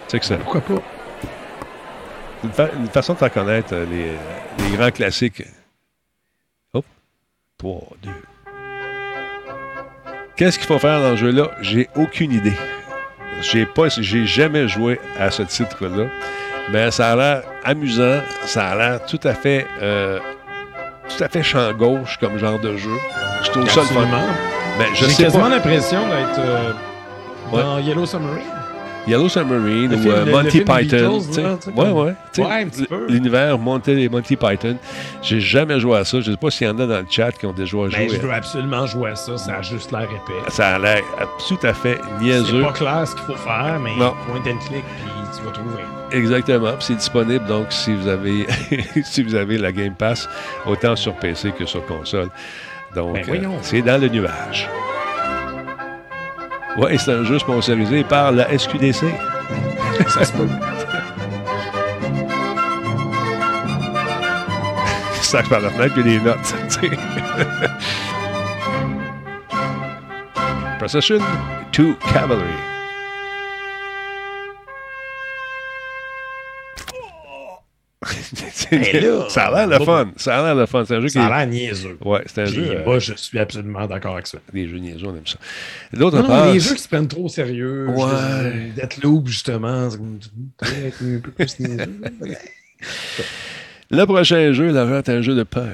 Check 0.10 0.24
ça. 0.24 0.38
Pourquoi 0.38 0.62
pas? 0.62 0.82
Une, 2.44 2.52
fa- 2.52 2.70
une 2.78 2.88
façon 2.88 3.14
de 3.14 3.18
faire 3.20 3.32
connaître 3.32 3.74
euh, 3.74 3.86
les, 3.90 4.66
les 4.70 4.78
grands 4.78 4.92
classiques. 4.92 5.44
Hop. 6.74 6.86
3, 7.58 7.82
2. 8.04 8.10
Qu'est-ce 10.36 10.58
qu'il 10.58 10.68
faut 10.68 10.80
faire 10.80 11.00
dans 11.02 11.12
ce 11.12 11.22
jeu-là? 11.22 11.52
J'ai 11.62 11.88
aucune 11.96 12.32
idée. 12.32 12.54
J'ai 13.42 13.66
pas, 13.66 13.88
j'ai 13.90 14.26
jamais 14.26 14.68
joué 14.68 15.00
à 15.20 15.30
ce 15.30 15.44
titre-là. 15.44 16.06
Mais 16.72 16.90
ça 16.92 17.12
a 17.12 17.16
l'air 17.16 17.44
amusant. 17.64 18.20
Ça 18.46 18.68
a 18.70 18.76
l'air 18.76 19.06
tout 19.06 19.20
à 19.24 19.34
fait, 19.34 19.68
euh, 19.82 20.20
tout 21.10 21.24
à 21.24 21.28
fait 21.28 21.44
champ 21.44 21.72
gauche 21.74 22.18
comme 22.20 22.38
genre 22.38 22.60
de 22.60 22.76
jeu. 22.78 22.96
Je 23.44 23.50
trouve 23.52 23.70
ça 23.70 23.82
le 23.82 23.86
fun. 23.88 24.02
Absolument. 24.02 24.24
Mais 24.80 24.86
je 24.96 25.06
J'ai 25.06 25.12
sais 25.12 25.24
quasiment 25.24 25.50
l'impression 25.50 26.00
d'être 26.08 26.40
euh, 26.40 26.72
Ouais. 27.52 27.62
dans 27.62 27.78
Yellow 27.80 28.06
Submarine. 28.06 28.42
Yellow 29.08 29.28
Submarine 29.28 29.94
ou 29.94 30.10
euh, 30.10 30.26
Monty 30.26 30.62
Python. 30.62 31.20
Ouais, 31.76 31.92
ouais. 31.92 32.68
L'univers 33.10 33.58
Monty, 33.60 34.08
Monty 34.10 34.36
Python. 34.38 34.78
J'ai 35.22 35.40
jamais 35.42 35.80
joué 35.80 35.98
à 35.98 36.06
ça. 36.06 36.22
Je 36.22 36.32
sais 36.32 36.38
pas 36.38 36.50
s'il 36.50 36.68
y 36.68 36.70
en 36.70 36.80
a 36.80 36.86
dans 36.86 37.00
le 37.00 37.06
chat 37.10 37.32
qui 37.34 37.46
ont 37.46 37.52
déjà 37.54 37.72
joué. 37.72 37.90
Ben, 37.92 38.10
je 38.10 38.18
veux 38.18 38.32
absolument 38.34 38.86
jouer 38.86 39.12
à 39.12 39.16
ça. 39.16 39.38
Ça 39.38 39.56
a 39.58 39.62
juste 39.62 39.92
l'air 39.92 40.04
épais. 40.04 40.50
Ça 40.50 40.76
a 40.76 40.80
l'air 40.80 41.02
tout 41.48 41.60
à 41.64 41.74
fait 41.74 42.00
C'est 42.20 42.24
niaiseux. 42.24 42.62
pas 42.62 42.72
clair 42.72 43.04
ce 43.08 43.16
qu'il 43.16 43.26
faut 43.26 43.36
faire, 43.36 43.80
mais 43.84 43.92
Non. 43.98 44.14
point 44.28 44.38
and 44.40 44.58
click, 44.68 44.84
puis 44.84 45.12
tu 45.38 45.44
vas 45.46 45.52
trouver. 45.52 45.84
Exactement. 46.12 46.74
C'est 46.80 46.96
disponible 46.96 47.46
donc 47.46 47.68
si 47.72 47.94
vous 47.94 48.08
avez 48.08 48.46
si 49.04 49.24
vous 49.24 49.36
avez 49.36 49.58
la 49.58 49.72
Game 49.72 49.96
Pass, 49.96 50.30
autant 50.66 50.96
sur 50.96 51.14
PC 51.16 51.52
que 51.52 51.66
sur 51.66 51.86
console. 51.86 52.30
Donc 52.96 53.16
Ben, 53.26 53.44
euh, 53.46 53.48
c'est 53.62 53.82
dans 53.82 54.00
le 54.00 54.08
nuage. 54.08 54.70
Oui, 56.78 56.98
c'est 56.98 57.12
un 57.12 57.24
jeu 57.24 57.38
sponsorisé 57.40 58.04
par 58.04 58.32
la 58.32 58.58
SQDC. 58.58 59.06
Ça 60.08 60.26
se 60.26 60.34
peut. 60.34 60.48
Sac 65.22 65.48
par 65.50 65.62
la 65.62 65.70
fenêtre, 65.70 65.94
puis 65.94 66.04
des 66.04 66.20
notes. 66.20 66.56
Procession 70.80 71.20
to 71.72 71.94
Cavalry. 72.12 72.73
là, 79.02 79.26
ça 79.30 79.46
a 79.48 79.66
l'air 79.66 79.80
le 79.80 79.86
fun. 79.86 80.12
Ça 80.18 80.40
a 80.40 80.44
l'air 80.44 80.56
le 80.56 80.66
fun. 80.66 80.84
C'est 80.86 80.96
un 80.96 81.02
jeu 81.02 81.08
qui 81.08 81.14
Ça 81.14 81.26
a 81.26 81.38
l'air 81.40 81.48
niaiseux. 81.48 81.98
Ouais, 82.04 82.22
c'est 82.26 82.42
un 82.42 82.46
Puis 82.46 82.54
jeu... 82.56 82.72
euh, 82.78 82.86
moi, 82.86 83.00
je 83.00 83.14
suis 83.16 83.40
absolument 83.40 83.86
d'accord 83.88 84.14
avec 84.14 84.28
ça. 84.28 84.38
Des 84.54 84.68
jeux 84.68 84.78
niaiseux, 84.78 85.08
on 85.08 85.16
aime 85.16 85.28
ça. 85.28 85.38
D'autre 85.94 86.18
Non, 86.18 86.24
non, 86.24 86.28
part... 86.30 86.52
les 86.54 86.60
jeux 86.60 86.76
qui 86.76 86.82
se 86.82 86.88
prennent 86.88 87.08
trop 87.08 87.26
au 87.26 87.30
sérieux. 87.30 87.88
Ouais. 87.90 88.04
je- 88.76 88.82
Deathloop, 88.82 89.28
justement. 89.28 89.90
c'est 89.90 89.98
un 89.98 91.20
peu 91.20 91.32
plus 91.32 91.60
niaiseux. 91.60 92.02
Le 93.96 94.06
prochain 94.06 94.52
jeu, 94.54 94.72
Laurent, 94.72 94.98
est 94.98 95.10
un 95.10 95.22
jeu 95.22 95.36
de 95.36 95.44
peur. 95.44 95.68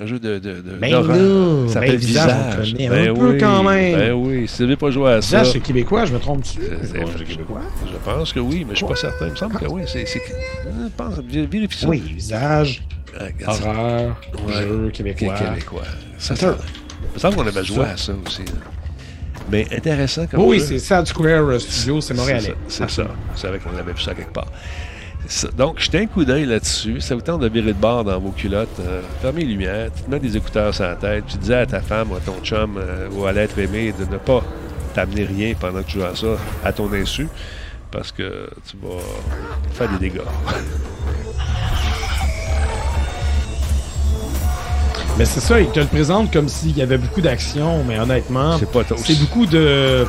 Un 0.00 0.06
jeu 0.06 0.18
de, 0.18 0.38
de, 0.38 0.52
de 0.60 0.72
Ben 0.78 0.90
d'horreur. 0.90 1.16
là, 1.16 1.68
Ça 1.68 1.80
ben, 1.80 1.86
s'appelle 1.86 1.96
Visage, 1.96 2.30
on 2.58 2.60
Visage. 2.62 2.74
Ben 2.90 3.08
un 3.10 3.14
peu 3.14 3.32
oui, 3.32 3.38
quand 3.38 3.62
même. 3.62 3.98
Ben 3.98 4.12
oui, 4.12 4.46
si 4.46 4.56
vous 4.58 4.62
n'avez 4.64 4.76
pas 4.76 4.90
joué 4.90 5.10
à 5.12 5.22
ça... 5.22 5.38
Visage, 5.38 5.52
c'est 5.54 5.60
québécois, 5.60 6.04
je 6.04 6.12
me 6.12 6.18
trompe-tu? 6.18 6.60
c'est- 6.60 6.86
c'est- 6.86 7.24
québécois. 7.24 7.62
Je 7.90 7.96
pense 8.04 8.32
que 8.32 8.40
oui, 8.40 8.58
mais 8.58 8.64
je 8.66 8.70
ne 8.70 8.74
suis 8.76 8.86
pas 8.86 8.94
certain. 8.96 9.26
Il 9.26 9.30
me 9.32 9.36
semble 9.36 9.58
que 9.58 9.64
oui. 9.66 9.82
C'est, 9.86 10.04
c'est- 10.06 10.20
je 10.64 10.88
pense, 10.96 11.14
vérifie 11.50 11.78
ça. 11.78 11.88
Oui, 11.88 12.00
visage, 12.14 12.82
Ah, 13.18 13.50
horreur, 13.50 14.20
Ouais. 14.46 14.52
jeu 14.52 14.90
Qué- 14.92 15.02
québécois. 15.02 15.34
Québécois. 15.34 15.82
Ça, 16.18 16.36
Ça. 16.36 16.54
il 17.10 17.14
me 17.14 17.18
semble 17.18 17.36
qu'on 17.36 17.46
avait 17.46 17.64
joué 17.64 17.84
à 17.86 17.96
ça 17.96 18.12
aussi. 18.26 18.42
là. 18.42 18.52
Mais 19.50 19.66
intéressant 19.74 20.26
comme 20.26 20.44
Oui, 20.44 20.60
c'est 20.60 20.78
Sad 20.78 21.06
Square 21.06 21.44
euh, 21.48 21.58
Studio, 21.58 22.00
c'est 22.02 22.12
montréalais. 22.14 22.54
C'est 22.68 22.78
ça. 22.80 22.86
C'est 22.88 23.02
ça. 23.02 23.08
C'est 23.36 23.46
vrai 23.48 23.58
qu'on 23.60 23.70
avait 23.78 23.92
vu 23.92 24.00
ça 24.02 24.12
quelque 24.12 24.32
part. 24.34 24.48
Donc, 25.56 25.80
jetez 25.80 25.98
un 26.00 26.06
coup 26.06 26.24
d'œil 26.24 26.46
là-dessus. 26.46 27.00
Ça 27.00 27.14
vous 27.14 27.20
tente 27.20 27.40
de 27.40 27.48
virer 27.48 27.72
de 27.72 27.78
bord 27.78 28.04
dans 28.04 28.18
vos 28.18 28.30
culottes. 28.30 28.68
euh, 28.80 29.00
fermez 29.20 29.42
les 29.42 29.48
lumières. 29.48 29.90
Tu 29.94 30.02
te 30.02 30.10
mets 30.10 30.20
des 30.20 30.36
écouteurs 30.36 30.72
sur 30.74 30.84
la 30.84 30.94
tête. 30.96 31.24
Tu 31.26 31.36
disais 31.38 31.56
à 31.56 31.66
ta 31.66 31.80
femme 31.80 32.12
ou 32.12 32.16
à 32.16 32.20
ton 32.20 32.36
chum 32.42 32.76
euh, 32.78 33.08
ou 33.12 33.26
à 33.26 33.32
l'être 33.32 33.58
aimé 33.58 33.92
de 33.98 34.04
ne 34.04 34.18
pas 34.18 34.42
t'amener 34.94 35.24
rien 35.24 35.54
pendant 35.58 35.82
que 35.82 35.88
tu 35.88 35.98
joues 35.98 36.04
à 36.04 36.14
ça 36.14 36.26
à 36.64 36.72
ton 36.72 36.92
insu. 36.92 37.28
Parce 37.90 38.12
que 38.12 38.48
tu 38.68 38.76
vas 38.82 38.98
faire 39.72 39.88
des 39.90 40.10
dégâts. 40.10 40.20
Mais 45.18 45.24
c'est 45.24 45.40
ça, 45.40 45.58
il 45.60 45.68
te 45.70 45.80
le 45.80 45.86
présente 45.86 46.30
comme 46.30 46.46
s'il 46.48 46.76
y 46.76 46.82
avait 46.82 46.98
beaucoup 46.98 47.22
d'action, 47.22 47.82
mais 47.84 47.98
honnêtement, 47.98 48.58
c'est 48.58 49.18
beaucoup 49.18 49.46
de 49.46 50.04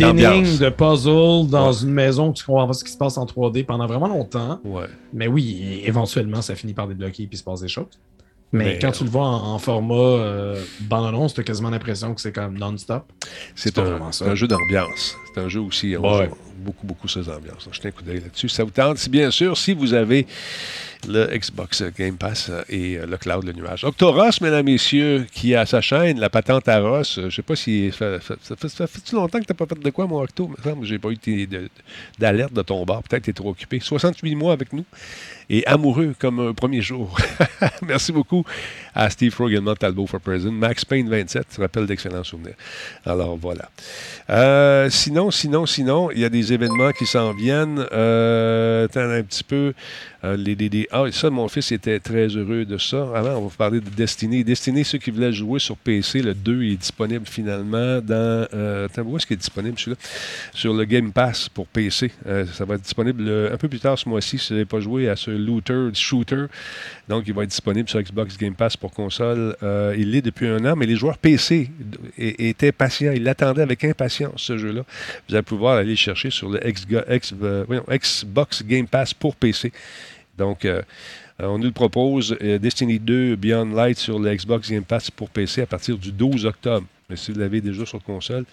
d'énigmes, 0.00 0.58
de 0.58 0.68
puzzles 0.70 1.48
dans 1.50 1.68
Ouais. 1.72 1.82
une 1.82 1.92
maison 1.92 2.28
où 2.28 2.32
tu 2.32 2.44
comprends 2.44 2.66
pas 2.66 2.72
ce 2.72 2.84
qui 2.84 2.92
se 2.92 2.96
passe 2.98 3.16
en 3.18 3.24
3D 3.26 3.64
pendant 3.64 3.86
vraiment 3.86 4.08
longtemps. 4.08 4.60
Ouais. 4.64 4.86
Mais 5.12 5.26
oui, 5.28 5.80
éventuellement, 5.84 6.42
ça 6.42 6.54
finit 6.54 6.74
par 6.74 6.88
débloquer 6.88 7.24
et 7.24 7.26
puis 7.26 7.38
se 7.38 7.44
passe 7.44 7.60
des 7.60 7.68
choses. 7.68 7.86
Mais, 8.52 8.64
Mais, 8.64 8.78
quand 8.80 8.88
euh, 8.88 8.92
tu 8.92 9.04
le 9.04 9.10
vois 9.10 9.26
en, 9.26 9.54
en 9.54 9.58
format 9.60 9.94
euh, 9.94 10.60
bande-annonce, 10.80 11.34
t'as 11.34 11.44
quasiment 11.44 11.70
l'impression 11.70 12.12
que 12.14 12.20
c'est 12.20 12.32
comme 12.32 12.58
non-stop. 12.58 13.04
C'est 13.54 13.72
pas 13.72 13.82
un, 13.82 13.84
vraiment 13.84 14.10
ça. 14.10 14.24
c'est 14.24 14.30
un 14.32 14.34
jeu 14.34 14.48
d'ambiance. 14.48 15.14
C'est 15.32 15.40
un 15.40 15.48
jeu 15.48 15.60
aussi. 15.60 15.96
Ouais. 15.96 16.28
beaucoup, 16.58 16.84
beaucoup 16.84 17.06
ces 17.06 17.28
ambiances. 17.28 17.68
Jetez 17.70 17.88
un 17.88 17.90
coup 17.92 18.02
d'œil 18.02 18.18
là-dessus. 18.20 18.48
Ça 18.48 18.64
vous 18.64 18.70
tente, 18.72 18.98
si 18.98 19.08
bien 19.08 19.30
sûr, 19.30 19.56
si 19.56 19.72
vous 19.72 19.94
avez 19.94 20.26
le 21.08 21.26
Xbox 21.36 21.82
Game 21.96 22.16
Pass 22.16 22.48
euh, 22.50 22.62
et 22.68 22.96
euh, 22.96 23.06
le 23.06 23.16
cloud, 23.16 23.44
le 23.44 23.52
nuage. 23.52 23.84
Octoros, 23.84 24.40
mesdames, 24.40 24.64
messieurs, 24.64 25.26
qui 25.32 25.54
a 25.54 25.66
sa 25.66 25.80
chaîne, 25.80 26.18
la 26.20 26.30
patente 26.30 26.68
à 26.68 26.80
Ross. 26.80 27.18
euh, 27.18 27.30
Je 27.30 27.36
sais 27.36 27.42
pas 27.42 27.56
si. 27.56 27.90
Ça 27.92 28.18
fait, 28.86 29.12
longtemps 29.12 29.40
que 29.40 29.46
tu 29.46 29.54
pas 29.54 29.66
fait 29.66 29.82
de 29.82 29.90
quoi, 29.90 30.06
mon 30.06 30.20
Octo? 30.22 30.50
Il 30.64 30.74
me 30.74 30.98
pas 30.98 31.10
eu 31.10 31.48
d'alerte 32.18 32.52
de 32.52 32.62
ton 32.62 32.84
bar. 32.84 33.02
Peut-être 33.02 33.22
que 33.22 33.24
tu 33.26 33.30
es 33.30 33.34
trop 33.34 33.50
occupé. 33.50 33.80
68 33.80 34.34
mois 34.34 34.52
avec 34.52 34.72
nous 34.72 34.84
et 35.50 35.66
amoureux 35.66 36.14
comme 36.18 36.40
un 36.40 36.54
premier 36.54 36.80
jour. 36.80 37.14
Merci 37.86 38.12
beaucoup 38.12 38.44
à 38.94 39.10
Steve 39.10 39.32
Frog 39.32 39.50
également, 39.50 39.74
Talbot 39.74 40.06
for 40.06 40.20
President. 40.20 40.52
Max 40.52 40.84
Payne 40.84 41.08
27, 41.10 41.46
tu 41.54 41.60
rappelles 41.60 41.86
d'excellents 41.86 42.24
souvenirs. 42.24 42.54
Alors 43.04 43.36
voilà. 43.36 43.68
Euh, 44.30 44.88
sinon, 44.90 45.30
sinon, 45.30 45.66
sinon, 45.66 46.10
il 46.10 46.20
y 46.20 46.24
a 46.24 46.28
des 46.28 46.52
événements 46.52 46.92
qui 46.92 47.04
s'en 47.06 47.32
viennent. 47.34 47.84
Euh, 47.92 48.86
un 48.94 49.22
petit 49.22 49.44
peu. 49.44 49.74
Euh, 50.22 50.36
les, 50.36 50.54
les- 50.54 50.68
les- 50.68 50.88
ah, 50.92 51.04
ça, 51.10 51.30
mon 51.30 51.48
fils 51.48 51.72
était 51.72 51.98
très 51.98 52.26
heureux 52.28 52.64
de 52.64 52.76
ça. 52.78 53.08
Avant, 53.14 53.36
on 53.38 53.46
va 53.46 53.54
parler 53.56 53.80
de 53.80 53.88
Destiny. 53.88 54.44
Destiny, 54.44 54.84
ceux 54.84 54.98
qui 54.98 55.10
voulaient 55.10 55.32
jouer 55.32 55.58
sur 55.58 55.76
PC, 55.76 56.20
le 56.22 56.34
2 56.34 56.62
est 56.64 56.76
disponible 56.76 57.26
finalement 57.26 58.00
dans. 58.00 58.46
Euh, 58.52 58.86
attends, 58.86 59.02
où 59.02 59.16
est-ce 59.16 59.26
qu'il 59.26 59.34
est 59.34 59.38
disponible 59.38 59.78
celui-là? 59.78 59.96
Sur 60.52 60.74
le 60.74 60.84
Game 60.84 61.10
Pass 61.12 61.48
pour 61.48 61.66
PC. 61.66 62.12
Euh, 62.26 62.44
ça 62.52 62.64
va 62.66 62.74
être 62.74 62.82
disponible 62.82 63.28
un 63.52 63.56
peu 63.56 63.68
plus 63.68 63.80
tard 63.80 63.98
ce 63.98 64.08
mois-ci 64.08 64.38
si 64.38 64.48
vous 64.48 64.54
n'avez 64.54 64.66
pas 64.66 64.80
joué 64.80 65.08
à 65.08 65.16
ce 65.16 65.30
looter, 65.40 65.90
shooter. 65.94 66.46
Donc, 67.08 67.24
il 67.26 67.34
va 67.34 67.42
être 67.42 67.50
disponible 67.50 67.88
sur 67.88 68.00
Xbox 68.00 68.36
Game 68.36 68.54
Pass 68.54 68.76
pour 68.76 68.92
console. 68.92 69.56
Euh, 69.62 69.94
il 69.98 70.12
l'est 70.12 70.22
depuis 70.22 70.46
un 70.46 70.64
an, 70.64 70.76
mais 70.76 70.86
les 70.86 70.96
joueurs 70.96 71.18
PC 71.18 71.70
étaient 72.16 72.72
patients. 72.72 73.12
Ils 73.12 73.24
l'attendaient 73.24 73.62
avec 73.62 73.84
impatience, 73.84 74.42
ce 74.42 74.58
jeu-là. 74.58 74.82
Vous 75.28 75.34
allez 75.34 75.42
pouvoir 75.42 75.76
aller 75.78 75.90
le 75.90 75.96
chercher 75.96 76.30
sur 76.30 76.48
le 76.48 76.60
euh, 76.62 77.80
Xbox 77.90 78.64
Game 78.64 78.86
Pass 78.86 79.14
pour 79.14 79.36
PC. 79.36 79.72
Donc, 80.38 80.64
euh, 80.64 80.82
on 81.38 81.58
nous 81.58 81.64
le 81.64 81.72
propose, 81.72 82.36
Destiny 82.38 82.98
2 82.98 83.36
Beyond 83.36 83.74
Light 83.74 83.98
sur 83.98 84.18
le 84.18 84.34
Xbox 84.34 84.70
Game 84.70 84.84
Pass 84.84 85.10
pour 85.10 85.30
PC 85.30 85.62
à 85.62 85.66
partir 85.66 85.96
du 85.96 86.12
12 86.12 86.44
octobre. 86.44 86.86
Mais 87.08 87.16
si 87.16 87.32
vous 87.32 87.40
l'avez 87.40 87.60
déjà 87.60 87.86
sur 87.86 88.02
console, 88.02 88.44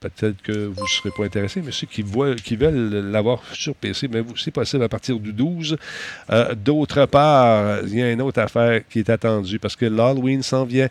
peut-être 0.00 0.40
que 0.42 0.66
vous 0.66 0.82
ne 0.82 0.86
serez 0.88 1.10
pas 1.16 1.24
intéressé, 1.24 1.62
mais 1.64 1.72
ceux 1.72 1.86
qui, 1.86 2.02
veulent 2.02 3.10
l'avoir 3.10 3.42
sur 3.52 3.74
PC, 3.74 4.08
mais 4.08 4.20
vous- 4.20 4.36
c'est 4.36 4.50
possible 4.50 4.82
à 4.84 4.88
partir 4.88 5.18
du 5.18 5.32
12. 5.32 5.76
Euh, 6.30 6.54
D'autre 6.54 7.06
part, 7.06 7.80
il 7.84 7.98
y 7.98 8.02
a 8.02 8.12
une 8.12 8.22
autre 8.22 8.40
affaire 8.40 8.82
qui 8.88 9.00
est 9.00 9.10
attendue 9.10 9.58
parce 9.58 9.76
que 9.76 9.86
l'Halloween 9.86 10.42
s'en 10.42 10.64
vient. 10.64 10.88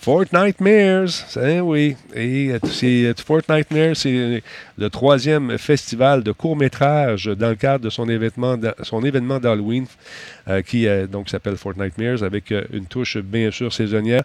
Fortnite 0.00 0.62
Mares, 0.62 1.26
eh 1.42 1.60
oui. 1.60 1.94
Et 2.16 2.52
c'est 2.64 3.12
Fortnite 3.20 3.70
Mares, 3.70 3.96
c'est 3.96 4.42
le 4.78 4.88
troisième 4.88 5.58
festival 5.58 6.22
de 6.22 6.32
court-métrage 6.32 7.26
dans 7.26 7.50
le 7.50 7.54
cadre 7.54 7.84
de 7.84 7.90
son 7.90 8.08
événement, 8.08 8.56
son 8.82 9.04
événement 9.04 9.38
d'Halloween 9.38 9.84
euh, 10.48 10.62
qui 10.62 10.88
euh, 10.88 11.06
donc 11.06 11.28
s'appelle 11.28 11.58
Fortnite 11.58 11.98
Mares 11.98 12.22
avec 12.22 12.50
euh, 12.50 12.64
une 12.72 12.86
touche 12.86 13.18
bien 13.18 13.50
sûr 13.50 13.74
saisonnière. 13.74 14.22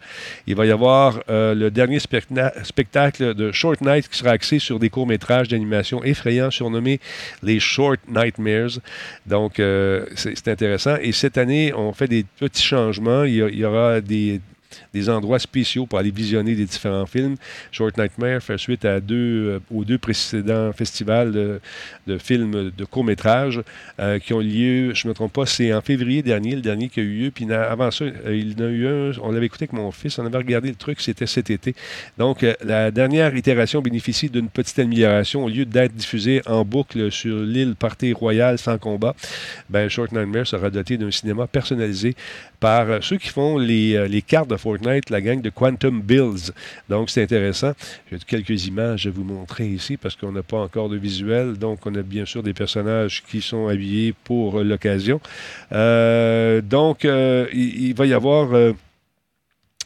Il 0.48 0.56
va 0.56 0.66
y 0.66 0.72
avoir 0.72 1.20
le 1.28 1.68
dernier 1.68 2.00
spectacle 2.00 3.34
de 3.34 3.52
Short 3.52 3.82
Night 3.82 4.08
qui 4.08 4.18
sera 4.18 4.30
axé 4.30 4.60
sur 4.60 4.80
des 4.80 4.90
courts-métrages 4.90 5.50
d'animation 5.50 6.02
effrayants 6.06 6.52
surnommés 6.52 7.02
les 7.44 7.60
Short 7.60 8.00
Nightmares. 8.08 8.80
Donc 9.26 9.62
c'est 10.16 10.48
intéressant. 10.48 10.96
Et 11.02 11.12
cette 11.12 11.38
année, 11.38 11.74
on 11.74 11.92
fait 11.92 12.08
des 12.08 12.26
petits 12.40 12.64
changements. 12.64 13.26
Il 13.26 13.36
y 13.36 13.66
aura 13.66 14.00
des 14.00 14.40
des 14.94 15.10
endroits 15.10 15.40
spéciaux 15.40 15.86
pour 15.86 16.00
aller 16.00 16.12
visionner 16.12 16.56
des 16.56 16.66
différents 16.66 17.06
films. 17.06 17.36
Short 17.72 17.98
Nightmare 17.98 18.42
fait 18.42 18.58
suite 18.58 18.86
à 18.86 19.00
deux, 19.00 19.16
euh, 19.16 19.60
aux 19.74 19.84
deux 19.84 19.98
précédents 19.98 20.72
festivals 20.74 21.32
de, 21.32 21.60
films 22.18 22.72
de 22.76 22.86
court-métrage 22.86 23.62
euh, 24.00 24.20
qui 24.20 24.34
ont 24.34 24.40
lieu, 24.40 24.94
je 24.94 25.08
ne 25.08 25.10
me 25.10 25.14
trompe 25.14 25.34
pas, 25.34 25.46
c'est 25.46 25.74
en 25.74 25.82
février 25.82 26.22
dernier, 26.22 26.56
le 26.56 26.62
dernier 26.62 26.90
qui 26.90 27.00
a 27.00 27.04
eu 27.04 27.24
lieu. 27.24 27.32
Puis 27.32 27.52
avant 27.52 27.92
ça, 27.92 28.06
euh, 28.06 28.36
il 28.36 28.52
y 28.52 28.62
en 28.62 28.66
a 28.66 28.70
eu 28.70 28.88
un, 28.88 29.12
on 29.22 29.32
l'avait 29.32 29.48
écouté 29.48 29.64
avec 29.64 29.74
mon 29.74 29.92
fils, 29.92 30.18
on 30.20 30.26
avait 30.26 30.38
regardé 30.38 30.70
le 30.70 30.76
truc, 30.76 31.02
c'était 31.02 31.28
cet 31.28 31.50
été. 31.50 31.76
Donc, 32.18 32.46
la 32.64 32.92
dernière 32.92 33.36
itération 33.36 33.82
bénéficie 33.82 34.30
d'une 34.30 34.50
petite 34.50 34.80
amélioration. 34.80 35.46
Au 35.46 35.50
lieu 35.50 35.66
d'être 35.66 35.94
diffusée 35.94 36.42
en 36.46 36.64
boucle 36.64 37.12
sur 37.12 37.38
l'île 37.40 37.76
Party 37.76 38.14
Royale 38.14 38.58
sans 38.58 38.78
combat, 38.78 39.16
ben, 39.70 39.90
Short 39.90 40.12
Nightmare 40.12 40.48
sera 40.48 40.70
doté 40.70 40.98
d'un 40.98 41.12
cinéma 41.12 41.48
personnalisé 41.48 42.16
par 42.60 43.04
ceux 43.04 43.18
qui 43.18 43.30
font 43.30 43.58
les, 43.58 44.08
les 44.08 44.22
cartes 44.22 44.50
de 44.50 44.58
Fortnite, 44.66 45.12
la 45.12 45.22
gang 45.22 45.42
de 45.42 45.52
Quantum 45.52 46.02
Bills. 46.02 46.52
Donc, 46.90 47.12
c'est 47.12 47.22
intéressant. 47.22 47.74
J'ai 48.12 48.18
quelques 48.18 48.66
images 48.66 49.06
à 49.06 49.12
vous 49.12 49.24
montrer 49.24 49.68
ici 49.68 49.96
parce 49.96 50.16
qu'on 50.16 50.32
n'a 50.32 50.42
pas 50.42 50.58
encore 50.58 50.90
de 50.90 50.98
visuel. 50.98 51.54
Donc, 51.54 51.86
on 51.86 51.94
a 51.94 52.02
bien 52.02 52.26
sûr 52.26 52.42
des 52.42 52.56
personnages 52.56 53.22
qui 53.30 53.42
sont 53.42 53.68
habillés 53.68 54.16
pour 54.24 54.60
euh, 54.60 54.64
l'occasion. 54.64 55.22
Euh, 55.72 56.62
donc, 56.62 57.06
euh, 57.06 57.46
il, 57.54 57.90
il 57.90 57.94
va 57.94 58.08
y 58.08 58.14
avoir... 58.14 58.74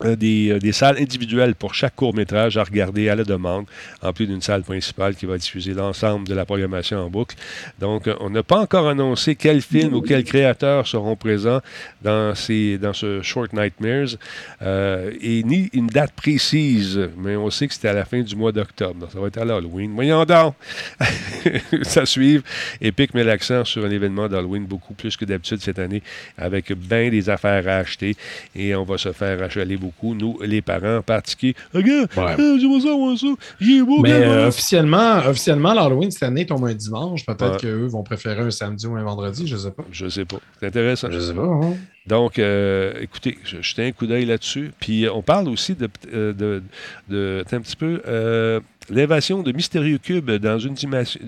euh, 0.06 0.16
euh, 0.22 0.60
des, 0.60 0.72
salles 0.72 0.98
individuelles 0.98 1.56
pour 1.56 1.74
chaque 1.74 1.96
court-métrage 1.96 2.58
à 2.58 2.64
regarder 2.64 3.10
à 3.10 3.16
la 3.16 3.24
demande, 3.24 3.66
en 4.02 4.14
plus 4.14 4.28
d'une 4.28 4.42
salle 4.42 4.64
principale 4.64 5.16
qui 5.16 5.26
va 5.26 5.38
diffuser 5.38 5.74
l'ensemble 5.74 6.28
de 6.28 6.34
la 6.34 6.46
programmation 6.46 7.00
en 7.00 7.10
boucle. 7.10 7.36
Donc, 7.80 8.08
euh, 8.08 8.16
on 8.20 8.30
n'a 8.30 8.44
pas 8.44 8.60
encore 8.60 8.88
annoncé 8.88 9.36
quels 9.36 9.62
films 9.62 9.94
ou 9.94 10.02
quels 10.02 10.24
créateurs 10.24 10.88
seront 10.88 11.16
présents 11.16 11.60
dans, 12.02 12.34
ces, 12.36 12.78
dans 12.78 12.94
ce 12.94 13.22
Short 13.22 13.52
Nightmares, 13.54 14.18
et 14.62 15.44
ni 15.44 15.70
une 15.74 15.88
date 15.88 16.12
précise, 16.12 17.10
mais 17.18 17.36
on 17.36 17.50
sait 17.50 17.68
que 17.68 17.74
c'était 17.74 17.90
à 17.90 17.94
la 17.94 18.06
fin 18.06 18.22
du 18.22 18.36
mois 18.36 18.52
d'octobre. 18.52 18.96
Donc, 18.96 19.12
ça 19.12 19.20
va 19.20 19.28
être 19.28 19.38
à 19.38 19.46
l'Halloween. 19.46 19.92
Voyons 19.94 20.24
donc! 20.26 20.56
ça 21.84 22.06
suive. 22.06 22.44
Epic 22.82 23.14
met 23.14 23.24
l'accent 23.24 23.66
sur 23.66 23.86
un 23.86 23.92
événement 23.92 24.28
d'Halloween 24.28 24.66
beaucoup 24.66 24.94
plus 24.94 25.18
que 25.18 25.26
d'habitude 25.26 25.62
cette 25.62 25.80
année, 25.80 26.02
avec 26.38 26.72
bien 26.72 27.10
des 27.10 27.30
affaires 27.30 27.68
à 27.68 27.78
acheter, 27.78 28.16
et 28.56 28.76
on 28.76 28.84
va 28.84 28.98
se 28.98 29.12
faire 29.12 29.42
achaler 29.44 29.78
beaucoup, 29.78 29.89
nous, 30.04 30.40
les 30.42 30.62
parents, 30.62 30.98
en 30.98 31.02
particulier. 31.02 31.56
Regarde, 31.74 32.10
euh, 32.18 32.58
dis-moi 32.58 32.80
ça, 32.82 32.88
moi 32.96 33.16
ça, 33.18 33.28
j'ai 33.60 33.82
beau, 33.84 34.02
Mais 34.02 34.12
euh, 34.12 34.48
officiellement, 34.48 35.18
officiellement 35.28 35.74
l'Halloween 35.74 36.12
cette 36.12 36.24
année 36.24 36.46
tombe 36.46 36.66
un 36.66 36.74
dimanche. 36.74 37.26
Peut-être 37.26 37.52
Ouais. 37.54 37.58
qu'eux 37.60 37.86
vont 37.88 38.04
préférer 38.04 38.42
un 38.42 38.52
samedi 38.52 38.88
ou 38.88 38.96
un 38.96 39.04
vendredi, 39.04 39.48
je 39.48 39.58
sais 39.58 39.72
pas. 39.72 39.84
Je 39.92 40.08
sais 40.10 40.26
pas. 40.26 40.38
C'est 40.60 40.68
intéressant. 40.68 41.10
Je 41.12 41.20
sais 41.20 41.34
pas. 41.34 41.42
hein. 41.44 41.74
Donc, 42.08 42.40
euh, 42.40 42.94
écoutez, 43.02 43.38
je 43.44 43.62
jetais 43.62 43.86
un 43.86 43.92
coup 43.92 44.08
d'œil 44.08 44.26
là-dessus. 44.26 44.72
Puis, 44.80 45.06
euh, 45.06 45.14
on 45.14 45.22
parle 45.22 45.48
aussi 45.50 45.76
de, 45.76 45.88
euh, 46.14 46.34
de, 46.34 46.64
de- 47.08 47.44
un 47.52 47.62
petit 47.62 47.76
peu, 47.76 48.02
euh, 48.08 48.60
l'invasion 48.90 49.44
de 49.44 49.52
Mystérieux 49.52 50.00
Cube 50.00 50.32
dans 50.32 50.58
une, 50.58 50.74
dimension- 50.74 51.20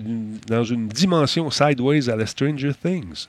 dans 0.48 0.64
une 0.64 0.88
dimension 0.88 1.50
sideways 1.50 2.08
à 2.10 2.16
la 2.16 2.26
Stranger 2.26 2.72
Things. 2.82 3.28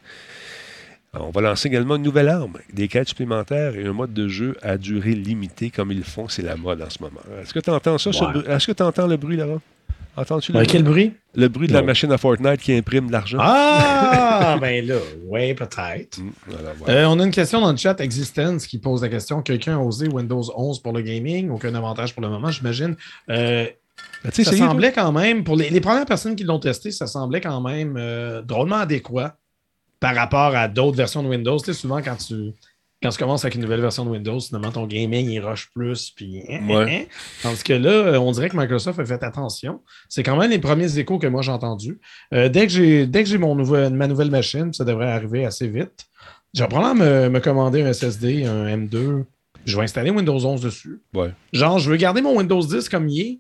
On 1.19 1.29
va 1.29 1.41
lancer 1.41 1.67
également 1.67 1.95
une 1.95 2.01
nouvelle 2.01 2.27
arme, 2.29 2.57
des 2.73 2.87
quêtes 2.87 3.09
supplémentaires 3.09 3.75
et 3.75 3.85
un 3.85 3.93
mode 3.93 4.13
de 4.13 4.27
jeu 4.27 4.57
à 4.63 4.77
durée 4.77 5.13
limitée 5.13 5.69
comme 5.69 5.91
ils 5.91 5.99
le 5.99 6.03
font. 6.03 6.27
C'est 6.27 6.41
la 6.41 6.55
mode 6.55 6.81
en 6.81 6.89
ce 6.89 7.01
moment. 7.03 7.19
Est-ce 7.41 7.53
que 7.53 7.59
tu 7.59 7.69
entends 7.69 7.99
ça? 7.99 8.09
Ouais. 8.09 8.41
Est-ce 8.47 8.65
que 8.67 8.71
tu 8.71 8.81
entends 8.81 9.05
le 9.05 9.15
bruit, 9.17 9.37
Laurent? 9.37 9.61
Entends-tu 10.15 10.51
le, 10.51 10.59
Ouais, 10.59 10.63
bruit? 10.63 10.71
quel 10.71 10.83
bruit? 10.83 11.13
le 11.35 11.47
bruit 11.47 11.67
de 11.67 11.73
la 11.73 11.81
machine 11.83 12.11
à 12.11 12.17
Fortnite 12.17 12.61
qui 12.61 12.73
imprime 12.73 13.07
de 13.07 13.11
l'argent? 13.11 13.37
Ah, 13.41 14.57
ben 14.61 14.85
là, 14.85 14.95
ouais, 15.27 15.53
peut-être. 15.53 16.19
Mm, 16.19 16.31
voilà, 16.47 16.69
voilà. 16.77 16.93
Euh, 17.01 17.05
on 17.07 17.19
a 17.19 17.25
une 17.25 17.31
question 17.31 17.61
dans 17.61 17.71
le 17.71 17.77
chat 17.77 17.99
Existence 17.99 18.65
qui 18.67 18.77
pose 18.79 19.01
la 19.03 19.09
question 19.09 19.41
quelqu'un 19.41 19.75
a 19.77 19.79
osé 19.81 20.07
Windows 20.07 20.43
11 20.55 20.79
pour 20.81 20.93
le 20.93 21.01
gaming? 21.01 21.49
Aucun 21.51 21.73
avantage 21.75 22.13
pour 22.13 22.21
le 22.23 22.29
moment, 22.29 22.49
j'imagine. 22.51 22.95
Euh, 23.29 23.65
As-tu 24.25 24.43
ça 24.43 24.51
essayé, 24.51 24.57
toi? 24.59 24.67
semblait 24.69 24.91
quand 24.91 25.11
même, 25.11 25.43
pour 25.43 25.55
les, 25.55 25.69
les 25.69 25.81
premières 25.81 26.05
personnes 26.05 26.35
qui 26.35 26.43
l'ont 26.43 26.59
testé, 26.59 26.89
ça 26.91 27.05
semblait 27.07 27.41
quand 27.41 27.61
même 27.61 27.95
euh, 27.97 28.41
drôlement 28.43 28.77
adéquat 28.77 29.35
par 30.03 30.15
rapport 30.15 30.53
à 30.55 30.67
d'autres 30.67 30.97
versions 30.97 31.23
de 31.23 31.29
Windows. 31.29 31.57
Tu 31.59 31.65
sais, 31.67 31.73
souvent, 31.73 32.01
quand 32.01 32.17
tu, 32.17 32.51
quand 33.01 33.09
tu 33.09 33.17
commences 33.17 33.45
avec 33.45 33.55
une 33.55 33.61
nouvelle 33.61 33.79
version 33.79 34.03
de 34.03 34.09
Windows, 34.09 34.37
finalement, 34.39 34.69
ton 34.71 34.85
gaming, 34.85 35.29
il 35.29 35.39
rush 35.39 35.69
plus. 35.73 36.11
Puis, 36.11 36.43
hein, 36.49 36.59
hein, 36.61 36.67
Ouais. 36.75 37.07
hein. 37.09 37.15
Tandis 37.41 37.63
que 37.63 37.71
là, 37.73 38.19
on 38.19 38.31
dirait 38.33 38.49
que 38.49 38.57
Microsoft 38.57 38.99
a 38.99 39.05
fait 39.05 39.23
attention. 39.23 39.79
C'est 40.09 40.21
quand 40.21 40.35
même 40.35 40.51
les 40.51 40.59
premiers 40.59 40.97
échos 40.99 41.19
que 41.19 41.27
moi 41.27 41.41
j'ai 41.41 41.51
entendus. 41.53 42.01
Euh, 42.33 42.49
dès 42.49 42.67
que 42.67 42.73
j'ai 42.73 43.07
dès 43.07 43.23
que 43.23 43.29
j'ai 43.29 43.37
mon 43.37 43.55
nouvel- 43.55 43.93
ma 43.93 44.07
nouvelle 44.07 44.29
machine, 44.29 44.73
ça 44.73 44.83
devrait 44.83 45.09
arriver 45.11 45.45
assez 45.45 45.67
vite. 45.69 46.05
Je 46.53 46.61
vais 46.63 46.67
probablement 46.67 47.05
me, 47.05 47.29
me 47.29 47.39
commander 47.39 47.81
un 47.81 47.87
SSD, 47.93 48.45
un 48.45 48.65
M2. 48.77 49.23
Je 49.65 49.77
vais 49.77 49.83
installer 49.83 50.09
Windows 50.11 50.45
11 50.45 50.61
dessus. 50.61 51.01
Ouais. 51.13 51.31
Genre, 51.53 51.79
je 51.79 51.89
veux 51.89 51.95
garder 51.97 52.21
mon 52.21 52.37
Windows 52.37 52.61
10 52.61 52.89
comme 52.89 53.07
il 53.07 53.21
est. 53.21 53.39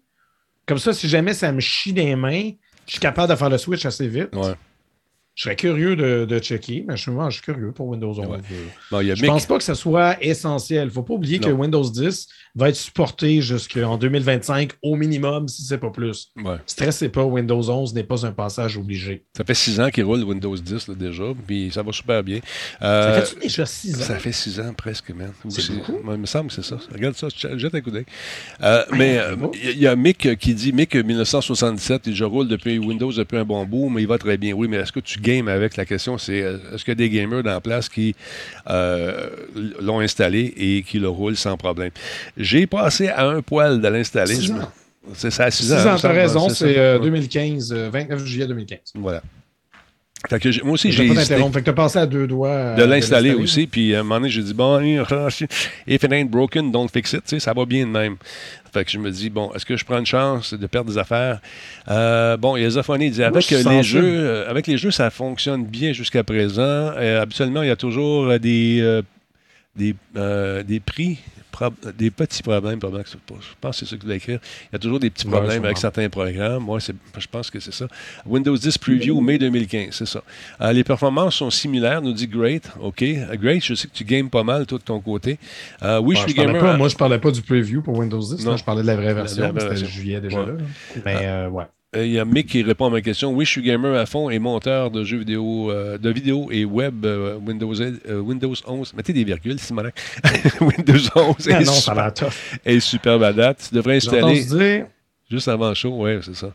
Comme 0.65 0.77
ça, 0.79 0.93
si 0.93 1.09
jamais 1.09 1.33
ça 1.33 1.51
me 1.51 1.59
chie 1.59 1.91
des 1.91 2.15
mains, 2.15 2.51
je 2.87 2.91
suis 2.93 2.99
capable 3.01 3.29
de 3.31 3.35
faire 3.35 3.49
le 3.49 3.57
switch 3.57 3.85
assez 3.85 4.07
vite. 4.07 4.33
Ouais. 4.33 4.53
Je 5.35 5.43
serais 5.45 5.55
curieux 5.55 5.95
de, 5.95 6.25
de 6.25 6.37
checker, 6.39 6.85
mais 6.87 6.95
je 6.95 7.01
suis, 7.01 7.11
moi, 7.11 7.27
je 7.31 7.35
suis 7.37 7.41
curieux 7.43 7.71
pour 7.71 7.87
Windows 7.87 8.11
11. 8.11 8.19
Ouais. 8.19 8.37
Euh, 8.37 8.55
Bon, 8.91 8.99
il 9.01 9.07
y 9.07 9.11
a 9.11 9.15
Je 9.15 9.23
Mick- 9.23 9.27
pense 9.29 9.45
pas 9.47 9.57
que 9.57 9.63
ce 9.63 9.73
soit 9.73 10.15
essentiel. 10.23 10.83
Il 10.83 10.85
ne 10.87 10.91
faut 10.91 11.01
pas 11.01 11.15
oublier 11.15 11.39
que. 11.39 11.49
Windows 11.49 11.83
10 11.89 12.27
va 12.55 12.69
être 12.69 12.75
supporté 12.75 13.41
jusqu'en 13.41 13.97
2025 13.97 14.73
au 14.83 14.95
minimum, 14.95 15.47
si 15.47 15.63
c'est 15.63 15.79
pas 15.79 15.89
plus. 15.89 16.29
Ouais. 16.37 16.57
Stressez 16.67 17.09
pas, 17.09 17.23
Windows 17.23 17.67
11 17.67 17.95
n'est 17.95 18.03
pas 18.03 18.27
un 18.27 18.31
passage 18.31 18.77
obligé. 18.77 19.23
Ça 19.35 19.43
fait 19.43 19.55
six 19.55 19.79
ans 19.79 19.89
qu'il 19.89 20.03
roule 20.03 20.23
Windows 20.23 20.55
10 20.55 20.87
là, 20.89 20.93
déjà, 20.95 21.23
puis 21.47 21.71
ça 21.73 21.81
va 21.81 21.91
super 21.91 22.23
bien. 22.23 22.39
Ça 22.79 22.85
Euh, 22.85 23.21
fait 23.23 23.39
déjà 23.39 23.65
6 23.65 23.95
ans? 23.95 24.03
ça 24.03 24.19
fait 24.19 24.31
six 24.31 24.59
ans 24.59 24.71
presque, 24.77 25.09
man. 25.11 25.31
C'est 25.49 25.73
beaucoup? 25.73 25.97
il 26.11 26.17
me 26.17 26.25
semble 26.27 26.49
que 26.49 26.53
c'est 26.53 26.63
ça. 26.63 26.77
Regarde 26.93 27.15
ça, 27.15 27.27
jette 27.57 27.73
un 27.73 27.81
coup 27.81 27.89
d'œil. 27.91 28.05
Euh, 28.61 28.83
mais 28.91 29.17
euh, 29.17 29.35
il 29.63 29.71
y, 29.71 29.79
y 29.79 29.87
a 29.87 29.95
Mick 29.95 30.37
qui 30.37 30.53
dit 30.53 30.73
Mick 30.73 30.95
1977, 30.95 32.03
il- 32.07 32.15
je 32.15 32.23
roule 32.23 32.47
depuis 32.47 32.77
Windows 32.77 33.11
depuis 33.11 33.37
un 33.37 33.45
bon 33.45 33.65
bout, 33.65 33.89
mais 33.89 34.01
il 34.03 34.07
va 34.07 34.19
très 34.19 34.37
bien. 34.37 34.53
Oui, 34.53 34.67
mais 34.67 34.77
est-ce 34.77 34.91
que 34.91 34.99
tu 34.99 35.19
games 35.23 35.47
avec 35.47 35.75
La 35.77 35.85
question, 35.85 36.17
c'est 36.19 36.41
euh, 36.43 36.57
est-ce 36.73 36.83
qu'il 36.85 36.91
y 36.91 36.91
a 36.91 36.95
des 36.95 37.09
gamers 37.09 37.41
dans 37.41 37.51
la 37.51 37.61
place 37.61 37.89
qui 37.89 38.15
euh, 38.69 39.27
l'ont 39.81 39.99
installé 39.99 40.53
et 40.55 40.83
qui 40.83 40.99
le 40.99 41.09
roulent 41.09 41.37
sans 41.37 41.57
problème? 41.57 41.89
J'ai 42.37 42.67
passé 42.67 43.07
à 43.07 43.25
un 43.25 43.41
poil 43.41 43.81
de 43.81 43.87
l'installer. 43.87 44.35
C'est 45.15 45.31
ça, 45.31 45.45
à 45.45 45.51
6 45.51 45.63
6 45.63 45.73
ans. 45.73 45.75
il 45.75 45.79
me 45.79 45.79
ans, 45.79 45.83
tu 45.83 45.91
as 45.93 45.97
semble, 45.97 46.13
raison, 46.15 46.49
c'est 46.49 46.77
euh, 46.77 46.97
Ouais. 46.97 47.05
2015, 47.05 47.73
euh, 47.73 47.89
29 47.91 48.25
juillet 48.25 48.47
2015. 48.47 48.79
Voilà. 48.95 49.21
Fait 50.29 50.39
que 50.39 50.63
moi 50.63 50.73
aussi, 50.75 50.91
j'ai. 50.91 51.13
Fait 51.13 51.35
que 51.51 51.59
t'as 51.59 51.73
passé 51.73 51.99
à 51.99 52.05
deux 52.05 52.27
doigts. 52.27 52.47
euh, 52.47 52.75
de 52.77 52.83
l'installer 52.83 53.33
aussi. 53.33 53.67
Puis 53.67 53.93
à 53.93 53.99
un 53.99 54.03
moment 54.03 54.19
donné, 54.21 54.29
j'ai 54.29 54.41
dit, 54.41 54.53
bon, 54.53 54.79
if 55.87 56.03
it 56.03 56.11
ain't 56.13 56.29
broken, 56.29 56.71
don't 56.71 56.87
fix 56.87 57.11
it. 57.13 57.39
Ça 57.39 57.51
va 57.53 57.65
bien 57.65 57.85
de 57.85 57.91
même. 57.91 58.15
Fait 58.73 58.83
que 58.83 58.89
je 58.89 58.97
me 58.97 59.11
dis, 59.11 59.29
bon, 59.29 59.51
est-ce 59.53 59.67
que 59.67 59.77
je 59.77 59.85
prends 59.85 59.99
une 59.99 60.05
chance 60.05 60.55
de 60.55 60.65
perdre 60.65 60.91
des 60.91 60.97
affaires? 60.97 61.39
Euh, 61.89 62.37
bon, 62.37 62.57
il 62.57 62.63
y 62.63 62.65
a 62.65 62.71
Zafoni, 62.71 63.05
il 63.05 63.11
dit, 63.11 63.23
avec 63.23 63.47
les, 63.51 63.83
jeux, 63.83 64.01
euh, 64.03 64.49
avec 64.49 64.65
les 64.65 64.77
jeux, 64.77 64.89
ça 64.89 65.11
fonctionne 65.11 65.63
bien 65.63 65.93
jusqu'à 65.93 66.23
présent. 66.23 66.87
Habituellement, 67.21 67.61
il 67.61 67.67
y 67.67 67.71
a 67.71 67.75
toujours 67.75 68.25
euh, 68.25 68.39
des, 68.39 69.01
des, 69.75 69.95
des 70.63 70.79
prix, 70.79 71.19
des 71.97 72.11
petits 72.11 72.43
problèmes. 72.43 72.79
probablement 72.79 73.03
Je 73.05 73.53
pense 73.61 73.79
que 73.79 73.85
c'est 73.85 73.89
ça 73.89 73.95
que 73.95 74.01
tu 74.01 74.05
voulais 74.05 74.17
écrire. 74.17 74.39
Il 74.63 74.73
y 74.73 74.75
a 74.75 74.79
toujours 74.79 74.99
des 74.99 75.09
petits 75.09 75.25
problèmes 75.25 75.63
avec 75.65 75.77
certains 75.77 76.09
programmes. 76.09 76.63
Moi, 76.63 76.79
je 76.79 77.27
pense 77.27 77.49
que 77.49 77.59
c'est 77.59 77.73
ça. 77.73 77.87
Windows 78.25 78.57
10 78.57 78.77
Preview, 78.77 79.19
mai 79.21 79.37
2015, 79.37 79.89
c'est 79.91 80.05
ça. 80.05 80.23
Euh, 80.61 80.71
les 80.73 80.83
performances 80.83 81.35
sont 81.35 81.49
similaires, 81.49 82.01
nous 82.01 82.13
dit 82.13 82.27
Great. 82.27 82.69
OK. 82.81 83.01
Euh, 83.03 83.35
Great, 83.35 83.63
je 83.63 83.73
sais 83.73 83.87
que 83.87 83.93
tu 83.93 84.03
games 84.03 84.29
pas 84.29 84.43
mal, 84.43 84.65
toi, 84.65 84.77
de 84.77 84.83
ton 84.83 84.99
côté. 84.99 85.37
Euh, 85.81 85.99
oui, 85.99 86.15
je 86.15 86.21
suis 86.21 86.31
je 86.31 86.35
gamer. 86.35 86.61
pas- 86.61 86.77
moi, 86.77 86.87
je 86.89 86.95
parlais 86.95 87.19
pas 87.19 87.31
du 87.31 87.41
preview 87.41 87.81
pour 87.81 87.97
Windows 87.97 88.19
10. 88.19 88.43
Non. 88.45 88.51
là, 88.51 88.57
je 88.57 88.63
parlais 88.63 88.81
de 88.81 88.87
la 88.87 88.95
vraie 88.95 89.13
version. 89.13 89.53
C'était 89.57 89.85
juillet 89.85 90.21
déjà. 90.21 90.39
Ouais. 90.41 90.47
Là. 90.47 90.53
Mais 91.05 91.17
euh, 91.21 91.49
ouais. 91.49 91.65
Euh, 91.95 92.05
Il 92.05 92.11
y 92.11 92.19
a 92.19 92.25
Mick 92.25 92.47
qui 92.47 92.63
répond 92.63 92.85
à 92.85 92.89
ma 92.89 93.01
question. 93.01 93.31
Oui, 93.33 93.45
je 93.45 93.51
suis 93.51 93.61
gamer 93.61 93.97
à 93.97 94.05
fond 94.05 94.29
et 94.29 94.39
monteur 94.39 94.91
de 94.91 95.03
jeux 95.03 95.17
vidéo, 95.19 95.71
euh, 95.71 95.97
de 95.97 96.09
vidéo 96.09 96.49
et 96.51 96.65
web 96.65 97.05
euh, 97.05 97.35
Windows, 97.37 97.73
euh, 97.81 98.19
Windows 98.19 98.53
11. 98.65 98.93
Mettez 98.95 99.13
des 99.13 99.23
virgules, 99.23 99.59
Simonac. 99.59 99.99
Windows 100.61 100.99
11 101.15 101.35
Ah 101.51 101.61
est, 101.61 101.65
non, 101.65 101.71
ça 101.71 101.91
super, 101.91 102.13
tough. 102.13 102.59
est 102.65 102.79
superbe 102.79 103.23
à 103.23 103.33
date. 103.33 103.67
Tu 103.69 103.75
devrais 103.75 103.97
installer 103.97 104.43
dire. 104.43 104.87
juste 105.29 105.47
avant 105.47 105.69
le 105.69 105.75
show. 105.75 105.93
Oui, 106.03 106.17
c'est 106.21 106.35
ça. 106.35 106.53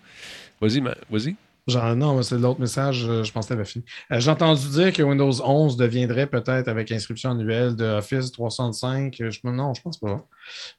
Vas-y, 0.61 0.81
vas-y. 1.11 1.37
Genre, 1.69 1.95
non, 1.95 2.23
c'est 2.23 2.39
l'autre 2.39 2.61
message, 2.61 3.07
je 3.23 3.31
pense 3.31 3.47
que 3.47 3.65
fini. 3.65 3.85
Euh, 4.11 4.19
J'ai 4.21 4.31
entendu 4.31 4.67
dire 4.71 4.91
que 4.91 5.03
Windows 5.03 5.31
11 5.45 5.77
deviendrait 5.77 6.27
peut-être 6.27 6.67
avec 6.69 6.91
inscription 6.91 7.33
annuelle 7.33 7.77
de 7.77 7.85
Office 7.85 8.33
365. 8.33 9.21
euh, 9.21 9.31
Je, 9.31 9.39
non, 9.45 9.75
je 9.75 9.83
pense 9.83 9.99
pas. 9.99 10.27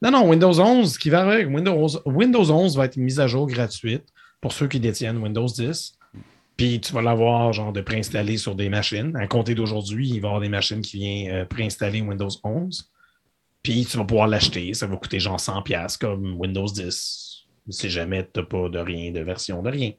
Non, 0.02 0.10
non, 0.10 0.28
Windows 0.28 0.58
11, 0.60 0.92
ce 0.92 0.98
qui 0.98 1.08
va 1.08 1.22
avec 1.22 1.48
Windows, 1.48 1.86
Windows 2.06 2.50
11 2.50 2.76
va 2.76 2.86
être 2.86 2.96
une 2.96 3.04
mise 3.04 3.20
à 3.20 3.28
jour 3.28 3.46
gratuite 3.46 4.02
pour 4.40 4.52
ceux 4.52 4.68
qui 4.68 4.80
détiennent 4.80 5.18
Windows 5.18 5.46
10. 5.46 5.96
Puis 6.56 6.80
tu 6.80 6.92
vas 6.92 7.00
l'avoir 7.02 7.52
genre 7.52 7.72
de 7.72 7.80
préinstallé 7.80 8.36
sur 8.36 8.54
des 8.54 8.68
machines. 8.68 9.16
À 9.16 9.26
compter 9.26 9.54
d'aujourd'hui, 9.54 10.08
il 10.08 10.20
va 10.20 10.26
y 10.26 10.28
avoir 10.28 10.40
des 10.40 10.48
machines 10.48 10.80
qui 10.82 10.98
viennent 10.98 11.34
euh, 11.34 11.44
préinstaller 11.46 12.02
Windows 12.02 12.28
11. 12.44 12.90
Puis 13.62 13.86
tu 13.86 13.96
vas 13.96 14.04
pouvoir 14.04 14.26
l'acheter. 14.28 14.72
Ça 14.74 14.86
va 14.86 14.96
coûter 14.96 15.20
genre 15.20 15.38
100$ 15.38 15.98
comme 15.98 16.38
Windows 16.38 16.66
10. 16.66 17.44
Si 17.70 17.88
jamais 17.90 18.24
tu 18.24 18.40
n'as 18.40 18.46
pas 18.46 18.68
de 18.68 18.78
rien, 18.78 19.10
de 19.12 19.20
version 19.20 19.62
de 19.62 19.70
rien. 19.70 19.92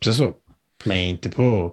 C'est 0.00 0.12
ça. 0.12 0.32
Mais 0.86 1.16
t'es 1.20 1.28
pas. 1.28 1.70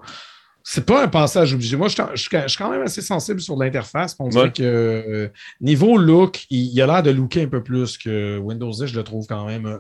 C'est 0.64 0.86
pas 0.86 1.04
un 1.04 1.08
passage 1.08 1.54
obligé. 1.54 1.76
Moi, 1.78 1.88
je 1.88 1.94
suis- 1.96 2.04
je 2.14 2.22
suis 2.22 2.30
je 2.44 2.48
suis 2.48 2.58
quand 2.58 2.70
même 2.70 2.82
assez 2.84 3.02
sensible 3.02 3.40
sur 3.40 3.56
l'interface. 3.56 4.16
On 4.20 4.28
dirait 4.28 4.44
Ouais. 4.46 4.52
que 4.52 4.64
euh, 4.64 5.30
niveau 5.62 5.98
look, 5.98 6.46
il, 6.52 6.72
il 6.74 6.82
a 6.82 6.86
l'air 6.86 7.02
de 7.02 7.10
looker 7.12 7.42
un 7.44 7.48
peu 7.48 7.64
plus 7.64 7.98
que 7.98 8.38
Windows 8.38 8.70
10. 8.72 8.86
Je 8.88 8.96
le 8.96 9.04
trouve 9.04 9.26
quand 9.26 9.46
même 9.48 9.66
euh, 9.66 9.78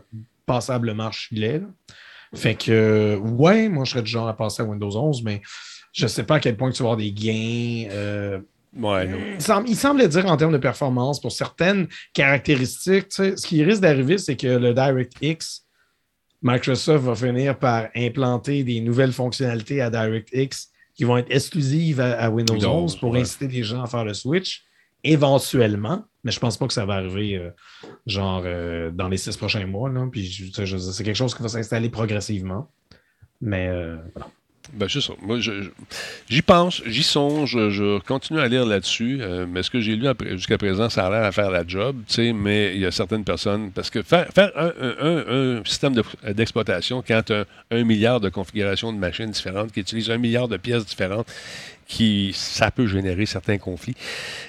passablement 0.50 1.12
filet. 1.12 1.62
Fait 2.34 2.56
que, 2.56 2.72
euh, 2.72 3.18
ouais, 3.18 3.70
moi, 3.70 3.86
je 3.86 3.92
serais 3.92 4.02
du 4.02 4.10
genre 4.10 4.28
à 4.28 4.36
passer 4.36 4.64
à 4.64 4.66
Windows 4.66 4.96
11, 4.96 5.24
mais 5.24 5.42
je 5.94 6.08
sais 6.08 6.24
pas 6.24 6.36
à 6.36 6.40
quel 6.40 6.58
point 6.58 6.72
tu 6.72 6.82
vas 6.82 6.90
avoir 6.90 6.98
des 6.98 7.12
gains. 7.12 7.88
euh, 7.92 8.40
Ouais, 8.78 9.08
non. 9.08 9.18
il, 9.34 9.42
semble, 9.42 9.68
il 9.68 9.76
semblait 9.76 10.08
dire 10.08 10.28
en 10.28 10.38
termes 10.38 10.52
de 10.52 10.60
performance, 10.60 11.20
pour 11.20 11.32
certaines 11.32 11.88
caractéristiques, 12.14 13.10
tu 13.10 13.16
sais, 13.16 13.38
ce 13.38 13.48
qui 13.48 13.64
risque 13.64 13.82
d'arriver, 13.82 14.20
c'est 14.20 14.36
que 14.36 14.48
le 14.48 14.74
DirectX, 14.76 15.66
Microsoft 16.44 17.04
va 17.04 17.16
finir 17.16 17.58
par 17.58 17.88
implanter 17.96 18.64
des 18.64 18.80
nouvelles 18.82 19.12
fonctionnalités 19.12 19.82
à 19.82 19.90
DirectX 19.90 20.70
qui 20.96 21.04
vont 21.04 21.18
être 21.18 21.32
exclusives 21.32 22.00
à, 22.00 22.12
à 22.20 22.30
Windows 22.30 22.54
Windows, 22.54 22.84
11 22.84 22.96
pour 22.98 23.12
ouais. 23.12 23.22
inciter 23.22 23.48
les 23.48 23.64
gens 23.64 23.82
à 23.84 23.88
faire 23.88 24.06
le 24.06 24.14
switch, 24.14 24.64
éventuellement. 25.04 26.04
Mais 26.24 26.32
je 26.32 26.40
pense 26.40 26.58
pas 26.58 26.68
que 26.68 26.74
ça 26.74 26.86
va 26.86 26.96
arriver 26.96 27.38
euh, 27.38 27.50
genre 28.06 28.44
euh, 28.46 28.92
dans 28.92 29.08
les 29.08 29.18
six 29.18 29.38
prochains 29.38 29.66
mois. 29.66 29.90
Là. 29.90 30.06
Puis 30.12 30.52
c'est 30.54 31.04
quelque 31.04 31.14
chose 31.16 31.34
qui 31.34 31.42
va 31.42 31.50
s'installer 31.50 31.90
progressivement. 31.90 32.70
Mais 33.42 33.70
euh. 33.70 33.98
Ben, 34.74 34.88
c'est 34.88 35.02
ça. 35.02 35.14
Moi, 35.22 35.40
j'y 36.30 36.42
pense, 36.44 36.84
j'y 36.86 37.02
songe, 37.02 37.58
je, 37.70 38.00
continue 38.02 38.40
à 38.40 38.48
lire 38.48 38.66
là-dessus. 38.68 39.20
mais 39.48 39.64
ce 39.64 39.72
que 39.72 39.80
j'ai 39.80 39.96
lu 39.96 40.08
jusqu'à 40.34 40.60
présent, 40.60 40.90
ça 40.90 41.08
a 41.08 41.10
l'air 41.10 41.24
à 41.24 41.32
faire 41.32 41.50
la 41.50 41.66
job, 41.66 41.96
mais 42.36 42.76
il 42.76 42.82
y 42.82 42.86
a 42.86 42.92
certaines 42.92 43.24
personnes. 43.24 43.72
Parce 43.72 43.90
que 43.90 44.04
faire, 44.04 44.28
un, 44.38 44.72
un- 45.00 45.58
un- 45.60 45.66
système 45.66 45.96
de- 45.96 46.04
d'exploitation 46.34 47.02
quand 47.02 47.32
un 47.72 47.84
milliard 47.84 48.20
de 48.20 48.30
configurations 48.30 48.94
de 48.94 49.00
machines 49.00 49.32
différentes, 49.32 49.72
qui 49.72 49.80
utilisent 49.80 50.12
un 50.12 50.20
milliard 50.20 50.48
de 50.48 50.58
pièces 50.58 50.86
différentes, 50.86 51.26
qui 51.90 52.32
ça 52.36 52.70
peut 52.72 52.88
générer 52.88 53.26
certains 53.26 53.58
conflits. 53.58 53.96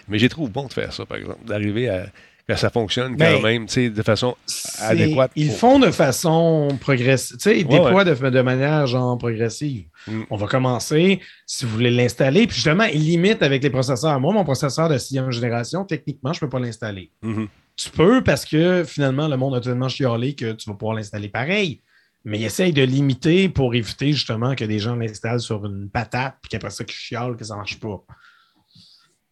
Mais 0.09 0.19
j'ai 0.19 0.29
trouvé 0.29 0.51
bon 0.53 0.67
de 0.69 0.73
faire 0.73 0.93
ça, 0.93 1.05
par 1.07 1.17
exemple, 1.17 1.45
d'arriver 1.45 1.89
à 1.89 2.07
que 2.47 2.57
ça 2.57 2.69
fonctionne 2.69 3.17
quand 3.17 3.41
même, 3.43 3.67
tu 3.67 3.75
sais, 3.75 3.91
de 3.91 4.03
façon 4.03 4.35
adéquate. 4.81 5.31
Ils 5.37 5.49
pour- 5.49 5.57
font 5.59 5.79
de 5.79 5.91
façon 5.93 6.69
progressive. 6.81 7.37
Tu 7.37 7.43
sais, 7.45 7.61
ils 7.61 7.67
Ouais, 7.67 7.79
déploient 7.79 8.05
de, 8.05 8.13
de 8.31 8.41
manière 8.43 8.87
genre 8.89 9.17
progressive. 9.17 9.85
Mm. 10.09 10.23
On 10.31 10.37
va 10.37 10.47
commencer, 10.49 11.21
si 11.47 11.65
vous 11.65 11.71
voulez 11.71 11.91
l'installer, 11.93 12.47
puis 12.49 12.57
justement, 12.57 12.85
ils 12.85 13.01
limitent 13.05 13.43
avec 13.45 13.63
les 13.63 13.71
processeurs. 13.71 14.19
Moi, 14.21 14.33
mon 14.35 14.43
processeur 14.45 14.89
de 14.89 14.99
sixième 14.99 15.31
génération, 15.31 15.85
techniquement, 15.85 16.33
je 16.33 16.39
ne 16.39 16.41
peux 16.41 16.49
pas 16.49 16.59
l'installer. 16.59 17.11
Mhm. 17.23 17.47
Tu 17.77 17.89
peux 17.91 18.23
parce 18.23 18.45
que 18.45 18.83
finalement, 18.85 19.29
le 19.29 19.37
monde 19.37 19.55
a 19.55 19.61
tellement 19.61 19.89
chialé 19.89 20.35
que 20.35 20.53
tu 20.53 20.69
vas 20.69 20.75
pouvoir 20.77 20.97
l'installer 20.97 21.29
pareil. 21.29 21.81
Mais 22.25 22.39
ils 22.39 22.45
essayent 22.45 22.73
de 22.73 22.83
limiter 22.83 23.49
pour 23.49 23.75
éviter 23.75 24.13
justement 24.13 24.55
que 24.55 24.65
des 24.65 24.79
gens 24.79 24.95
l'installent 24.97 25.41
sur 25.41 25.65
une 25.65 25.89
patate, 25.89 26.37
puis 26.43 26.51
qu'après 26.51 26.71
ça, 26.71 26.85
qu'ils 26.85 26.95
chialent 26.97 27.37
que 27.37 27.45
ça 27.45 27.55
ne 27.55 27.59
marche 27.59 27.81
pas. 27.81 28.05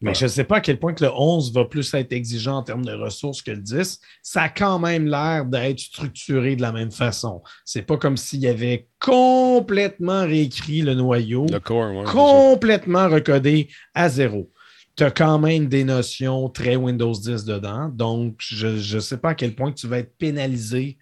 Mais 0.01 0.11
Ouais. 0.11 0.15
je 0.15 0.23
ne 0.23 0.29
sais 0.29 0.45
pas 0.45 0.57
à 0.57 0.61
quel 0.61 0.79
point 0.79 0.93
que 0.93 1.03
le 1.03 1.11
11 1.13 1.51
va 1.53 1.65
plus 1.65 1.93
être 1.93 2.13
exigeant 2.13 2.57
en 2.57 2.63
termes 2.63 2.85
de 2.85 2.93
ressources 2.93 3.41
que 3.41 3.51
le 3.51 3.57
10. 3.61 3.99
Ça 4.23 4.43
a 4.43 4.49
quand 4.49 4.79
même 4.79 5.05
l'air 5.07 5.45
d'être 5.45 5.79
structuré 5.79 6.55
de 6.55 6.61
la 6.61 6.71
même 6.71 6.91
façon. 6.91 7.43
C'est 7.65 7.81
pas 7.81 7.97
comme 7.97 8.15
s'il 8.15 8.39
y 8.39 8.47
avait 8.47 8.87
complètement 8.99 10.21
réécrit 10.21 10.81
le 10.81 10.93
noyau, 10.93 11.47
Le 11.47 11.57
ouais, 11.99 12.05
complètement 12.05 13.09
recodé 13.09 13.67
à 13.93 14.07
zéro. 14.07 14.49
Tu 14.95 15.03
as 15.03 15.11
quand 15.11 15.37
même 15.37 15.67
des 15.67 15.83
notions 15.83 16.47
très 16.49 16.77
Windows 16.77 17.13
10 17.13 17.43
dedans. 17.43 17.89
Donc, 17.89 18.35
je 18.39 18.95
ne 18.95 18.99
sais 19.01 19.17
pas 19.17 19.29
à 19.29 19.35
quel 19.35 19.53
point 19.53 19.71
tu 19.73 19.87
vas 19.87 19.99
être 19.99 20.17
pénalisé 20.17 20.97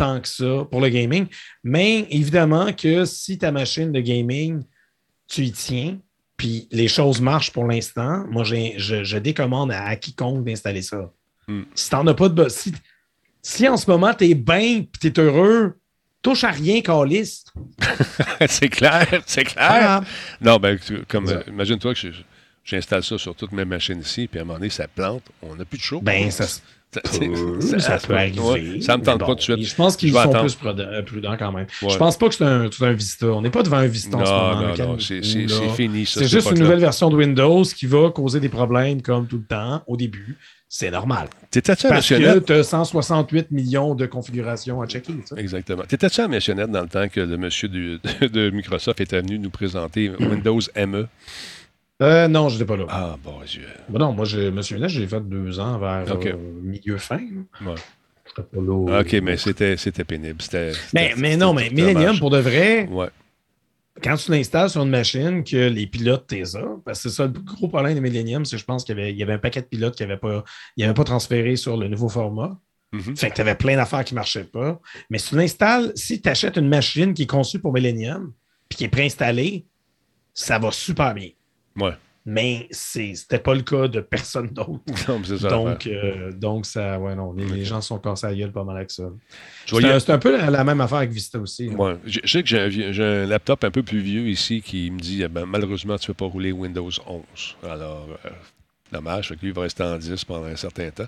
tant 0.00 0.20
que 0.20 0.28
ça 0.28 0.64
pour 0.70 0.80
le 0.80 0.88
gaming. 0.88 1.26
Mais 1.62 2.06
évidemment 2.10 2.72
que 2.72 3.04
si 3.04 3.36
ta 3.38 3.52
machine 3.52 3.92
de 3.92 4.00
gaming, 4.00 4.62
tu 5.28 5.42
y 5.44 5.52
tiens, 5.52 5.98
puis 6.36 6.66
les 6.72 6.88
choses 6.88 7.20
marchent 7.20 7.52
pour 7.52 7.66
l'instant, 7.66 8.24
moi, 8.30 8.44
j'ai- 8.44 8.74
je, 8.78 9.04
je 9.04 9.18
décommande 9.18 9.70
à, 9.72 9.84
à 9.84 9.96
quiconque 9.96 10.44
d'installer 10.44 10.82
ça. 10.82 11.12
Hmm. 11.46 11.62
Si 11.74 11.90
tu 11.90 11.94
n'en 11.96 12.06
as 12.06 12.14
pas 12.14 12.28
de... 12.30 12.48
Si, 12.48 12.72
si 13.42 13.68
en 13.68 13.76
ce 13.76 13.90
moment, 13.90 14.14
tu 14.14 14.24
es 14.24 14.34
bien 14.34 14.60
et 14.60 14.88
tu 15.00 15.08
es 15.08 15.18
heureux, 15.20 15.78
touche 16.22 16.44
à 16.44 16.50
rien, 16.50 16.80
Calis. 16.80 17.44
c'est 18.48 18.68
clair, 18.70 19.06
c'est 19.26 19.44
clair. 19.44 19.66
Ah, 19.70 20.00
Non, 20.40 20.56
ben, 20.58 20.78
tu- 20.78 21.04
comme, 21.08 21.28
euh, 21.28 21.42
imagine-toi 21.48 21.94
que 21.94 22.08
j'installe 22.64 23.02
ça 23.04 23.18
sur 23.18 23.34
toutes 23.34 23.52
mes 23.52 23.64
machines 23.66 24.00
ici, 24.00 24.26
puis 24.28 24.38
à 24.38 24.42
un 24.42 24.44
moment 24.46 24.58
donné, 24.58 24.70
ça 24.70 24.88
plante, 24.88 25.24
on 25.42 25.56
n'a 25.56 25.64
plus 25.64 25.78
de 25.78 25.82
chaud. 25.82 26.00
Ben, 26.02 26.30
ça, 26.30 26.46
Ça, 26.92 27.00
peut, 27.20 27.78
ça 27.78 27.98
peut 27.98 28.14
arriver. 28.14 28.40
ouais, 28.40 28.80
ça 28.80 28.96
me 28.98 29.04
tente 29.04 29.20
Mais 29.20 29.26
pas 29.26 29.26
tout 29.26 29.34
de 29.36 29.40
suite. 29.42 29.62
Je 29.64 29.74
pense 29.76 29.96
qu'ils 29.96 30.10
sont 30.12 30.18
attendre. 30.18 30.40
plus 30.40 30.54
prudents, 30.56 30.82
euh, 30.82 31.02
prudents 31.02 31.36
quand 31.38 31.52
même. 31.52 31.66
Ouais. 31.82 31.88
Je 31.90 31.96
pense 31.96 32.16
pas 32.18 32.28
que 32.28 32.34
c'est 32.34 32.44
un, 32.44 32.68
c'est 32.70 32.84
un 32.84 32.92
Vista. 32.92 33.26
On 33.26 33.42
n'est 33.42 33.50
pas 33.50 33.62
devant 33.62 33.76
un 33.76 33.86
Vista 33.86 34.16
en 34.16 34.24
ce 34.26 34.30
moment. 34.32 34.60
Non, 34.68 34.74
calmez-vous, 34.74 35.00
c'est 35.00 35.22
fini. 35.76 36.04
C'est 36.04 36.26
juste 36.26 36.50
une 36.50 36.58
nouvelle 36.58 36.80
version 36.80 37.08
de 37.08 37.14
Windows 37.16 37.62
qui 37.62 37.86
va 37.86 38.10
causer 38.10 38.40
des 38.40 38.48
problèmes 38.48 39.02
comme 39.02 39.28
tout 39.28 39.36
le 39.36 39.44
temps 39.44 39.82
au 39.86 39.96
début. 39.96 40.36
C'est 40.68 40.90
normal. 40.90 41.28
T'étais-tu 41.50 41.86
à 41.86 41.90
Parce 41.90 42.08
que 42.08 42.38
tu 42.40 42.52
as 42.52 42.62
168 42.64 43.50
millions 43.50 43.94
de 43.96 44.06
configurations 44.06 44.80
à 44.82 44.86
checker. 44.86 45.12
ça. 45.24 45.36
Exactement. 45.36 45.82
T'étais-tu 45.82 46.20
à 46.20 46.28
Missionnette 46.28 46.70
dans 46.70 46.82
le 46.82 46.88
temps 46.88 47.08
que 47.08 47.20
le 47.20 47.36
monsieur 47.36 47.68
du- 47.68 47.98
de 48.20 48.50
Microsoft 48.50 49.00
était 49.00 49.20
venu 49.20 49.38
nous 49.38 49.50
présenter 49.50 50.10
Windows 50.18 50.60
ME? 50.76 51.06
Euh, 52.02 52.28
non, 52.28 52.48
je 52.48 52.54
n'étais 52.54 52.64
pas 52.66 52.76
là. 52.76 52.86
Ah, 52.88 53.16
bon 53.22 53.40
Dieu. 53.46 53.66
Ben 53.88 53.98
non, 53.98 54.12
moi, 54.12 54.24
je 54.24 54.50
me 54.50 54.62
souviens, 54.62 54.88
j'ai 54.88 55.06
fait 55.06 55.20
deux 55.20 55.60
ans 55.60 55.78
vers 55.78 56.04
euh, 56.10 56.34
milieu 56.62 56.96
fin. 56.96 57.18
là. 57.18 57.70
Ouais. 57.72 57.74
J'étais 58.26 58.42
pas 58.48 58.60
là. 58.62 59.00
OK, 59.00 59.12
mais 59.22 59.36
c'était 59.36 59.76
c'était 59.76 60.04
pénible. 60.04 60.40
C'était- 60.40 60.72
Mais, 60.94 61.08
c'était- 61.10 61.20
mais 61.20 61.36
non, 61.36 61.52
mais 61.52 61.68
Millennium, 61.70 62.18
pour 62.18 62.30
de 62.30 62.38
vrai, 62.38 62.86
Ouais. 62.90 63.08
quand 64.02 64.16
tu 64.16 64.30
l'installes 64.30 64.70
sur 64.70 64.82
une 64.82 64.88
machine, 64.90 65.44
que 65.44 65.68
les 65.68 65.86
pilotes 65.86 66.26
t'es 66.28 66.44
ça, 66.46 66.62
parce 66.84 67.02
que 67.02 67.08
c'est 67.10 67.16
ça 67.16 67.24
le 67.26 67.32
gros 67.32 67.68
problème 67.68 67.94
de 67.96 68.00
Millennium, 68.00 68.44
c'est 68.46 68.56
que 68.56 68.60
je 68.60 68.64
pense 68.64 68.84
qu'il 68.84 68.96
y 68.96 69.00
avait, 69.00 69.10
il 69.12 69.18
y 69.18 69.22
avait 69.22 69.34
un 69.34 69.38
paquet 69.38 69.60
de 69.60 69.66
pilotes 69.66 69.94
qui 69.96 70.02
n'avaient 70.04 70.16
pas, 70.16 70.42
il 70.76 70.84
avait 70.84 70.94
pas 70.94 71.04
transféré 71.04 71.56
sur 71.56 71.76
le 71.76 71.88
nouveau 71.88 72.08
format. 72.08 72.58
Mhm. 72.92 73.16
Fait 73.16 73.30
que 73.30 73.34
tu 73.34 73.40
avais 73.42 73.54
plein 73.56 73.76
d'affaires 73.76 74.04
qui 74.04 74.14
ne 74.14 74.20
marchaient 74.20 74.44
pas. 74.44 74.80
Mais 75.10 75.18
si 75.18 75.28
tu 75.30 75.36
l'installes, 75.36 75.92
si 75.96 76.20
tu 76.20 76.28
achètes 76.28 76.56
une 76.56 76.68
machine 76.68 77.12
qui 77.14 77.22
est 77.22 77.26
conçue 77.26 77.58
pour 77.58 77.72
Millennium, 77.72 78.32
puis 78.68 78.78
qui 78.78 78.84
est 78.84 78.88
préinstallée, 78.88 79.66
ça 80.32 80.58
va 80.58 80.70
super 80.70 81.14
bien. 81.14 81.28
Ouais. 81.76 81.92
Mais 82.26 82.68
c'était 82.70 83.38
pas 83.38 83.54
le 83.54 83.62
cas 83.62 83.88
de 83.88 84.00
personne 84.00 84.48
d'autre. 84.48 84.80
Donc, 85.48 85.86
euh, 85.86 86.30
donc 86.32 86.66
ça, 86.66 86.98
ouais, 87.00 87.14
non, 87.16 87.32
les, 87.32 87.46
les 87.46 87.64
gens 87.64 87.80
sont 87.80 87.98
cassés 87.98 88.26
à 88.26 88.34
gueule 88.34 88.52
pas 88.52 88.62
mal 88.62 88.76
avec 88.76 88.90
ça. 88.90 89.04
C'est 89.66 90.10
un- 90.10 90.18
peu 90.18 90.36
la, 90.36 90.50
la 90.50 90.62
même 90.62 90.82
affaire 90.82 90.98
avec 90.98 91.10
Vista 91.10 91.38
aussi. 91.38 91.68
Ouais. 91.70 91.96
Je, 92.04 92.20
je 92.22 92.30
sais 92.30 92.42
que 92.42 92.68
j'ai 92.70 93.02
un, 93.04 93.26
laptop 93.26 93.64
un 93.64 93.70
peu 93.70 93.82
plus 93.82 94.00
vieux 94.00 94.28
ici 94.28 94.60
qui 94.60 94.90
me 94.90 94.98
dit 94.98 95.22
eh 95.22 95.28
ben, 95.28 95.46
malheureusement, 95.46 95.96
tu 95.96 96.10
ne 96.10 96.14
peux 96.14 96.26
pas 96.26 96.30
rouler 96.30 96.52
Windows 96.52 96.90
11. 97.06 97.22
Alors, 97.64 98.06
euh, 98.26 98.28
dommage, 98.92 99.28
fait 99.28 99.36
que 99.36 99.40
lui, 99.42 99.48
il 99.48 99.54
va 99.54 99.62
rester 99.62 99.82
en 99.82 99.96
10 99.96 100.24
pendant 100.24 100.46
un 100.46 100.56
certain 100.56 100.90
temps. 100.90 101.06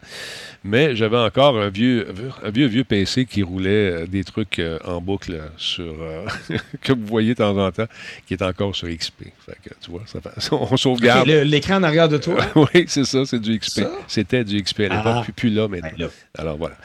Mais 0.65 0.95
j'avais 0.97 1.17
encore 1.17 1.59
un 1.59 1.69
vieux, 1.69 2.07
un 2.43 2.51
vieux, 2.51 2.67
vieux 2.67 2.85
PC 2.85 3.25
qui 3.27 3.43
roulait 3.43 4.03
euh, 4.03 4.07
des 4.07 4.25
trucs 4.25 4.59
euh, 4.59 4.79
en 4.85 5.01
boucle 5.01 5.41
sur. 5.57 5.85
euh, 6.01 6.27
que 6.83 6.93
vous 6.93 7.07
voyez 7.07 7.31
de 7.35 7.39
temps 7.39 7.57
en 7.57 7.71
temps, 7.73 7.87
qui 8.27 8.35
est 8.35 8.43
encore 8.43 8.75
sur 8.77 8.89
XP. 8.89 9.25
Fait 9.47 9.57
que, 9.65 9.71
tu 9.81 9.91
vois, 9.91 10.03
ça 10.07 10.21
fait- 10.21 10.53
on 10.53 10.77
sauvegarde. 10.77 11.29
L'écran 11.29 11.77
en 11.77 11.83
arrière 11.83 12.09
de 12.09 12.19
toi. 12.19 12.37
oui, 12.55 12.85
c'est 12.87 13.05
ça, 13.05 13.25
c'est 13.25 13.41
du 13.41 13.59
XP. 13.59 13.83
C'était 14.07 14.45
du 14.45 14.63
XP 14.63 14.81
à 14.81 14.83
l'époque, 14.85 15.03
Ah. 15.05 15.21
puis 15.25 15.33
plus 15.33 15.51
là 15.51 15.69
maintenant. 15.69 15.91
Là. 15.99 16.07
Alors 16.39 16.57
voilà. 16.57 16.77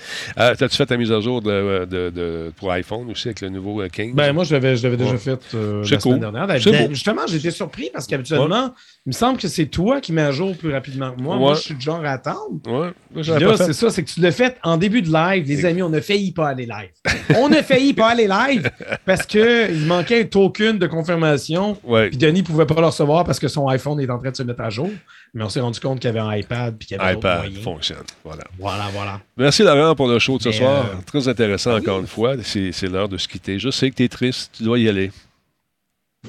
T'as-tu 0.55 0.75
fait 0.75 0.85
ta 0.85 0.97
mise 0.97 1.11
à 1.11 1.19
jour 1.21 1.41
de, 1.41 1.85
de- 1.85 2.09
de- 2.09 2.51
pour 2.57 2.71
iPhone 2.71 3.09
aussi 3.11 3.27
avec 3.27 3.41
le 3.41 3.49
nouveau 3.49 3.81
euh, 3.81 3.87
15? 3.89 4.13
Ben, 4.13 4.33
moi, 4.33 4.43
je 4.43 4.53
l'avais 4.53 4.71
déjà 4.75 4.87
Ouais. 4.89 5.17
fait 5.17 5.39
la 5.53 5.99
semaine 5.99 6.19
dernière. 6.19 6.47
Ben, 6.47 6.59
ben. 6.63 6.89
Justement, 6.89 7.21
j'étais 7.27 7.51
surpris 7.51 7.89
parce 7.93 8.07
qu'habituellement, 8.07 8.73
il 9.07 9.11
me 9.11 9.13
semble 9.13 9.39
que 9.39 9.47
c'est 9.47 9.67
toi 9.67 10.01
qui 10.01 10.11
mets 10.11 10.21
à 10.21 10.31
jour 10.33 10.53
plus 10.57 10.69
rapidement 10.73 11.13
que 11.13 11.21
moi. 11.21 11.35
Ouais. 11.35 11.39
Moi, 11.39 11.53
je 11.53 11.61
suis 11.61 11.75
du 11.75 11.79
genre 11.79 12.03
à 12.03 12.09
attendre. 12.09 12.59
Ouais, 12.65 12.89
moi, 13.13 13.39
là, 13.39 13.55
c'est 13.55 13.71
ça, 13.71 13.89
c'est 13.89 14.03
que 14.03 14.09
tu 14.09 14.19
l'as 14.19 14.33
fait 14.33 14.57
en 14.63 14.75
début 14.75 15.01
de 15.01 15.09
live. 15.09 15.47
Les 15.47 15.63
amis, 15.63 15.81
on 15.81 15.93
a 15.93 16.01
failli 16.01 16.33
pas 16.33 16.49
aller 16.49 16.65
live. 16.65 16.89
On 17.37 17.49
a 17.53 17.63
failli 17.63 17.93
pas 17.93 18.09
aller 18.09 18.27
live 18.27 18.69
parce 19.05 19.25
qu'il 19.25 19.85
manquait 19.85 20.23
un 20.23 20.25
token 20.25 20.77
de 20.77 20.87
confirmation. 20.87 21.75
Puis 22.09 22.17
Denis 22.17 22.43
pouvait 22.43 22.65
pas 22.65 22.81
le 22.81 22.87
recevoir 22.87 23.23
parce 23.23 23.39
que 23.39 23.47
son 23.47 23.69
iPhone 23.69 23.97
est 24.01 24.09
en 24.09 24.19
train 24.19 24.31
de 24.31 24.35
se 24.35 24.43
mettre 24.43 24.59
à 24.59 24.69
jour. 24.69 24.89
Mais 25.33 25.41
on 25.45 25.47
s'est 25.47 25.61
rendu 25.61 25.79
compte 25.79 26.01
qu'il 26.01 26.09
y 26.09 26.11
avait 26.11 26.19
un 26.19 26.35
iPad 26.35 26.75
puis 26.77 26.89
qu'il 26.89 26.97
y 26.97 26.99
avait 26.99 27.13
iPad 27.13 27.49
fonctionne. 27.63 28.03
Voilà. 28.25 28.43
Voilà, 28.59 28.87
voilà. 28.91 29.21
Merci 29.37 29.63
Laurent 29.63 29.95
pour 29.95 30.09
le 30.09 30.19
show 30.19 30.37
de 30.37 30.43
ce 30.43 30.49
Mais, 30.49 30.55
soir. 30.55 30.85
euh, 30.85 30.95
Très 31.05 31.29
intéressant 31.29 31.77
encore 31.77 31.99
une 32.01 32.07
fois. 32.07 32.35
C'est 32.43 32.73
c'est 32.73 32.87
l'heure 32.87 33.07
de 33.07 33.17
se 33.17 33.29
quitter. 33.29 33.57
Je 33.57 33.69
sais 33.69 33.89
que 33.89 33.95
tu 33.95 34.03
es 34.03 34.09
triste, 34.09 34.51
tu 34.57 34.63
dois 34.63 34.79
y 34.79 34.89
aller. 34.89 35.11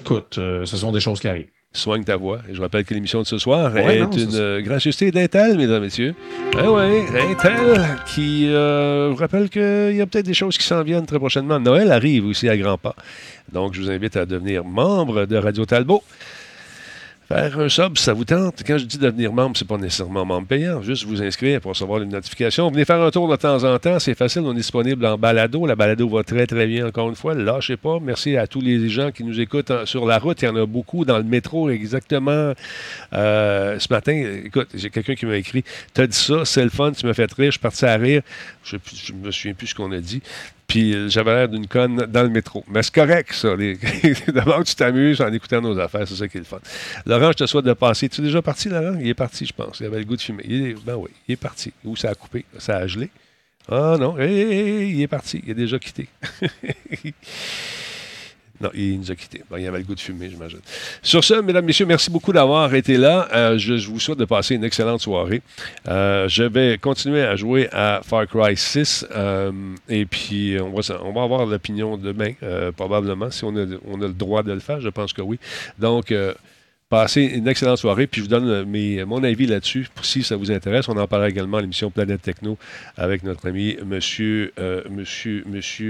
Écoute, 0.01 0.37
euh, 0.39 0.65
ce 0.65 0.77
sont 0.77 0.93
des 0.93 1.01
choses 1.01 1.19
qui 1.19 1.27
arrivent. 1.27 1.49
Soigne 1.73 2.03
ta 2.03 2.17
voix. 2.17 2.41
Et 2.51 2.55
je 2.55 2.61
rappelle 2.63 2.85
que 2.85 2.95
l'émission 2.95 3.21
de 3.21 3.27
ce 3.27 3.37
soir 3.37 3.73
Ouais, 3.75 3.99
est 3.99 4.01
non, 4.01 4.11
une 4.11 4.35
euh, 4.35 4.61
gracieuseté 4.63 5.11
d'Intel, 5.11 5.59
mesdames 5.59 5.83
et 5.83 5.87
messieurs. 5.87 6.15
Ah 6.57 6.73
oui, 6.73 7.03
Intel 7.31 7.85
qui 8.07 8.47
euh, 8.49 9.09
vous 9.11 9.17
rappelle 9.17 9.51
qu'il 9.51 9.95
y 9.95 10.01
a 10.01 10.07
peut-être 10.07 10.25
des 10.27 10.35
choses 10.35 10.57
qui 10.57 10.65
s'en 10.65 10.83
viennent 10.83 11.05
très 11.07 11.19
prochainement. 11.19 11.61
Noël 11.61 11.93
arrive 11.93 12.25
aussi 12.25 12.49
à 12.49 12.57
grands 12.57 12.79
pas. 12.79 12.97
Donc, 13.53 13.75
je 13.75 13.83
vous 13.83 13.91
invite 13.91 14.17
à 14.17 14.25
devenir 14.25 14.65
membre 14.65 15.27
de 15.27 15.37
Radio 15.37 15.67
Talbot. 15.67 16.03
Faire 17.29 17.61
un 17.61 17.69
sub, 17.69 17.99
ça 17.99 18.15
vous 18.15 18.25
tente. 18.25 18.63
Quand 18.67 18.79
je 18.79 18.87
dis 18.87 18.97
devenir 18.97 19.35
membre, 19.35 19.55
c'est 19.55 19.69
pas 19.69 19.77
nécessairement 19.77 20.25
membre 20.25 20.47
payant. 20.47 20.81
Juste 20.81 21.05
vous 21.05 21.23
inscrire 21.23 21.61
pour 21.61 21.73
recevoir 21.73 21.99
les 22.01 22.07
notifications. 22.07 22.71
Venez 22.71 22.87
faire 22.87 23.03
un 23.03 23.11
tour 23.11 23.29
de 23.29 23.37
temps 23.37 23.63
en 23.65 23.79
temps. 23.79 23.99
C'est 23.99 24.15
facile. 24.15 24.41
On 24.47 24.53
est 24.53 24.57
disponible 24.57 25.05
en 25.05 25.19
balado. 25.19 25.67
La 25.67 25.77
balado 25.77 26.09
va 26.09 26.23
très, 26.23 26.47
très 26.47 26.67
bien, 26.67 26.87
encore 26.87 27.11
une 27.11 27.17
fois. 27.17 27.35
Lâchez 27.35 27.77
pas. 27.77 27.99
Merci 28.01 28.39
à 28.39 28.47
tous 28.47 28.63
les 28.63 28.89
gens 28.89 29.11
qui 29.11 29.25
nous 29.25 29.39
écoutent 29.41 29.71
en- 29.71 29.85
sur 29.85 30.07
la 30.07 30.19
route. 30.19 30.41
Il 30.41 30.47
y 30.47 30.49
en 30.49 30.57
a 30.57 30.65
beaucoup 30.65 31.05
dans 31.05 31.19
le 31.19 31.25
métro, 31.25 31.69
exactement. 31.69 32.55
Euh, 33.13 33.79
ce 33.79 33.93
matin, 33.93 34.13
écoute, 34.47 34.69
j'ai 34.73 34.89
quelqu'un 34.89 35.15
qui 35.15 35.27
m'a 35.27 35.37
écrit 35.37 35.65
T'as 35.93 36.07
dit 36.07 36.17
ça, 36.17 36.47
c'est 36.47 36.65
le 36.65 36.71
fun, 36.71 36.93
tu 36.93 37.05
m'as 37.05 37.13
fait 37.13 37.31
rire. 37.31 37.47
Je 37.49 37.51
suis 37.51 37.61
parti 37.61 37.85
à 37.85 37.95
rire. 37.97 38.23
Je 38.65 38.77
ne 39.13 39.27
me 39.27 39.31
souviens 39.31 39.53
plus 39.53 39.67
ce 39.67 39.75
qu'on 39.75 39.93
a 39.93 40.01
dit. 40.01 40.23
Puis 40.69 41.09
j'avais 41.09 41.35
l'air 41.35 41.49
d'une 41.49 41.67
conne 41.67 41.97
dans 41.97 42.23
le 42.23 42.29
métro. 42.29 42.63
Mais 42.69 42.83
c'est 42.83 42.95
correct, 42.95 43.33
ça. 43.33 43.57
D'abord, 44.29 44.63
tu 44.65 44.75
t'amuses 44.75 45.19
en 45.23 45.33
écoutant 45.33 45.63
nos 45.63 45.79
affaires. 45.79 46.07
C'est 46.07 46.15
ça 46.15 46.29
qui 46.29 46.37
est 46.37 46.41
le 46.41 46.47
fun. 46.47 46.59
Laurent, 47.07 47.33
je 47.33 47.39
te 47.39 47.47
souhaite 47.47 47.65
de 47.65 47.73
passer. 47.73 48.11
Tu 48.11 48.21
es 48.21 48.25
déjà 48.25 48.43
parti, 48.43 48.69
Laurent? 48.69 48.99
Il 49.01 49.09
est 49.09 49.15
parti, 49.15 49.47
je 49.47 49.55
pense. 49.55 49.81
Il 49.81 49.87
avait 49.87 49.99
le 49.99 50.05
goût 50.05 50.17
de 50.17 50.21
fumer. 50.21 50.75
Ben 50.85 50.97
oui, 50.97 51.09
il 51.27 51.33
est 51.33 51.37
parti. 51.37 51.73
Où 51.85 51.97
ça 51.97 52.11
a 52.11 52.15
coupé? 52.15 52.45
Ça 52.59 52.77
a 52.77 52.87
gelé? 52.87 53.09
Ah 53.71 53.97
non, 53.99 54.17
il 54.19 55.01
est 55.01 55.09
parti. 55.09 55.41
Il 55.43 55.51
est 55.51 55.55
déjà 55.55 55.79
quitté. 55.79 56.07
non, 58.61 58.71
il 58.75 58.99
nous 58.99 59.11
a 59.11 59.15
quittés. 59.15 59.43
Bon, 59.49 59.57
il 59.57 59.67
avait 59.67 59.79
le 59.79 59.85
goût 59.85 59.95
de 59.95 60.01
fumer, 60.01 60.29
j'imagine. 60.29 60.59
Sur 61.03 61.23
ce, 61.23 61.35
mesdames, 61.35 61.65
messieurs, 61.65 61.87
merci 61.87 62.11
beaucoup 62.11 62.33
d'avoir 62.33 62.75
été 62.75 62.97
là. 62.97 63.29
Euh, 63.33 63.59
je, 63.59 63.75
vous 63.89 64.01
souhaite 64.01 64.19
de 64.19 64.25
passer 64.25 64.57
une 64.57 64.65
excellente 64.65 65.01
soirée. 65.01 65.43
Euh, 65.87 66.29
je 66.29 66.43
vais 66.43 66.77
continuer 66.79 67.23
à 67.23 67.37
jouer 67.37 67.69
à 67.73 68.01
Far 68.05 68.27
Cry 68.27 68.57
6. 68.57 69.07
euh, 69.15 69.53
et 69.89 70.07
puis, 70.07 70.57
on 70.61 70.71
va, 70.71 71.01
on 71.05 71.13
va 71.13 71.23
avoir 71.23 71.47
l'opinion 71.47 71.97
demain, 71.97 72.33
probablement, 72.77 73.31
si 73.31 73.45
on 73.45 73.57
a, 73.57 73.65
on 73.87 74.03
a 74.03 74.07
le 74.07 74.13
droit 74.13 74.43
de 74.43 74.53
le 74.53 74.61
faire. 74.61 74.81
Je 74.81 74.89
pense 74.89 75.13
que 75.13 75.23
oui. 75.23 75.39
Donc, 75.79 76.13
Passez 76.91 77.21
une 77.21 77.47
excellente 77.49 77.77
soirée, 77.77 78.07
puis 78.07 78.23
je 78.23 78.25
vous 78.25 78.31
donne 78.31 78.49
euh, 78.49 79.05
mon 79.05 79.23
avis 79.23 79.47
là-dessus, 79.47 79.89
si 80.01 80.23
ça 80.23 80.37
vous 80.37 80.51
intéresse. 80.51 80.89
On 80.89 80.97
en 80.97 81.07
parlera 81.07 81.29
également 81.29 81.59
à 81.59 81.61
l'émission 81.61 81.91
Planète 81.91 82.23
Techno 82.23 82.57
avec 82.97 83.25
notre 83.25 83.47
ami 83.47 83.77
Monsieur, 83.85 84.55
euh, 84.59 84.83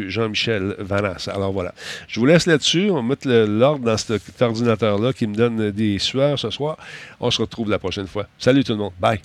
Jean-Michel 0.08 0.74
Vanas. 0.80 1.28
Alors 1.32 1.52
voilà. 1.52 1.72
Je 2.08 2.18
vous 2.18 2.26
laisse 2.26 2.46
là-dessus. 2.46 2.90
On 2.90 2.96
va 2.96 3.02
mettre 3.02 3.28
l'ordre 3.28 3.84
dans 3.84 3.96
cet 3.96 4.42
ordinateur-là 4.42 5.12
qui 5.12 5.28
me 5.28 5.36
donne 5.36 5.70
des 5.70 6.00
sueurs 6.00 6.36
ce 6.36 6.50
soir. 6.50 6.76
On 7.20 7.30
se 7.30 7.42
retrouve 7.42 7.70
la 7.70 7.78
prochaine 7.78 8.08
fois. 8.08 8.26
Salut 8.36 8.64
tout 8.64 8.72
le 8.72 8.78
monde. 8.78 8.92
Bye. 8.98 9.20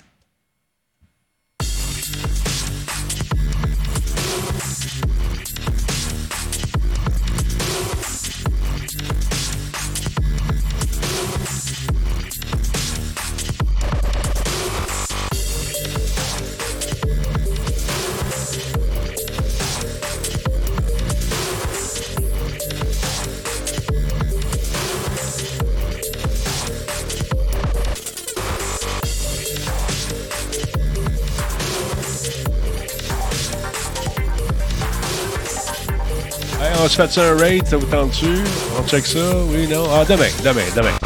Se 36.94 37.02
fait 37.02 37.12
ça 37.12 37.22
un 37.22 37.36
raid, 37.36 37.66
ça 37.66 37.76
vous 37.76 37.86
tente-tu? 37.86 38.26
On 38.78 38.86
check 38.86 39.04
ça? 39.06 39.18
Oui, 39.50 39.66
non? 39.66 39.84
Ah, 39.92 40.04
demain, 40.04 40.30
demain, 40.44 40.62
demain. 40.76 41.03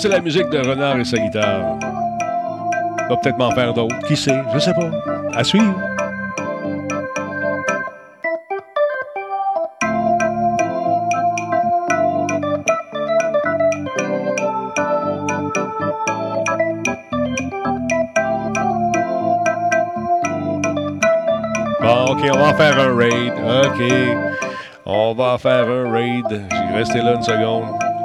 C'est 0.00 0.08
la 0.08 0.20
musique 0.20 0.48
de 0.48 0.58
Renard 0.58 0.98
et 0.98 1.04
sa 1.04 1.18
guitare. 1.18 1.78
Va 3.10 3.16
peut-être 3.18 3.36
m'en 3.36 3.50
faire 3.50 3.74
d'autres. 3.74 3.98
Qui 4.06 4.16
sait? 4.16 4.42
Je 4.54 4.58
sais 4.58 4.72
pas. 4.72 4.90
À 5.34 5.44
suivre. 5.44 5.74
OK, 22.08 22.28
on 22.32 22.38
va 22.38 22.48
en 22.48 22.54
faire 22.54 22.78
un 22.78 22.96
raid. 22.96 23.32
OK. 23.66 23.82
On 24.86 25.12
va 25.12 25.36
faire 25.36 25.68
un 25.68 25.92
raid. 25.92 26.42
Resté 26.74 27.02
là 27.02 27.14
une 27.16 27.22
seconde. 27.22 27.64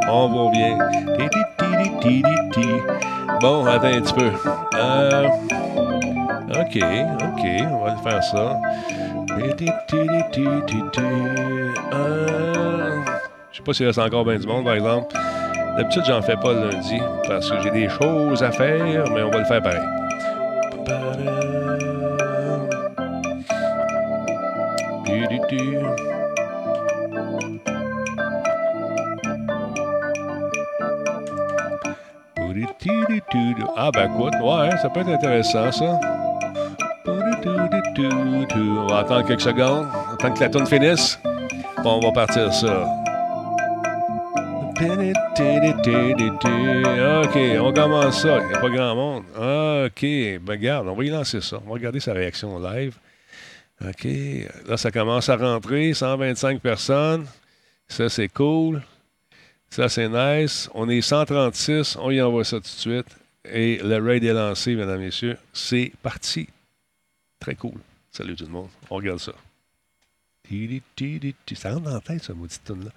On 0.10 0.28
vous 0.28 0.48
revient. 0.48 1.05
Bon, 3.42 3.66
attends 3.66 3.88
un 3.88 4.02
petit 4.02 4.14
peu. 4.14 4.32
Euh, 4.76 5.28
OK, 6.50 6.78
OK, 6.78 7.46
on 7.72 7.86
va 7.86 7.96
faire 8.04 8.24
ça. 8.24 8.60
Euh, 11.94 13.02
Je 13.52 13.58
sais 13.58 13.64
pas 13.64 13.74
s'il 13.74 13.86
reste 13.88 14.00
encore 14.00 14.26
bien 14.26 14.38
du 14.38 14.48
monde, 14.48 14.66
par 14.66 14.76
exemple. 14.76 15.16
D'habitude, 15.78 16.04
j'en 16.08 16.22
fais 16.22 16.38
pas 16.38 16.54
le 16.54 16.70
lundi 16.70 17.00
parce 17.28 17.50
que 17.50 17.62
j'ai 17.62 17.72
des 17.72 17.90
choses 17.90 18.42
à 18.44 18.52
faire, 18.52 19.06
mais 19.14 19.24
on 19.24 19.30
va 19.32 19.40
le 19.40 19.46
faire 19.46 19.62
pareil. 19.62 19.82
Peut 34.96 35.02
être 35.02 35.10
intéressant, 35.10 35.72
ça. 35.74 36.00
On 37.06 38.88
va 38.88 39.00
attendre 39.00 39.28
quelques 39.28 39.42
secondes, 39.42 39.88
attendre 40.14 40.36
que 40.36 40.40
la 40.40 40.50
tune 40.50 40.66
finisse. 40.66 41.20
Bon, 41.84 41.96
on 41.96 42.00
va 42.00 42.14
partir 42.14 42.54
ça. 42.54 42.88
OK, 47.22 47.40
on 47.60 47.74
commence 47.74 48.22
ça. 48.22 48.40
Il 48.40 48.48
n'y 48.48 48.54
a 48.54 48.60
pas 48.62 48.70
grand 48.70 48.96
monde. 48.96 49.24
OK, 49.36 50.02
ben 50.02 50.42
regarde, 50.48 50.88
on 50.88 50.96
va 50.96 51.04
y 51.04 51.10
lancer 51.10 51.42
ça. 51.42 51.58
On 51.66 51.68
va 51.68 51.74
regarder 51.74 52.00
sa 52.00 52.14
réaction 52.14 52.58
live. 52.60 52.96
OK, 53.86 54.08
là, 54.66 54.78
ça 54.78 54.92
commence 54.92 55.28
à 55.28 55.36
rentrer. 55.36 55.94
125 55.94 56.62
personnes. 56.62 57.26
Ça, 57.90 58.08
c'est 58.08 58.30
cool. 58.30 58.82
Ça, 59.70 59.90
c'est 59.90 60.08
nice. 60.08 60.70
On 60.74 60.88
est 60.88 61.02
136. 61.02 61.98
On 62.00 62.12
y 62.12 62.22
envoie 62.22 62.46
ça 62.46 62.58
tout 62.58 62.64
de 62.64 62.68
suite. 62.68 63.25
Et 63.52 63.78
le 63.78 63.98
raid 63.98 64.24
est 64.24 64.34
lancé, 64.34 64.76
mesdames, 64.76 65.00
messieurs. 65.00 65.38
C'est 65.54 65.92
parti. 66.02 66.48
Très 67.40 67.56
cool. 67.56 67.80
Salut 68.12 68.36
tout 68.36 68.46
le 68.46 68.52
monde. 68.52 68.70
On 68.90 68.96
regarde 68.96 69.20
ça. 69.20 69.34
Ça 71.56 71.74
rentre 71.74 71.82
dans 71.84 71.94
la 71.94 72.02
tête, 72.02 72.24
ce 72.24 72.32
maudit 72.32 72.60
tune 72.66 72.86
là 72.86 72.92